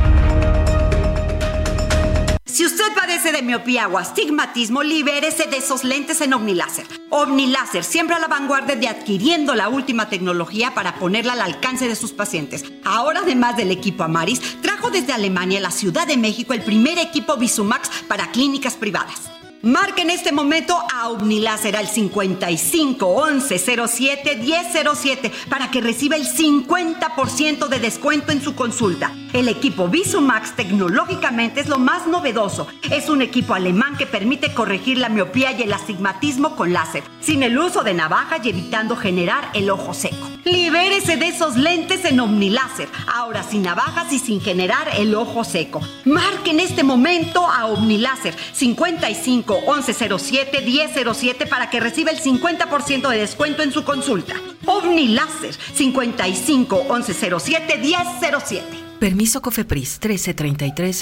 Si 2.44 2.66
usted 2.66 2.92
padece 2.94 3.30
de 3.30 3.40
miopía 3.40 3.86
o 3.86 3.98
astigmatismo, 3.98 4.82
libérese 4.82 5.46
de 5.46 5.58
esos 5.58 5.84
lentes 5.84 6.20
en 6.20 6.34
OmniLáser. 6.34 6.86
OmniLáser, 7.10 7.84
siempre 7.84 8.16
a 8.16 8.18
la 8.18 8.26
vanguardia 8.26 8.74
de 8.74 8.88
adquiriendo 8.88 9.54
la 9.54 9.68
última 9.68 10.08
tecnología 10.08 10.74
para 10.74 10.96
ponerla 10.96 11.34
al 11.34 11.40
alcance 11.40 11.86
de 11.86 11.94
sus 11.94 12.12
pacientes. 12.12 12.64
Ahora, 12.84 13.20
además 13.20 13.56
del 13.56 13.70
equipo 13.70 14.02
Amaris, 14.02 14.60
trajo 14.60 14.90
desde 14.90 15.12
Alemania 15.12 15.58
a 15.58 15.62
la 15.62 15.70
Ciudad 15.70 16.06
de 16.06 16.16
México 16.16 16.52
el 16.52 16.62
primer 16.62 16.98
equipo 16.98 17.36
Visumax 17.36 17.88
para 18.08 18.32
clínicas 18.32 18.74
privadas. 18.74 19.30
Marque 19.62 20.02
en 20.02 20.10
este 20.10 20.32
momento 20.32 20.76
a 20.92 21.08
Omniláser 21.10 21.76
al 21.76 21.86
55 21.86 23.06
11 23.06 23.58
07 23.86 24.36
1007 24.36 25.30
para 25.48 25.70
que 25.70 25.80
reciba 25.80 26.16
el 26.16 26.26
50% 26.26 27.68
de 27.68 27.78
descuento 27.78 28.32
en 28.32 28.42
su 28.42 28.56
consulta. 28.56 29.12
El 29.32 29.46
equipo 29.46 29.86
Visumax 29.86 30.56
tecnológicamente 30.56 31.60
es 31.60 31.68
lo 31.68 31.78
más 31.78 32.08
novedoso. 32.08 32.66
Es 32.90 33.08
un 33.08 33.22
equipo 33.22 33.54
alemán 33.54 33.96
que 33.96 34.04
permite 34.04 34.52
corregir 34.52 34.98
la 34.98 35.08
miopía 35.08 35.52
y 35.52 35.62
el 35.62 35.72
astigmatismo 35.72 36.56
con 36.56 36.72
láser, 36.72 37.04
sin 37.20 37.44
el 37.44 37.56
uso 37.56 37.84
de 37.84 37.94
navaja 37.94 38.38
y 38.42 38.48
evitando 38.48 38.96
generar 38.96 39.48
el 39.54 39.70
ojo 39.70 39.94
seco. 39.94 40.28
Libérese 40.44 41.16
de 41.16 41.28
esos 41.28 41.56
lentes 41.56 42.04
en 42.04 42.18
Omniláser, 42.18 42.88
ahora 43.06 43.44
sin 43.44 43.62
navajas 43.62 44.12
y 44.12 44.18
sin 44.18 44.40
generar 44.40 44.88
el 44.98 45.14
ojo 45.14 45.44
seco. 45.44 45.80
Marque 46.04 46.50
en 46.50 46.58
este 46.58 46.82
momento 46.82 47.46
a 47.46 47.66
Omniláser 47.66 48.34
55 48.52 49.51
1107 49.60 50.62
1007 50.62 51.46
para 51.46 51.70
que 51.70 51.80
reciba 51.80 52.10
el 52.10 52.20
50% 52.20 53.08
de 53.08 53.18
descuento 53.18 53.62
en 53.62 53.72
su 53.72 53.84
consulta. 53.84 54.34
Omniláser 54.66 55.54
55 55.74 56.84
1107 56.84 57.78
1007. 57.78 58.82
Permiso 58.98 59.42
COFEPRIS 59.42 59.98
1333 60.00 60.96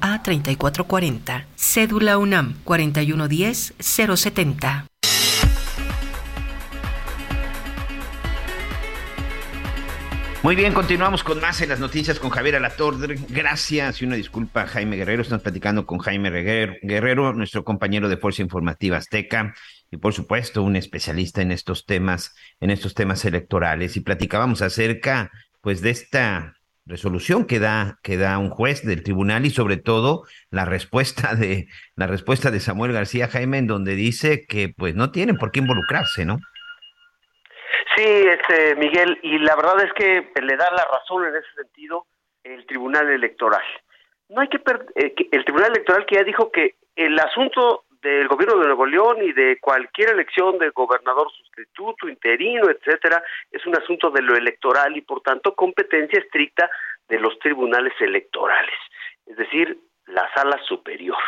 a 0.00 0.22
3440. 0.22 1.46
Cédula 1.56 2.18
UNAM 2.18 2.54
4110 2.64 3.74
Muy 10.44 10.54
bien, 10.54 10.72
continuamos 10.72 11.24
con 11.24 11.40
más 11.40 11.60
en 11.62 11.68
las 11.68 11.80
noticias 11.80 12.20
con 12.20 12.30
Javier 12.30 12.54
Alatorre. 12.54 13.16
Gracias 13.28 14.00
y 14.00 14.04
una 14.04 14.14
disculpa 14.14 14.68
Jaime 14.68 14.96
Guerrero. 14.96 15.22
Estamos 15.22 15.42
platicando 15.42 15.84
con 15.84 15.98
Jaime 15.98 16.30
Guerrero, 16.30 17.32
nuestro 17.32 17.64
compañero 17.64 18.08
de 18.08 18.18
Fuerza 18.18 18.42
Informativa 18.42 18.98
Azteca 18.98 19.54
y 19.90 19.96
por 19.96 20.14
supuesto 20.14 20.62
un 20.62 20.76
especialista 20.76 21.42
en 21.42 21.50
estos 21.50 21.86
temas, 21.86 22.36
en 22.60 22.70
estos 22.70 22.94
temas 22.94 23.24
electorales. 23.24 23.96
Y 23.96 24.00
platicábamos 24.00 24.62
acerca 24.62 25.32
pues 25.60 25.80
de 25.80 25.90
esta 25.90 26.54
resolución 26.86 27.44
que 27.44 27.58
da, 27.58 27.98
que 28.04 28.16
da 28.16 28.38
un 28.38 28.48
juez 28.48 28.84
del 28.84 29.02
tribunal 29.02 29.44
y 29.44 29.50
sobre 29.50 29.76
todo 29.76 30.22
la 30.50 30.64
respuesta 30.64 31.34
de 31.34 31.66
la 31.96 32.06
respuesta 32.06 32.52
de 32.52 32.60
Samuel 32.60 32.92
García 32.92 33.26
Jaime 33.26 33.58
en 33.58 33.66
donde 33.66 33.96
dice 33.96 34.46
que 34.46 34.68
pues 34.68 34.94
no 34.94 35.10
tienen 35.10 35.36
por 35.36 35.50
qué 35.50 35.58
involucrarse, 35.58 36.24
¿no? 36.24 36.38
Sí, 37.98 38.04
este, 38.04 38.76
Miguel, 38.76 39.18
y 39.22 39.38
la 39.40 39.56
verdad 39.56 39.82
es 39.82 39.92
que 39.94 40.30
le 40.40 40.56
da 40.56 40.70
la 40.70 40.84
razón 40.84 41.26
en 41.26 41.34
ese 41.34 41.52
sentido 41.56 42.06
el 42.44 42.64
Tribunal 42.66 43.10
Electoral. 43.10 43.64
No 44.28 44.40
hay 44.40 44.46
que, 44.46 44.60
eh, 44.94 45.14
el 45.32 45.44
Tribunal 45.44 45.72
Electoral 45.72 46.06
que 46.06 46.14
ya 46.14 46.22
dijo 46.22 46.52
que 46.52 46.76
el 46.94 47.18
asunto 47.18 47.86
del 48.00 48.28
gobierno 48.28 48.60
de 48.60 48.66
Nuevo 48.66 48.86
León 48.86 49.16
y 49.20 49.32
de 49.32 49.58
cualquier 49.60 50.10
elección 50.10 50.58
de 50.58 50.70
gobernador 50.70 51.28
sustituto, 51.32 52.08
interino, 52.08 52.70
etcétera, 52.70 53.20
es 53.50 53.66
un 53.66 53.76
asunto 53.76 54.10
de 54.10 54.22
lo 54.22 54.36
electoral 54.36 54.96
y 54.96 55.00
por 55.00 55.20
tanto 55.22 55.56
competencia 55.56 56.20
estricta 56.20 56.70
de 57.08 57.18
los 57.18 57.36
tribunales 57.40 57.94
electorales, 57.98 58.78
es 59.26 59.36
decir, 59.36 59.76
la 60.06 60.32
sala 60.36 60.56
superior. 60.68 61.18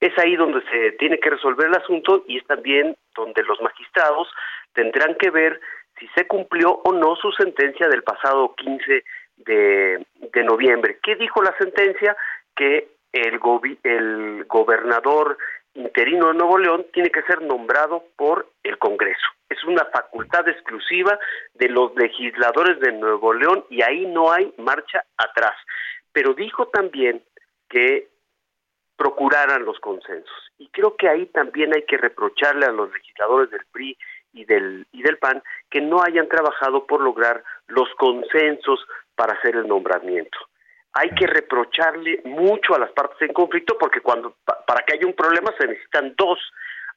Es 0.00 0.18
ahí 0.18 0.36
donde 0.36 0.62
se 0.70 0.92
tiene 0.92 1.18
que 1.18 1.28
resolver 1.28 1.66
el 1.66 1.76
asunto 1.76 2.24
y 2.26 2.38
es 2.38 2.46
también 2.46 2.96
donde 3.14 3.42
los 3.42 3.60
magistrados 3.60 4.26
tendrán 4.72 5.16
que 5.16 5.28
ver 5.28 5.60
si 5.98 6.08
se 6.14 6.26
cumplió 6.26 6.80
o 6.84 6.92
no 6.92 7.16
su 7.16 7.30
sentencia 7.32 7.88
del 7.88 8.02
pasado 8.02 8.54
15 8.56 9.04
de, 9.38 10.06
noviembre. 10.44 10.98
¿Qué 11.02 11.16
dijo 11.16 11.42
la 11.42 11.56
sentencia? 11.58 12.16
Que 12.54 12.88
el, 13.12 13.40
el 13.84 14.44
gobernador 14.44 15.38
interino 15.74 16.28
de 16.28 16.34
Nuevo 16.34 16.58
León 16.58 16.86
tiene 16.92 17.10
que 17.10 17.22
ser 17.22 17.42
nombrado 17.42 18.04
por 18.16 18.48
el 18.62 18.78
Congreso. 18.78 19.26
Es 19.48 19.62
una 19.64 19.84
facultad 19.86 20.48
exclusiva 20.48 21.18
de 21.54 21.68
los 21.68 21.94
legisladores 21.96 22.78
de 22.80 22.92
Nuevo 22.92 23.32
León 23.32 23.64
y 23.70 23.82
ahí 23.82 24.06
no 24.06 24.32
hay 24.32 24.52
marcha 24.58 25.04
atrás. 25.16 25.54
Pero 26.12 26.34
dijo 26.34 26.68
también 26.68 27.22
que 27.68 28.08
procuraran 28.96 29.64
los 29.64 29.78
consensos. 29.80 30.50
Y 30.58 30.68
creo 30.68 30.96
que 30.96 31.08
ahí 31.08 31.26
también 31.26 31.74
hay 31.74 31.84
que 31.84 31.96
reprocharle 31.96 32.66
a 32.66 32.72
los 32.72 32.92
legisladores 32.92 33.50
del 33.50 33.64
PRI 33.72 33.98
y 34.34 34.44
del, 34.44 34.86
y 34.92 35.02
del 35.02 35.18
PAN 35.18 35.42
que 35.70 35.80
no 35.80 36.02
hayan 36.02 36.28
trabajado 36.28 36.86
por 36.86 37.00
lograr 37.00 37.42
los 37.68 37.88
consensos 37.96 38.84
para 39.14 39.34
hacer 39.34 39.56
el 39.56 39.66
nombramiento. 39.66 40.38
Hay 40.92 41.10
que 41.10 41.26
reprocharle 41.26 42.20
mucho 42.24 42.74
a 42.74 42.78
las 42.78 42.92
partes 42.92 43.20
en 43.22 43.32
conflicto 43.32 43.76
porque 43.78 44.00
cuando 44.00 44.36
para 44.44 44.84
que 44.84 44.94
haya 44.94 45.06
un 45.06 45.14
problema 45.14 45.52
se 45.58 45.66
necesitan 45.66 46.14
dos. 46.16 46.38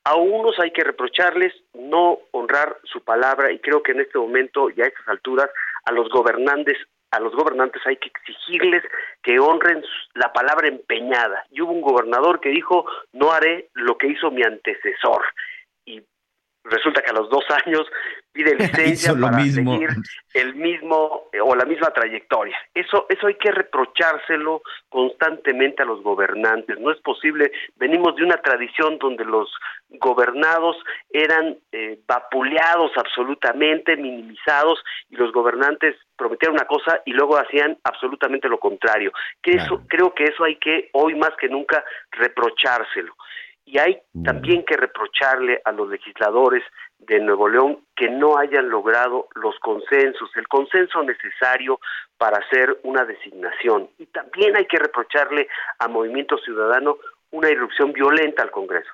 A 0.03 0.15
unos 0.15 0.57
hay 0.59 0.71
que 0.71 0.83
reprocharles 0.83 1.53
no 1.73 2.19
honrar 2.31 2.77
su 2.83 3.01
palabra 3.03 3.51
y 3.51 3.59
creo 3.59 3.81
que 3.81 3.91
en 3.91 4.01
este 4.01 4.17
momento 4.17 4.69
y 4.69 4.81
a 4.81 4.85
estas 4.85 5.07
alturas 5.07 5.49
a 5.85 5.91
los 5.91 6.09
gobernantes 6.09 6.77
a 7.11 7.19
los 7.19 7.33
gobernantes 7.33 7.81
hay 7.85 7.97
que 7.97 8.09
exigirles 8.09 8.83
que 9.23 9.39
honren 9.39 9.83
la 10.13 10.31
palabra 10.33 10.67
empeñada. 10.67 11.45
Y 11.51 11.61
hubo 11.61 11.71
un 11.71 11.81
gobernador 11.81 12.39
que 12.39 12.49
dijo, 12.49 12.85
no 13.13 13.31
haré 13.31 13.69
lo 13.73 13.97
que 13.97 14.07
hizo 14.07 14.29
mi 14.29 14.43
antecesor. 14.43 15.23
Resulta 16.69 17.01
que 17.01 17.11
a 17.11 17.13
los 17.13 17.29
dos 17.29 17.45
años 17.65 17.85
pide 18.31 18.55
licencia 18.59 19.13
para 19.19 19.39
seguir 19.39 19.89
el 20.33 20.55
mismo 20.55 21.29
eh, 21.31 21.39
o 21.41 21.55
la 21.55 21.65
misma 21.65 21.89
trayectoria. 21.91 22.57
Eso, 22.73 23.05
eso 23.09 23.27
hay 23.27 23.35
que 23.35 23.51
reprochárselo 23.51 24.61
constantemente 24.89 25.83
a 25.83 25.85
los 25.85 26.01
gobernantes. 26.03 26.79
No 26.79 26.91
es 26.91 26.99
posible, 27.01 27.51
venimos 27.75 28.15
de 28.15 28.23
una 28.23 28.37
tradición 28.37 28.97
donde 28.99 29.25
los 29.25 29.49
gobernados 29.89 30.77
eran 31.09 31.57
eh, 31.71 31.99
vapuleados 32.07 32.91
absolutamente, 32.97 33.95
minimizados, 33.95 34.83
y 35.09 35.15
los 35.15 35.31
gobernantes 35.31 35.95
prometían 36.15 36.53
una 36.53 36.65
cosa 36.65 37.01
y 37.05 37.11
luego 37.11 37.37
hacían 37.37 37.77
absolutamente 37.83 38.49
lo 38.49 38.59
contrario. 38.59 39.11
Que 39.41 39.51
eso, 39.51 39.81
creo 39.87 40.13
que 40.13 40.25
eso 40.25 40.43
hay 40.43 40.57
que 40.57 40.89
hoy 40.93 41.15
más 41.15 41.31
que 41.39 41.49
nunca 41.49 41.83
reprochárselo 42.11 43.13
y 43.67 43.79
hay 43.79 43.99
también 44.23 44.63
que 44.63 44.77
reprocharle 44.77 45.61
a 45.65 45.73
los 45.73 45.89
legisladores 45.89 46.63
de 46.99 47.19
Nuevo 47.19 47.49
León 47.49 47.79
que 47.97 48.09
no 48.09 48.37
hayan 48.37 48.69
logrado 48.69 49.27
los 49.35 49.59
consensos, 49.59 50.31
el 50.37 50.47
consenso 50.47 51.03
necesario 51.03 51.81
para 52.17 52.37
hacer 52.37 52.79
una 52.83 53.03
designación. 53.03 53.89
Y 53.97 54.05
también 54.05 54.55
hay 54.55 54.65
que 54.67 54.79
reprocharle 54.79 55.49
a 55.79 55.89
Movimiento 55.89 56.37
Ciudadano 56.37 56.97
una 57.31 57.51
irrupción 57.51 57.91
violenta 57.91 58.41
al 58.41 58.51
Congreso. 58.51 58.89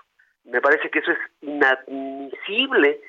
Me 0.45 0.59
parece 0.59 0.89
que 0.89 0.99
eso 0.99 1.11
es 1.11 1.19
inadmisible 1.41 2.99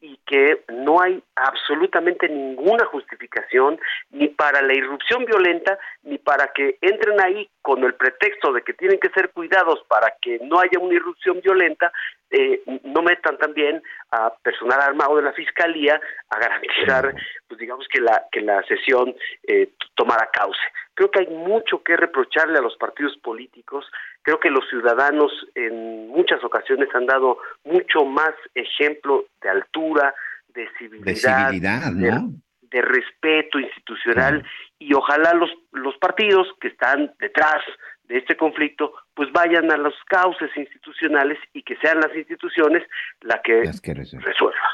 y 0.00 0.18
que 0.26 0.64
no 0.68 1.00
hay 1.00 1.22
absolutamente 1.34 2.28
ninguna 2.28 2.84
justificación 2.86 3.80
ni 4.10 4.28
para 4.28 4.62
la 4.62 4.74
irrupción 4.74 5.24
violenta 5.24 5.78
ni 6.02 6.18
para 6.18 6.52
que 6.54 6.78
entren 6.80 7.20
ahí 7.20 7.48
con 7.62 7.82
el 7.84 7.94
pretexto 7.94 8.52
de 8.52 8.62
que 8.62 8.74
tienen 8.74 9.00
que 9.00 9.10
ser 9.10 9.30
cuidados 9.30 9.84
para 9.88 10.14
que 10.22 10.38
no 10.42 10.60
haya 10.60 10.78
una 10.78 10.94
irrupción 10.94 11.40
violenta, 11.42 11.92
eh, 12.30 12.62
no 12.84 13.02
metan 13.02 13.38
también 13.38 13.82
a 14.10 14.32
personal 14.36 14.80
armado 14.80 15.16
de 15.16 15.22
la 15.22 15.32
fiscalía 15.32 16.00
a 16.30 16.38
garantizar, 16.38 17.14
pues 17.48 17.58
digamos 17.58 17.86
que 17.88 18.00
la 18.00 18.24
que 18.30 18.40
la 18.40 18.62
sesión 18.64 19.14
eh, 19.46 19.70
tomara 19.94 20.30
cauce. 20.32 20.60
Creo 20.94 21.10
que 21.10 21.20
hay 21.20 21.28
mucho 21.28 21.82
que 21.82 21.96
reprocharle 21.96 22.58
a 22.58 22.62
los 22.62 22.76
partidos 22.76 23.16
políticos. 23.18 23.84
Creo 24.28 24.40
que 24.40 24.50
los 24.50 24.68
ciudadanos 24.68 25.32
en 25.54 26.08
muchas 26.08 26.44
ocasiones 26.44 26.90
han 26.94 27.06
dado 27.06 27.38
mucho 27.64 28.04
más 28.04 28.34
ejemplo 28.54 29.24
de 29.40 29.48
altura, 29.48 30.14
de 30.48 30.68
civilidad, 30.78 31.50
de, 31.50 32.82
respeto 32.82 33.58
institucional 33.58 34.44
y 34.78 34.92
ojalá 34.92 35.32
los, 35.32 35.48
los 35.72 35.96
partidos 35.96 36.46
que 36.60 36.68
están 36.68 37.10
detrás 37.18 37.62
de 38.04 38.18
este 38.18 38.36
conflicto 38.36 38.92
pues 39.14 39.32
vayan 39.32 39.72
a 39.72 39.78
los 39.78 39.94
cauces 40.06 40.50
institucionales 40.54 41.38
y 41.54 41.62
que 41.62 41.76
sean 41.76 41.98
las 41.98 42.14
instituciones 42.14 42.82
la 43.22 43.40
que, 43.42 43.62
resuelva. 43.62 44.68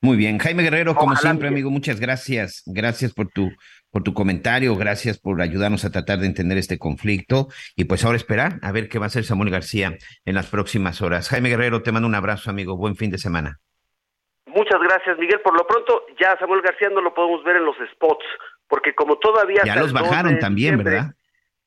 Muy 0.00 0.16
bien, 0.16 0.38
Jaime 0.38 0.62
Guerrero, 0.62 0.94
como 0.94 1.16
siempre, 1.16 1.48
amigo, 1.48 1.70
muchas 1.70 2.00
gracias. 2.00 2.62
Gracias 2.64 3.12
por 3.12 3.28
tu 3.28 3.50
por 3.94 4.02
tu 4.02 4.12
comentario, 4.12 4.74
gracias 4.74 5.20
por 5.20 5.40
ayudarnos 5.40 5.84
a 5.84 5.92
tratar 5.92 6.18
de 6.18 6.26
entender 6.26 6.58
este 6.58 6.80
conflicto 6.80 7.46
y 7.76 7.84
pues 7.84 8.04
ahora 8.04 8.16
esperar 8.16 8.54
a 8.60 8.72
ver 8.72 8.88
qué 8.88 8.98
va 8.98 9.04
a 9.04 9.06
hacer 9.06 9.22
Samuel 9.22 9.50
García 9.50 9.92
en 10.24 10.34
las 10.34 10.50
próximas 10.50 11.00
horas. 11.00 11.28
Jaime 11.28 11.48
Guerrero, 11.48 11.80
te 11.80 11.92
mando 11.92 12.08
un 12.08 12.16
abrazo, 12.16 12.50
amigo. 12.50 12.76
Buen 12.76 12.96
fin 12.96 13.12
de 13.12 13.18
semana. 13.18 13.60
Muchas 14.46 14.80
gracias, 14.80 15.16
Miguel. 15.16 15.40
Por 15.42 15.56
lo 15.56 15.64
pronto, 15.64 16.06
ya 16.20 16.36
Samuel 16.40 16.62
García 16.62 16.88
no 16.88 17.02
lo 17.02 17.14
podemos 17.14 17.44
ver 17.44 17.54
en 17.54 17.64
los 17.64 17.76
spots, 17.92 18.24
porque 18.66 18.96
como 18.96 19.16
todavía... 19.18 19.62
Ya 19.64 19.76
los 19.76 19.92
bajaron 19.92 20.40
también, 20.40 20.78
¿verdad? 20.78 21.14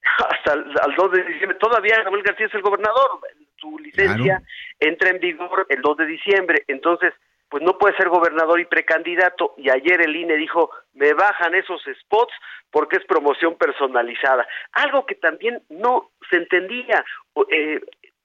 Hasta 0.30 0.52
el, 0.54 0.96
2 0.98 1.12
de 1.14 1.24
diciembre. 1.24 1.58
Todavía 1.62 2.04
Samuel 2.04 2.24
García 2.24 2.48
es 2.48 2.54
el 2.56 2.62
gobernador. 2.62 3.22
Su 3.56 3.80
licencia 3.80 4.44
entra 4.82 5.12
en 5.12 5.22
vigor 5.22 5.66
el 5.70 5.82
2 5.82 5.96
de 5.96 6.06
diciembre. 6.06 6.66
Entonces, 6.68 7.14
pues 7.50 7.64
no 7.64 7.78
puede 7.78 7.96
ser 7.96 8.10
gobernador 8.10 8.60
y 8.60 8.66
precandidato. 8.66 9.54
Y 9.58 9.70
ayer 9.70 10.02
el 10.02 10.16
INE 10.16 10.36
dijo, 10.36 10.70
me 10.94 11.14
bajan 11.14 11.56
esos 11.56 11.82
spots 12.02 12.34
porque 12.72 12.98
es 12.98 13.06
promoción 13.06 13.56
personalizada. 13.56 14.48
Algo 14.74 15.06
que 15.06 15.16
también 15.16 15.62
no 15.70 16.12
se 16.30 16.38
entendía. 16.38 17.04
Eh, 17.50 17.82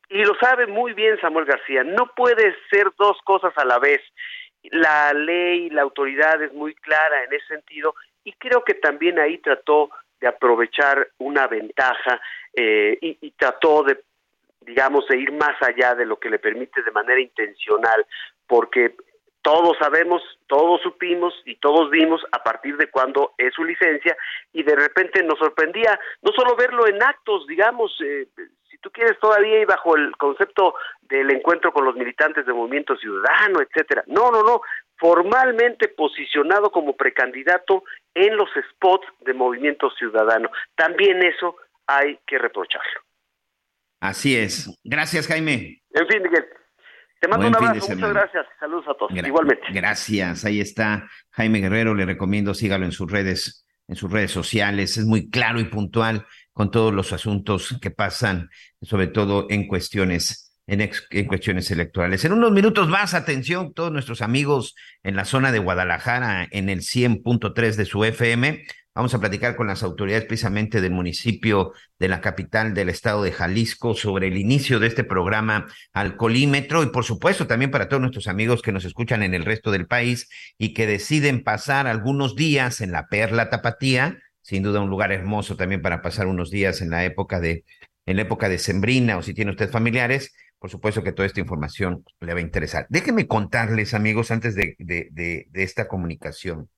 y 0.08 0.24
lo 0.24 0.34
sabe 0.40 0.66
muy 0.66 0.92
bien 0.92 1.18
Samuel 1.20 1.46
García, 1.46 1.84
no 1.84 2.12
puede 2.14 2.54
ser 2.70 2.88
dos 2.98 3.18
cosas 3.24 3.52
a 3.56 3.64
la 3.64 3.78
vez. 3.78 4.00
La 4.64 5.12
ley, 5.12 5.70
la 5.70 5.82
autoridad 5.82 6.40
es 6.42 6.52
muy 6.52 6.74
clara 6.74 7.24
en 7.24 7.32
ese 7.32 7.46
sentido 7.46 7.94
y 8.24 8.32
creo 8.32 8.62
que 8.62 8.74
también 8.74 9.18
ahí 9.18 9.38
trató 9.38 9.90
de 10.20 10.28
aprovechar 10.28 11.08
una 11.18 11.48
ventaja 11.48 12.20
eh, 12.54 12.96
y, 13.00 13.18
y 13.20 13.30
trató 13.32 13.82
de 13.82 14.00
digamos, 14.64 15.06
de 15.08 15.18
ir 15.18 15.32
más 15.32 15.60
allá 15.60 15.94
de 15.94 16.06
lo 16.06 16.18
que 16.18 16.30
le 16.30 16.38
permite 16.38 16.82
de 16.82 16.90
manera 16.90 17.20
intencional, 17.20 18.06
porque 18.46 18.94
todos 19.42 19.76
sabemos, 19.78 20.22
todos 20.46 20.80
supimos 20.82 21.34
y 21.44 21.56
todos 21.56 21.90
vimos 21.90 22.20
a 22.30 22.42
partir 22.42 22.76
de 22.76 22.90
cuándo 22.90 23.34
es 23.36 23.52
su 23.54 23.64
licencia 23.64 24.16
y 24.52 24.62
de 24.62 24.76
repente 24.76 25.22
nos 25.22 25.38
sorprendía 25.38 25.98
no 26.22 26.32
solo 26.32 26.56
verlo 26.56 26.86
en 26.86 27.02
actos, 27.02 27.46
digamos, 27.48 27.92
eh, 28.04 28.28
si 28.70 28.78
tú 28.78 28.90
quieres 28.90 29.18
todavía 29.18 29.60
y 29.60 29.64
bajo 29.64 29.96
el 29.96 30.16
concepto 30.16 30.74
del 31.02 31.30
encuentro 31.32 31.72
con 31.72 31.84
los 31.84 31.96
militantes 31.96 32.46
de 32.46 32.52
Movimiento 32.52 32.96
Ciudadano, 32.96 33.60
etcétera. 33.60 34.04
No, 34.06 34.30
no, 34.30 34.42
no, 34.42 34.62
formalmente 34.96 35.88
posicionado 35.88 36.70
como 36.70 36.96
precandidato 36.96 37.82
en 38.14 38.36
los 38.36 38.48
spots 38.70 39.06
de 39.20 39.34
Movimiento 39.34 39.90
Ciudadano. 39.90 40.50
También 40.76 41.22
eso 41.24 41.56
hay 41.86 42.18
que 42.26 42.38
reprocharlo. 42.38 43.00
Así 44.00 44.36
es. 44.36 44.80
Gracias, 44.84 45.26
Jaime. 45.26 45.82
En 45.92 46.08
fin, 46.08 46.22
Miguel. 46.22 46.46
Te 47.22 47.28
mando 47.28 47.46
un 47.46 47.54
abrazo, 47.54 47.94
muchas 47.94 48.12
gracias. 48.12 48.46
Saludos 48.58 48.84
a 48.88 48.94
todos. 48.94 49.12
Igualmente. 49.14 49.62
Gracias. 49.72 50.44
Ahí 50.44 50.60
está 50.60 51.08
Jaime 51.30 51.60
Guerrero. 51.60 51.94
Le 51.94 52.04
recomiendo 52.04 52.52
sígalo 52.52 52.84
en 52.84 52.90
sus 52.90 53.08
redes, 53.08 53.64
en 53.86 53.94
sus 53.94 54.10
redes 54.10 54.32
sociales. 54.32 54.96
Es 54.96 55.06
muy 55.06 55.30
claro 55.30 55.60
y 55.60 55.64
puntual 55.66 56.26
con 56.52 56.72
todos 56.72 56.92
los 56.92 57.12
asuntos 57.12 57.78
que 57.80 57.92
pasan, 57.92 58.50
sobre 58.80 59.06
todo 59.06 59.46
en 59.50 59.68
cuestiones 59.68 60.52
en, 60.66 61.26
cuestiones 61.28 61.70
electorales. 61.70 62.24
En 62.24 62.32
unos 62.32 62.50
minutos 62.50 62.88
más, 62.88 63.14
atención, 63.14 63.72
todos 63.72 63.92
nuestros 63.92 64.20
amigos 64.20 64.74
en 65.04 65.14
la 65.14 65.24
zona 65.24 65.52
de 65.52 65.60
Guadalajara, 65.60 66.48
en 66.50 66.68
el 66.68 66.80
100.3 66.80 67.76
de 67.76 67.84
su 67.84 68.04
FM. 68.04 68.64
Vamos 68.94 69.14
a 69.14 69.20
platicar 69.20 69.56
con 69.56 69.66
las 69.66 69.82
autoridades 69.82 70.26
precisamente 70.26 70.82
del 70.82 70.92
municipio 70.92 71.72
de 71.98 72.08
la 72.08 72.20
capital 72.20 72.74
del 72.74 72.90
estado 72.90 73.22
de 73.22 73.32
Jalisco 73.32 73.94
sobre 73.94 74.28
el 74.28 74.36
inicio 74.36 74.80
de 74.80 74.86
este 74.86 75.02
programa 75.02 75.66
Alcoholímetro 75.94 76.82
y 76.82 76.90
por 76.90 77.04
supuesto 77.04 77.46
también 77.46 77.70
para 77.70 77.88
todos 77.88 78.02
nuestros 78.02 78.28
amigos 78.28 78.60
que 78.60 78.70
nos 78.70 78.84
escuchan 78.84 79.22
en 79.22 79.32
el 79.32 79.46
resto 79.46 79.70
del 79.70 79.86
país 79.86 80.28
y 80.58 80.74
que 80.74 80.86
deciden 80.86 81.42
pasar 81.42 81.86
algunos 81.86 82.36
días 82.36 82.82
en 82.82 82.92
la 82.92 83.06
Perla 83.06 83.48
Tapatía, 83.48 84.18
sin 84.42 84.62
duda 84.62 84.80
un 84.80 84.90
lugar 84.90 85.10
hermoso 85.10 85.56
también 85.56 85.80
para 85.80 86.02
pasar 86.02 86.26
unos 86.26 86.50
días 86.50 86.82
en 86.82 86.90
la 86.90 87.04
época 87.06 87.40
de 87.40 87.64
en 88.04 88.16
la 88.16 88.22
época 88.22 88.48
de 88.48 88.58
Sembrina 88.58 89.16
o 89.16 89.22
si 89.22 89.32
tiene 89.32 89.52
usted 89.52 89.70
familiares, 89.70 90.34
por 90.58 90.70
supuesto 90.70 91.02
que 91.02 91.12
toda 91.12 91.26
esta 91.26 91.40
información 91.40 92.04
le 92.20 92.34
va 92.34 92.38
a 92.38 92.42
interesar. 92.42 92.86
Déjenme 92.88 93.26
contarles, 93.26 93.94
amigos, 93.94 94.30
antes 94.30 94.54
de, 94.54 94.76
de, 94.78 95.48
esta 95.54 95.88
comunicación, 95.88 96.68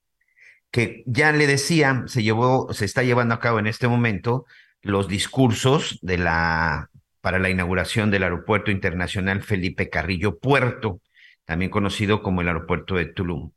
que 0.74 1.04
ya 1.06 1.30
le 1.30 1.46
decía, 1.46 2.02
se 2.08 2.24
llevó, 2.24 2.72
se 2.72 2.84
está 2.84 3.04
llevando 3.04 3.32
a 3.32 3.38
cabo 3.38 3.60
en 3.60 3.68
este 3.68 3.86
momento 3.86 4.44
los 4.82 5.06
discursos 5.06 6.00
de 6.02 6.18
la 6.18 6.90
para 7.20 7.38
la 7.38 7.48
inauguración 7.48 8.10
del 8.10 8.24
Aeropuerto 8.24 8.72
Internacional 8.72 9.44
Felipe 9.44 9.88
Carrillo 9.88 10.36
Puerto, 10.36 11.00
también 11.44 11.70
conocido 11.70 12.24
como 12.24 12.40
el 12.40 12.48
Aeropuerto 12.48 12.96
de 12.96 13.04
Tulum. 13.04 13.52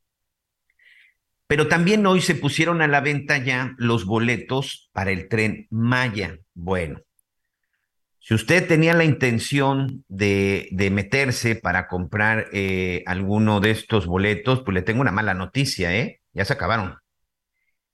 Pero 1.48 1.68
también 1.68 2.06
hoy 2.06 2.22
se 2.22 2.36
pusieron 2.36 2.84
a 2.84 2.88
la 2.88 3.02
venta 3.02 3.40
ya 3.40 3.74
los 3.80 4.06
boletos 4.06 4.92
para 4.94 5.10
el 5.10 5.28
tren 5.28 5.66
Maya. 5.72 6.38
Bueno, 6.54 7.02
si 8.20 8.36
usted 8.36 8.68
tenía 8.68 8.94
la 8.94 9.06
intención 9.06 10.06
de, 10.08 10.70
de 10.70 10.92
meterse 10.92 11.56
para 11.56 11.88
comprar 11.88 12.46
eh, 12.54 13.02
alguno 13.08 13.60
de 13.60 13.72
estos 13.72 14.06
boletos, 14.06 14.62
pues 14.62 14.76
le 14.76 14.84
tengo 14.84 15.02
una 15.02 15.12
mala 15.12 15.34
noticia, 15.34 15.96
¿eh? 15.98 16.22
Ya 16.32 16.46
se 16.46 16.54
acabaron. 16.54 16.96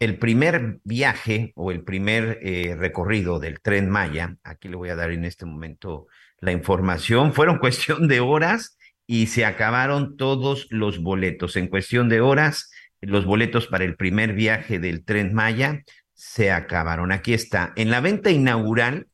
El 0.03 0.17
primer 0.17 0.81
viaje 0.83 1.53
o 1.55 1.71
el 1.71 1.85
primer 1.85 2.39
eh, 2.41 2.75
recorrido 2.77 3.39
del 3.39 3.61
tren 3.61 3.89
Maya, 3.89 4.35
aquí 4.43 4.67
le 4.67 4.75
voy 4.75 4.89
a 4.89 4.97
dar 4.97 5.11
en 5.11 5.23
este 5.23 5.45
momento 5.45 6.07
la 6.41 6.51
información, 6.51 7.31
fueron 7.31 7.57
cuestión 7.59 8.09
de 8.09 8.19
horas 8.19 8.77
y 9.07 9.27
se 9.27 9.45
acabaron 9.45 10.17
todos 10.17 10.67
los 10.71 11.01
boletos. 11.01 11.55
En 11.55 11.69
cuestión 11.69 12.09
de 12.09 12.19
horas, 12.19 12.69
los 12.99 13.23
boletos 13.23 13.67
para 13.67 13.85
el 13.85 13.95
primer 13.95 14.33
viaje 14.33 14.77
del 14.77 15.05
tren 15.05 15.33
Maya 15.33 15.83
se 16.13 16.51
acabaron. 16.51 17.13
Aquí 17.13 17.33
está. 17.33 17.71
En 17.77 17.89
la 17.89 18.01
venta 18.01 18.29
inaugural 18.29 19.07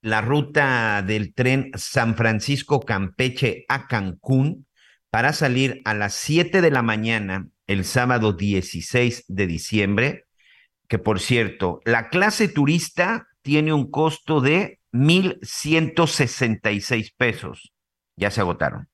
la 0.00 0.22
ruta 0.22 1.04
del 1.06 1.34
tren 1.34 1.70
San 1.76 2.16
Francisco 2.16 2.80
Campeche 2.80 3.64
a 3.68 3.86
Cancún 3.86 4.66
para 5.08 5.34
salir 5.34 5.82
a 5.84 5.94
las 5.94 6.14
7 6.14 6.60
de 6.60 6.70
la 6.72 6.82
mañana 6.82 7.46
el 7.68 7.84
sábado 7.84 8.32
16 8.32 9.26
de 9.28 9.46
diciembre, 9.46 10.26
que 10.92 10.98
por 10.98 11.20
cierto, 11.20 11.80
la 11.86 12.10
clase 12.10 12.48
turista 12.48 13.28
tiene 13.40 13.72
un 13.72 13.90
costo 13.90 14.42
de 14.42 14.78
1.166 14.92 17.14
pesos, 17.16 17.72
ya 18.14 18.30
se 18.30 18.42
agotaron. 18.42 18.90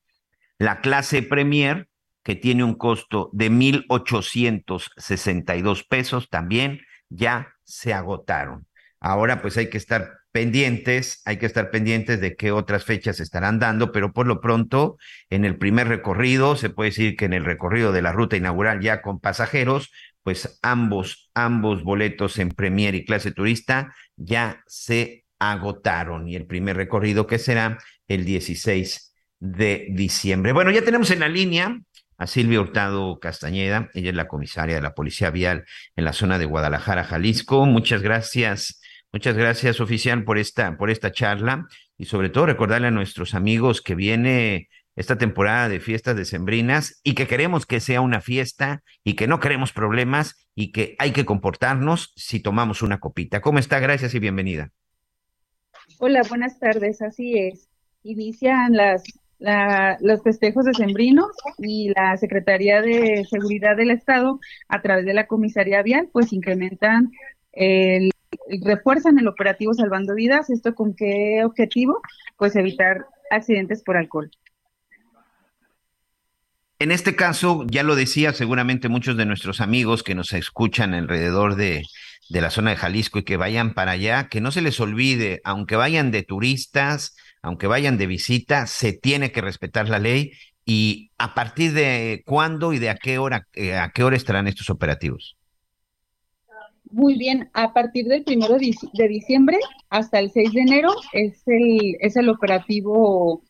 La 0.59 0.81
clase 0.81 1.25
Premier, 1.25 1.89
que 2.23 2.37
tiene 2.37 2.63
un 2.63 2.77
costo 2.77 3.31
de 3.33 3.51
1.862 3.51 5.89
pesos, 5.89 6.31
también 6.31 6.83
ya 7.09 7.57
se 7.65 7.93
agotaron. 7.93 8.69
Ahora 9.01 9.43
pues 9.43 9.57
hay 9.57 9.69
que 9.69 9.79
estar 9.79 10.19
pendientes, 10.31 11.21
hay 11.25 11.39
que 11.39 11.47
estar 11.47 11.73
pendientes 11.73 12.21
de 12.21 12.37
qué 12.37 12.53
otras 12.53 12.85
fechas 12.85 13.17
se 13.17 13.25
estarán 13.25 13.59
dando, 13.59 13.91
pero 13.91 14.13
por 14.13 14.29
lo 14.29 14.41
pronto, 14.41 14.99
en 15.31 15.45
el 15.45 15.59
primer 15.59 15.89
recorrido, 15.89 16.55
se 16.55 16.71
puede 16.71 16.91
decir 16.91 17.17
que 17.17 17.25
en 17.25 17.33
el 17.33 17.45
recorrido 17.45 17.91
de 17.91 18.03
la 18.03 18.13
ruta 18.13 18.37
inaugural 18.37 18.81
ya 18.81 19.03
con 19.03 19.19
pasajeros, 19.19 19.91
pues 20.29 20.59
ambos, 20.61 21.31
ambos 21.33 21.83
boletos 21.83 22.39
en 22.39 22.51
Premier 22.51 22.95
y 22.95 23.07
clase 23.07 23.31
turista 23.31 23.95
ya 24.15 24.63
se 24.67 25.25
agotaron 25.39 26.29
y 26.29 26.37
el 26.37 26.45
primer 26.45 26.77
recorrido 26.77 27.27
que 27.27 27.39
será 27.39 27.79
el 28.09 28.27
16 28.27 29.15
de 29.41 29.87
diciembre. 29.91 30.53
Bueno, 30.53 30.71
ya 30.71 30.85
tenemos 30.85 31.11
en 31.13 31.21
la 31.21 31.31
línea 31.31 31.81
a 32.19 32.27
Silvia 32.27 32.61
Hurtado 32.61 33.19
Castañeda, 33.21 33.89
ella 33.95 34.11
es 34.11 34.17
la 34.17 34.29
comisaria 34.29 34.75
de 34.75 34.83
la 34.83 34.95
Policía 34.95 35.31
Vial 35.31 35.65
en 35.97 36.05
la 36.05 36.13
zona 36.13 36.39
de 36.39 36.45
Guadalajara, 36.45 37.05
Jalisco. 37.05 37.65
Muchas 37.65 38.03
gracias 38.03 38.79
Muchas 39.11 39.39
gracias, 39.39 39.81
oficial, 39.81 40.23
por 40.25 40.37
esta, 40.37 40.77
por 40.77 40.91
esta 40.91 41.11
charla 41.11 41.67
y 41.97 42.05
sobre 42.05 42.29
todo 42.29 42.45
recordarle 42.45 42.89
a 42.89 42.91
nuestros 42.91 43.35
amigos 43.35 43.81
que 43.81 43.95
viene 43.95 44.69
esta 44.99 45.17
temporada 45.17 45.69
de 45.69 45.79
fiestas 45.79 46.17
decembrinas 46.17 47.01
y 47.05 47.15
que 47.15 47.29
queremos 47.29 47.67
que 47.67 47.79
sea 47.79 48.01
una 48.01 48.21
fiesta 48.21 48.83
y 49.05 49.15
que 49.15 49.29
no 49.29 49.39
queremos 49.39 49.73
problemas 49.73 50.49
y 50.57 50.73
que 50.73 50.97
hay 50.99 51.13
que 51.13 51.25
comportarnos 51.25 52.13
si 52.17 52.41
tomamos 52.41 52.83
una 52.83 52.99
copita. 52.99 53.41
¿Cómo 53.41 53.61
está? 53.61 53.79
Gracias 53.79 54.13
y 54.15 54.19
bienvenida. 54.19 54.73
Hola, 56.01 56.23
buenas 56.29 56.59
tardes. 56.59 57.01
Así 57.01 57.39
es. 57.39 57.69
Inician 58.03 58.73
las, 58.73 59.05
los 60.01 60.21
festejos 60.25 60.65
decembrinos 60.65 61.31
y 61.59 61.93
la 61.95 62.17
Secretaría 62.17 62.83
de 62.83 63.25
Seguridad 63.31 63.77
del 63.77 63.93
Estado, 63.93 64.41
a 64.69 64.83
través 64.83 65.07
de 65.07 65.15
la 65.15 65.29
Comisaría 65.29 65.81
Vial, 65.83 66.09
pues 66.13 66.33
incrementan 66.33 67.13
el 67.53 68.11
refuerzan 68.65 69.17
el 69.19 69.29
operativo 69.29 69.75
Salvando 69.75 70.17
Vidas. 70.17 70.51
¿Esto 70.51 70.75
con 70.75 70.95
qué 70.95 71.45
objetivo? 71.45 72.01
Pues 72.37 72.57
evitar 72.57 73.07
accidentes 73.31 73.85
por 73.85 73.97
alcohol. 73.97 74.29
En 76.81 76.93
este 76.93 77.17
caso, 77.17 77.67
ya 77.69 77.83
lo 77.83 77.97
decía 77.97 78.33
seguramente 78.33 78.89
muchos 78.89 79.17
de 79.17 79.27
nuestros 79.27 79.61
amigos 79.61 80.05
que 80.05 80.15
nos 80.15 80.33
escuchan 80.33 80.95
alrededor 80.95 81.57
de, 81.57 81.83
de 82.29 82.41
la 82.41 82.51
zona 82.51 82.71
de 82.71 82.77
Jalisco 82.77 83.19
y 83.19 83.25
que 83.25 83.37
vayan 83.37 83.75
para 83.75 83.93
allá, 83.93 84.29
que 84.29 84.41
no 84.41 84.53
se 84.53 84.63
les 84.63 84.79
olvide, 84.79 85.41
aunque 85.43 85.75
vayan 85.75 86.13
de 86.13 86.23
turistas, 86.23 87.17
aunque 87.43 87.67
vayan 87.67 87.99
de 87.99 88.07
visita, 88.07 88.67
se 88.67 88.93
tiene 88.93 89.33
que 89.33 89.41
respetar 89.41 89.89
la 89.89 89.99
ley 89.99 90.33
y 90.65 91.11
a 91.19 91.35
partir 91.35 91.73
de 91.73 92.23
cuándo 92.27 92.73
y 92.73 92.79
de 92.79 92.91
a 92.91 92.97
qué 92.97 93.19
hora, 93.19 93.47
eh, 93.55 93.75
a 93.75 93.91
qué 93.91 94.05
hora 94.05 94.17
estarán 94.17 94.47
estos 94.47 94.71
operativos. 94.71 95.37
Muy 96.91 97.19
bien, 97.19 97.51
a 97.55 97.73
partir 97.73 98.07
del 98.07 98.23
primero 98.23 98.57
de 98.57 99.09
diciembre 99.09 99.59
hasta 99.91 100.19
el 100.19 100.31
6 100.31 100.53
de 100.53 100.61
enero 100.61 100.95
es 101.13 101.43
el, 101.47 101.97
es 102.01 102.17
el 102.17 102.29
operativo 102.29 103.43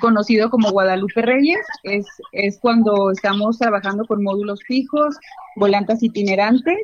conocido 0.00 0.50
como 0.50 0.70
Guadalupe 0.70 1.22
Reyes, 1.22 1.66
es, 1.82 2.06
es 2.32 2.58
cuando 2.60 3.10
estamos 3.10 3.58
trabajando 3.58 4.04
con 4.06 4.22
módulos 4.22 4.62
fijos, 4.64 5.16
volantas 5.56 6.02
itinerantes, 6.02 6.78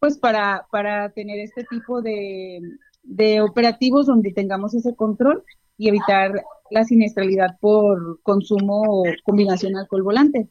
pues 0.00 0.18
para, 0.18 0.66
para 0.70 1.10
tener 1.10 1.38
este 1.38 1.64
tipo 1.64 2.00
de, 2.02 2.60
de 3.02 3.40
operativos 3.40 4.06
donde 4.06 4.32
tengamos 4.32 4.74
ese 4.74 4.94
control 4.94 5.44
y 5.76 5.88
evitar 5.88 6.42
la 6.70 6.84
siniestralidad 6.84 7.58
por 7.60 8.20
consumo 8.22 8.82
o 8.86 9.04
combinación 9.24 9.76
alcohol-volante 9.76 10.48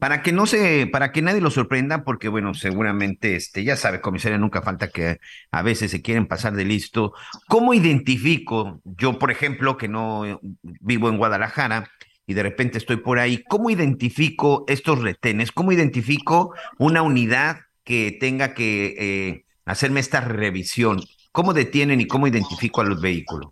para 0.00 0.22
que 0.22 0.32
no 0.32 0.46
se, 0.46 0.86
para 0.86 1.12
que 1.12 1.20
nadie 1.20 1.42
lo 1.42 1.50
sorprenda, 1.50 2.04
porque 2.04 2.28
bueno, 2.28 2.54
seguramente 2.54 3.36
este, 3.36 3.64
ya 3.64 3.76
sabe, 3.76 4.00
comisaria, 4.00 4.38
nunca 4.38 4.62
falta 4.62 4.88
que 4.88 5.20
a 5.52 5.62
veces 5.62 5.90
se 5.90 6.00
quieren 6.00 6.26
pasar 6.26 6.54
de 6.54 6.64
listo. 6.64 7.12
¿Cómo 7.48 7.74
identifico, 7.74 8.80
yo 8.84 9.18
por 9.18 9.30
ejemplo, 9.30 9.76
que 9.76 9.88
no 9.88 10.40
vivo 10.62 11.10
en 11.10 11.18
Guadalajara 11.18 11.90
y 12.26 12.32
de 12.32 12.42
repente 12.42 12.78
estoy 12.78 12.96
por 12.96 13.18
ahí, 13.18 13.44
cómo 13.46 13.68
identifico 13.68 14.64
estos 14.68 15.00
retenes? 15.00 15.52
¿Cómo 15.52 15.70
identifico 15.70 16.54
una 16.78 17.02
unidad 17.02 17.58
que 17.84 18.16
tenga 18.18 18.54
que 18.54 18.94
eh, 18.98 19.44
hacerme 19.66 20.00
esta 20.00 20.22
revisión? 20.22 21.02
¿Cómo 21.30 21.52
detienen 21.52 22.00
y 22.00 22.06
cómo 22.06 22.26
identifico 22.26 22.80
a 22.80 22.84
los 22.84 23.02
vehículos? 23.02 23.50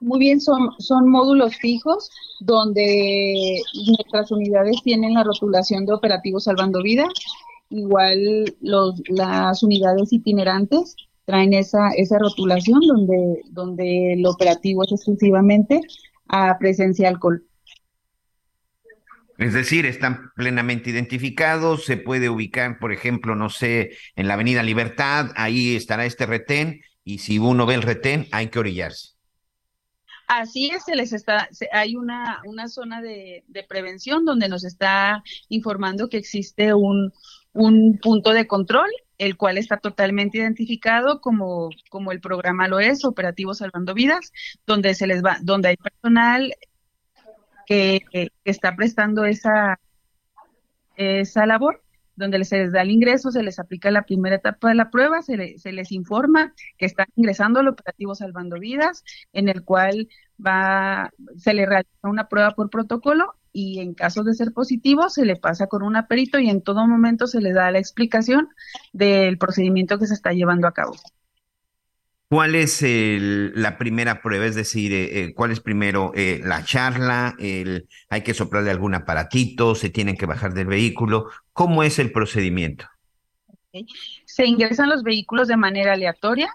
Muy 0.00 0.18
bien, 0.18 0.40
son, 0.40 0.70
son 0.78 1.10
módulos 1.10 1.56
fijos 1.56 2.10
donde 2.40 3.60
nuestras 3.86 4.30
unidades 4.30 4.76
tienen 4.82 5.12
la 5.12 5.24
rotulación 5.24 5.84
de 5.84 5.92
operativos 5.92 6.44
salvando 6.44 6.82
vidas. 6.82 7.12
Igual 7.68 8.56
los, 8.62 9.00
las 9.08 9.62
unidades 9.62 10.12
itinerantes 10.12 10.96
traen 11.26 11.52
esa, 11.52 11.90
esa 11.90 12.18
rotulación 12.18 12.80
donde, 12.80 13.42
donde 13.50 14.14
el 14.14 14.26
operativo 14.26 14.84
es 14.84 14.92
exclusivamente 14.92 15.82
a 16.28 16.56
presencia 16.58 17.04
de 17.04 17.14
alcohol. 17.14 17.44
Es 19.36 19.52
decir, 19.52 19.86
están 19.86 20.30
plenamente 20.34 20.90
identificados, 20.90 21.84
se 21.84 21.96
puede 21.96 22.28
ubicar, 22.28 22.78
por 22.78 22.92
ejemplo, 22.92 23.34
no 23.36 23.48
sé, 23.48 23.92
en 24.16 24.28
la 24.28 24.34
Avenida 24.34 24.62
Libertad, 24.62 25.30
ahí 25.34 25.76
estará 25.76 26.04
este 26.04 26.26
retén, 26.26 26.80
y 27.04 27.18
si 27.18 27.38
uno 27.38 27.64
ve 27.64 27.74
el 27.74 27.82
retén, 27.82 28.26
hay 28.32 28.48
que 28.48 28.58
orillarse. 28.58 29.19
Así 30.32 30.70
es, 30.70 30.84
se 30.84 30.94
les 30.94 31.12
está, 31.12 31.48
hay 31.72 31.96
una, 31.96 32.40
una 32.44 32.68
zona 32.68 33.02
de, 33.02 33.42
de 33.48 33.64
prevención 33.64 34.24
donde 34.24 34.48
nos 34.48 34.62
está 34.62 35.24
informando 35.48 36.08
que 36.08 36.18
existe 36.18 36.72
un, 36.72 37.12
un 37.52 37.98
punto 38.00 38.32
de 38.32 38.46
control, 38.46 38.88
el 39.18 39.36
cual 39.36 39.58
está 39.58 39.78
totalmente 39.78 40.38
identificado 40.38 41.20
como, 41.20 41.70
como 41.88 42.12
el 42.12 42.20
programa 42.20 42.68
lo 42.68 42.78
es, 42.78 43.04
Operativo 43.04 43.54
Salvando 43.54 43.92
Vidas, 43.92 44.32
donde 44.68 44.94
se 44.94 45.08
les 45.08 45.20
va, 45.20 45.38
donde 45.42 45.70
hay 45.70 45.76
personal 45.76 46.54
que, 47.66 48.02
que 48.12 48.30
está 48.44 48.76
prestando 48.76 49.24
esa, 49.24 49.80
esa 50.94 51.44
labor 51.44 51.82
donde 52.16 52.44
se 52.44 52.58
les 52.58 52.72
da 52.72 52.82
el 52.82 52.90
ingreso, 52.90 53.30
se 53.30 53.42
les 53.42 53.58
aplica 53.58 53.90
la 53.90 54.02
primera 54.02 54.36
etapa 54.36 54.68
de 54.68 54.74
la 54.74 54.90
prueba, 54.90 55.22
se, 55.22 55.58
se 55.58 55.72
les 55.72 55.92
informa 55.92 56.54
que 56.76 56.86
están 56.86 57.06
ingresando 57.16 57.60
al 57.60 57.68
operativo 57.68 58.14
Salvando 58.14 58.58
Vidas, 58.58 59.04
en 59.32 59.48
el 59.48 59.64
cual 59.64 60.08
va, 60.44 61.10
se 61.36 61.54
le 61.54 61.66
realiza 61.66 62.08
una 62.08 62.28
prueba 62.28 62.52
por 62.52 62.70
protocolo 62.70 63.34
y 63.52 63.80
en 63.80 63.94
caso 63.94 64.22
de 64.22 64.34
ser 64.34 64.52
positivo 64.52 65.08
se 65.08 65.24
le 65.24 65.36
pasa 65.36 65.66
con 65.66 65.82
un 65.82 65.94
perito 66.08 66.38
y 66.38 66.48
en 66.48 66.62
todo 66.62 66.86
momento 66.86 67.26
se 67.26 67.40
le 67.40 67.52
da 67.52 67.70
la 67.70 67.78
explicación 67.78 68.48
del 68.92 69.38
procedimiento 69.38 69.98
que 69.98 70.06
se 70.06 70.14
está 70.14 70.32
llevando 70.32 70.68
a 70.68 70.72
cabo. 70.72 70.94
¿Cuál 72.30 72.54
es 72.54 72.80
la 72.80 73.76
primera 73.76 74.22
prueba? 74.22 74.46
Es 74.46 74.54
decir, 74.54 74.92
eh, 74.92 75.18
eh, 75.18 75.34
¿cuál 75.34 75.50
es 75.50 75.58
primero 75.58 76.12
eh, 76.14 76.40
la 76.44 76.62
charla? 76.62 77.34
El, 77.40 77.88
¿Hay 78.08 78.22
que 78.22 78.34
soplarle 78.34 78.70
algún 78.70 78.94
aparatito? 78.94 79.74
¿Se 79.74 79.90
tienen 79.90 80.16
que 80.16 80.26
bajar 80.26 80.54
del 80.54 80.68
vehículo? 80.68 81.28
¿Cómo 81.60 81.82
es 81.82 81.98
el 81.98 82.10
procedimiento? 82.10 82.86
Se 84.24 84.46
ingresan 84.46 84.88
los 84.88 85.02
vehículos 85.02 85.46
de 85.46 85.58
manera 85.58 85.92
aleatoria. 85.92 86.48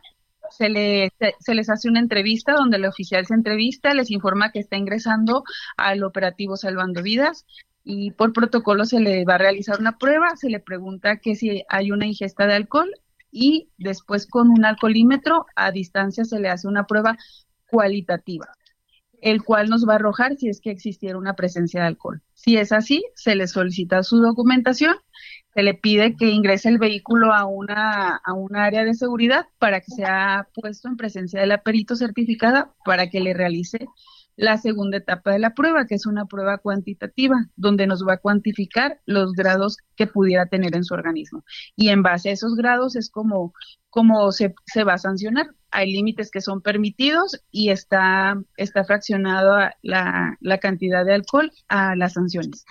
Se, 0.49 0.68
le, 0.68 1.11
se, 1.40 1.53
les 1.53 1.69
hace 1.69 1.88
una 1.90 1.99
entrevista 1.99 2.53
donde 2.53 2.77
el 2.77 2.86
oficial 2.86 3.23
se 3.27 3.36
entrevista, 3.36 3.94
les 3.94 4.10
informa 4.10 4.52
que 4.52 4.57
está 4.57 4.77
ingresando 4.77 5.44
al 5.77 6.03
operativo 6.03 6.57
Salvando 6.57 7.03
Vidas 7.03 7.45
y 7.84 8.10
por 8.14 8.34
protocolo 8.34 8.86
se 8.86 8.99
le 8.99 9.26
va 9.26 9.36
a 9.36 9.38
realizar 9.38 9.80
una 9.80 9.99
prueba, 9.99 10.36
se 10.38 10.49
le 10.49 10.60
pregunta 10.60 11.18
que 11.18 11.36
si 11.36 11.64
hay 11.69 11.91
una 11.91 12.07
ingesta 12.07 12.48
de 12.48 12.56
alcohol 12.56 12.90
y 13.30 13.69
después 13.77 14.26
con 14.26 14.49
un 14.49 14.65
alcoholímetro 14.65 15.45
a 15.56 15.69
distancia 15.69 16.26
se 16.26 16.40
le 16.40 16.49
hace 16.49 16.68
una 16.68 16.88
prueba 16.88 17.15
cualitativa, 17.68 18.48
el 19.21 19.43
cual 19.43 19.69
nos 19.69 19.87
va 19.87 19.93
a 19.93 19.95
arrojar 19.95 20.35
si 20.35 20.49
es 20.49 20.61
que 20.61 20.71
existiera 20.71 21.17
una 21.17 21.35
presencia 21.35 21.81
de 21.81 21.87
alcohol. 21.87 22.21
Si 22.33 22.57
es 22.57 22.71
así, 22.71 23.03
se 23.15 23.35
le 23.35 23.47
solicita 23.47 24.03
su 24.03 24.17
documentación, 24.17 24.95
se 25.53 25.63
le 25.63 25.73
pide 25.73 26.15
que 26.15 26.29
ingrese 26.29 26.69
el 26.69 26.77
vehículo 26.77 27.33
a 27.33 27.45
una, 27.45 28.17
a 28.17 28.33
un 28.33 28.55
área 28.55 28.83
de 28.83 28.93
seguridad 28.93 29.47
para 29.57 29.79
que 29.79 29.91
sea 29.91 30.47
puesto 30.53 30.89
en 30.89 30.97
presencia 30.97 31.39
de 31.39 31.47
la 31.47 31.63
perito 31.63 31.95
certificada 31.95 32.73
para 32.83 33.09
que 33.09 33.21
le 33.21 33.33
realice 33.33 33.87
la 34.37 34.57
segunda 34.57 34.97
etapa 34.97 35.31
de 35.31 35.39
la 35.39 35.53
prueba, 35.53 35.87
que 35.87 35.95
es 35.95 36.05
una 36.05 36.25
prueba 36.25 36.57
cuantitativa, 36.57 37.47
donde 37.55 37.87
nos 37.87 38.05
va 38.05 38.13
a 38.13 38.17
cuantificar 38.17 38.99
los 39.05 39.33
grados 39.33 39.77
que 39.95 40.07
pudiera 40.07 40.47
tener 40.47 40.75
en 40.75 40.83
su 40.83 40.93
organismo. 40.93 41.43
Y 41.75 41.89
en 41.89 42.03
base 42.03 42.29
a 42.29 42.33
esos 42.33 42.55
grados 42.55 42.95
es 42.95 43.09
como, 43.09 43.53
como 43.89 44.31
se, 44.31 44.53
se 44.65 44.83
va 44.83 44.93
a 44.93 44.97
sancionar. 44.97 45.51
Hay 45.71 45.91
límites 45.91 46.31
que 46.31 46.41
son 46.41 46.61
permitidos 46.61 47.41
y 47.51 47.69
está, 47.69 48.41
está 48.57 48.83
fraccionado 48.83 49.57
la, 49.81 50.37
la 50.39 50.57
cantidad 50.59 51.05
de 51.05 51.13
alcohol 51.13 51.51
a 51.67 51.95
las 51.95 52.13
sanciones. 52.13 52.65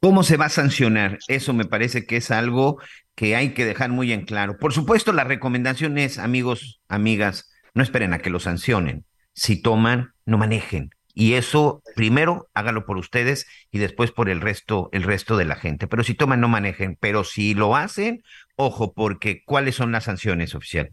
¿Cómo 0.00 0.22
se 0.22 0.38
va 0.38 0.46
a 0.46 0.50
sancionar? 0.50 1.18
Eso 1.28 1.52
me 1.52 1.66
parece 1.66 2.06
que 2.06 2.16
es 2.16 2.30
algo 2.30 2.78
que 3.14 3.36
hay 3.36 3.52
que 3.52 3.66
dejar 3.66 3.90
muy 3.90 4.12
en 4.12 4.24
claro. 4.24 4.56
Por 4.56 4.72
supuesto, 4.72 5.12
la 5.12 5.24
recomendación 5.24 5.98
es, 5.98 6.18
amigos, 6.18 6.80
amigas, 6.88 7.50
no 7.74 7.82
esperen 7.82 8.14
a 8.14 8.18
que 8.18 8.30
lo 8.30 8.40
sancionen 8.40 9.04
si 9.40 9.56
toman, 9.56 10.12
no 10.26 10.36
manejen. 10.36 10.90
Y 11.14 11.32
eso 11.32 11.82
primero 11.96 12.50
hágalo 12.52 12.84
por 12.84 12.98
ustedes 12.98 13.46
y 13.70 13.78
después 13.78 14.12
por 14.12 14.28
el 14.28 14.42
resto, 14.42 14.90
el 14.92 15.02
resto 15.02 15.38
de 15.38 15.46
la 15.46 15.56
gente. 15.56 15.86
Pero 15.86 16.04
si 16.04 16.12
toman, 16.12 16.42
no 16.42 16.48
manejen. 16.48 16.98
Pero 17.00 17.24
si 17.24 17.54
lo 17.54 17.74
hacen, 17.74 18.22
ojo, 18.56 18.92
porque 18.92 19.42
¿cuáles 19.46 19.76
son 19.76 19.92
las 19.92 20.04
sanciones 20.04 20.54
oficial? 20.54 20.92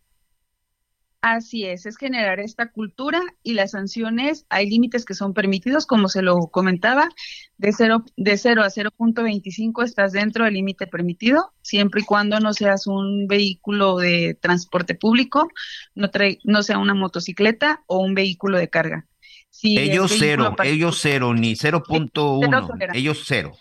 Así 1.30 1.66
es, 1.66 1.86
es 1.86 1.98
generar 1.98 2.40
esta 2.40 2.72
cultura 2.72 3.22
y 3.44 3.54
las 3.54 3.72
sanciones, 3.72 4.46
hay 4.48 4.70
límites 4.70 5.04
que 5.04 5.14
son 5.14 5.34
permitidos, 5.34 5.86
como 5.86 6.08
se 6.08 6.22
lo 6.22 6.48
comentaba, 6.48 7.10
de 7.58 7.74
0, 7.74 8.06
de 8.16 8.38
0 8.38 8.64
a 8.64 8.70
0.25 8.70 9.84
estás 9.84 10.14
dentro 10.14 10.46
del 10.46 10.54
límite 10.54 10.88
permitido, 10.88 11.52
siempre 11.62 12.00
y 12.00 12.06
cuando 12.06 12.40
no 12.40 12.54
seas 12.54 12.88
un 12.88 13.28
vehículo 13.28 13.98
de 13.98 14.38
transporte 14.42 14.96
público, 14.96 15.50
no, 15.96 16.10
no 16.46 16.64
sea 16.64 16.78
una 16.78 16.94
motocicleta 16.94 17.84
o 17.88 18.00
un 18.00 18.14
vehículo 18.14 18.58
de 18.58 18.70
carga. 18.70 19.06
Si 19.50 19.78
ellos 19.78 20.16
cero, 20.18 20.56
ellos 20.64 20.98
cero, 21.02 21.34
ni 21.34 21.56
0.1, 21.56 22.96
ellos 22.96 23.24
cero. 23.26 23.52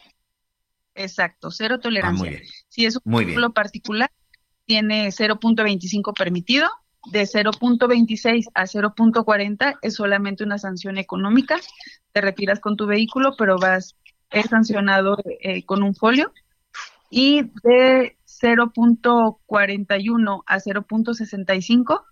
Exacto, 0.95 1.51
cero 1.51 1.81
tolerancia. 1.81 2.31
Ah, 2.41 2.49
si 2.69 2.87
es 2.87 2.97
un 3.03 3.17
vehículo 3.17 3.53
particular, 3.53 4.13
tiene 4.67 5.09
0.25 5.09 6.17
permitido 6.17 6.71
de 7.11 7.23
0.26 7.23 8.51
a 8.55 8.65
0.40 8.65 9.79
es 9.83 9.95
solamente 9.95 10.45
una 10.45 10.59
sanción 10.59 10.99
económica. 10.99 11.59
Te 12.13 12.21
retiras 12.21 12.61
con 12.61 12.77
tu 12.77 12.87
vehículo, 12.87 13.35
pero 13.37 13.59
vas 13.59 13.97
es 14.31 14.47
sancionado 14.47 15.17
eh, 15.41 15.65
con 15.65 15.83
un 15.83 15.95
folio. 15.95 16.33
Y 17.11 17.43
de 17.63 18.17
0.41 18.27 20.43
a 20.47 20.59
0.65 20.59 22.03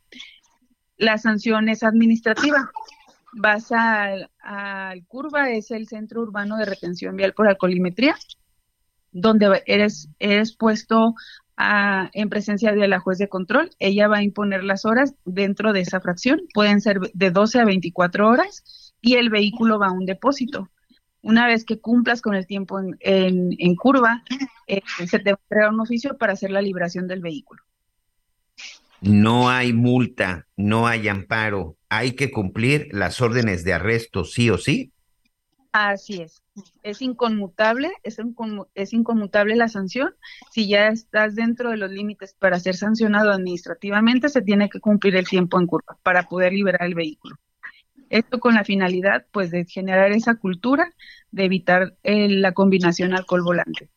la 0.96 1.18
sanción 1.18 1.68
es 1.68 1.82
administrativa. 1.82 2.70
Vas 3.32 3.72
al, 3.72 4.30
curva, 5.08 5.50
es 5.50 5.72
el 5.72 5.88
Centro 5.88 6.22
Urbano 6.22 6.56
de 6.56 6.66
Retención 6.66 7.16
Vial 7.16 7.34
por 7.34 7.48
Alcoholimetría, 7.48 8.14
donde 9.10 9.60
eres, 9.66 10.08
eres 10.20 10.56
puesto 10.56 11.14
en 11.56 12.28
presencia 12.28 12.72
de 12.72 12.88
la 12.88 13.00
juez 13.00 13.18
de 13.18 13.28
control. 13.28 13.70
Ella 13.78 14.08
va 14.08 14.18
a 14.18 14.22
imponer 14.22 14.64
las 14.64 14.84
horas 14.84 15.14
dentro 15.24 15.72
de 15.72 15.80
esa 15.80 16.00
fracción. 16.00 16.42
Pueden 16.52 16.80
ser 16.80 17.00
de 17.12 17.30
12 17.30 17.60
a 17.60 17.64
24 17.64 18.28
horas 18.28 18.92
y 19.00 19.14
el 19.14 19.30
vehículo 19.30 19.78
va 19.78 19.88
a 19.88 19.92
un 19.92 20.06
depósito. 20.06 20.70
Una 21.22 21.46
vez 21.46 21.64
que 21.64 21.80
cumplas 21.80 22.20
con 22.20 22.34
el 22.34 22.46
tiempo 22.46 22.80
en, 23.00 23.76
curva, 23.76 24.22
eh, 24.66 24.82
se 25.06 25.18
te 25.18 25.30
entrega 25.30 25.70
un 25.70 25.80
oficio 25.80 26.18
para 26.18 26.34
hacer 26.34 26.50
la 26.50 26.60
liberación 26.60 27.08
del 27.08 27.20
vehículo. 27.20 27.62
No 29.00 29.50
hay 29.50 29.72
multa, 29.72 30.46
no 30.56 30.86
hay 30.86 31.08
amparo. 31.08 31.76
Hay 31.88 32.12
que 32.12 32.30
cumplir 32.30 32.88
las 32.92 33.20
órdenes 33.20 33.64
de 33.64 33.74
arresto, 33.74 34.24
sí 34.24 34.50
o 34.50 34.58
sí. 34.58 34.92
Así 35.72 36.22
es. 36.22 36.43
Es 36.82 37.02
inconmutable, 37.02 37.90
es, 38.02 38.18
es 38.74 38.92
inconmutable 38.92 39.56
la 39.56 39.68
sanción. 39.68 40.14
Si 40.52 40.68
ya 40.68 40.88
estás 40.88 41.34
dentro 41.34 41.70
de 41.70 41.76
los 41.76 41.90
límites 41.90 42.36
para 42.38 42.60
ser 42.60 42.76
sancionado 42.76 43.30
administrativamente, 43.30 44.28
se 44.28 44.42
tiene 44.42 44.68
que 44.68 44.80
cumplir 44.80 45.16
el 45.16 45.26
tiempo 45.26 45.58
en 45.58 45.66
curva 45.66 45.98
para 46.02 46.24
poder 46.24 46.52
liberar 46.52 46.84
el 46.84 46.94
vehículo. 46.94 47.36
Esto 48.10 48.38
con 48.38 48.54
la 48.54 48.64
finalidad, 48.64 49.26
pues, 49.32 49.50
de 49.50 49.64
generar 49.64 50.12
esa 50.12 50.36
cultura 50.36 50.92
de 51.32 51.44
evitar 51.44 51.96
eh, 52.04 52.28
la 52.28 52.52
combinación 52.52 53.12
alcohol-volante. 53.12 53.88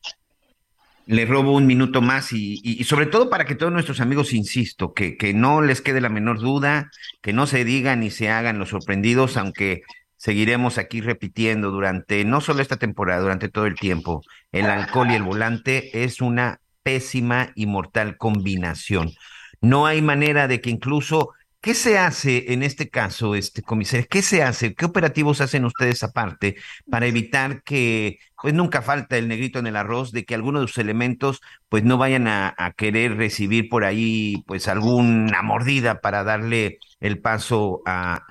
Le 1.06 1.26
robo 1.26 1.54
un 1.54 1.68
minuto 1.68 2.02
más 2.02 2.34
y, 2.34 2.60
y, 2.64 2.84
sobre 2.84 3.06
todo 3.06 3.30
para 3.30 3.46
que 3.46 3.56
todos 3.56 3.72
nuestros 3.72 4.02
amigos, 4.02 4.34
insisto, 4.34 4.94
que, 4.94 5.16
que 5.18 5.34
no 5.34 5.62
les 5.62 5.82
quede 5.82 6.02
la 6.02 6.10
menor 6.10 6.40
duda, 6.40 6.90
que 7.22 7.32
no 7.32 7.48
se 7.48 7.64
digan 7.64 8.02
ni 8.02 8.10
se 8.10 8.30
hagan 8.30 8.60
los 8.60 8.70
sorprendidos, 8.70 9.38
aunque 9.38 9.84
seguiremos 10.28 10.78
aquí 10.78 11.00
repitiendo 11.00 11.72
durante 11.72 12.26
no 12.26 12.42
solo 12.42 12.62
esta 12.62 12.76
temporada, 12.76 13.22
durante 13.22 13.48
todo 13.48 13.66
el 13.66 13.76
tiempo. 13.76 14.24
El 14.52 14.66
alcohol 14.66 15.10
y 15.10 15.16
el 15.16 15.24
volante 15.24 16.04
es 16.04 16.20
una 16.20 16.60
pésima 16.84 17.54
y 17.56 17.66
mortal 17.66 18.18
combinación. 18.18 19.14
No 19.62 19.86
hay 19.86 20.02
manera 20.02 20.50
de 20.50 20.60
que 20.60 20.70
incluso 20.70 21.30
¿Qué 21.62 21.74
se 21.74 21.98
hace 21.98 22.54
en 22.54 22.62
este 22.62 22.90
caso, 22.90 23.36
este 23.36 23.62
comisario? 23.62 24.06
¿Qué 24.10 24.22
se 24.22 24.44
hace? 24.44 24.76
¿Qué 24.76 24.86
operativos 24.86 25.42
hacen 25.42 25.66
ustedes 25.66 26.04
aparte 26.04 26.56
para 26.90 27.08
evitar 27.08 27.64
que, 27.64 28.20
pues 28.42 28.54
nunca 28.54 28.82
falta 28.82 29.18
el 29.18 29.28
negrito 29.28 29.60
en 29.60 29.68
el 29.68 29.76
arroz, 29.76 30.12
de 30.12 30.24
que 30.24 30.36
algunos 30.36 30.62
de 30.62 30.68
sus 30.68 30.78
elementos, 30.78 31.42
pues 31.68 31.84
no 31.84 31.98
vayan 31.98 32.28
a, 32.28 32.54
a 32.58 32.72
querer 32.74 33.18
recibir 33.18 33.70
por 33.70 33.86
ahí, 33.86 34.44
pues 34.46 34.68
alguna 34.68 35.42
mordida 35.42 36.00
para 36.00 36.24
darle 36.24 36.78
el 37.02 37.20
paso 37.20 37.82
a, 37.86 38.24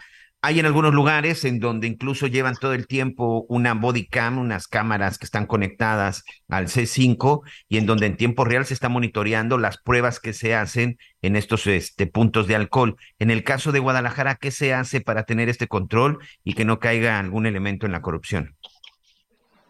hay 0.42 0.60
en 0.60 0.66
algunos 0.66 0.94
lugares 0.94 1.44
en 1.44 1.58
donde 1.58 1.86
incluso 1.86 2.26
llevan 2.26 2.54
todo 2.54 2.72
el 2.72 2.86
tiempo 2.86 3.46
una 3.48 3.74
body 3.74 4.06
cam, 4.06 4.38
unas 4.38 4.68
cámaras 4.68 5.18
que 5.18 5.24
están 5.24 5.46
conectadas 5.46 6.22
al 6.48 6.68
C5 6.68 7.42
y 7.68 7.78
en 7.78 7.86
donde 7.86 8.06
en 8.06 8.16
tiempo 8.16 8.44
real 8.44 8.64
se 8.64 8.74
está 8.74 8.88
monitoreando 8.88 9.58
las 9.58 9.78
pruebas 9.78 10.20
que 10.20 10.32
se 10.32 10.54
hacen 10.54 10.98
en 11.22 11.36
estos 11.36 11.66
este, 11.66 12.06
puntos 12.06 12.46
de 12.46 12.54
alcohol. 12.54 12.96
En 13.18 13.30
el 13.30 13.42
caso 13.42 13.72
de 13.72 13.80
Guadalajara, 13.80 14.36
¿qué 14.36 14.50
se 14.50 14.72
hace 14.72 15.00
para 15.00 15.24
tener 15.24 15.48
este 15.48 15.66
control 15.66 16.18
y 16.44 16.54
que 16.54 16.64
no 16.64 16.78
caiga 16.78 17.18
algún 17.18 17.46
elemento 17.46 17.86
en 17.86 17.92
la 17.92 18.02
corrupción? 18.02 18.56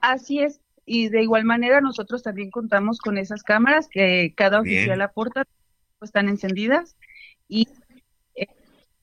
Así 0.02 0.40
es, 0.40 0.60
y 0.84 1.08
de 1.08 1.22
igual 1.22 1.44
manera 1.44 1.80
nosotros 1.80 2.22
también 2.22 2.50
contamos 2.50 2.98
con 2.98 3.18
esas 3.18 3.42
cámaras 3.42 3.88
que 3.90 4.32
cada 4.36 4.60
oficial 4.60 5.00
aporta, 5.00 5.44
pues, 5.98 6.10
están 6.10 6.28
encendidas 6.28 6.96
y 7.48 7.66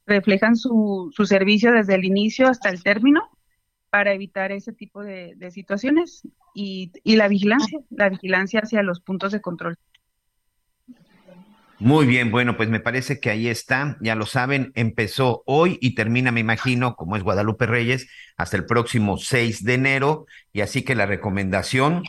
reflejan 0.06 0.56
su, 0.56 1.10
su 1.14 1.26
servicio 1.26 1.72
desde 1.72 1.96
el 1.96 2.06
inicio 2.06 2.48
hasta 2.48 2.70
el 2.70 2.84
término 2.84 3.30
para 3.90 4.14
evitar 4.14 4.52
ese 4.52 4.74
tipo 4.74 5.04
de, 5.04 5.36
situaciones 5.52 6.28
y, 6.56 6.92
y 7.04 7.16
la 7.16 7.28
vigilancia, 7.28 7.80
la 7.92 8.10
vigilancia 8.10 8.62
hacia 8.62 8.82
los 8.82 9.00
puntos 9.00 9.32
de 9.32 9.42
control. 9.42 9.78
Muy 11.84 12.06
bien, 12.06 12.32
bueno, 12.32 12.56
pues 12.56 12.70
me 12.70 12.80
parece 12.80 13.20
que 13.20 13.30
ahí 13.30 13.50
está, 13.50 13.98
ya 14.00 14.16
lo 14.16 14.26
saben, 14.26 14.72
empezó 14.76 15.44
hoy 15.46 15.78
y 15.82 15.96
termina, 15.96 16.32
me 16.32 16.40
imagino, 16.40 16.96
como 16.96 17.18
es 17.18 17.24
Guadalupe 17.24 17.66
Reyes, 17.66 18.08
hasta 18.38 18.56
el 18.56 18.66
próximo 18.66 19.18
6 19.18 19.66
de 19.66 19.74
enero, 19.74 20.26
y 20.54 20.62
así 20.62 20.84
que 20.84 20.96
la 20.96 21.06
recomendación 21.06 22.04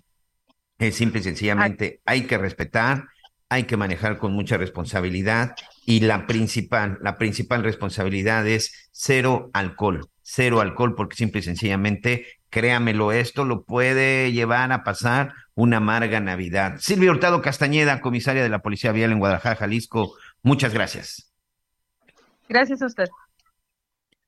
es 0.79 0.95
simple 0.95 1.21
y 1.21 1.25
sencillamente, 1.25 2.01
hay 2.05 2.23
que 2.23 2.39
respetar, 2.39 3.09
hay 3.55 3.65
que 3.65 3.77
manejar 3.77 4.19
con 4.19 4.33
mucha 4.33 4.57
responsabilidad 4.57 5.55
y 5.87 6.01
la 6.01 6.27
principal, 6.27 6.99
la 7.01 7.17
principal 7.19 7.63
responsabilidad 7.63 8.47
es 8.47 8.89
cero 8.91 9.51
alcohol, 9.53 10.09
cero 10.23 10.61
alcohol, 10.61 10.95
porque 10.97 11.17
simple 11.17 11.41
y 11.41 11.45
sencillamente, 11.45 12.27
créamelo, 12.51 13.13
esto 13.13 13.45
lo 13.45 13.63
puede 13.63 14.33
llevar 14.33 14.73
a 14.73 14.83
pasar 14.83 15.35
una 15.55 15.77
amarga 15.77 16.21
Navidad. 16.21 16.77
Silvia 16.81 17.13
Hurtado 17.13 17.43
Castañeda, 17.43 18.01
comisaria 18.01 18.43
de 18.43 18.49
la 18.49 18.61
Policía 18.61 18.93
Vial 18.93 19.13
en 19.13 19.21
Guadalajara, 19.21 19.57
Jalisco, 19.57 20.17
muchas 20.43 20.75
gracias. 20.75 21.33
Gracias 22.49 22.83
a 22.83 22.87
usted. 22.87 23.07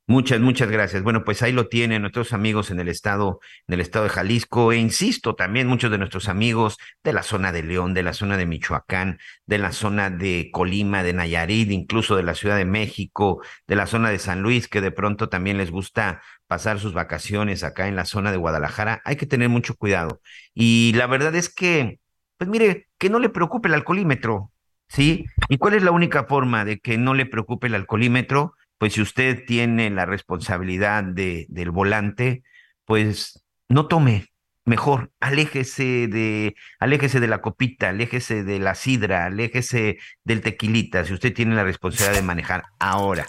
Muchas, 0.08 0.38
muchas 0.38 0.70
gracias. 0.70 1.02
Bueno, 1.02 1.24
pues 1.24 1.42
ahí 1.42 1.50
lo 1.50 1.66
tienen 1.66 2.02
nuestros 2.02 2.32
amigos 2.32 2.70
en 2.70 2.78
el 2.78 2.88
estado, 2.88 3.40
en 3.66 3.74
el 3.74 3.80
estado 3.80 4.04
de 4.04 4.10
Jalisco, 4.10 4.70
e 4.70 4.76
insisto, 4.76 5.34
también 5.34 5.66
muchos 5.66 5.90
de 5.90 5.98
nuestros 5.98 6.28
amigos 6.28 6.78
de 7.02 7.12
la 7.12 7.24
zona 7.24 7.50
de 7.50 7.64
León, 7.64 7.92
de 7.92 8.04
la 8.04 8.12
zona 8.12 8.36
de 8.36 8.46
Michoacán, 8.46 9.18
de 9.46 9.58
la 9.58 9.72
zona 9.72 10.08
de 10.08 10.50
Colima, 10.52 11.02
de 11.02 11.12
Nayarit, 11.12 11.72
incluso 11.72 12.14
de 12.14 12.22
la 12.22 12.36
Ciudad 12.36 12.56
de 12.56 12.64
México, 12.64 13.42
de 13.66 13.74
la 13.74 13.88
zona 13.88 14.10
de 14.10 14.20
San 14.20 14.42
Luis, 14.42 14.68
que 14.68 14.80
de 14.80 14.92
pronto 14.92 15.28
también 15.28 15.58
les 15.58 15.72
gusta 15.72 16.22
pasar 16.46 16.78
sus 16.78 16.92
vacaciones 16.92 17.64
acá 17.64 17.88
en 17.88 17.96
la 17.96 18.04
zona 18.04 18.30
de 18.30 18.36
Guadalajara. 18.36 19.02
Hay 19.04 19.16
que 19.16 19.26
tener 19.26 19.48
mucho 19.48 19.74
cuidado. 19.74 20.20
Y 20.54 20.92
la 20.94 21.08
verdad 21.08 21.34
es 21.34 21.52
que, 21.52 21.98
pues 22.38 22.48
mire, 22.48 22.86
que 22.98 23.10
no 23.10 23.18
le 23.18 23.28
preocupe 23.28 23.66
el 23.66 23.74
alcoholímetro, 23.74 24.52
¿sí? 24.88 25.24
¿Y 25.48 25.58
cuál 25.58 25.74
es 25.74 25.82
la 25.82 25.90
única 25.90 26.26
forma 26.26 26.64
de 26.64 26.78
que 26.78 26.96
no 26.96 27.12
le 27.12 27.26
preocupe 27.26 27.66
el 27.66 27.74
alcoholímetro? 27.74 28.54
Pues 28.78 28.94
si 28.94 29.02
usted 29.02 29.44
tiene 29.46 29.90
la 29.90 30.06
responsabilidad 30.06 31.04
de, 31.04 31.46
del 31.48 31.70
volante, 31.70 32.42
pues 32.84 33.44
no 33.68 33.86
tome, 33.86 34.26
mejor, 34.64 35.10
aléjese 35.20 36.08
de, 36.08 36.56
aléjese 36.78 37.20
de 37.20 37.28
la 37.28 37.40
copita, 37.40 37.88
aléjese 37.88 38.44
de 38.44 38.58
la 38.58 38.74
sidra, 38.74 39.24
aléjese 39.24 39.98
del 40.24 40.42
tequilita, 40.42 41.04
si 41.04 41.14
usted 41.14 41.32
tiene 41.32 41.54
la 41.54 41.64
responsabilidad 41.64 42.20
de 42.20 42.26
manejar 42.26 42.64
ahora, 42.78 43.26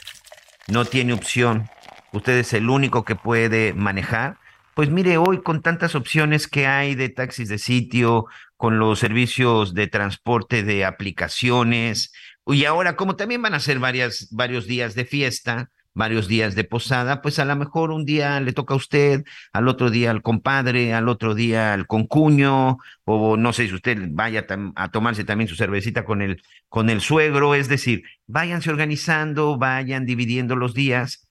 no 0.67 0.85
tiene 0.85 1.13
opción, 1.13 1.69
usted 2.11 2.37
es 2.37 2.53
el 2.53 2.69
único 2.69 3.05
que 3.05 3.15
puede 3.15 3.73
manejar, 3.73 4.37
pues 4.77 4.91
mire, 4.91 5.17
hoy 5.17 5.41
con 5.41 5.63
tantas 5.63 5.95
opciones 5.95 6.47
que 6.47 6.67
hay 6.67 6.93
de 6.93 7.09
taxis 7.09 7.49
de 7.49 7.57
sitio, 7.57 8.27
con 8.57 8.77
los 8.77 8.99
servicios 8.99 9.73
de 9.73 9.87
transporte 9.87 10.61
de 10.61 10.85
aplicaciones, 10.85 12.13
y 12.53 12.65
ahora, 12.65 12.95
como 12.95 13.15
también 13.15 13.41
van 13.41 13.53
a 13.53 13.59
ser 13.59 13.79
varias, 13.79 14.27
varios 14.31 14.67
días 14.67 14.95
de 14.95 15.05
fiesta, 15.05 15.69
varios 15.97 16.27
días 16.27 16.55
de 16.55 16.63
posada, 16.63 17.21
pues 17.21 17.39
a 17.39 17.45
lo 17.45 17.55
mejor 17.55 17.91
un 17.91 18.05
día 18.05 18.39
le 18.39 18.53
toca 18.53 18.75
a 18.75 18.77
usted, 18.77 19.23
al 19.51 19.67
otro 19.67 19.89
día 19.89 20.11
al 20.11 20.21
compadre, 20.21 20.93
al 20.93 21.09
otro 21.09 21.33
día 21.33 21.73
al 21.73 21.87
concuño, 21.87 22.77
o 23.03 23.35
no 23.35 23.51
sé 23.51 23.67
si 23.67 23.73
usted 23.73 23.97
vaya 24.11 24.45
a 24.75 24.91
tomarse 24.91 25.23
también 25.23 25.47
su 25.47 25.55
cervecita 25.55 26.05
con 26.05 26.21
el, 26.21 26.41
con 26.69 26.89
el 26.91 27.01
suegro, 27.01 27.55
es 27.55 27.67
decir, 27.67 28.03
váyanse 28.27 28.69
organizando, 28.69 29.57
vayan 29.57 30.05
dividiendo 30.05 30.55
los 30.55 30.75
días, 30.75 31.27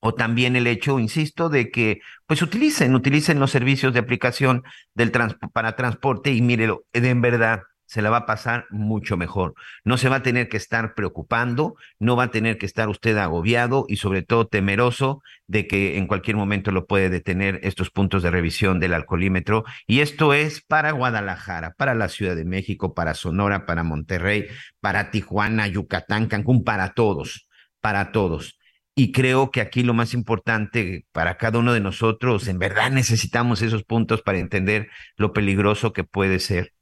o 0.00 0.14
también 0.14 0.56
el 0.56 0.66
hecho, 0.66 0.98
insisto, 0.98 1.50
de 1.50 1.70
que 1.70 2.00
pues 2.26 2.40
utilicen, 2.40 2.94
utilicen 2.94 3.38
los 3.38 3.50
servicios 3.50 3.92
de 3.92 4.00
aplicación 4.00 4.62
del 4.94 5.12
para 5.52 5.76
transporte 5.76 6.32
y 6.32 6.40
mírelo, 6.40 6.84
en 6.94 7.20
verdad, 7.20 7.64
se 7.90 8.02
la 8.02 8.10
va 8.10 8.18
a 8.18 8.26
pasar 8.26 8.66
mucho 8.70 9.16
mejor. 9.16 9.54
No 9.82 9.98
se 9.98 10.08
va 10.08 10.16
a 10.16 10.22
tener 10.22 10.48
que 10.48 10.56
estar 10.56 10.94
preocupando, 10.94 11.74
no 11.98 12.14
va 12.14 12.24
a 12.24 12.30
tener 12.30 12.56
que 12.56 12.64
estar 12.64 12.88
usted 12.88 13.16
agobiado 13.18 13.84
y 13.88 13.96
sobre 13.96 14.22
todo 14.22 14.46
temeroso 14.46 15.24
de 15.48 15.66
que 15.66 15.98
en 15.98 16.06
cualquier 16.06 16.36
momento 16.36 16.70
lo 16.70 16.86
puede 16.86 17.10
detener 17.10 17.58
estos 17.64 17.90
puntos 17.90 18.22
de 18.22 18.30
revisión 18.30 18.78
del 18.78 18.94
alcoholímetro. 18.94 19.64
Y 19.88 20.02
esto 20.02 20.34
es 20.34 20.60
para 20.60 20.92
Guadalajara, 20.92 21.74
para 21.76 21.96
la 21.96 22.08
Ciudad 22.08 22.36
de 22.36 22.44
México, 22.44 22.94
para 22.94 23.14
Sonora, 23.14 23.66
para 23.66 23.82
Monterrey, 23.82 24.46
para 24.78 25.10
Tijuana, 25.10 25.66
Yucatán, 25.66 26.28
Cancún, 26.28 26.62
para 26.62 26.90
todos, 26.94 27.48
para 27.80 28.12
todos. 28.12 28.60
Y 28.94 29.10
creo 29.10 29.50
que 29.50 29.60
aquí 29.60 29.82
lo 29.82 29.94
más 29.94 30.14
importante 30.14 31.06
para 31.10 31.38
cada 31.38 31.58
uno 31.58 31.72
de 31.72 31.80
nosotros, 31.80 32.46
en 32.46 32.60
verdad 32.60 32.92
necesitamos 32.92 33.62
esos 33.62 33.82
puntos 33.82 34.22
para 34.22 34.38
entender 34.38 34.90
lo 35.16 35.32
peligroso 35.32 35.92
que 35.92 36.04
puede 36.04 36.38
ser 36.38 36.72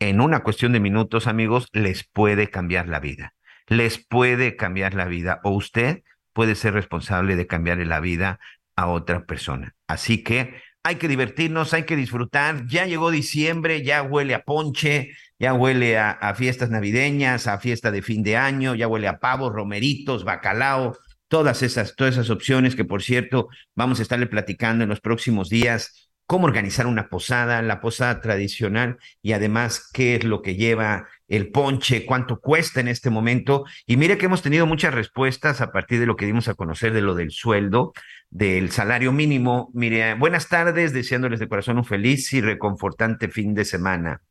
en 0.00 0.20
una 0.20 0.42
cuestión 0.42 0.72
de 0.72 0.80
minutos, 0.80 1.26
amigos, 1.26 1.68
les 1.72 2.04
puede 2.04 2.48
cambiar 2.50 2.88
la 2.88 3.00
vida. 3.00 3.34
Les 3.68 3.98
puede 3.98 4.56
cambiar 4.56 4.94
la 4.94 5.04
vida 5.04 5.40
o 5.44 5.50
usted 5.50 6.02
puede 6.32 6.54
ser 6.54 6.72
responsable 6.74 7.36
de 7.36 7.46
cambiarle 7.46 7.84
la 7.84 8.00
vida 8.00 8.40
a 8.76 8.88
otra 8.88 9.26
persona. 9.26 9.76
Así 9.86 10.24
que 10.24 10.54
hay 10.82 10.96
que 10.96 11.06
divertirnos, 11.06 11.74
hay 11.74 11.82
que 11.82 11.96
disfrutar. 11.96 12.66
Ya 12.66 12.86
llegó 12.86 13.10
diciembre, 13.10 13.82
ya 13.84 14.02
huele 14.02 14.34
a 14.34 14.42
ponche, 14.42 15.10
ya 15.38 15.52
huele 15.52 15.98
a, 15.98 16.34
fiestas 16.34 16.70
navideñas, 16.70 17.46
a 17.46 17.58
fiesta 17.58 17.90
de 17.90 18.00
fin 18.00 18.22
de 18.22 18.38
año, 18.38 18.74
ya 18.74 18.88
huele 18.88 19.06
a 19.06 19.18
pavos, 19.18 19.52
romeritos, 19.52 20.24
bacalao, 20.24 20.96
todas 21.28 21.62
esas, 21.62 21.94
todas 21.94 22.14
esas 22.14 22.30
opciones 22.30 22.74
que, 22.74 22.86
por 22.86 23.02
cierto, 23.02 23.48
vamos 23.74 23.98
a 23.98 24.02
estarle 24.02 24.26
platicando 24.26 24.82
en 24.82 24.90
los 24.90 25.00
próximos 25.00 25.50
días 25.50 25.99
cómo 26.30 26.46
organizar 26.46 26.86
una 26.86 27.08
posada, 27.08 27.60
la 27.60 27.80
posada 27.80 28.20
tradicional 28.20 28.98
y 29.20 29.32
además 29.32 29.90
qué 29.92 30.14
es 30.14 30.22
lo 30.22 30.42
que 30.42 30.54
lleva 30.54 31.08
el 31.26 31.50
ponche, 31.50 32.06
cuánto 32.06 32.38
cuesta 32.38 32.78
en 32.78 32.86
este 32.86 33.10
momento. 33.10 33.64
Y 33.84 33.96
mire 33.96 34.16
que 34.16 34.26
hemos 34.26 34.40
tenido 34.40 34.64
muchas 34.64 34.94
respuestas 34.94 35.60
a 35.60 35.72
partir 35.72 35.98
de 35.98 36.06
lo 36.06 36.14
que 36.14 36.26
dimos 36.26 36.46
a 36.46 36.54
conocer 36.54 36.92
de 36.92 37.00
lo 37.00 37.16
del 37.16 37.32
sueldo, 37.32 37.94
del 38.30 38.70
salario 38.70 39.10
mínimo. 39.10 39.72
Mire, 39.74 40.14
buenas 40.14 40.48
tardes, 40.48 40.92
deseándoles 40.92 41.40
de 41.40 41.48
corazón 41.48 41.78
un 41.78 41.84
feliz 41.84 42.32
y 42.32 42.40
reconfortante 42.40 43.26
fin 43.26 43.52
de 43.52 43.64
semana. 43.64 44.22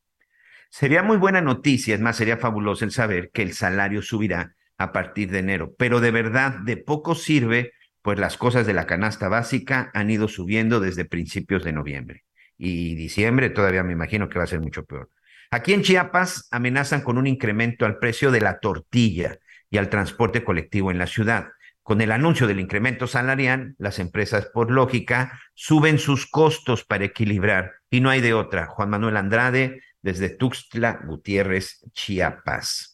Sería 0.69 1.03
muy 1.03 1.17
buena 1.17 1.41
noticia, 1.41 1.95
es 1.95 1.99
más, 1.99 2.15
sería 2.15 2.37
fabuloso 2.37 2.85
el 2.85 2.91
saber 2.91 3.29
que 3.33 3.41
el 3.41 3.51
salario 3.51 4.01
subirá 4.01 4.55
a 4.77 4.93
partir 4.93 5.31
de 5.31 5.39
enero, 5.39 5.75
pero 5.77 5.99
de 5.99 6.11
verdad 6.11 6.59
de 6.59 6.77
poco 6.77 7.13
sirve 7.13 7.73
pues 8.01 8.19
las 8.19 8.37
cosas 8.37 8.65
de 8.65 8.73
la 8.73 8.87
canasta 8.87 9.27
básica 9.27 9.91
han 9.93 10.09
ido 10.09 10.27
subiendo 10.27 10.79
desde 10.79 11.05
principios 11.05 11.63
de 11.63 11.73
noviembre. 11.73 12.23
Y 12.57 12.95
diciembre 12.95 13.49
todavía 13.49 13.83
me 13.83 13.93
imagino 13.93 14.29
que 14.29 14.37
va 14.37 14.43
a 14.43 14.47
ser 14.47 14.59
mucho 14.59 14.85
peor. 14.85 15.09
Aquí 15.51 15.73
en 15.73 15.81
Chiapas 15.81 16.47
amenazan 16.51 17.01
con 17.01 17.17
un 17.17 17.25
incremento 17.25 17.85
al 17.85 17.97
precio 17.97 18.31
de 18.31 18.41
la 18.41 18.59
tortilla 18.59 19.39
y 19.69 19.77
al 19.77 19.89
transporte 19.89 20.43
colectivo 20.43 20.91
en 20.91 20.97
la 20.97 21.07
ciudad. 21.07 21.47
Con 21.81 22.01
el 22.01 22.11
anuncio 22.11 22.45
del 22.45 22.59
incremento 22.59 23.07
salarial, 23.07 23.73
las 23.79 23.97
empresas, 23.97 24.45
por 24.53 24.69
lógica, 24.69 25.39
suben 25.55 25.97
sus 25.97 26.27
costos 26.29 26.83
para 26.85 27.05
equilibrar. 27.05 27.73
Y 27.89 28.01
no 28.01 28.11
hay 28.11 28.21
de 28.21 28.35
otra. 28.35 28.67
Juan 28.67 28.91
Manuel 28.91 29.17
Andrade, 29.17 29.81
desde 30.01 30.29
Tuxtla 30.29 31.01
Gutiérrez, 31.05 31.83
Chiapas. 31.93 32.88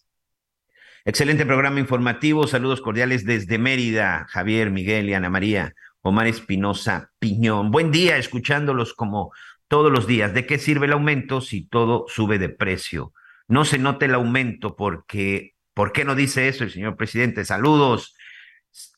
Excelente 1.07 1.45
programa 1.45 1.79
informativo. 1.79 2.47
Saludos 2.47 2.81
cordiales 2.81 3.25
desde 3.25 3.59
Mérida. 3.59 4.25
Javier, 4.27 4.71
Miguel 4.71 5.07
y 5.07 5.13
Ana 5.13 5.29
María. 5.29 5.75
Omar 6.01 6.25
Espinosa 6.25 7.11
Piñón. 7.19 7.69
Buen 7.69 7.91
día, 7.91 8.17
escuchándolos 8.17 8.95
como 8.95 9.31
todos 9.67 9.91
los 9.91 10.07
días. 10.07 10.33
¿De 10.33 10.47
qué 10.47 10.57
sirve 10.57 10.87
el 10.87 10.93
aumento 10.93 11.41
si 11.41 11.67
todo 11.67 12.05
sube 12.07 12.39
de 12.39 12.49
precio? 12.49 13.13
No 13.47 13.65
se 13.65 13.77
note 13.77 14.05
el 14.05 14.15
aumento 14.15 14.75
porque, 14.75 15.53
¿por 15.75 15.91
qué 15.91 16.05
no 16.05 16.15
dice 16.15 16.47
eso 16.47 16.63
el 16.63 16.71
señor 16.71 16.97
presidente? 16.97 17.45
Saludos. 17.45 18.15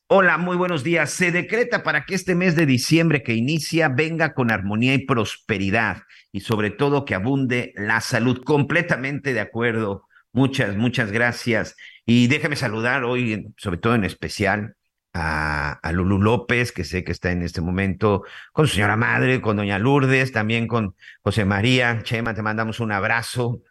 Hola, 0.08 0.38
muy 0.38 0.56
buenos 0.56 0.86
días. 0.86 1.12
Se 1.12 1.34
decreta 1.34 1.84
para 1.84 2.06
que 2.06 2.16
este 2.16 2.36
mes 2.36 2.56
de 2.56 2.66
diciembre 2.66 3.22
que 3.22 3.34
inicia 3.34 3.90
venga 3.90 4.34
con 4.34 4.50
armonía 4.50 4.94
y 4.94 5.06
prosperidad 5.06 6.04
y 6.32 6.40
sobre 6.40 6.70
todo 6.70 7.04
que 7.04 7.16
abunde 7.16 7.74
la 7.76 8.00
salud. 8.00 8.46
Completamente 8.46 9.34
de 9.34 9.42
acuerdo. 9.42 10.08
Muchas, 10.32 10.78
muchas 10.78 11.12
gracias. 11.12 11.76
Y 12.10 12.28
déjame 12.28 12.56
saludar 12.56 13.04
hoy, 13.04 13.54
sobre 13.58 13.78
todo 13.78 13.94
en 13.94 14.06
especial, 14.06 14.78
a, 15.14 15.74
a, 15.74 15.92
Lulu 15.92 16.20
López, 16.20 16.72
que 16.72 16.86
sé 16.86 17.04
que 17.04 17.12
está 17.12 17.32
en 17.32 17.42
este 17.42 17.60
momento 17.60 18.24
con 18.54 18.66
su 18.66 18.76
señora 18.76 18.96
madre, 18.96 19.42
con 19.42 19.58
doña 19.58 19.78
Lourdes, 19.78 20.32
también 20.32 20.68
con 20.68 20.96
José 21.22 21.44
María. 21.44 22.02
Chema, 22.04 22.34
te 22.34 22.42
mandamos 22.42 22.80
un 22.80 22.94
abrazo. 22.94 23.62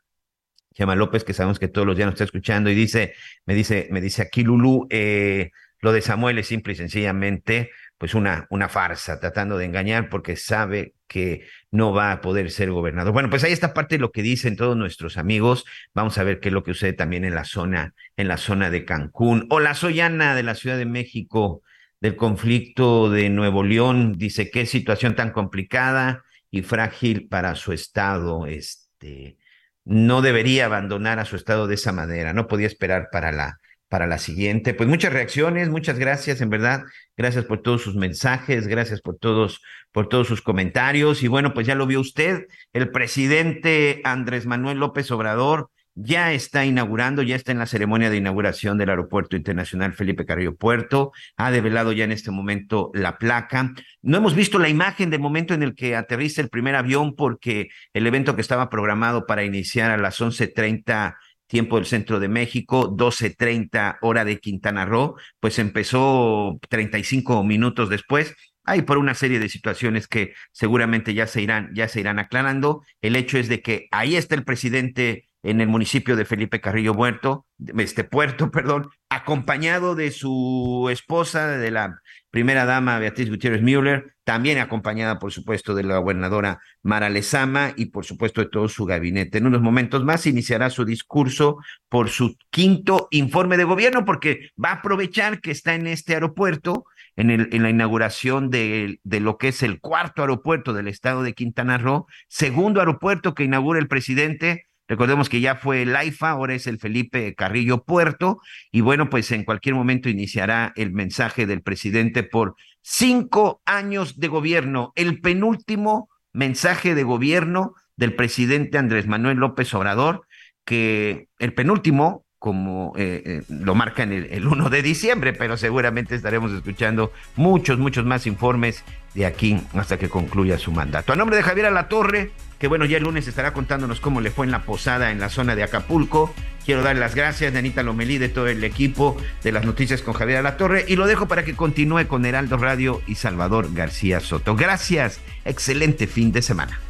Chema 0.75 0.95
López, 0.95 1.25
que 1.25 1.33
sabemos 1.33 1.59
que 1.59 1.69
todos 1.69 1.87
los 1.87 1.97
días 1.97 2.07
nos 2.09 2.15
está 2.17 2.25
escuchando, 2.25 2.69
y 2.69 2.75
dice, 2.75 3.15
me 3.47 3.55
dice, 3.55 3.89
me 3.91 4.03
dice 4.03 4.21
aquí 4.21 4.43
Lulu, 4.43 4.87
eh, 4.91 5.51
lo 5.81 5.93
de 5.93 6.03
Samuel 6.03 6.39
es 6.39 6.47
simple 6.47 6.75
y 6.75 6.77
sencillamente, 6.77 7.71
pues 7.99 8.15
una, 8.15 8.47
una 8.51 8.69
farsa, 8.69 9.19
tratando 9.21 9.57
de 9.57 9.65
engañar 9.65 10.09
porque 10.09 10.37
sabe 10.37 10.95
que 11.07 11.47
no 11.71 11.93
va 11.93 12.13
a 12.13 12.21
poder 12.21 12.51
ser 12.51 12.71
gobernador. 12.71 13.13
Bueno, 13.13 13.31
pues 13.31 13.45
ahí 13.45 13.53
está 13.53 13.73
parte 13.73 13.97
de 13.97 14.01
lo 14.01 14.13
que 14.13 14.23
dicen 14.23 14.57
todos 14.57 14.77
nuestros 14.77 15.17
amigos. 15.17 15.65
Vamos 15.95 16.19
a 16.19 16.25
ver 16.25 16.41
qué 16.41 16.49
es 16.49 16.53
lo 16.53 16.63
que 16.63 16.75
sucede 16.75 16.93
también 16.93 17.25
en 17.25 17.35
la 17.35 17.45
zona, 17.45 17.95
en 18.17 18.29
la 18.29 18.37
zona 18.37 18.71
de 18.71 18.85
Cancún. 18.85 19.47
O 19.51 19.61
la 19.61 19.75
Soyana 19.75 20.35
de 20.35 20.43
la 20.43 20.55
Ciudad 20.55 20.77
de 20.77 20.87
México, 20.87 21.63
del 22.01 22.17
conflicto 22.17 23.11
de 23.11 23.31
Nuevo 23.31 23.63
León, 23.63 24.15
dice 24.19 24.51
qué 24.51 24.67
situación 24.67 25.15
tan 25.15 25.31
complicada 25.31 26.25
y 26.51 26.63
frágil 26.63 27.29
para 27.29 27.55
su 27.55 27.73
estado. 27.73 28.47
Este 28.47 29.39
no 29.87 30.21
debería 30.21 30.67
abandonar 30.67 31.21
a 31.21 31.25
su 31.25 31.37
estado 31.37 31.69
de 31.69 31.77
esa 31.77 31.93
manera, 31.93 32.33
no 32.33 32.49
podía 32.49 32.67
esperar 32.67 33.09
para 33.11 33.31
la 33.31 33.61
para 33.89 34.07
la 34.07 34.19
siguiente. 34.19 34.75
Pues 34.75 34.89
muchas 34.89 35.13
reacciones, 35.13 35.69
muchas 35.69 35.99
gracias, 35.99 36.41
en 36.41 36.51
verdad. 36.51 36.85
Gracias 37.17 37.45
por 37.45 37.63
todos 37.63 37.83
sus 37.83 37.95
mensajes, 37.95 38.67
gracias 38.67 39.01
por 39.01 39.17
todos, 39.19 39.63
por 39.93 40.09
todos 40.09 40.29
sus 40.29 40.43
comentarios. 40.43 41.23
Y 41.23 41.29
bueno, 41.29 41.55
pues 41.55 41.67
ya 41.67 41.75
lo 41.75 41.87
vio 41.87 42.01
usted, 42.01 42.47
el 42.73 42.91
presidente 42.91 44.01
Andrés 44.05 44.47
Manuel 44.47 44.79
López 44.79 45.11
Obrador 45.11 45.71
ya 45.99 46.33
está 46.33 46.67
inaugurando, 46.67 47.23
ya 47.23 47.37
está 47.37 47.53
en 47.53 47.59
la 47.59 47.67
ceremonia 47.67 48.11
de 48.11 48.19
inauguración 48.19 48.77
del 48.77 48.91
Aeropuerto 48.91 49.35
Internacional 49.35 49.95
Felipe 49.95 50.27
Carrillo 50.27 50.55
Puerto, 50.55 51.13
ha 51.39 51.51
develado 51.51 51.91
ya 51.93 52.05
en 52.05 52.13
este 52.13 52.31
momento 52.31 52.91
la 52.93 53.17
placa. 53.17 53.73
No 54.03 54.19
hemos 54.19 54.35
visto 54.35 54.59
la 54.59 54.69
imagen 54.69 55.09
del 55.09 55.21
momento 55.21 55.55
en 55.55 55.63
el 55.63 55.75
que 55.75 55.97
aterriza 55.97 56.43
el 56.43 56.51
primer 56.51 56.75
avión 56.75 57.17
porque 57.17 57.69
el 57.95 58.07
evento 58.07 58.35
que 58.35 58.43
estaba 58.43 58.69
programado 58.69 59.25
para 59.25 59.45
iniciar 59.45 59.91
a 59.91 59.97
las 59.97 60.21
11.30 60.21 61.17
tiempo 61.47 61.77
del 61.77 61.87
centro 61.87 62.21
de 62.21 62.29
México, 62.29 62.95
12.30 62.97 63.99
hora 64.03 64.25
de 64.25 64.39
Quintana 64.39 64.85
Roo, 64.85 65.17
pues 65.41 65.59
empezó 65.59 66.59
35 66.69 67.45
minutos 67.45 67.89
después. 67.89 68.35
Hay 68.65 68.83
por 68.83 68.99
una 68.99 69.15
serie 69.15 69.39
de 69.39 69.49
situaciones 69.49 70.09
que 70.09 70.35
seguramente 70.53 71.15
ya 71.15 71.27
se 71.27 71.41
irán, 71.41 71.71
ya 71.75 71.89
se 71.89 72.01
irán 72.01 72.19
aclarando. 72.19 72.83
El 73.01 73.15
hecho 73.15 73.39
es 73.39 73.49
de 73.49 73.63
que 73.63 73.87
ahí 73.93 74.17
está 74.17 74.35
el 74.35 74.45
presidente 74.45 75.27
en 75.43 75.61
el 75.61 75.69
municipio 75.69 76.17
de 76.17 76.25
Felipe 76.25 76.61
Carrillo 76.61 76.93
Puerto, 76.95 77.47
este 77.79 78.03
puerto, 78.03 78.51
perdón, 78.51 78.89
acompañado 79.09 79.95
de 79.95 80.11
su 80.11 80.89
esposa, 80.91 81.47
de 81.47 81.71
la 81.71 82.01
primera 82.37 82.67
dama 82.67 82.99
Beatriz 82.99 83.31
Gutiérrez 83.31 83.63
Müller, 83.63 84.15
también 84.23 84.59
acompañada, 84.59 85.19
por 85.19 85.33
supuesto, 85.33 85.75
de 85.75 85.83
la 85.85 85.97
gobernadora 85.97 86.61
Mara 86.83 87.09
Lezama 87.09 87.73
y, 87.79 87.87
por 87.87 88.05
supuesto, 88.05 88.43
de 88.43 88.51
todo 88.51 88.69
su 88.69 88.85
gabinete. 88.85 89.39
En 89.39 89.47
unos 89.47 89.63
momentos 89.63 90.05
más 90.05 90.27
iniciará 90.27 90.69
su 90.69 90.85
discurso 90.85 91.57
por 91.89 92.11
su 92.11 92.37
quinto 92.51 93.09
informe 93.11 93.57
de 93.57 93.65
gobierno, 93.65 94.05
porque 94.05 94.51
va 94.63 94.69
a 94.69 94.75
aprovechar 94.75 95.41
que 95.41 95.51
está 95.51 95.77
en 95.77 95.87
este 95.87 96.13
aeropuerto, 96.13 96.85
en, 97.17 97.63
la 97.63 97.71
inauguración 97.71 98.51
de 98.51 98.99
lo 99.03 99.39
que 99.39 99.49
es 99.49 99.63
el 99.63 99.81
cuarto 99.81 100.21
aeropuerto 100.21 100.75
del 100.75 100.89
estado 100.89 101.23
de 101.23 101.33
Quintana 101.33 101.79
Roo, 101.79 102.07
segundo 102.29 102.81
aeropuerto 102.81 103.35
que 103.35 103.45
inaugura 103.45 103.79
el 103.79 103.89
presidente 103.89 104.67
Recordemos 104.89 105.29
que 105.29 105.41
ya 105.41 105.57
fue 105.57 105.83
el 105.83 105.97
AIFA, 105.97 106.31
ahora 106.31 106.55
es 106.55 106.67
el 106.67 106.79
Felipe 106.79 107.35
Carrillo 107.35 107.83
Puerto, 107.85 108.41
y 108.71 108.81
bueno, 108.81 109.11
pues 109.11 109.31
en 109.33 109.45
cualquier 109.45 109.75
momento 109.75 110.09
iniciará 110.09 110.73
el 110.77 110.93
mensaje 110.93 111.47
del 111.47 111.63
presidente 111.63 112.23
por 112.23 112.55
cinco 112.83 113.61
años 113.67 114.21
de 114.21 114.29
gobierno, 114.29 114.93
el 114.95 115.21
penúltimo 115.21 116.09
mensaje 116.33 116.95
de 116.95 117.03
gobierno 117.03 117.75
del 117.97 118.15
presidente 118.15 118.79
Andrés 118.79 119.07
Manuel 119.07 119.39
López 119.39 119.73
Obrador, 119.75 120.27
que 120.65 121.29
el 121.39 121.53
penúltimo, 121.55 122.25
como 122.39 122.93
eh, 122.97 123.23
eh, 123.25 123.43
lo 123.49 123.75
marca 123.75 124.03
en 124.03 124.13
el, 124.13 124.25
el 124.27 124.47
1 124.47 124.69
de 124.71 124.83
diciembre, 124.83 125.33
pero 125.33 125.57
seguramente 125.57 126.15
estaremos 126.15 126.53
escuchando 126.53 127.13
muchos, 127.35 127.79
muchos 127.79 128.05
más 128.05 128.27
informes 128.27 128.85
de 129.15 129.27
aquí 129.27 129.61
hasta 129.75 129.99
que 129.99 130.09
concluya 130.09 130.59
su 130.59 130.71
mandato. 130.71 131.13
A 131.13 131.17
nombre 131.17 131.37
de 131.37 131.43
Javier 131.43 131.67
Alatorre, 131.67 132.31
que 132.59 132.69
bueno, 132.69 132.85
ya 132.85 132.97
el 132.97 133.05
lunes 133.05 133.29
estará 133.29 133.53
contándonos 133.53 134.01
cómo 134.01 134.21
le 134.21 134.31
fue 134.31 134.47
en 134.47 134.53
la 134.53 134.63
posada 134.63 135.11
en 135.11 135.21
la 135.21 135.29
zona 135.29 135.55
de 135.55 135.63
Acapulco. 135.63 136.35
Quiero 136.65 136.83
dar 136.83 136.97
las 136.97 137.15
gracias 137.15 137.53
de 137.53 137.59
Anita 137.59 137.83
Lomelí, 137.83 138.19
de 138.19 138.29
todo 138.29 138.49
el 138.49 138.65
equipo 138.65 139.17
de 139.43 139.53
las 139.53 139.65
noticias 139.65 140.03
con 140.03 140.15
Javier 140.15 140.43
La 140.43 140.57
Torre 140.57 140.85
y 140.89 140.97
lo 140.97 141.07
dejo 141.07 141.29
para 141.29 141.45
que 141.45 141.55
continúe 141.55 142.07
con 142.09 142.25
Heraldo 142.25 142.57
Radio 142.57 143.03
y 143.07 143.17
Salvador 143.17 143.73
García 143.73 144.21
Soto. 144.21 144.57
Gracias, 144.57 145.21
excelente 145.45 146.07
fin 146.07 146.33
de 146.33 146.43
semana. 146.43 146.81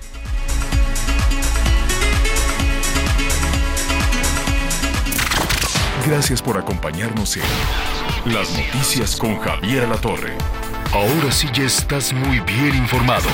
Gracias 6.06 6.40
por 6.40 6.56
acompañarnos 6.56 7.36
en 7.36 7.42
Las 8.32 8.56
Noticias 8.56 9.16
con 9.16 9.38
Javier 9.40 9.88
La 9.88 9.96
Torre. 9.96 10.34
Ahora 10.92 11.32
sí 11.32 11.48
ya 11.52 11.64
estás 11.64 12.12
muy 12.12 12.38
bien 12.40 12.76
informado. 12.76 13.28